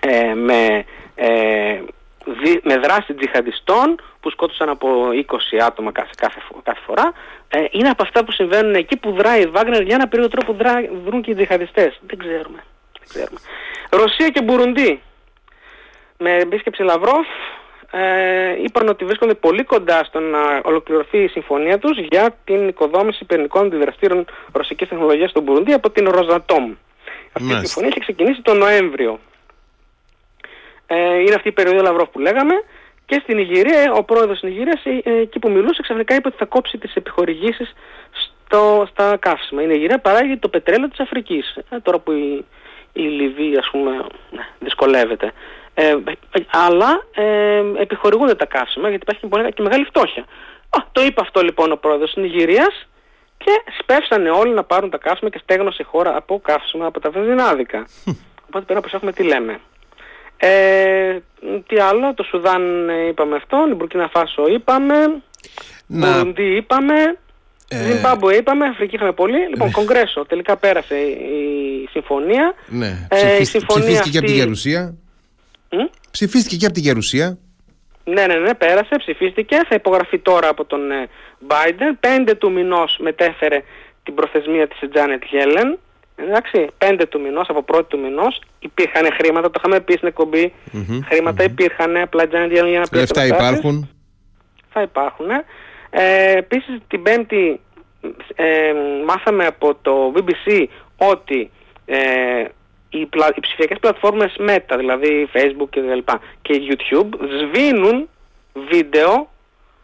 ε, 0.00 0.34
με, 0.34 0.84
ε, 1.14 1.80
δι, 2.24 2.60
με 2.62 2.76
δράση 2.76 3.14
τζιχαντιστών 3.14 4.00
που 4.20 4.30
σκότωσαν 4.30 4.68
από 4.68 4.88
20 5.10 5.58
άτομα 5.66 5.92
κάθε, 5.92 6.10
κάθε, 6.16 6.40
κάθε 6.62 6.80
φορά 6.86 7.12
ε, 7.48 7.64
είναι 7.70 7.88
από 7.88 8.02
αυτά 8.02 8.24
που 8.24 8.32
συμβαίνουν 8.32 8.74
εκεί 8.74 8.96
που 8.96 9.12
δράει 9.12 9.42
η 9.42 9.46
Βάγνερ 9.46 9.82
για 9.82 9.94
ένα 9.94 10.08
περίοδο 10.08 10.36
τρόπο 10.36 10.52
που 10.52 10.64
δρούν 11.04 11.22
και 11.22 11.30
οι 11.30 11.34
τζιχαντιστές. 11.34 12.00
Δεν 12.06 12.18
ξέρουμε. 12.18 12.64
Δεν 12.98 13.08
ξέρουμε. 13.08 13.38
Ρωσία 13.90 14.28
και 14.28 14.42
Μπουρουντή. 14.42 15.02
Με 16.18 16.36
επίσκεψη 16.36 16.82
Λαυρόφ 16.82 17.26
ε, 17.90 18.62
είπαν 18.62 18.88
ότι 18.88 19.04
βρίσκονται 19.04 19.34
πολύ 19.34 19.64
κοντά 19.64 20.04
στο 20.04 20.20
να 20.20 20.60
ολοκληρωθεί 20.62 21.18
η 21.18 21.28
συμφωνία 21.28 21.78
τους 21.78 21.98
για 21.98 22.36
την 22.44 22.68
οικοδόμηση 22.68 23.24
πυρηνικών 23.24 23.66
αντιδραστήρων 23.66 24.24
ρωσικής 24.52 24.88
τεχνολογίας 24.88 25.30
στον 25.30 25.42
Μπουρουντή 25.42 25.72
από 25.72 25.90
την 25.90 26.08
Ροζατόμ. 26.08 26.74
Αυτή 27.32 27.48
η 27.48 27.54
συμφωνία 27.54 27.88
έχει 27.88 28.00
ξεκινήσει 28.00 28.42
τον 28.42 28.58
Νοέμβριο. 28.58 29.18
Ε, 30.86 31.18
είναι 31.18 31.34
αυτή 31.34 31.48
η 31.48 31.52
περίοδο 31.52 31.82
Λαυρόφ 31.82 32.08
που 32.08 32.18
λέγαμε. 32.18 32.54
Και 33.06 33.20
στην 33.22 33.38
Ιγυρία, 33.38 33.92
ο 33.92 34.04
πρόεδρος 34.04 34.40
της 34.40 34.50
Ιγυρίας, 34.50 34.84
ε, 34.84 35.10
εκεί 35.10 35.38
που 35.38 35.50
μιλούσε, 35.50 35.82
ξαφνικά 35.82 36.14
είπε 36.14 36.28
ότι 36.28 36.36
θα 36.36 36.44
κόψει 36.44 36.78
τις 36.78 36.94
επιχορηγήσεις 36.94 37.72
στο, 38.10 38.86
στα 38.90 39.16
καύσιμα. 39.16 39.62
Η 39.62 39.66
Ιγυρία 39.70 39.98
παράγει 39.98 40.36
το 40.36 40.48
πετρέλαιο 40.48 40.88
της 40.88 41.00
Αφρικής. 41.00 41.56
Ε, 41.70 41.78
τώρα 41.82 41.98
που 41.98 42.12
η, 42.12 42.44
η 42.92 43.02
Λιβύη, 43.02 43.56
ας 43.56 43.68
πούμε, 43.70 43.90
ναι, 44.30 44.46
δυσκολεύεται. 44.58 45.32
Ε, 45.82 45.96
αλλά 46.50 47.02
ε, 47.14 47.62
επιχορηγούνται 47.82 48.34
τα 48.34 48.46
καύσιμα 48.46 48.88
γιατί 48.88 49.02
υπάρχει 49.02 49.26
πολύ, 49.26 49.52
και 49.52 49.62
μεγάλη 49.62 49.84
φτώχεια. 49.84 50.22
Α, 50.70 50.78
το 50.92 51.02
είπε 51.02 51.20
αυτό 51.20 51.40
λοιπόν 51.40 51.72
ο 51.72 51.76
πρόεδρος 51.76 52.12
της 52.12 52.24
Ιγυρίας 52.24 52.88
και 53.36 53.50
σπεύσανε 53.80 54.30
όλοι 54.30 54.52
να 54.52 54.64
πάρουν 54.64 54.90
τα 54.90 54.98
καύσιμα 54.98 55.30
και 55.30 55.40
στέγνωσε 55.42 55.82
η 55.82 55.84
χώρα 55.84 56.16
από 56.16 56.40
καύσιμα 56.44 56.86
από 56.86 57.00
τα 57.00 57.10
βενζινάδικα. 57.10 57.86
Οπότε 58.46 58.64
πρέπει 58.64 58.74
να 58.74 58.80
προσέχουμε 58.80 59.12
τι 59.12 59.22
λέμε. 59.22 59.60
Ε, 60.36 61.18
τι 61.66 61.78
άλλο, 61.78 62.14
το 62.14 62.22
Σουδάν 62.22 62.88
ε, 62.88 63.06
είπαμε 63.06 63.36
αυτό, 63.36 63.64
την 63.66 63.76
Μπουρκίνα 63.76 64.08
Φάσο 64.08 64.46
είπαμε, 64.48 64.94
να... 65.86 66.12
Μπουρουντή 66.12 66.56
είπαμε, 66.56 66.94
ε... 67.68 67.82
Ζιμπάμπουε 67.82 68.36
είπαμε, 68.36 68.66
Αφρική 68.66 68.94
είχαμε 68.94 69.12
πολύ. 69.12 69.38
Λοιπόν, 69.48 69.66
ναι. 69.66 69.72
Κογκρέσο, 69.72 70.24
τελικά 70.24 70.56
πέρασε 70.56 70.96
η 70.98 71.88
συμφωνία. 71.90 72.54
Ναι, 72.68 73.06
ε, 73.10 73.40
η 73.40 73.44
συμφωνία 73.44 73.84
ψηφίστηκε 73.84 73.98
αυτή... 73.98 74.10
και 74.10 74.18
από 74.18 74.26
τη 74.26 74.32
Γερουσία. 74.32 74.94
Mm? 75.70 75.88
Ψηφίστηκε 76.10 76.56
και 76.56 76.66
από 76.66 76.74
τη 76.74 76.80
Γερουσία. 76.80 77.38
Ναι, 78.04 78.26
ναι, 78.26 78.34
ναι, 78.34 78.54
πέρασε, 78.54 78.96
ψηφίστηκε. 78.96 79.56
Θα 79.68 79.74
υπογραφεί 79.74 80.18
τώρα 80.18 80.48
από 80.48 80.64
τον 80.64 80.80
Biden. 81.48 82.06
5 82.28 82.34
του 82.38 82.52
μηνός 82.52 82.96
μετέφερε 83.00 83.62
την 84.02 84.14
προθεσμία 84.14 84.68
της 84.68 84.78
Τζάνετ 84.90 85.22
Γέλεν. 85.24 85.78
Εντάξει, 86.16 86.66
πέντε 86.78 87.06
του 87.06 87.20
μηνός, 87.20 87.48
από 87.48 87.62
πρώτη 87.62 87.88
του 87.88 87.98
μηνός, 87.98 88.40
υπήρχαν 88.58 89.12
χρήματα, 89.18 89.50
το 89.50 89.60
είχαμε 89.64 89.80
πει 89.80 89.92
στην 89.92 90.08
εκπομπή, 90.08 90.52
mm-hmm, 90.72 90.98
χρήματα 91.08 91.44
mm-hmm. 91.44 91.50
υπήρχαν, 91.50 91.96
απλά 91.96 92.24
για 92.24 92.62
να 92.62 92.88
πει 92.90 92.96
Λεφτά 92.96 93.26
υπάρχουν. 93.26 93.88
Θα 94.72 94.82
υπάρχουν. 94.82 95.26
Ε, 95.90 96.32
επίσης 96.36 96.78
την 96.88 97.02
πέμπτη 97.02 97.60
ε, 98.34 98.72
μάθαμε 99.06 99.46
από 99.46 99.74
το 99.82 100.12
BBC 100.14 100.66
ότι 100.96 101.50
ε, 101.84 102.44
οι, 102.90 103.06
πλα, 103.06 103.32
οι 103.36 103.40
ψηφιακές 103.40 103.78
πλατφόρμες 103.78 104.36
Meta, 104.38 104.74
δηλαδή 104.76 105.28
Facebook 105.32 105.68
και, 105.70 105.80
και 106.42 106.62
YouTube, 106.68 107.08
σβήνουν 107.20 108.08
βίντεο 108.70 109.28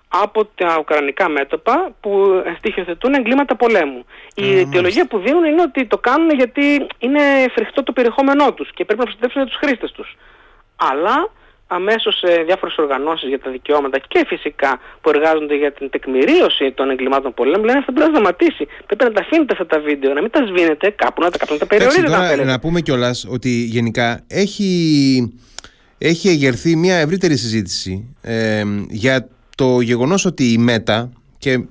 από 0.09 0.45
τα 0.55 0.77
ουκρανικά 0.79 1.29
μέτωπα 1.29 1.95
που 2.01 2.43
στοιχειοθετούν 2.59 3.15
εγκλήματα 3.15 3.57
πολέμου. 3.57 4.05
Η 4.35 4.59
αιτιολογία 4.59 5.07
που 5.07 5.19
δίνουν 5.19 5.45
είναι 5.45 5.63
ότι 5.63 5.87
το 5.87 5.99
κάνουν 5.99 6.31
γιατί 6.31 6.87
είναι 6.99 7.21
φρικτό 7.55 7.83
το 7.83 7.93
περιεχόμενό 7.93 8.53
τους 8.53 8.71
και 8.75 8.85
πρέπει 8.85 8.99
να 8.99 9.05
προστατεύσουν 9.05 9.47
τους 9.47 9.57
χρήστες 9.57 9.93
τους. 9.93 10.17
Αλλά 10.77 11.31
αμέσως 11.67 12.19
σε 12.19 12.43
διάφορες 12.47 12.77
οργανώσεις 12.77 13.29
για 13.29 13.41
τα 13.41 13.51
δικαιώματα 13.51 13.99
και 13.99 14.25
φυσικά 14.27 14.81
που 15.01 15.11
εργάζονται 15.11 15.55
για 15.55 15.73
την 15.73 15.91
τεκμηρίωση 15.91 16.73
των 16.73 16.91
εγκλημάτων 16.91 17.35
πολέμου 17.35 17.65
λένε 17.65 17.79
αυτό 17.79 17.93
πρέπει 17.93 18.11
να 18.11 18.17
σταματήσει. 18.17 18.67
Πρέπει 18.87 19.05
να 19.05 19.13
τα 19.13 19.21
αφήνετε 19.21 19.53
αυτά 19.53 19.67
τα 19.67 19.81
βίντεο, 19.81 20.13
να 20.13 20.21
μην 20.21 20.31
τα 20.31 20.47
σβήνετε 20.47 20.91
κάπου, 20.91 21.23
να 21.23 21.31
τα, 21.31 21.39
κάπου, 21.39 21.53
να 21.53 21.59
τα 21.59 21.67
περιορίζετε. 21.67 22.07
Τώρα, 22.07 22.45
να 22.45 22.59
πούμε 22.59 22.81
κιόλας 22.81 23.27
ότι 23.31 23.49
γενικά 23.49 24.25
έχει, 24.27 24.71
έχει 25.99 26.29
εγερθεί 26.29 26.77
μια 26.77 26.97
ευρύτερη 26.97 27.37
συζήτηση 27.37 28.15
ε, 28.21 28.63
για 28.89 29.29
το 29.55 29.81
γεγονός 29.81 30.25
ότι 30.25 30.45
η 30.45 30.67
Meta 30.69 31.09
και 31.39 31.51
ε, 31.51 31.63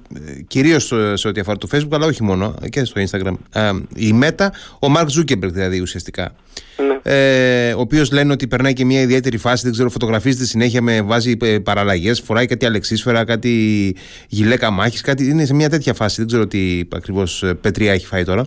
κυρίως 0.47 0.93
σε 1.13 1.27
ό,τι 1.27 1.39
αφορά 1.39 1.57
το 1.57 1.67
Facebook 1.71 1.91
αλλά 1.91 2.05
όχι 2.05 2.23
μόνο 2.23 2.55
και 2.69 2.83
στο 2.83 3.01
Instagram 3.01 3.33
ε, 3.53 3.71
η 3.95 4.19
Meta, 4.23 4.47
ο 4.79 4.87
Mark 4.97 5.05
Zuckerberg 5.05 5.51
δηλαδή 5.51 5.79
ουσιαστικά 5.79 6.35
ναι. 6.77 7.13
ε, 7.13 7.73
ο 7.73 7.79
οποίος 7.79 8.11
λένε 8.11 8.31
ότι 8.31 8.47
περνάει 8.47 8.73
και 8.73 8.85
μια 8.85 9.01
ιδιαίτερη 9.01 9.37
φάση 9.37 9.63
δεν 9.63 9.71
ξέρω 9.71 9.89
φωτογραφίζεται 9.89 10.45
συνέχεια 10.45 10.81
με 10.81 11.01
βάζει 11.01 11.37
ε, 11.41 11.59
παραλλαγές 11.59 12.19
φοράει 12.19 12.45
κάτι 12.45 12.65
αλεξίσφαιρα, 12.65 13.23
κάτι 13.23 13.95
γυλαίκα 14.27 14.71
μάχης 14.71 15.01
κάτι, 15.01 15.25
είναι 15.29 15.45
σε 15.45 15.53
μια 15.53 15.69
τέτοια 15.69 15.93
φάση 15.93 16.15
δεν 16.17 16.27
ξέρω 16.27 16.47
τι 16.47 16.81
ακριβώς 16.95 17.43
πετριά 17.61 17.93
έχει 17.93 18.05
φάει 18.05 18.23
τώρα 18.23 18.45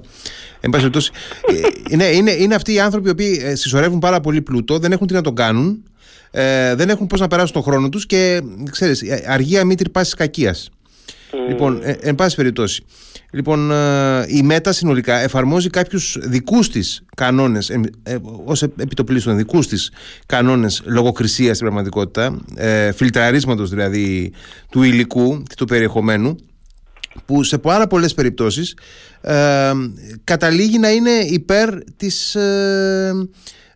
Εν 0.60 0.70
πάση 0.70 0.82
περιπτώσει, 0.82 1.10
είναι, 1.90 2.04
είναι, 2.04 2.30
είναι 2.30 2.54
αυτοί 2.54 2.72
οι 2.72 2.80
άνθρωποι 2.80 3.08
οι 3.08 3.10
οποίοι 3.10 3.56
συσσωρεύουν 3.56 3.98
πάρα 3.98 4.20
πολύ 4.20 4.42
πλούτο, 4.42 4.78
δεν 4.78 4.92
έχουν 4.92 5.06
τι 5.06 5.14
να 5.14 5.20
τον 5.20 5.34
κάνουν 5.34 5.82
ε, 6.30 6.74
δεν 6.74 6.88
έχουν 6.88 7.06
πώς 7.06 7.20
να 7.20 7.28
περάσουν 7.28 7.52
τον 7.52 7.62
χρόνο 7.62 7.88
τους 7.88 8.06
και 8.06 8.42
ξέρεις, 8.70 9.04
αργία 9.26 9.64
μήτρη 9.64 9.88
πάση 9.88 10.16
κακίας. 10.16 10.70
Mm. 11.30 11.48
Λοιπόν, 11.48 11.80
ε, 11.82 11.96
εν 12.00 12.14
πάση 12.14 12.36
περιπτώσει. 12.36 12.84
Λοιπόν, 13.30 13.70
ε, 13.70 14.24
η 14.28 14.42
ΜΕΤΑ 14.42 14.72
συνολικά 14.72 15.18
εφαρμόζει 15.18 15.70
κάποιους 15.70 16.18
δικούς 16.20 16.70
της 16.70 17.02
κανόνες, 17.16 17.70
ε, 17.70 17.80
ε, 18.02 18.16
ως 18.44 18.62
επιτοπλίστων 18.62 19.36
δικούς 19.36 19.66
της 19.68 19.92
κανόνες 20.26 20.82
λογοκρισίας 20.84 21.56
στην 21.56 21.66
πραγματικότητα, 21.66 22.38
ε, 22.54 22.92
φιλτραρίσματο 22.92 23.64
δηλαδή 23.64 24.32
του 24.70 24.82
υλικού 24.82 25.42
και 25.42 25.54
του 25.56 25.64
περιεχομένου, 25.64 26.36
που 27.26 27.42
σε 27.42 27.58
πάρα 27.58 27.86
πολλές 27.86 28.14
περιπτώσεις 28.14 28.74
ε, 29.20 29.72
καταλήγει 30.24 30.78
να 30.78 30.90
είναι 30.90 31.10
υπέρ 31.10 31.84
της, 31.96 32.36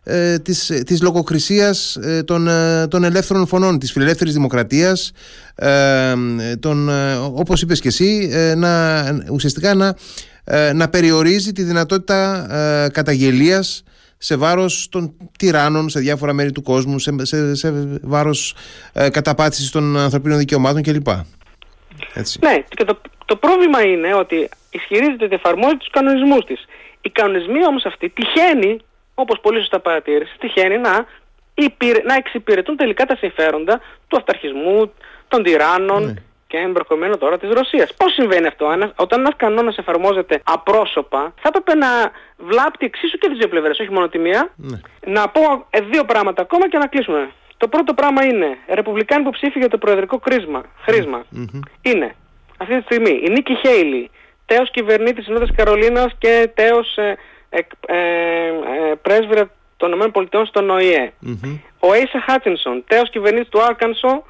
ε, 0.03 0.39
της, 0.39 0.65
της 0.85 1.01
λογοκρισίας 1.01 1.95
ε, 1.95 2.23
των, 2.23 2.47
ε, 2.47 2.87
των 2.87 3.03
ελεύθερων 3.03 3.47
φωνών, 3.47 3.79
της 3.79 3.91
φιλελεύθερης 3.91 4.33
δημοκρατίας, 4.33 5.11
ε, 5.55 6.13
των, 6.59 6.89
όπως 7.33 7.61
είπες 7.61 7.79
και 7.79 7.87
εσύ, 7.87 8.29
να, 8.55 9.03
ουσιαστικά 9.31 9.73
να, 9.73 9.95
να 10.73 10.89
περιορίζει 10.89 11.51
τη 11.51 11.63
δυνατότητα 11.63 12.47
καταγγελίας 12.93 13.83
σε 14.17 14.35
βάρος 14.35 14.87
των 14.91 15.13
τυράννων 15.37 15.89
σε 15.89 15.99
διάφορα 15.99 16.33
μέρη 16.33 16.51
του 16.51 16.61
κόσμου, 16.61 16.99
σε, 16.99 17.11
σε, 17.21 17.55
σε 17.55 17.73
βάρος 18.01 18.55
καταπάτησης 18.93 19.69
των 19.69 19.97
ανθρωπίνων 19.97 20.37
δικαιωμάτων 20.37 20.81
κλπ. 20.81 21.07
Έτσι. 22.13 22.39
Ναι, 22.41 22.63
και 22.69 22.83
το, 22.83 23.01
το 23.25 23.35
πρόβλημα 23.35 23.81
είναι 23.81 24.15
ότι 24.15 24.49
ισχυρίζεται 24.69 25.25
ότι 25.25 25.35
εφαρμόζει 25.35 25.77
τους 25.77 25.89
κανονισμούς 25.89 26.45
της. 26.45 26.65
Οι 27.01 27.09
κανονισμοί 27.09 27.65
όμως 27.65 27.85
αυτοί 27.85 28.09
τυχαίνει 28.09 28.79
όπως 29.15 29.39
πολύ 29.39 29.59
σωστά 29.59 29.79
παρατήρησες, 29.79 30.35
τυχαίνει 30.39 30.77
να, 30.77 31.05
να 32.03 32.15
εξυπηρετούν 32.15 32.77
τελικά 32.77 33.05
τα 33.05 33.15
συμφέροντα 33.15 33.81
του 34.07 34.17
αυταρχισμού, 34.17 34.91
των 35.27 35.43
τυράννων 35.43 36.03
ναι. 36.03 36.13
και 36.47 36.57
εμπροκειμένου 36.57 37.17
τώρα 37.17 37.37
της 37.37 37.49
Ρωσίας. 37.49 37.93
Πώς 37.93 38.13
συμβαίνει 38.13 38.47
αυτό, 38.47 38.65
όταν 38.95 39.19
ένας 39.19 39.33
κανόνας 39.35 39.77
εφαρμόζεται 39.77 40.41
απρόσωπα, 40.43 41.33
θα 41.41 41.47
έπρεπε 41.47 41.75
να 41.75 41.87
βλάπτει 42.37 42.85
εξίσου 42.85 43.17
και 43.17 43.27
τις 43.27 43.37
δύο 43.37 43.47
πλευρές, 43.47 43.79
όχι 43.79 43.91
μόνο 43.91 44.07
τη 44.09 44.19
μία. 44.19 44.49
Ναι. 44.55 44.79
Να 45.05 45.29
πω 45.29 45.67
ε, 45.69 45.79
δύο 45.79 46.03
πράγματα 46.03 46.41
ακόμα 46.41 46.69
και 46.69 46.77
να 46.77 46.87
κλείσουμε. 46.87 47.31
Το 47.57 47.67
πρώτο 47.67 47.93
πράγμα 47.93 48.25
είναι, 48.25 48.57
ρεπουμπλικάνοι 48.67 49.21
υποψήφοι 49.21 49.59
για 49.59 49.69
το 49.69 49.77
προεδρικό 49.77 50.19
κρίσμα, 50.19 50.63
χρήσμα, 50.85 51.25
είναι 51.81 52.15
αυτή 52.57 52.77
τη 52.77 52.83
στιγμή 52.83 53.21
η 53.25 53.29
Νίκη 53.29 53.55
Χέιλι, 53.55 54.09
τέος 54.45 54.71
κυβερνήτης 54.71 55.25
της 55.25 55.27
Νότιας 55.27 55.55
Καρολίνας 55.55 56.15
και 56.17 56.51
τέος 56.53 56.97
ε, 56.97 57.17
εκ, 57.59 57.71
ε, 57.85 57.95
ε, 57.95 58.95
πρέσβυρα 59.01 59.49
των 59.77 60.01
ΗΠΑ 60.01 60.45
στον 60.45 60.69
ΟΗΕ. 60.69 61.13
Ο 61.79 61.93
Έισα 61.93 62.21
Χάτσινσον, 62.21 62.83
τέος 62.87 63.09
κυβερνήτης 63.09 63.49
του 63.49 63.61
Άρκανσο, 63.61 64.23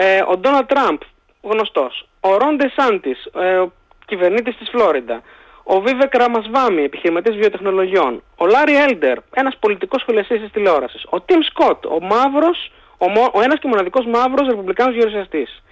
Ε, 0.00 0.22
ο 0.28 0.36
Ντόναλτ 0.36 0.72
Τραμπ, 0.72 0.98
γνωστός. 1.42 2.08
Ο 2.20 2.36
Ρον 2.36 2.56
Ντεσάντης, 2.56 3.24
ε, 3.38 3.56
ο 3.56 3.72
κυβερνήτης 4.06 4.56
της 4.56 4.68
Φλόριντα. 4.70 5.22
Ο 5.62 5.80
Βίβεκ 5.80 6.14
Ραμασβάμι, 6.16 6.82
επιχειρηματής 6.82 7.36
βιοτεχνολογιών. 7.36 8.22
Ο 8.36 8.46
Λάρι 8.46 8.76
Έλντερ, 8.76 9.18
ένας 9.34 9.56
πολιτικός 9.60 10.02
φιλεσής 10.06 10.40
της 10.40 10.50
τηλεόρασης. 10.50 11.06
Ο 11.08 11.20
Τιμ 11.20 11.40
Σκοτ, 11.40 11.84
ο 11.86 11.98
μαύρος, 12.00 12.70
ο, 12.98 13.08
μο, 13.08 13.30
ο 13.34 13.40
ένας 13.40 13.58
και 13.58 13.68
μοναδικός 13.68 14.06
μαύρος 14.06 14.48
ρεπουμπλικάνος 14.48 14.94
γερουσιαστής. 14.94 15.62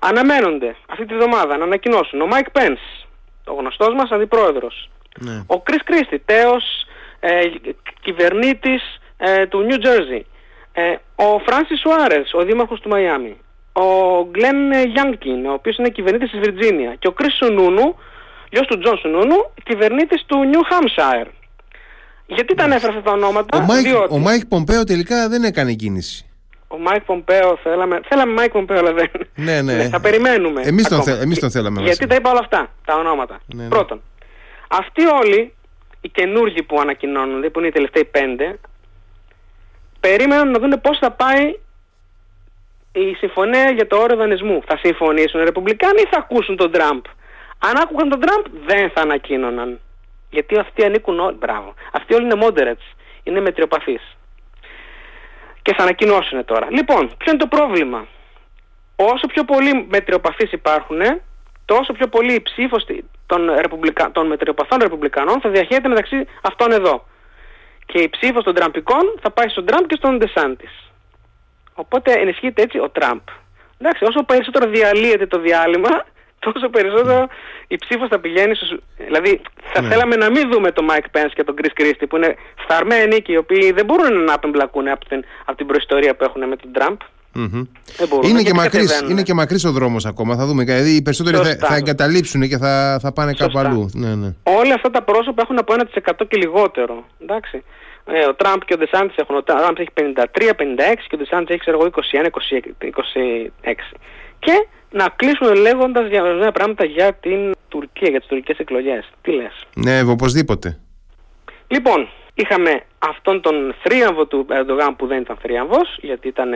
Αναμένονται 0.00 0.76
αυτή 0.90 1.04
τη 1.06 1.14
βδομάδα 1.14 1.56
να 1.56 1.64
ανακοινώσουν 1.64 2.20
ο 2.20 2.26
Μάικ 2.26 2.50
Πένς, 2.50 2.80
ο 3.46 3.52
γνωστός 3.52 3.94
μας 3.94 4.10
αντιπρόεδρος. 4.10 4.90
Ναι. 5.20 5.42
Ο 5.46 5.60
Κρίς 5.60 5.82
Κρίστη, 5.84 6.18
τέως 6.18 6.64
ε, 7.20 7.30
κυβερνήτης 8.00 8.82
ε, 9.16 9.46
του 9.46 9.60
Νιου 9.62 9.78
Τζέρζι. 9.78 10.26
Ε, 10.72 10.94
ο 11.14 11.38
Φράνσις 11.46 11.80
Σουάρες, 11.80 12.30
ο 12.34 12.44
δήμαρχος 12.44 12.80
του 12.80 12.88
Μαϊάμι. 12.88 13.36
Ο 13.72 13.82
Γκλέν 14.30 14.72
Γιάνκιν, 14.92 15.46
ο 15.46 15.52
οποίος 15.52 15.76
είναι 15.76 15.88
κυβερνήτης 15.88 16.30
της 16.30 16.40
Βιρτζίνια. 16.40 16.94
Και 16.98 17.06
ο 17.08 17.12
Κρίς 17.12 17.34
Σουνούνου, 17.36 17.96
γιος 18.50 18.66
του 18.66 18.78
Τζον 18.78 18.98
Σουνούνου, 18.98 19.50
κυβερνήτης 19.64 20.24
του 20.26 20.44
Νιου 20.44 20.62
Χάμσαϊρ. 20.70 21.26
Γιατί 22.26 22.54
τα 22.54 22.64
ανέφερα 22.64 22.92
αυτά 22.92 23.02
τα 23.02 23.12
ονόματα, 23.12 23.58
Ο 23.58 23.60
Μάικ, 23.60 23.86
διότι 23.86 24.14
ο 24.14 24.18
Μάικ 24.18 24.46
Πομπέο 24.46 24.84
τελικά 24.84 25.28
δεν 25.28 25.44
έκανε 25.44 25.72
κίνηση. 25.72 26.26
ο 26.68 26.78
Μάικ 26.78 27.00
Πομπέο 27.04 27.58
θέλαμε, 27.62 28.00
θέλαμε 28.08 28.32
Μάικ 28.32 28.50
Πομπέο 28.52 28.78
αλλά 28.78 28.92
δεν. 28.92 29.10
Ναι, 29.34 29.62
ναι. 29.62 29.88
θα 29.94 30.00
περιμένουμε. 30.00 30.60
Εμείς 30.64 30.88
τον, 30.88 30.98
ακόμα. 31.00 31.14
θε- 31.16 31.24
εμείς 31.24 31.38
τον 31.38 31.50
θέλαμε 31.50 31.80
Γιατί 31.80 31.86
βασικά. 31.88 32.06
τα 32.06 32.14
είπα 32.14 32.30
όλα 32.30 32.38
αυτά, 32.40 32.70
τα 32.84 32.94
ονόματα. 32.94 33.38
Ναι, 33.54 33.62
ναι. 33.62 33.68
Πρώτον, 33.68 34.00
αυτοί 34.68 35.06
όλοι, 35.06 35.54
οι 36.00 36.08
καινούργοι 36.08 36.62
που 36.62 36.80
ανακοινώνονται, 36.80 37.50
που 37.50 37.58
είναι 37.58 37.68
οι 37.68 37.72
τελευταίοι 37.72 38.04
πέντε, 38.04 38.58
περίμεναν 40.00 40.50
να 40.50 40.58
δουν 40.58 40.80
πώς 40.80 40.98
θα 40.98 41.10
πάει 41.10 41.58
η 42.92 43.14
συμφωνία 43.14 43.70
για 43.70 43.86
το 43.86 43.96
όριο 43.96 44.16
δανεισμού. 44.16 44.62
Θα 44.66 44.78
συμφωνήσουν 44.82 45.40
οι 45.40 45.44
Ρεπουμπλικάνοι 45.44 46.00
ή 46.00 46.08
θα 46.10 46.18
ακούσουν 46.18 46.56
τον 46.56 46.72
Τραμπ; 46.72 47.04
Αν 47.58 47.76
άκουγαν 47.76 48.08
τον 48.08 48.20
Τραμπ 48.20 48.44
δεν 48.66 48.90
θα 48.90 49.00
ανακοίνωναν. 49.00 49.80
Γιατί 50.30 50.58
αυτοί 50.58 50.84
ανήκουν 50.84 51.20
όλοι, 51.20 51.36
μπράβο. 51.36 51.74
Αυτοί 51.92 52.14
όλοι 52.14 52.24
είναι 52.24 52.46
moderates, 52.46 52.96
είναι 53.22 53.40
μετριοπαθείς. 53.40 54.16
Και 55.62 55.74
θα 55.74 55.82
ανακοινώσουν 55.82 56.44
τώρα. 56.44 56.66
Λοιπόν, 56.70 57.10
ποιο 57.16 57.32
είναι 57.32 57.40
το 57.40 57.46
πρόβλημα; 57.46 58.06
Όσο 59.00 59.26
πιο 59.26 59.44
πολλοί 59.44 59.86
μετριοπαθείς 59.90 60.52
υπάρχουν, 60.52 61.00
τόσο 61.64 61.92
πιο 61.92 62.06
πολύ 62.08 62.34
η 62.34 62.42
ψήφος 62.42 62.84
των, 63.28 63.40
ρεπουμπλικα... 63.60 64.10
των 64.12 64.26
μετριοπαθών 64.26 64.78
ρεπουμπλικανών 64.82 65.40
θα 65.40 65.48
διαχέεται 65.50 65.88
μεταξύ 65.88 66.26
αυτών 66.42 66.72
εδώ. 66.72 67.06
Και 67.86 67.98
η 67.98 68.08
ψήφος 68.08 68.44
των 68.44 68.54
τραμπικών 68.54 69.04
θα 69.22 69.30
πάει 69.30 69.48
στον 69.48 69.64
Τραμπ 69.66 69.86
και 69.86 69.96
στον 69.98 70.16
Ντεσάντης. 70.18 70.74
Οπότε 71.74 72.12
ενισχύεται 72.12 72.62
έτσι 72.62 72.78
ο 72.78 72.88
Τραμπ. 72.90 73.20
Εντάξει, 73.78 74.04
όσο 74.04 74.22
περισσότερο 74.24 74.70
διαλύεται 74.70 75.26
το 75.26 75.38
διάλειμμα, 75.38 76.04
τόσο 76.46 76.68
περισσότερο 76.68 77.28
η 77.68 77.76
ψήφος 77.76 78.08
θα 78.08 78.18
πηγαίνει 78.20 78.54
στους... 78.54 78.70
Δηλαδή 78.96 79.40
θα 79.72 79.80
Ναι. 79.80 79.88
θέλαμε 79.88 80.16
να 80.16 80.30
μην 80.30 80.50
δούμε 80.50 80.72
τον 80.72 80.84
Μάικ 80.84 81.08
Πένς 81.10 81.32
και 81.34 81.44
τον 81.44 81.54
Κρις 81.58 81.72
Κρίστι 81.74 82.06
που 82.06 82.16
είναι 82.16 82.34
φθαρμένοι 82.56 83.22
και 83.22 83.32
οι 83.32 83.36
οποίοι 83.36 83.72
δεν 83.72 83.84
μπορούν 83.84 84.24
να 84.24 84.34
απεμπλακούν 84.34 84.88
από 84.88 85.04
την, 85.08 85.24
από 85.44 85.56
την 85.56 85.66
προϊστορία 85.66 86.16
που 86.16 86.24
έχουν 86.24 86.48
με 86.48 86.56
τον 86.56 86.72
Τραμπ. 86.72 86.98
Μμμ. 87.34 87.62
Δεν 87.96 88.08
μπορούν. 88.08 88.30
Είναι, 88.30 88.40
γιατί 88.40 88.44
και 88.44 88.52
μακρύς, 88.54 88.86
κατεβαίνουν. 88.86 89.10
είναι 89.10 89.22
και 89.22 89.34
μακρύς 89.34 89.64
ο 89.64 89.72
δρόμος 89.72 90.06
ακόμα. 90.06 90.36
Θα 90.36 90.46
δούμε. 90.46 90.64
Δηλαδή 90.64 90.90
οι 90.90 91.02
περισσότεροι 91.02 91.36
θα, 91.36 91.44
Σωστά. 91.44 91.66
θα 91.66 91.74
εγκαταλείψουν 91.76 92.48
και 92.48 92.58
θα, 92.58 92.98
θα 93.02 93.12
πάνε 93.12 93.32
κάπου 93.32 93.50
Σωστά. 93.50 93.68
αλλού. 93.68 93.90
Ναι, 93.94 94.14
ναι. 94.14 94.34
Όλα 94.42 94.74
αυτά 94.74 94.90
τα 94.90 95.02
πρόσωπα 95.02 95.42
έχουν 95.42 95.58
από 95.58 95.74
1% 95.94 96.12
και 96.28 96.36
λιγότερο. 96.36 97.04
Εντάξει. 97.22 97.62
Ε, 98.06 98.24
ο 98.24 98.34
Τραμπ 98.34 98.60
και 98.66 98.74
ο 98.74 98.76
Ντεσάντης 98.76 99.16
έχουν. 99.16 99.36
Ο 99.36 99.42
Τραμπ 99.42 99.76
έχει 99.78 99.88
53, 99.94 100.54
56 100.54 101.06
και 101.08 101.14
ο 101.14 101.18
Ντεσάντης 101.18 101.48
έχει 101.48 101.58
ξέρω 101.58 101.78
εγώ 101.80 101.90
21, 101.94 102.26
26. 102.26 103.96
Και 104.38 104.66
να 104.90 105.08
κλείσουμε 105.16 105.54
λέγοντας 105.54 106.08
για 106.08 106.22
ορισμένα 106.22 106.52
πράγματα 106.52 106.84
για 106.84 107.12
την 107.12 107.52
Τουρκία, 107.68 108.08
για 108.10 108.18
τις 108.18 108.28
τουρκικές 108.28 108.58
εκλογές. 108.58 109.10
Τι 109.22 109.32
λες; 109.32 109.66
Ναι, 109.74 110.00
οπωσδήποτε. 110.02 110.78
Λοιπόν, 111.66 112.08
είχαμε 112.42 112.82
αυτόν 112.98 113.40
τον 113.40 113.74
θρίαμβο 113.82 114.26
του 114.26 114.46
Ερντογάν 114.48 114.96
που 114.96 115.06
δεν 115.06 115.20
ήταν 115.20 115.36
θρίαμβος, 115.36 115.98
γιατί 116.00 116.28
ήταν 116.28 116.50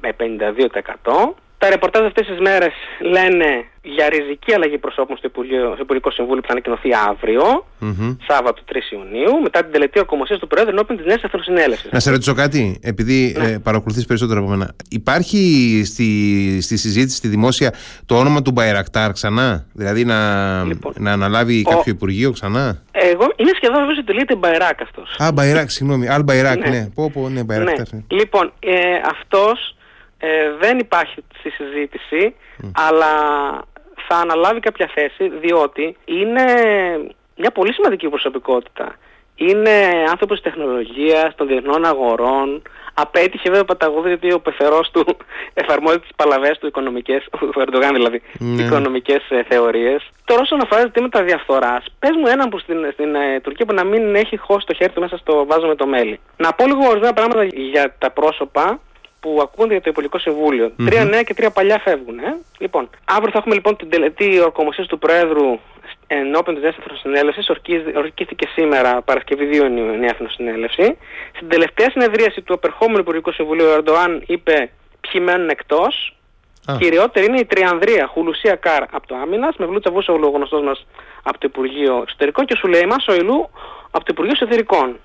με 0.00 0.12
52%. 0.12 1.34
Τα 1.58 1.68
ρεπορτάζ 1.68 2.04
αυτές 2.06 2.26
τις 2.26 2.38
μέρες 2.40 2.72
λένε 3.00 3.64
για 3.82 4.08
ριζική 4.08 4.52
αλλαγή 4.54 4.78
προσώπων 4.78 5.16
στο, 5.16 5.26
Υπουργείο, 5.26 5.70
στο 5.72 5.82
Υπουργικό 5.82 6.10
Συμβούλιο 6.10 6.40
που 6.40 6.46
θα 6.46 6.52
ανακοινωθεί 6.52 6.88
αύριο, 7.10 7.66
Μμμ. 7.78 8.16
Σάββατο 8.28 8.62
3 8.72 8.72
Ιουνίου, 8.92 9.40
μετά 9.42 9.62
την 9.62 9.72
τελετή 9.72 9.98
οκομοσία 9.98 10.38
του 10.38 10.46
Προέδρου 10.46 10.70
ενώπιον 10.70 10.96
της 10.98 11.06
Νέας 11.06 11.22
Εθνοσυνέλευσης. 11.22 11.90
Να 11.92 12.00
σε 12.00 12.10
ρωτήσω 12.10 12.34
κάτι, 12.34 12.78
επειδή 12.82 13.34
Ναι. 13.38 13.46
ε, 13.50 13.58
παρακολουθείς 13.58 14.04
περισσότερο 14.06 14.40
από 14.40 14.48
μένα. 14.48 14.74
Υπάρχει 14.90 15.38
στη, 15.84 16.08
στη 16.62 16.76
συζήτηση, 16.76 17.16
στη 17.16 17.28
δημόσια, 17.28 17.74
το 18.06 18.18
όνομα 18.18 18.42
του 18.42 18.50
Μπαϊρακτάρ 18.50 19.12
ξανά, 19.12 19.66
δηλαδή 19.72 20.04
να, 20.04 20.18
Λοιπόν. 20.64 20.92
να 20.98 21.12
αναλάβει 21.12 21.62
Ο- 21.66 21.70
κάποιο 21.70 21.92
υπουργείο 21.92 22.30
ξανά; 22.32 22.82
Εγώ 22.92 23.26
είναι 23.36 23.50
σχεδόν 23.56 23.78
βέβαιος 23.80 23.98
ότι 23.98 24.12
λέγεται 24.12 24.34
Μπαϊράκ 24.36 24.82
αυτός. 24.82 25.16
Α, 25.18 25.32
Μπαϊράκ, 25.32 25.70
συγγνώμη. 25.70 26.08
Αλμπαϊράκ, 26.08 26.58
Ναι. 26.58 26.68
ναι. 26.68 26.88
Πω, 26.94 27.10
πω, 27.10 27.28
ναι, 27.28 27.44
Μπαϊρακτάρ. 27.44 27.86
Ναι. 27.92 28.00
Λοιπόν, 28.08 28.52
ε, 28.58 28.72
αυτός 29.10 29.72
ε, 30.18 30.50
δεν 30.60 30.78
υπάρχει 30.78 31.24
στη 31.38 31.50
συζήτηση, 31.50 32.34
αλλά 32.72 33.12
θα 34.08 34.16
αναλάβει 34.16 34.60
κάποια 34.60 34.90
θέση, 34.94 35.28
διότι 35.28 35.96
είναι 36.04 36.44
μια 37.36 37.50
πολύ 37.50 37.72
σημαντική 37.72 38.08
προσωπικότητα. 38.08 38.96
Είναι 39.34 40.04
άνθρωπος 40.10 40.40
της 40.40 40.52
τεχνολογίας, 40.52 41.34
των 41.34 41.46
διεθνών 41.46 41.84
αγορών. 41.84 42.62
Απέτυχε 42.94 43.48
βέβαια 43.48 43.64
παταγωδί 43.64 44.08
γιατί 44.08 44.32
ο 44.32 44.40
πεθερός 44.40 44.90
του 44.90 45.16
εφαρμόζει 45.62 45.98
τις 45.98 46.10
παλαβές 46.16 46.58
του 46.58 46.66
οικονομικές, 46.66 47.26
ο 47.56 47.60
Ερντογάν 47.60 47.94
δηλαδή, 47.94 48.22
Ναι. 48.38 48.62
οικονομικές 48.62 49.30
ε, 49.30 49.42
θεωρίες. 49.48 50.10
Τώρα 50.24 50.40
όσον 50.42 50.60
αφορά 50.60 50.80
ζητήματα 50.80 51.22
διαφθοράς, 51.22 51.84
πες 51.98 52.10
μου 52.16 52.26
έναν 52.26 52.48
που 52.48 52.58
στην, 52.58 52.90
στην 52.92 53.14
ε, 53.14 53.40
Τουρκία 53.40 53.66
που 53.66 53.74
να 53.74 53.84
μην 53.84 54.14
έχει 54.14 54.36
χώσει 54.36 54.66
το 54.66 54.74
χέρι 54.74 54.92
του 54.92 55.00
μέσα 55.00 55.16
στο 55.16 55.46
βάζο 55.46 55.66
με 55.66 55.74
το 55.74 55.86
μέλι. 55.86 56.20
Να 56.36 56.52
πω 56.52 56.66
λίγο 56.66 56.88
ορισμένα 56.88 57.12
πράγματα 57.12 57.44
για 57.44 57.94
τα 57.98 58.10
πρόσωπα 58.10 58.80
που 59.20 59.38
ακούγονται 59.42 59.72
για 59.72 59.82
το 59.82 59.90
Υπουργικό 59.90 60.18
Συμβούλιο. 60.18 60.72
Μμμ. 60.76 60.86
Τρία 60.86 61.04
νέα 61.04 61.22
και 61.22 61.34
τρία 61.34 61.50
παλιά 61.50 61.78
φεύγουν. 61.78 62.18
Ε. 62.18 62.36
Λοιπόν, 62.58 62.90
αύριο 63.04 63.30
θα 63.30 63.38
έχουμε 63.38 63.54
λοιπόν 63.54 63.76
την 63.76 63.90
τελετή 63.90 64.40
ορκομοσία 64.40 64.84
του 64.84 64.98
Προέδρου 64.98 65.58
ενώπιον 66.06 66.54
της 66.54 66.64
Νέα 66.64 66.74
Εθνοσυνέλευσης. 66.78 67.48
Ορκίστηκε 67.96 68.48
σήμερα, 68.54 69.02
Παρασκευή 69.02 69.48
2 69.52 69.54
Ιουνίου, 69.54 69.92
η 69.92 69.98
Νέα 69.98 70.10
Εθνοσυνέλευση. 70.10 70.98
Στην 71.34 71.48
τελευταία 71.48 71.90
συνεδρίαση 71.90 72.42
του 72.42 72.54
απερχόμενου 72.54 72.98
Υπουργικού 72.98 73.32
Συμβουλίου, 73.32 73.66
ο 73.66 73.72
Ερντοάν 73.72 74.22
είπε 74.26 74.70
ποιοι 75.00 75.22
μένουν 75.24 75.48
εκτός. 75.48 76.12
Α. 76.70 76.76
Κυριότερη 76.78 77.26
είναι 77.26 77.38
η 77.38 77.44
Τριανδρία 77.44 78.06
Χουλουσία 78.06 78.54
Καρ 78.54 78.82
από 78.82 79.06
το 79.06 79.14
Άμυνας, 79.14 79.56
με 79.56 79.66
Βλούτσα 79.66 79.90
Βούσογλου, 79.90 80.28
ο 80.32 80.36
γνωστός 80.36 80.62
μας 80.62 80.86
από 81.22 81.38
το 81.38 81.46
Υπουργείο 81.50 81.98
Εξωτερικών, 82.02 82.44
και 82.44 82.52
ο 82.52 82.56
Σουλεϊμά 82.56 82.96
Σοηλού 82.98 83.50
από 83.90 84.04
το 84.04 84.10
Υπουργείο 84.10 84.32
Εσωτερικών. 84.34 84.96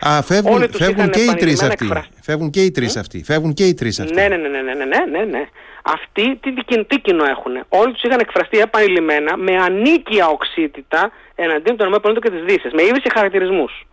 Α, 0.00 0.22
φεύγουν, 0.22 0.70
φεύγουν 0.72 1.10
και 1.10 1.20
οι 1.20 1.34
τρεις 1.34 1.62
αυτοί. 1.62 1.88
Φεύγουν 2.22 2.50
και 2.50 2.62
οι 2.62 2.70
τρεις 2.70 2.96
mm? 2.96 3.00
αυτοί. 3.00 3.24
Φεύγουν 3.24 3.54
και 3.54 3.66
οι 3.66 3.74
τρεις 3.74 4.00
αυτοί. 4.00 4.14
Ναι, 4.14 4.28
ναι, 4.28 4.36
ναι, 4.36 4.48
ναι, 4.48 4.62
ναι, 4.62 4.84
ναι, 4.84 5.04
ναι, 5.10 5.24
ναι. 5.24 5.48
Αυτοί 5.82 6.36
τι, 6.36 6.64
τι, 6.64 6.84
τι 6.84 7.00
κοινό 7.00 7.24
έχουν. 7.24 7.52
Όλοι 7.68 7.92
τους 7.92 8.02
είχαν 8.02 8.20
εκφραστεί 8.20 8.58
επανειλημμένα 8.58 9.36
με 9.36 9.56
ανίκια 9.56 10.28
οξύτητα 10.28 11.10
εναντίον 11.34 11.76
των 11.76 11.92
ΗΠΑ 11.92 12.12
και 12.12 12.30
της 12.30 12.42
Δύσης. 12.42 12.72
Με 12.72 12.82
είδηση 12.82 13.08
χαρακτηρισμούς. 13.14 13.86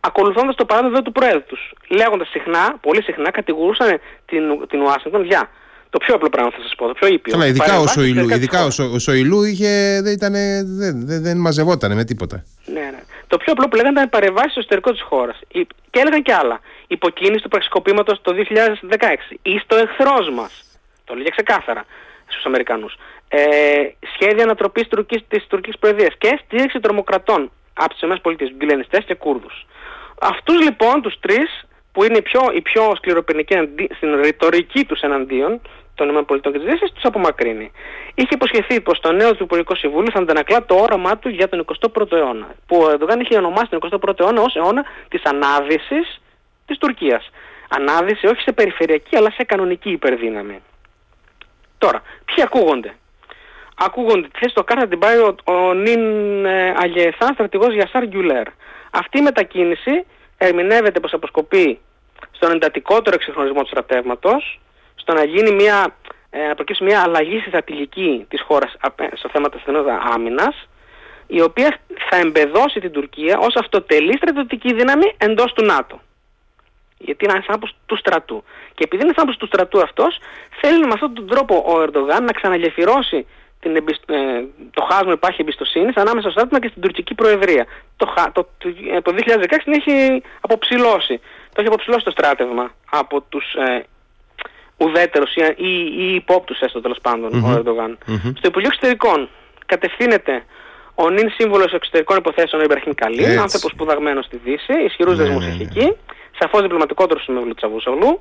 Ακολουθώντας 0.00 0.54
το 0.54 0.64
παράδειγμα 0.64 1.02
του 1.02 1.12
Προέδρου 1.12 1.42
τους. 1.42 1.72
Λέγοντας 1.88 2.28
συχνά, 2.28 2.76
πολύ 2.80 3.02
συχνά, 3.02 3.30
κατηγορούσαν 3.30 4.00
την, 4.26 4.42
την 4.68 4.80
Ουάσιγκτον 4.80 5.24
για 5.24 5.48
το 5.94 6.00
πιο 6.04 6.14
απλό 6.14 6.28
πράγμα 6.28 6.50
θα 6.50 6.62
σας 6.62 6.74
πω, 6.76 6.86
το 6.86 6.92
πιο 6.92 7.06
ήπιο. 7.08 7.32
Καλά, 7.32 7.46
ειδικά 7.46 7.64
ο 7.64 7.68
Παρεμβάσεις 7.68 7.92
Σοηλού. 8.02 8.20
εξωτερικά 8.20 8.34
της 8.34 8.42
Ειδικά 8.44 8.58
ο, 8.58 8.60
χώρας. 8.60 8.74
Σο, 8.74 8.84
ο 8.94 8.98
Σοηλού 8.98 9.42
είχε, 9.44 10.00
δεν, 10.02 10.12
ήτανε, 10.12 10.62
δεν, 10.64 11.06
δεν, 11.06 11.22
δεν 11.22 11.36
μαζευόταν 11.36 11.94
με 11.94 12.04
τίποτα. 12.04 12.44
Ναι, 12.66 12.80
ναι. 12.94 13.00
Το 13.26 13.36
πιο 13.36 13.52
απλό 13.52 13.68
που 13.68 13.76
λέγανε 13.76 13.96
ήταν 13.96 14.08
παρεμβάσεις 14.16 14.50
στο 14.50 14.60
εσωτερικό 14.60 14.90
της 14.92 15.02
χώρας. 15.02 15.38
Και 15.90 15.98
έλεγαν 16.02 16.22
και 16.22 16.32
άλλα. 16.32 16.60
Υποκίνηση 16.86 17.42
του 17.42 17.48
πραξικοπήματος 17.48 18.20
το 18.22 18.32
2016. 18.34 19.36
Ή 19.42 19.58
στο 19.64 19.76
εχθρός 19.76 20.30
μας. 20.38 20.52
Το 21.04 21.14
λέγε 21.14 21.28
ξεκάθαρα 21.28 21.84
στους 22.26 22.44
Αμερικανούς. 22.44 22.94
Ε, 23.28 23.40
σχέδια 24.14 24.44
ανατροπής 24.44 24.88
της 25.28 25.46
τουρκικής 25.46 25.78
προεδρίας 25.78 26.14
και 26.18 26.40
στήριξη 26.44 26.80
τρομοκρατών 26.80 27.50
από 27.74 27.94
τις 27.94 28.02
ΗΠΑ, 28.02 28.30
γκυλενιστές 28.56 29.04
και 29.04 29.14
Κούρδους. 29.14 29.66
Αυτούς 30.20 30.60
λοιπόν 30.62 31.02
τους 31.02 31.14
τρεις 31.20 31.64
που 31.92 32.04
είναι 32.04 32.16
οι 32.16 32.22
πιο, 32.22 32.40
οι 32.56 32.60
πιο 32.60 32.92
σκληροπυρηνικοί 32.96 33.52
εναντί- 33.52 33.94
στην 33.96 34.20
ρητορική 34.20 34.84
τους 34.84 35.00
εναντίον 35.00 35.60
των 35.94 36.18
ΗΠΑ 36.18 36.38
και 36.38 36.50
της 36.50 36.62
Δύσης, 36.62 36.92
τους 36.92 37.04
απομακρύνει. 37.04 37.72
Είχε 38.14 38.28
υποσχεθεί 38.30 38.80
πως 38.80 39.00
το 39.00 39.12
νέο 39.12 39.34
του 39.34 39.42
Υπουργικό 39.42 39.74
Συμβούλιο 39.74 40.10
θα 40.12 40.20
αντανακλά 40.20 40.64
το 40.64 40.74
όραμά 40.74 41.18
του 41.18 41.28
για 41.28 41.48
τον 41.48 41.64
21ο 41.64 42.12
αιώνα. 42.12 42.54
Που 42.66 42.76
ο 42.76 42.90
Ερντογάν 42.90 43.20
είχε 43.20 43.36
ονομάσει 43.36 43.68
τον 43.70 43.80
21ο 43.90 44.20
αιώνα 44.20 44.42
ως 44.42 44.54
αιώνα 44.56 44.84
της 45.08 45.22
ανάδυσης 45.24 46.20
της 46.66 46.78
Τουρκίας. 46.78 47.30
Ανάδυση 47.68 48.26
όχι 48.26 48.40
σε 48.40 48.52
περιφερειακή 48.52 49.16
αλλά 49.16 49.30
σε 49.30 49.44
κανονική 49.44 49.90
υπερδύναμη. 49.90 50.62
Τώρα, 51.78 52.02
ποιοι 52.24 52.44
ακούγονται; 52.44 52.94
Ακούγονται 53.76 54.20
τη 54.28 54.38
θέση 54.38 54.50
στο 54.50 54.64
κάρτα 54.64 54.88
την 54.88 54.98
πάει 54.98 55.18
ο, 55.18 55.34
ο 55.44 55.74
νυν 55.74 56.44
ε, 56.44 56.74
Αγιεθάν 56.76 57.34
στρατηγός 57.34 57.74
Γιασάρ 57.74 58.06
Γκιουλέρ. 58.06 58.46
Αυτή 58.90 59.18
η 59.18 59.22
μετακίνηση 59.22 60.06
ερμηνεύεται 60.38 61.00
πως 61.00 61.12
αποσκοπεί 61.12 61.80
στον 62.30 62.50
εντατικότερο 62.50 63.14
εξυγχρονισμό 63.14 63.60
του 63.60 63.66
στρατεύματος, 63.66 64.60
στο 65.04 65.12
να 65.12 65.24
γίνει 65.24 65.52
μια 65.52 65.96
ε, 66.30 66.46
να 66.46 66.54
προκύψει 66.54 66.84
μια 66.84 67.02
αλλαγή 67.02 67.38
στη 67.38 67.48
στρατηγική 67.48 68.26
της 68.28 68.40
χώρας 68.42 68.76
στο 69.14 69.28
θέμα 69.32 69.48
της 69.48 69.62
άμυνας 70.14 70.68
η 71.26 71.40
οποία 71.40 71.78
θα 72.10 72.16
εμπεδώσει 72.16 72.80
την 72.80 72.92
Τουρκία 72.92 73.38
ως 73.38 73.54
αυτοτελή 73.56 74.16
στρατιωτική 74.16 74.74
δύναμη 74.74 75.12
εντός 75.18 75.52
του 75.52 75.64
ΝΑΤΟ. 75.64 76.00
Γιατί 76.98 77.24
είναι 77.24 77.34
άνθρωπος 77.34 77.76
του 77.86 77.96
στρατού. 77.96 78.44
Και 78.74 78.84
επειδή 78.84 79.02
είναι 79.02 79.12
άνθρωπος 79.16 79.36
του 79.36 79.46
στρατού 79.46 79.80
αυτός, 79.80 80.18
θέλει 80.60 80.86
με 80.86 80.92
αυτόν 80.92 81.14
τον 81.14 81.26
τρόπο 81.26 81.64
ο 81.66 81.82
Ερντογάν 81.82 82.24
να 82.24 82.32
ξαναγεφυρώσει 82.32 83.26
την 83.60 83.76
ε, 83.76 83.82
το 84.70 84.86
χάσμα 84.90 85.12
υπάρχει 85.12 85.40
εμπιστοσύνη 85.40 85.92
ανάμεσα 85.94 86.20
στο 86.20 86.30
στράτευμα 86.30 86.60
και 86.60 86.68
στην 86.68 86.82
τουρκική 86.82 87.14
προεδρία. 87.14 87.66
Το, 87.96 88.14
το, 88.32 88.48
το, 89.02 89.14
2016 89.16 89.58
την 89.64 89.72
έχει 89.72 90.22
αποψηλώσει. 90.40 91.20
Το 91.52 91.56
έχει 91.60 91.66
αποψηλώσει 91.66 92.04
το 92.04 92.10
στράτευμα 92.10 92.74
από 92.90 93.20
τους 93.20 93.54
ε, 93.54 93.84
ουδέτερους 94.76 95.34
ή, 95.34 95.40
ή, 95.56 95.94
ή 95.98 96.14
υπόπτους 96.14 96.60
έστω 96.60 96.80
τέλος 96.80 96.98
ο 97.44 97.50
ερντογαν 97.50 97.98
Στο 98.34 98.48
Υπουργείο 98.48 98.70
Εξωτερικών 98.72 99.28
κατευθύνεται 99.66 100.44
ο 100.94 101.10
νυν 101.10 101.30
σύμβολος 101.30 101.72
εξωτερικών 101.72 102.16
υποθέσεων 102.16 102.60
ο 102.60 102.64
Ιμπραχήμ 102.64 102.92
Καλή, 102.94 103.26
άνθρωπος 103.26 103.70
σπουδαγμένος 103.70 104.24
στη 104.24 104.36
Δύση, 104.44 104.72
ισχυρούς 104.84 105.16
ναι, 105.16 105.24
δεσμούς 105.24 105.44
ναι, 105.44 105.50
έχει 105.50 105.64
ναι. 105.64 105.70
εκεί, 105.70 105.96
σαφώς 106.38 106.62
διπλωματικότερος 106.62 107.24
του 107.24 107.32
Μευλού 107.32 107.54
Τσαβούσογλου. 107.54 108.20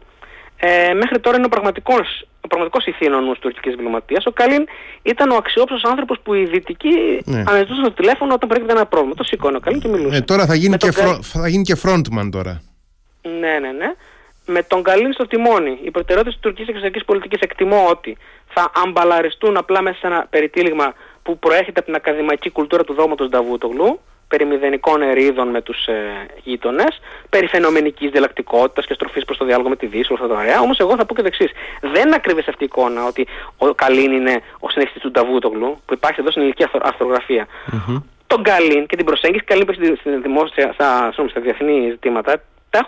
Ε, 0.57 0.93
μέχρι 0.93 1.19
τώρα 1.19 1.37
είναι 1.37 1.45
ο 1.45 1.49
πραγματικός, 1.49 2.27
ο 2.41 2.47
πραγματικός 2.47 2.85
ηθήνων 2.85 3.29
της 3.29 3.39
τουρκικής 3.39 3.71
διπλωματίας. 3.75 4.25
Ο 4.25 4.31
Καλίν 4.31 4.65
ήταν 5.01 5.29
ο 5.31 5.35
αξιόπιστος 5.35 5.83
άνθρωπος 5.83 6.19
που 6.23 6.33
οι 6.33 6.45
δυτικοί 6.45 7.21
ναι. 7.25 7.43
αναζητούσαν 7.47 7.83
το 7.83 7.91
τηλέφωνο 7.91 8.33
όταν 8.33 8.49
προέκυπτε 8.49 8.73
ένα 8.73 8.85
πρόβλημα. 8.85 9.15
Το 9.15 9.23
σηκώνει 9.23 9.55
ο 9.55 9.59
Καλίν 9.59 9.79
και 9.79 9.87
μιλούσε. 9.87 10.17
Ε, 10.17 10.21
τώρα 10.21 10.45
θα 10.45 10.55
γίνει, 10.55 10.77
και 10.77 10.91
φρο... 10.91 11.19
θα 11.21 11.47
γίνει 11.47 11.63
και 11.63 11.77
frontman 11.83 12.29
τώρα. 12.31 12.61
Ναι, 13.39 13.59
ναι, 13.59 13.71
ναι. 13.71 13.93
Με 14.45 14.63
τον 14.63 14.83
Καλίν 14.83 15.13
στο 15.13 15.27
τιμόνι, 15.27 15.79
οι 15.83 15.91
προτεραιότητες 15.91 16.33
της 16.33 16.41
τουρκικής 16.41 16.67
εξωτερικής 16.67 17.05
πολιτικής 17.05 17.39
εκτιμώ 17.39 17.87
ότι 17.89 18.17
θα 18.47 18.71
αμπαλαριστούν 18.85 19.57
απλά 19.57 19.81
μέσα 19.81 19.97
σε 19.97 20.07
ένα 20.07 20.27
περιτύλιγμα 20.29 20.93
που 21.23 21.39
προέρχεται 21.39 21.79
από 21.79 21.85
την 21.85 21.95
ακαδημαϊκή 21.95 22.49
κουλτούρα 22.49 22.83
του 22.83 22.93
δόγματος 22.93 23.29
Νταβούτογλου, 23.29 23.99
περί 24.27 24.45
μηδενικών 24.45 25.01
ερίδων 25.01 25.47
με 25.47 25.61
τους 25.61 25.85
ε, 25.85 26.25
γείτονες, 26.43 26.99
περί 27.29 27.47
φαινομενικής 27.47 28.11
διαλλακτικότητας 28.11 28.85
και 28.85 28.93
στροφής 28.93 29.25
προς 29.25 29.37
το 29.37 29.45
διάλογο 29.45 29.69
με 29.69 29.75
τη 29.75 29.85
Δύση, 29.85 30.13
όλα 30.13 30.21
αυτά 30.23 30.33
τα 30.33 30.41
ωραία. 30.41 30.59
Όμως 30.59 30.79
εγώ 30.79 30.95
θα 30.95 31.05
πω 31.05 31.15
και 31.15 31.21
το 31.21 31.27
εξής. 31.27 31.51
Δεν 31.81 32.05
είναι 32.07 32.15
ακριβής 32.15 32.47
αυτή 32.47 32.63
η 32.63 32.65
εικόνα 32.71 33.05
ότι 33.05 33.27
ο 33.57 33.73
Καλίν 33.73 34.11
είναι 34.11 34.41
ο 34.59 34.69
συνεχιστής 34.69 35.01
του 35.01 35.11
Νταβούτογλου, 35.11 35.81
που 35.85 35.93
υπάρχει 35.93 36.19
εδώ 36.19 36.29
στην 36.29 36.41
ελληνική 36.41 36.65
αρθρογραφία. 36.81 37.47
Mm-hmm. 37.47 38.01
Τον 38.27 38.43
Καλίν 38.43 38.85
και 38.85 38.95
την 38.95 39.05
προσέγγιση 39.05 39.43
Καλίν 39.43 39.65
που 39.65 39.71
έχει 39.71 39.95
στην 39.99 40.21
δημόσια, 40.21 40.73
στα, 40.73 41.13
στα 41.29 41.41
διεθνή 41.41 41.89
ζητήματα, 41.89 42.41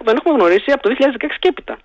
τον 0.03 0.15
έχουμε 0.15 0.33
γνωρίσει 0.37 0.71
από 0.71 0.81
το 0.83 0.95
2016 0.99 1.27
και 1.39 1.47
έπειτα. 1.47 1.77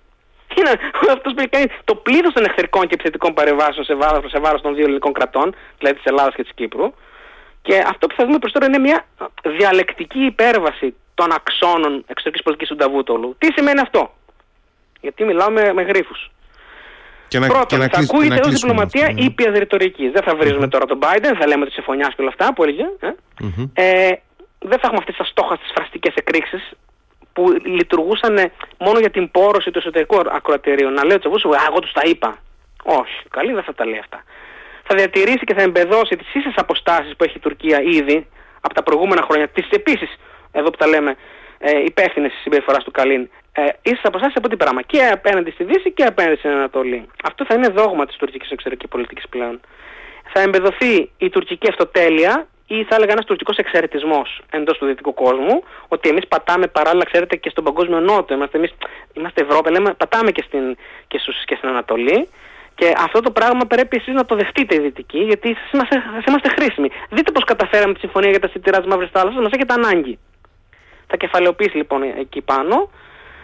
Είναι 0.57 0.71
αυτός 1.15 1.33
που 1.33 1.39
έχει 1.39 1.49
κάνει 1.49 1.67
το 1.83 1.95
πλήθος 1.95 2.33
των 2.33 2.43
εχθρικών 2.45 2.81
και 2.87 2.93
επιθετικών 2.93 3.33
παρεμβάσεων 3.33 3.85
σε 3.85 3.95
βάρος 3.95 4.31
σε 4.31 4.39
βάρος 4.39 4.61
των 4.61 4.75
δύο 4.75 4.83
ελληνικών 4.83 5.13
κρατών, 5.13 5.55
δηλαδή 5.77 5.95
της 5.95 6.05
Ελλάδας 6.05 6.35
και 6.35 6.43
της 6.43 6.51
Κύπρου. 6.55 6.93
Και 7.61 7.83
αυτό 7.87 8.07
που 8.07 8.15
θα 8.17 8.25
δούμε 8.25 8.39
προς 8.39 8.51
τώρα 8.51 8.65
είναι 8.65 8.77
μια 8.77 9.05
διαλεκτική 9.57 10.19
υπέρβαση 10.19 10.95
των 11.13 11.31
αξώνων 11.31 12.03
εξωτερικής 12.07 12.43
πολιτικής 12.43 12.69
του 12.69 12.75
Νταβούτολου. 12.75 13.35
Τι 13.37 13.47
σημαίνει 13.55 13.79
αυτό; 13.79 14.13
Γιατί 15.01 15.23
μιλάω 15.23 15.49
με, 15.49 15.73
με 15.73 15.81
γρίφους. 15.81 16.31
Και 17.27 17.39
να, 17.39 17.47
Πρώτον, 17.47 17.67
και 17.67 17.77
να 17.77 17.87
θα 17.87 17.99
ακούγεται 17.99 18.39
ως 18.43 18.53
διπλωματία 18.53 19.11
ναι. 19.13 19.21
ήπιας 19.21 19.57
ρητορικής. 19.57 20.11
Δεν 20.11 20.23
θα 20.23 20.35
βρίζουμε 20.35 20.67
τώρα 20.67 20.85
τον 20.85 20.99
Biden, 21.01 21.33
θα 21.39 21.47
λέμε 21.47 21.65
τη 21.65 21.71
συμφωνιάς 21.71 22.07
και 22.07 22.21
όλα 22.21 22.29
αυτά 22.29 22.53
που 22.53 22.63
έλεγε. 22.63 22.85
Ε. 22.99 23.07
Ε, 23.73 24.21
δεν 24.59 24.79
θα 24.79 24.85
έχουμε 24.87 24.97
αυτές 24.97 25.15
τις 25.15 25.25
αστόχαστες 25.25 25.71
φραστικές 25.75 26.13
εκρήξεις 26.15 26.71
που 27.33 27.51
λειτουργούσαν 27.63 28.51
μόνο 28.77 28.99
για 28.99 29.09
την 29.09 29.31
πόρωση 29.31 29.71
του 29.71 29.79
εσωτερικού 29.79 30.19
ακροατηρίου. 30.31 30.89
Να 30.89 31.05
λέει 31.05 31.15
ο 31.15 31.19
Τσαβούς, 31.19 31.43
εγώ 31.43 31.79
τους 31.79 31.91
τα 31.91 32.01
είπα. 32.05 32.37
Όχι, 32.83 33.15
καλή 33.29 33.53
δεν 33.53 33.63
θα 33.63 33.73
τα 33.73 33.85
λέει 33.85 33.99
αυτά 33.99 34.23
θα 34.91 34.97
διατηρήσει 34.97 35.45
και 35.45 35.53
θα 35.53 35.61
εμπεδώσει 35.61 36.15
τις 36.15 36.33
ίσες 36.33 36.53
αποστάσεις 36.55 37.15
που 37.15 37.23
έχει 37.23 37.37
η 37.37 37.39
Τουρκία 37.39 37.81
ήδη 37.81 38.27
από 38.61 38.73
τα 38.73 38.83
προηγούμενα 38.83 39.21
χρόνια, 39.21 39.47
τις 39.47 39.67
επίσης, 39.69 40.09
εδώ 40.51 40.69
που 40.69 40.77
τα 40.77 40.87
λέμε, 40.87 41.15
ε, 41.57 41.79
υπεύθυνες 41.83 42.31
τη 42.31 42.37
συμπεριφοράς 42.37 42.83
του 42.83 42.91
Καλίν, 42.91 43.29
ε, 43.51 43.61
ίσες 43.81 44.01
αποστάσεις 44.03 44.35
από 44.37 44.47
την 44.47 44.57
πράγμα 44.57 44.81
και 44.81 45.01
απέναντι 45.03 45.51
στη 45.51 45.63
Δύση 45.63 45.91
και 45.91 46.03
απέναντι 46.03 46.35
στην 46.35 46.49
Ανατολή. 46.49 47.09
Αυτό 47.23 47.45
θα 47.45 47.53
είναι 47.53 47.67
δόγμα 47.67 48.05
της 48.05 48.15
τουρκικής 48.15 48.49
εξωτερικής 48.49 48.89
πολιτικής 48.89 49.27
πλέον. 49.29 49.59
Θα 50.33 50.41
εμπεδοθεί 50.41 51.11
η 51.17 51.29
τουρκική 51.29 51.67
αυτοτέλεια 51.69 52.47
ή 52.75 52.83
θα 52.83 52.95
έλεγα 52.95 53.11
ένας 53.11 53.25
τουρκικός 53.25 53.57
εξαιρετισμός 53.57 54.41
εντός 54.51 54.77
του 54.77 54.85
δυτικού 54.85 55.13
κόσμου, 55.13 55.63
ότι 55.87 56.09
εμείς 56.09 56.27
πατάμε 56.27 56.67
παράλληλα, 56.67 57.05
ξέρετε, 57.05 57.35
και 57.35 57.49
στον 57.49 57.63
παγκόσμιο 57.63 57.99
νότο. 57.99 58.33
Είμαστε, 58.33 58.57
εμείς, 58.57 58.73
είμαστε 59.13 59.41
Ευρώπη, 59.41 59.71
λέμε, 59.71 59.93
πατάμε 59.93 60.31
και 60.31 60.43
στην, 60.47 60.77
και, 61.07 61.17
στους, 61.17 61.45
και 61.45 61.55
στην 61.55 61.69
Ανατολή. 61.69 62.29
Και 62.75 62.93
αυτό 62.97 63.19
το 63.21 63.31
πράγμα 63.31 63.65
πρέπει 63.65 63.97
εσείς 63.97 64.13
να 64.13 64.25
το 64.25 64.35
δεχτείτε 64.35 64.75
οι 64.75 64.79
Δυτικοί, 64.79 65.19
γιατί 65.19 65.49
εσείς 65.49 65.71
είμαστε, 65.71 66.01
είμαστε 66.27 66.49
χρήσιμοι. 66.49 66.89
Δείτε 67.09 67.31
πώς 67.31 67.43
καταφέραμε 67.43 67.93
τη 67.93 67.99
συμφωνία 67.99 68.29
για 68.29 68.39
τα 68.39 68.47
σιτηρά 68.47 68.77
της 68.77 68.87
Μαύρης 68.87 69.09
Θάλασσας, 69.11 69.41
μας 69.41 69.51
έχετε 69.51 69.73
ανάγκη. 69.73 70.19
Θα 71.07 71.17
κεφαλαιοποιήσει 71.17 71.77
λοιπόν 71.77 72.01
εκεί 72.01 72.41
πάνω. 72.41 72.89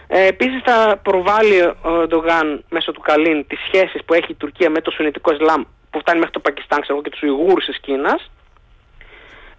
Ε, 0.06 0.26
επίσης 0.26 0.60
θα 0.64 1.00
προβάλλει 1.02 1.60
ο 1.82 2.06
Ντογάν 2.06 2.64
μέσω 2.70 2.92
του 2.92 3.00
Καλίν 3.00 3.46
τις 3.46 3.58
σχέσεις 3.66 4.04
που 4.04 4.14
έχει 4.14 4.32
η 4.32 4.34
Τουρκία 4.34 4.70
με 4.70 4.80
το 4.80 4.90
Σουνιτικό 4.90 5.32
Ισλάμ 5.32 5.62
που 5.90 5.98
φτάνει 5.98 6.18
μέχρι 6.18 6.34
το 6.34 6.40
Πακιστάν 6.40 6.80
ξέρω, 6.80 7.02
και 7.02 7.10
τους 7.10 7.22
Ουιγούρους 7.22 7.64
της 7.64 7.80
Κίνας 7.80 8.30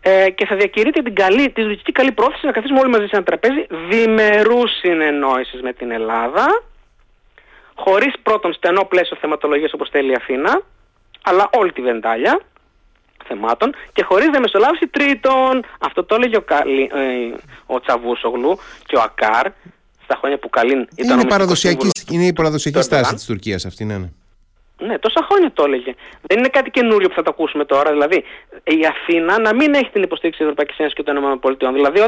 ε, 0.01 0.29
και 0.29 0.45
θα 0.45 0.55
διακηρύττει 0.55 1.03
την, 1.03 1.15
καλή, 1.15 1.51
τη 1.51 1.63
δυτική 1.63 1.91
καλή 1.91 2.11
πρόθεση 2.11 2.45
να 2.45 2.51
καθίσουμε 2.51 2.79
όλοι 2.79 2.89
μαζί 2.89 3.05
σε 3.05 3.15
ένα 3.15 3.23
τραπέζι. 3.23 3.67
Διμερούς 3.89 4.71
συνεννόησης 4.79 5.61
με 5.61 5.73
την 5.73 5.91
Ελλάδα. 5.91 6.63
Χωρίς 7.75 8.13
πρώτον 8.23 8.53
στενό 8.53 8.83
πλαίσιο 8.83 9.17
θεματολογίας 9.21 9.73
όπως 9.73 9.89
θέλει 9.89 10.11
η 10.11 10.15
Αθήνα, 10.15 10.61
αλλά 11.23 11.49
όλη 11.57 11.71
τη 11.71 11.81
βεντάλια 11.81 12.39
θεμάτων. 13.25 13.75
Και 13.93 14.03
χωρίς 14.03 14.29
διαμεσολάβηση 14.29 14.87
τρίτον. 14.87 15.63
Αυτό 15.79 16.03
το 16.03 16.15
έλεγε 16.15 16.37
ο, 16.37 16.41
Καλή, 16.41 16.89
ε, 16.93 17.35
ο 17.65 17.79
Τσαβούσογλου 17.79 18.59
και 18.85 18.95
ο 18.95 19.01
Ακάρ 19.01 19.47
στα 20.03 20.17
χρόνια 20.19 20.37
που 20.39 20.49
Καλίν 20.49 20.87
ήταν 20.95 21.19
είναι, 21.19 21.29
παραδοσιακή, 21.29 21.89
είναι 22.11 22.25
η 22.25 22.33
παραδοσιακή 22.33 22.81
στάση 22.81 23.13
της 23.13 23.25
Τουρκίας 23.25 23.65
αυτή, 23.65 23.85
ναι, 23.85 23.97
ναι. 23.97 24.09
Ναι, 24.79 24.99
τόσα 24.99 25.27
χρόνια 25.29 25.51
το 25.51 25.63
έλεγε. 25.63 25.93
Δεν 26.21 26.37
είναι 26.37 26.47
κάτι 26.47 26.69
καινούριο 26.69 27.07
που 27.07 27.15
θα 27.15 27.23
το 27.23 27.29
ακούσουμε 27.29 27.65
τώρα. 27.65 27.91
Δηλαδή, 27.91 28.23
η 28.63 28.85
Αθήνα 28.93 29.39
να 29.39 29.53
μην 29.55 29.73
έχει 29.73 29.89
την 29.89 30.03
υποστήριξη 30.03 30.39
της 30.39 30.47
Ευρωπαϊκής 30.47 30.77
Ένωσης 30.77 30.95
και 30.97 31.03
των 31.03 31.15
ΗΠΑ. 31.17 31.71
Δηλαδή, 31.71 31.99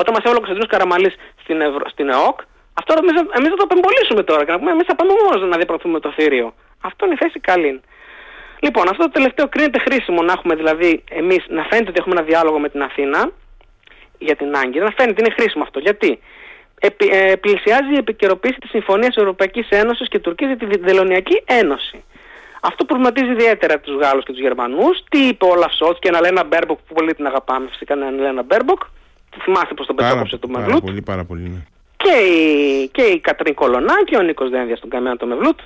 όταν 0.00 0.12
μας 0.14 0.22
έβαλε 0.24 0.38
ο 0.40 0.44
Κωνσταντίνος 0.44 0.68
Καραμαλής 0.68 1.14
στην, 1.42 1.58
στην 1.92 2.08
ΕΟΚ, 2.08 2.40
αυτό 2.80 2.94
εμείς, 3.38 3.50
θα 3.52 3.58
το 3.60 3.66
απεμπολίσουμε 3.68 4.22
τώρα 4.22 4.44
και 4.44 4.52
να 4.52 4.58
πούμε 4.58 4.70
εμείς 4.70 4.86
θα 4.86 4.94
πάμε 4.94 5.12
μόνοι 5.22 5.38
μας 5.38 5.48
να 5.50 5.56
διαπραγματευθούμε 5.56 6.00
το 6.00 6.10
θηρίο. 6.16 6.54
Αυτό 6.80 7.04
είναι 7.04 7.14
η 7.14 7.22
θέση 7.22 7.40
καλή. 7.40 7.80
Λοιπόν, 8.60 8.84
αυτό 8.88 9.02
το 9.02 9.10
τελευταίο 9.10 9.48
κρίνεται 9.48 9.78
χρήσιμο 9.78 10.22
να 10.22 10.32
έχουμε 10.32 10.54
δηλαδή 10.54 11.04
εμείς 11.10 11.44
να 11.48 11.62
φαίνεται 11.62 11.90
ότι 11.90 11.98
έχουμε 12.00 12.14
ένα 12.18 12.24
διάλογο 12.30 12.58
με 12.58 12.68
την 12.68 12.82
Αθήνα 12.82 13.30
για 14.18 14.36
την 14.36 14.56
Άγκυρα, 14.56 14.84
να 14.84 14.90
φαίνεται 14.96 15.20
είναι 15.22 15.34
χρήσιμο 15.38 15.62
αυτό. 15.62 15.78
Γιατί; 15.78 16.20
Επι, 16.80 17.08
ε, 17.12 17.36
πλησιάζει 17.36 17.92
η 17.94 17.98
επικαιροποίηση 17.98 18.58
της 18.58 18.70
Συμφωνίας 18.70 19.16
Ευρωπαϊκής 19.16 19.68
Ένωσης 19.68 20.08
και 20.08 20.18
Τουρκίας 20.18 20.50
για 20.52 20.68
τη 20.68 20.78
Τελωνειακή 20.78 21.42
Ένωση. 21.44 22.04
Αυτό 22.62 22.84
προβληματίζει 22.84 23.30
ιδιαίτερα 23.30 23.80
τους 23.80 23.96
Γάλλους 23.96 24.24
και 24.24 24.32
τους 24.32 24.40
Γερμανούς. 24.40 25.04
Τι 25.08 25.18
είπε 25.18 25.44
ο 25.44 25.48
Όλαφ 25.48 25.72
Σολτς 25.74 25.98
και 25.98 26.08
η 26.08 26.20
Αναλένα 26.20 26.44
Μπέρμποκ 26.44 26.78
που 26.78 26.94
πολύ 26.94 27.14
την 27.14 27.26
αγαπάμε 27.26 27.68
φυσικά 27.70 27.94
η 27.94 28.10
Αναλένα 28.10 28.42
Μπέρμποκ. 28.42 28.82
Θυμάστε 29.42 29.74
πως 29.74 29.86
τον 29.86 29.96
πετώκοψε 29.96 30.36
του 30.36 30.50
Μαγλούτ. 30.50 30.70
Πάρα 30.70 30.80
πολύ, 30.80 31.02
πάρα 31.02 31.24
πολύ, 31.24 31.42
ναι 31.42 31.62
και 32.02 32.14
η, 32.34 32.88
και 32.88 33.02
η 33.02 33.18
Κατρίν 33.20 33.54
Κολονά 33.54 33.94
και 34.04 34.16
ο 34.16 34.22
Νίκος 34.22 34.50
Δένδια 34.50 34.76
στον 34.76 34.90
Καμένα 34.90 35.16
το 35.16 35.26
Μευλούτ. 35.26 35.58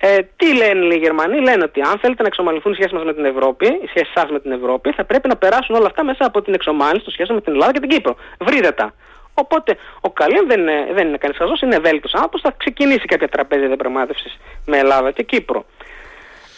Ε, 0.00 0.18
τι 0.36 0.56
λένε 0.56 0.94
οι 0.94 0.98
Γερμανοί, 0.98 1.40
λένε 1.40 1.62
ότι 1.64 1.80
αν 1.80 1.98
θέλετε 1.98 2.22
να 2.22 2.28
εξομαλυνθούν 2.28 2.72
οι 2.72 2.74
σχέσεις 2.74 2.92
μας 2.92 3.04
με 3.04 3.14
την 3.14 3.24
Ευρώπη, 3.24 3.66
οι 3.66 3.86
σχέσεις 3.86 4.12
σας 4.14 4.30
με 4.30 4.40
την 4.40 4.52
Ευρώπη, 4.52 4.92
θα 4.92 5.04
πρέπει 5.04 5.28
να 5.28 5.36
περάσουν 5.36 5.74
όλα 5.74 5.86
αυτά 5.86 6.04
μέσα 6.04 6.26
από 6.26 6.42
την 6.42 6.54
εξομάλυνση 6.54 7.04
των 7.04 7.12
σχέσεων 7.12 7.36
με 7.38 7.42
την 7.44 7.52
Ελλάδα 7.52 7.72
και 7.72 7.80
την 7.80 7.88
Κύπρο. 7.88 8.16
Βρείτε 8.40 8.70
τα. 8.70 8.94
Οπότε 9.34 9.76
ο 10.00 10.10
Καλίν 10.10 10.46
δεν 10.46 10.60
είναι, 10.60 10.88
δεν 10.92 11.08
είναι 11.08 11.16
κανείς 11.16 11.36
χαζός, 11.36 11.60
είναι 11.60 11.76
ευέλικτος 11.76 12.14
άνθρωπος, 12.14 12.40
θα 12.40 12.54
ξεκινήσει 12.56 13.06
κάποια 13.06 13.28
τραπέζια 13.28 13.66
διαπραγμάτευσης 13.66 14.38
με 14.66 14.78
Ελλάδα 14.78 15.10
και 15.10 15.22
Κύπρο. 15.22 15.64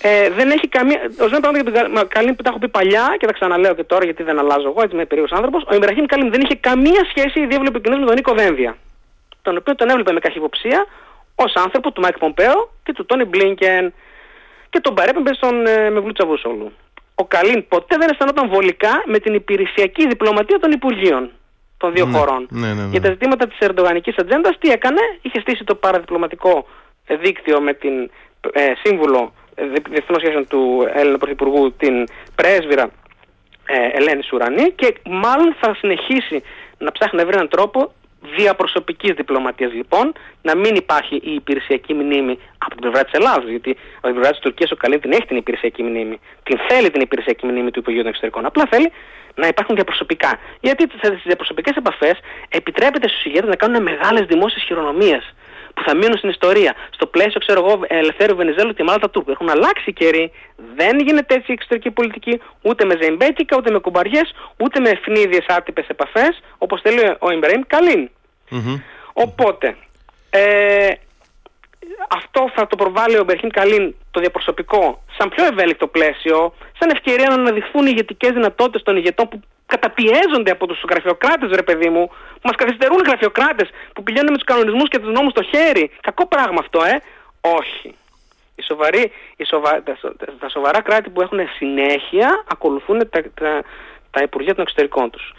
Ε, 0.03 0.31
δεν 0.31 0.51
έχει 0.51 0.69
καμία. 0.69 0.99
Ορισμένα 1.21 1.41
πράγματα 1.41 1.71
για 1.71 1.83
τον 1.83 2.09
Καλίν 2.09 2.37
που 2.37 2.43
τα 2.43 2.51
έχω 2.51 2.59
πει 2.59 2.69
παλιά 2.69 3.17
και 3.19 3.27
τα 3.27 3.33
ξαναλέω 3.33 3.75
και 3.75 3.85
τώρα 3.85 4.05
γιατί 4.05 4.23
δεν 4.23 4.39
αλλάζω 4.39 4.69
εγώ, 4.69 4.83
έτσι 4.83 4.95
είμαι 4.95 5.05
περίεργος 5.05 5.39
άνθρωπος. 5.39 5.65
Ο 5.71 5.75
Ιμπραχήμ 5.75 6.05
Καλίν 6.05 6.31
δεν 6.31 6.41
είχε 6.41 6.55
καμία 6.55 7.03
σχέση 7.09 7.41
η 7.41 7.47
διεύλου 7.47 7.69
επικοινωνία 7.69 8.05
με 8.05 8.07
τον 8.07 8.15
Νίκο 8.15 8.35
Δένδια 8.35 8.77
τον 9.43 9.57
οποίο 9.57 9.75
τον 9.75 9.89
έβλεπε 9.89 10.13
με 10.13 10.21
καχυποψία 10.21 10.87
ως 11.35 11.53
άνθρωπο 11.55 11.93
του 11.93 12.01
Μάικ 12.01 12.19
Πομπέο 12.19 12.71
και 12.83 12.93
του 12.93 13.07
Τόνι 13.07 13.25
Μπλίνκεν 13.25 13.93
και 14.71 14.81
τον 14.81 14.95
παρέπεμπε 14.95 15.35
στον 15.35 15.67
ε, 15.67 15.91
Μεβλούτ 15.91 16.13
Τσαβούσογλου. 16.13 16.73
Ο 17.15 17.25
Καλίν 17.25 17.69
ποτέ 17.69 17.97
δεν 17.97 18.09
αισθανόταν 18.11 18.49
βολικά 18.49 19.03
με 19.07 19.19
την 19.19 19.35
υπηρεσιακή 19.35 20.07
διπλωματία 20.07 20.59
των 20.59 20.71
Υπουργείων 20.71 21.31
των 21.77 21.93
δύο 21.93 22.07
ναι, 22.07 22.19
χωρών. 22.19 22.47
Ναι, 22.51 22.67
ναι, 22.67 22.83
ναι. 22.83 22.89
Για 22.91 23.01
τα 23.01 23.09
ζητήματα 23.09 23.47
της 23.47 23.59
ερντογανικής 23.59 24.17
ατζέντας 24.17 24.59
τι 24.59 24.71
έκανε, 24.71 25.01
είχε 25.23 25.41
στήσει 25.41 25.65
το 25.65 25.75
παραδιπλωματικό 25.75 26.67
δίκτυο 27.21 27.61
με 27.61 27.73
την 27.75 28.11
ε, 28.53 28.73
σύμβουλο 28.83 29.19
ε, 29.19 29.40
διεθνών 29.91 30.21
σχέσεων 30.21 30.47
του 30.47 30.89
Έλληνα 30.95 31.19
Πρωθυπουργού, 31.19 31.73
την 31.73 32.07
πρέσβειρα 32.35 32.91
ε, 33.67 33.97
Ελένη 33.97 34.23
Σουρανή 34.23 34.71
και 34.71 34.95
μάλλον 35.05 35.57
θα 35.61 35.75
συνεχίσει 35.75 36.43
να 36.79 36.93
ψάχνει 36.93 37.19
να 37.19 37.27
βρει 37.27 37.35
έναν 37.35 37.49
τρόπο 37.49 37.93
διαπροσωπικής 38.37 39.13
διπλωματίας 39.15 39.73
λοιπόν, 39.73 40.13
να 40.43 40.57
μην 40.57 40.75
υπάρχει 40.75 41.15
η 41.15 41.35
υπηρεσιακή 41.35 41.95
μνήμη 41.95 42.39
από 42.59 42.75
την 42.75 42.81
την 42.81 42.91
πλευρά 42.91 43.03
της 43.05 43.13
Ελλάδα. 43.13 43.51
Γιατί 43.51 43.71
από 43.97 44.07
την 44.07 44.15
πλευρά 44.15 44.31
της 44.31 44.41
Τουρκίας 44.41 44.71
ο 44.71 44.77
Καλίν 44.77 45.01
την 45.01 45.13
έχει 45.13 45.27
την 45.27 45.37
υπηρεσιακή 45.37 45.83
μνήμη. 45.83 46.21
Την 46.43 46.59
θέλει 46.69 46.91
την 46.91 47.01
υπηρεσιακή 47.01 47.47
μνήμη 47.47 47.71
του 47.71 47.79
Υπουργείου 47.79 48.01
των 48.01 48.11
Εξωτερικών. 48.11 48.45
Απλά 48.47 48.67
θέλει 48.71 48.93
να 49.35 49.47
υπάρχουν 49.47 49.75
διαπροσωπικά. 49.75 50.39
Γιατί 50.61 50.83
στι 50.99 51.21
διαπροσωπικές 51.25 51.77
επαφές 51.77 52.17
επιτρέπεται 52.49 53.09
στους 53.09 53.25
ηγέτες 53.25 53.49
να 53.49 53.57
κάνουν 53.57 53.83
μεγάλες 53.83 54.25
δημόσιες 54.27 54.63
χειρονομίες 54.63 55.35
που 55.75 55.83
θα 55.87 55.97
μείνουν 55.97 56.17
στην 56.17 56.29
ιστορία. 56.29 56.75
Στο 56.91 57.07
πλαίσιο, 57.07 57.41
ξέρω 57.41 57.67
εγώ, 57.67 57.81
Ελευθέρου 57.89 58.37
Βενιζέλου 58.37 58.73
και 58.73 58.83
Μάλτα 58.83 59.11
Τούρκου. 59.11 59.31
Έχουν 59.31 59.49
αλλάξει 59.51 59.85
οι 59.87 59.93
καιροί. 59.93 60.33
Δεν 60.77 60.99
γίνεται 60.99 61.35
έτσι 61.35 61.51
η 61.51 61.53
εξωτερική 61.53 61.91
πολιτική 61.91 62.41
ούτε 62.63 62.85
με 62.85 62.97
ζεϊμπέκικα, 63.01 63.57
ούτε 63.57 63.71
με 63.71 63.79
κουμπαριές, 63.79 64.35
ούτε 64.57 64.81
με 64.81 64.91
ευνίδιες 64.91 65.45
άτυπες 65.49 65.87
επαφές, 65.89 66.43
όπως 66.59 66.81
θέλει 66.81 67.17
ο 67.19 67.31
Ιμπραήμ 67.31 67.61
Καλίν. 67.67 68.11
Mm-hmm. 68.51 68.81
Οπότε, 69.13 69.77
ε, 70.31 70.89
αυτό 72.09 72.51
θα 72.55 72.67
το 72.67 72.77
προβάλλει 72.77 73.19
ο 73.19 73.25
Μπερχίν 73.25 73.51
Καλίν 73.51 73.95
το 74.11 74.21
διαπροσωπικό 74.21 75.03
σαν 75.19 75.29
πιο 75.29 75.45
ευέλικτο 75.45 75.87
πλαίσιο, 75.87 76.55
σαν 76.79 76.91
ευκαιρία 76.91 77.29
να 77.29 77.35
αναδειχθούν 77.35 77.87
οι 77.87 77.91
ηγετικές 77.93 78.31
δυνατότητες 78.31 78.83
των 78.83 78.97
ηγετών 78.97 79.29
που 79.29 79.41
καταπιέζονται 79.67 80.51
από 80.51 80.67
τους 80.67 80.83
γραφειοκράτες, 80.91 81.51
ρε 81.51 81.63
παιδί 81.63 81.89
μου, 81.89 82.07
που 82.07 82.47
μας 82.49 82.57
καθυστερούν 82.57 82.99
οι 82.99 83.07
γραφειοκράτες, 83.07 83.69
που 83.95 84.03
πηγαίνουν 84.03 84.31
με 84.31 84.37
τους 84.37 84.47
κανονισμούς 84.47 84.89
και 84.89 84.99
τους 84.99 85.13
νόμους 85.13 85.31
στο 85.31 85.43
χέρι. 85.43 85.91
Κακό 86.01 86.27
πράγμα 86.27 86.59
αυτό, 86.59 86.83
ε. 86.85 87.03
Όχι. 87.41 87.95
Οι 88.57 88.63
σοβαροί, 88.63 89.13
οι 89.37 89.45
σοβα... 89.45 89.83
τα, 90.41 90.49
σοβαρά 90.49 90.81
κράτη 90.81 91.11
που 91.11 91.21
έχουν 91.21 91.39
συνέχεια 91.57 92.45
ακολουθούν 92.49 92.99
τα, 93.11 93.23
τα, 93.35 93.63
τα 94.11 94.23
Υπουργεία 94.23 94.55
των 94.55 94.63
Εξωτερικών 94.63 95.11
τους. 95.11 95.35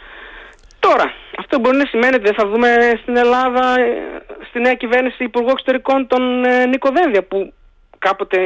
Τώρα, 0.86 1.06
αυτό 1.38 1.58
μπορεί 1.58 1.76
να 1.76 1.86
σημαίνει 1.86 2.14
ότι 2.14 2.24
δεν 2.24 2.34
θα 2.34 2.46
δούμε 2.46 2.68
στην 3.02 3.16
Ελλάδα, 3.16 3.64
ε, 3.80 4.22
στη 4.48 4.60
νέα 4.60 4.74
κυβέρνηση 4.74 5.24
Υπουργό 5.24 5.50
Εξωτερικών 5.50 6.06
τον 6.06 6.44
ε, 6.44 6.66
Νίκο 6.66 6.90
Δένδια, 6.96 7.22
που 7.22 7.52
κάποτε 7.98 8.38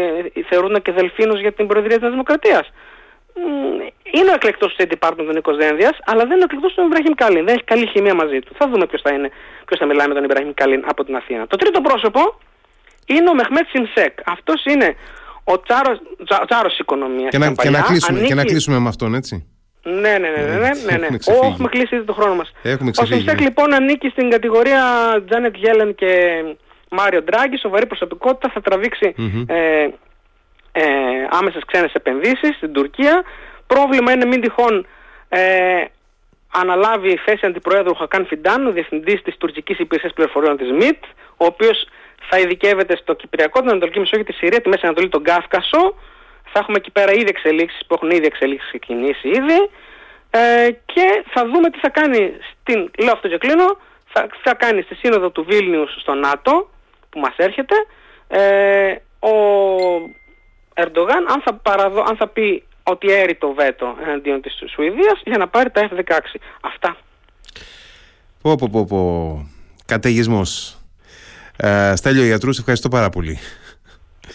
θεωρούν 0.48 0.82
και 0.82 0.92
δελφίνος 0.92 1.40
για 1.40 1.52
την 1.52 1.66
Προεδρία 1.66 1.98
της 1.98 2.10
Δημοκρατίας. 2.10 2.72
Είναι 4.16 4.30
ο 4.30 4.34
εκλεκτός 4.34 4.74
του 4.74 4.76
State 4.76 4.92
Department 4.94 5.24
του 5.28 5.32
Νίκος 5.32 5.56
Δένδιας, 5.56 5.96
αλλά 6.04 6.22
δεν 6.26 6.30
είναι 6.30 6.46
ο 6.46 6.48
εκλεκτός 6.48 6.74
του 6.74 6.82
Ιμπραχήμ 6.82 7.14
Καλίν. 7.14 7.44
Δεν 7.44 7.54
έχει 7.54 7.64
καλή 7.64 7.86
χημεία 7.86 8.14
μαζί 8.14 8.38
του. 8.38 8.52
Θα 8.58 8.68
δούμε 8.70 8.86
ποιος 8.86 9.02
θα, 9.02 9.10
είναι, 9.14 9.30
ποιος 9.66 9.78
θα 9.78 9.86
μιλάει 9.86 10.08
με 10.08 10.14
τον 10.14 10.24
Ιμπραχήμ 10.24 10.50
Καλίν 10.54 10.84
από 10.86 11.04
την 11.04 11.16
Αθήνα. 11.16 11.46
Το 11.46 11.56
τρίτο 11.56 11.80
πρόσωπο 11.80 12.20
είναι 13.06 13.30
ο 13.30 13.34
Μεχμέτ 13.34 13.66
Σιμσέκ. 13.68 14.18
Αυτός 14.24 14.64
είναι 14.64 14.94
ο 15.44 15.60
τσάρος, 15.60 15.98
τσάρος 16.48 16.78
οικονομίας. 16.78 17.30
Και 17.30 17.38
να, 17.38 17.52
και, 17.52 17.70
να 17.70 17.80
κλείσουμε, 17.80 18.18
ανήκει... 18.18 18.32
και 18.32 18.34
να 18.40 18.44
κλείσουμε 18.44 18.78
με 18.78 18.88
αυτόν, 18.88 19.14
έτσι. 19.14 19.55
Ναι, 19.86 20.18
ναι, 20.18 20.28
ναι, 20.28 20.42
ναι, 20.42 20.58
ναι, 20.58 20.96
ναι, 20.96 21.08
ναι. 21.08 21.16
Έχουμε 21.42 21.68
κλείσει 21.68 21.94
ήδη 21.96 22.04
το 22.04 22.12
χρόνο 22.12 22.34
μας. 22.34 22.52
Έχουμε 22.62 22.90
ο 23.00 23.04
Σιμσέκ 23.04 23.40
λοιπόν 23.40 23.74
ανήκει 23.74 24.08
στην 24.08 24.30
κατηγορία 24.30 24.82
Τζάνετ 25.26 25.56
Γέλεν 25.56 25.94
και 25.94 26.42
Μάριο 26.90 27.22
Ντράγκη, 27.22 27.58
σοβαρή 27.58 27.86
προσωπικότητα, 27.86 28.50
θα 28.54 28.60
τραβηξει 28.60 29.14
ε, 29.46 29.88
ε, 30.72 30.82
άμεσες 31.30 31.62
ξένες 31.66 31.92
επενδύσεις 31.92 32.56
στην 32.56 32.72
Τουρκία. 32.72 33.22
Πρόβλημα 33.66 34.12
είναι 34.12 34.24
μην 34.24 34.40
τυχόν 34.40 34.86
ε, 35.28 35.84
αναλάβει 36.52 37.08
η 37.08 37.20
θέση 37.24 37.46
αντιπροέδρου 37.46 37.94
Χακάν 37.94 38.26
Φιντάν, 38.26 38.66
ο 38.66 38.72
διευθυντής 38.72 39.22
της 39.22 39.36
τουρκικής 39.36 39.78
υπηρεσίας 39.78 40.12
πληροφοριών 40.12 40.56
της 40.56 40.70
ΜΙΤ, 40.72 41.04
ο 41.36 41.44
οποίος 41.44 41.88
θα 42.28 42.38
ειδικεύεται 42.38 42.96
στο 42.96 43.14
Κυπριακό, 43.14 43.60
την 43.60 43.70
Ανατολική 43.70 43.98
Μεσόγειο, 43.98 44.24
τη 44.24 44.32
Συρία, 44.32 44.60
τη 44.60 44.68
Μέση 44.68 44.86
Ανατολή, 44.86 45.08
τον 45.08 45.22
Κάφκασο. 45.22 45.94
Θα 46.56 46.62
έχουμε 46.64 46.78
εκεί 46.78 46.90
πέρα 46.90 47.12
ήδη 47.12 47.28
εξελίξεις 47.28 47.86
που 47.86 47.94
έχουν 47.94 48.10
ήδη 48.10 48.26
εξελίξεις 48.26 48.68
ξεκινήσει 48.68 49.28
ήδη. 49.28 49.70
Ε, 50.30 50.70
και 50.70 51.24
θα 51.32 51.44
δούμε 51.44 51.70
τι 51.70 51.78
θα 51.78 51.90
κάνει 51.90 52.32
στην, 52.50 52.90
λέω 52.98 53.12
αυτό 53.12 53.28
και 53.28 53.38
κλείνω, 53.38 53.78
θα, 54.12 54.26
θα 54.44 54.54
κάνει 54.54 54.82
στη 54.82 54.94
σύνοδο 54.94 55.30
του 55.30 55.44
Βίλνιους 55.48 55.96
στο 56.00 56.14
ΝΑΤΟ, 56.14 56.70
που 57.10 57.18
μας 57.20 57.34
έρχεται, 57.36 57.74
ε, 58.28 58.94
ο 59.18 59.34
Ερντογάν 60.74 61.26
αν 61.28 61.42
θα, 61.44 61.54
παραδο, 61.54 62.04
αν 62.08 62.16
θα 62.16 62.28
πει 62.28 62.62
ότι 62.82 63.12
έρει 63.12 63.34
το 63.34 63.52
βέτο 63.52 63.96
εναντίον 64.06 64.40
της 64.40 64.62
Σουηδίας 64.74 65.20
για 65.24 65.38
να 65.38 65.48
πάρει 65.48 65.70
τα 65.70 65.88
F-16. 65.90 66.18
Αυτά. 66.60 66.96
Πω 68.42 68.54
πω 68.54 68.68
πω 68.72 68.84
πω. 68.84 69.00
Καταιγισμός. 69.86 70.78
Ε, 71.56 71.92
Στέλιο 71.96 72.24
Ιατρούς, 72.24 72.58
ευχαριστώ 72.58 72.88
πάρα 72.88 73.08
πολύ. 73.08 73.38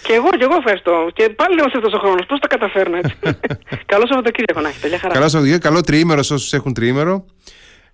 Και 0.02 0.14
εγώ, 0.14 0.30
και 0.30 0.44
εγώ 0.44 0.56
ευχαριστώ. 0.58 1.08
Και 1.14 1.30
πάλι 1.30 1.56
λίγο 1.56 1.70
σε 1.70 1.78
αυτό 1.78 1.98
ο 1.98 2.00
χρόνος. 2.00 2.26
Πώς 2.26 2.40
τα 2.40 2.48
καταφέρνω 2.48 2.98
έτσι. 2.98 3.16
καλό 3.94 4.08
Σαββατοκύριακο 4.08 4.62
να 4.62 4.70
έχετε. 4.70 4.88
Καλό 5.08 5.28
Σαββατοκύριακο, 5.30 5.68
καλό 5.68 5.82
τριήμερο 5.82 6.24
σε 6.24 6.34
όσους 6.34 6.54
έχουν 6.54 6.74
τριήμερο. 6.74 7.26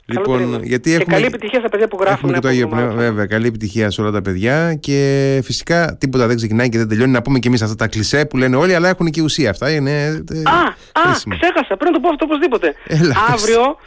Λοιπόν, 0.10 0.64
γιατί 0.64 0.90
έχουμε... 0.94 1.06
Και 1.06 1.12
καλή 1.12 1.26
επιτυχία 1.26 1.60
στα 1.60 1.70
παιδιά 1.70 1.88
που 1.88 1.98
γράφουν. 2.00 2.18
Έχουμε 2.18 2.34
και 2.34 2.40
το 2.40 2.48
Άγιο 2.48 2.68
Πνεύμα, 2.68 2.94
βέβαια. 2.94 3.26
Καλή 3.26 3.48
επιτυχία 3.48 3.90
σε 3.90 4.02
όλα 4.02 4.12
τα 4.12 4.22
παιδιά. 4.22 4.74
Και 4.74 5.00
φυσικά 5.44 5.98
τίποτα 6.00 6.28
δεν 6.28 6.36
ξεκινάει 6.36 6.70
και 6.70 6.78
δεν 6.78 6.88
τελειώνει. 6.88 7.12
Να 7.12 7.22
πούμε 7.22 7.40
και 7.40 7.48
εμείς 7.48 7.62
αυτά 7.62 7.76
τα 7.76 7.88
κλισέ 7.88 8.26
που 8.26 8.38
λένε 8.38 8.56
όλοι, 8.56 8.76
αλλά 8.76 8.90
έχουν 8.90 9.10
και 9.10 9.22
ουσία. 9.22 9.50
Αυτά 9.50 9.72
είναι. 9.72 9.92
Ε, 9.92 10.42
α, 10.44 10.60
α, 11.02 11.12
ξέχασα. 11.12 11.78
Πρέπει 11.78 11.84
να 11.84 11.92
το 11.92 12.00
πω 12.00 12.10
αυτό 12.10 12.26
οπωσδήποτε. 12.26 12.76
Έλα, 12.88 13.16
Αύριο 13.34 13.78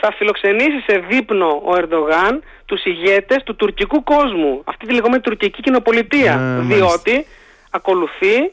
θα 0.00 0.12
φιλοξενήσει 0.16 0.80
σε 0.86 1.04
δείπνο 1.08 1.62
ο 1.64 1.76
Ερντογάν 1.76 2.42
τους 2.64 2.84
ηγέτες 2.84 3.42
του 3.44 3.56
τουρκικού 3.56 4.02
κόσμου. 4.02 4.62
Αυτή 4.64 4.86
τη 4.86 4.92
λεγόμενη 4.94 5.22
τουρκική 5.22 5.60
κοινοπολιτεία. 5.62 6.62
διότι 6.66 7.26
ακολουθεί 7.70 8.52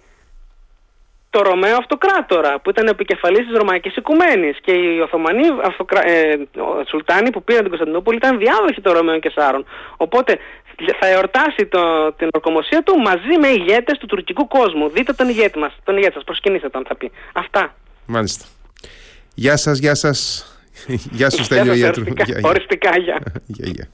το 1.29 1.41
Ρωμαίο 1.41 1.77
Αυτοκράτορα 1.77 2.59
που 2.59 2.69
ήταν 2.69 2.87
επικεφαλής 2.87 3.45
της 3.47 3.57
Ρωμαϊκής 3.57 3.95
Οικουμένης 3.95 4.57
και 4.61 4.71
οι 4.71 4.99
Οθωμανοί 4.99 5.47
αυτοκρα... 5.63 6.07
ε, 6.07 6.47
Σουλτάνοι 6.89 7.29
που 7.31 7.43
πήραν 7.43 7.61
την 7.61 7.69
Κωνσταντινούπολη 7.69 8.17
ήταν 8.17 8.37
διάδοχοι 8.37 8.81
των 8.81 8.93
Ρωμαίων 8.93 9.19
Καισάρων. 9.19 9.65
Οπότε 9.97 10.39
θα 10.99 11.07
εορτάσει 11.07 11.65
το, 11.65 12.13
την 12.13 12.27
ορκωμοσία 12.33 12.83
του 12.83 12.97
μαζί 12.97 13.37
με 13.41 13.47
ηγέτες 13.47 13.97
του 13.97 14.05
τουρκικού 14.05 14.47
κόσμου. 14.47 14.89
Δείτε 14.89 15.13
τον 15.13 15.29
ηγέτη 15.29 15.59
μας, 15.59 15.73
τον 15.83 15.97
ηγέτη 15.97 16.13
σας, 16.13 16.23
προσκυνήστε 16.23 16.69
τον 16.69 16.83
θα 16.87 16.95
πει. 16.95 17.11
Αυτά. 17.33 17.75
Μάλιστα. 18.05 18.45
Γεια 19.33 19.57
σας, 19.57 19.77
γεια 19.77 19.95
σας. 19.95 20.51
Γεια 21.11 21.29
σου 21.29 21.43
Στέλιο 21.43 21.91
Οριστικά, 22.43 22.97
γεια. 22.97 23.87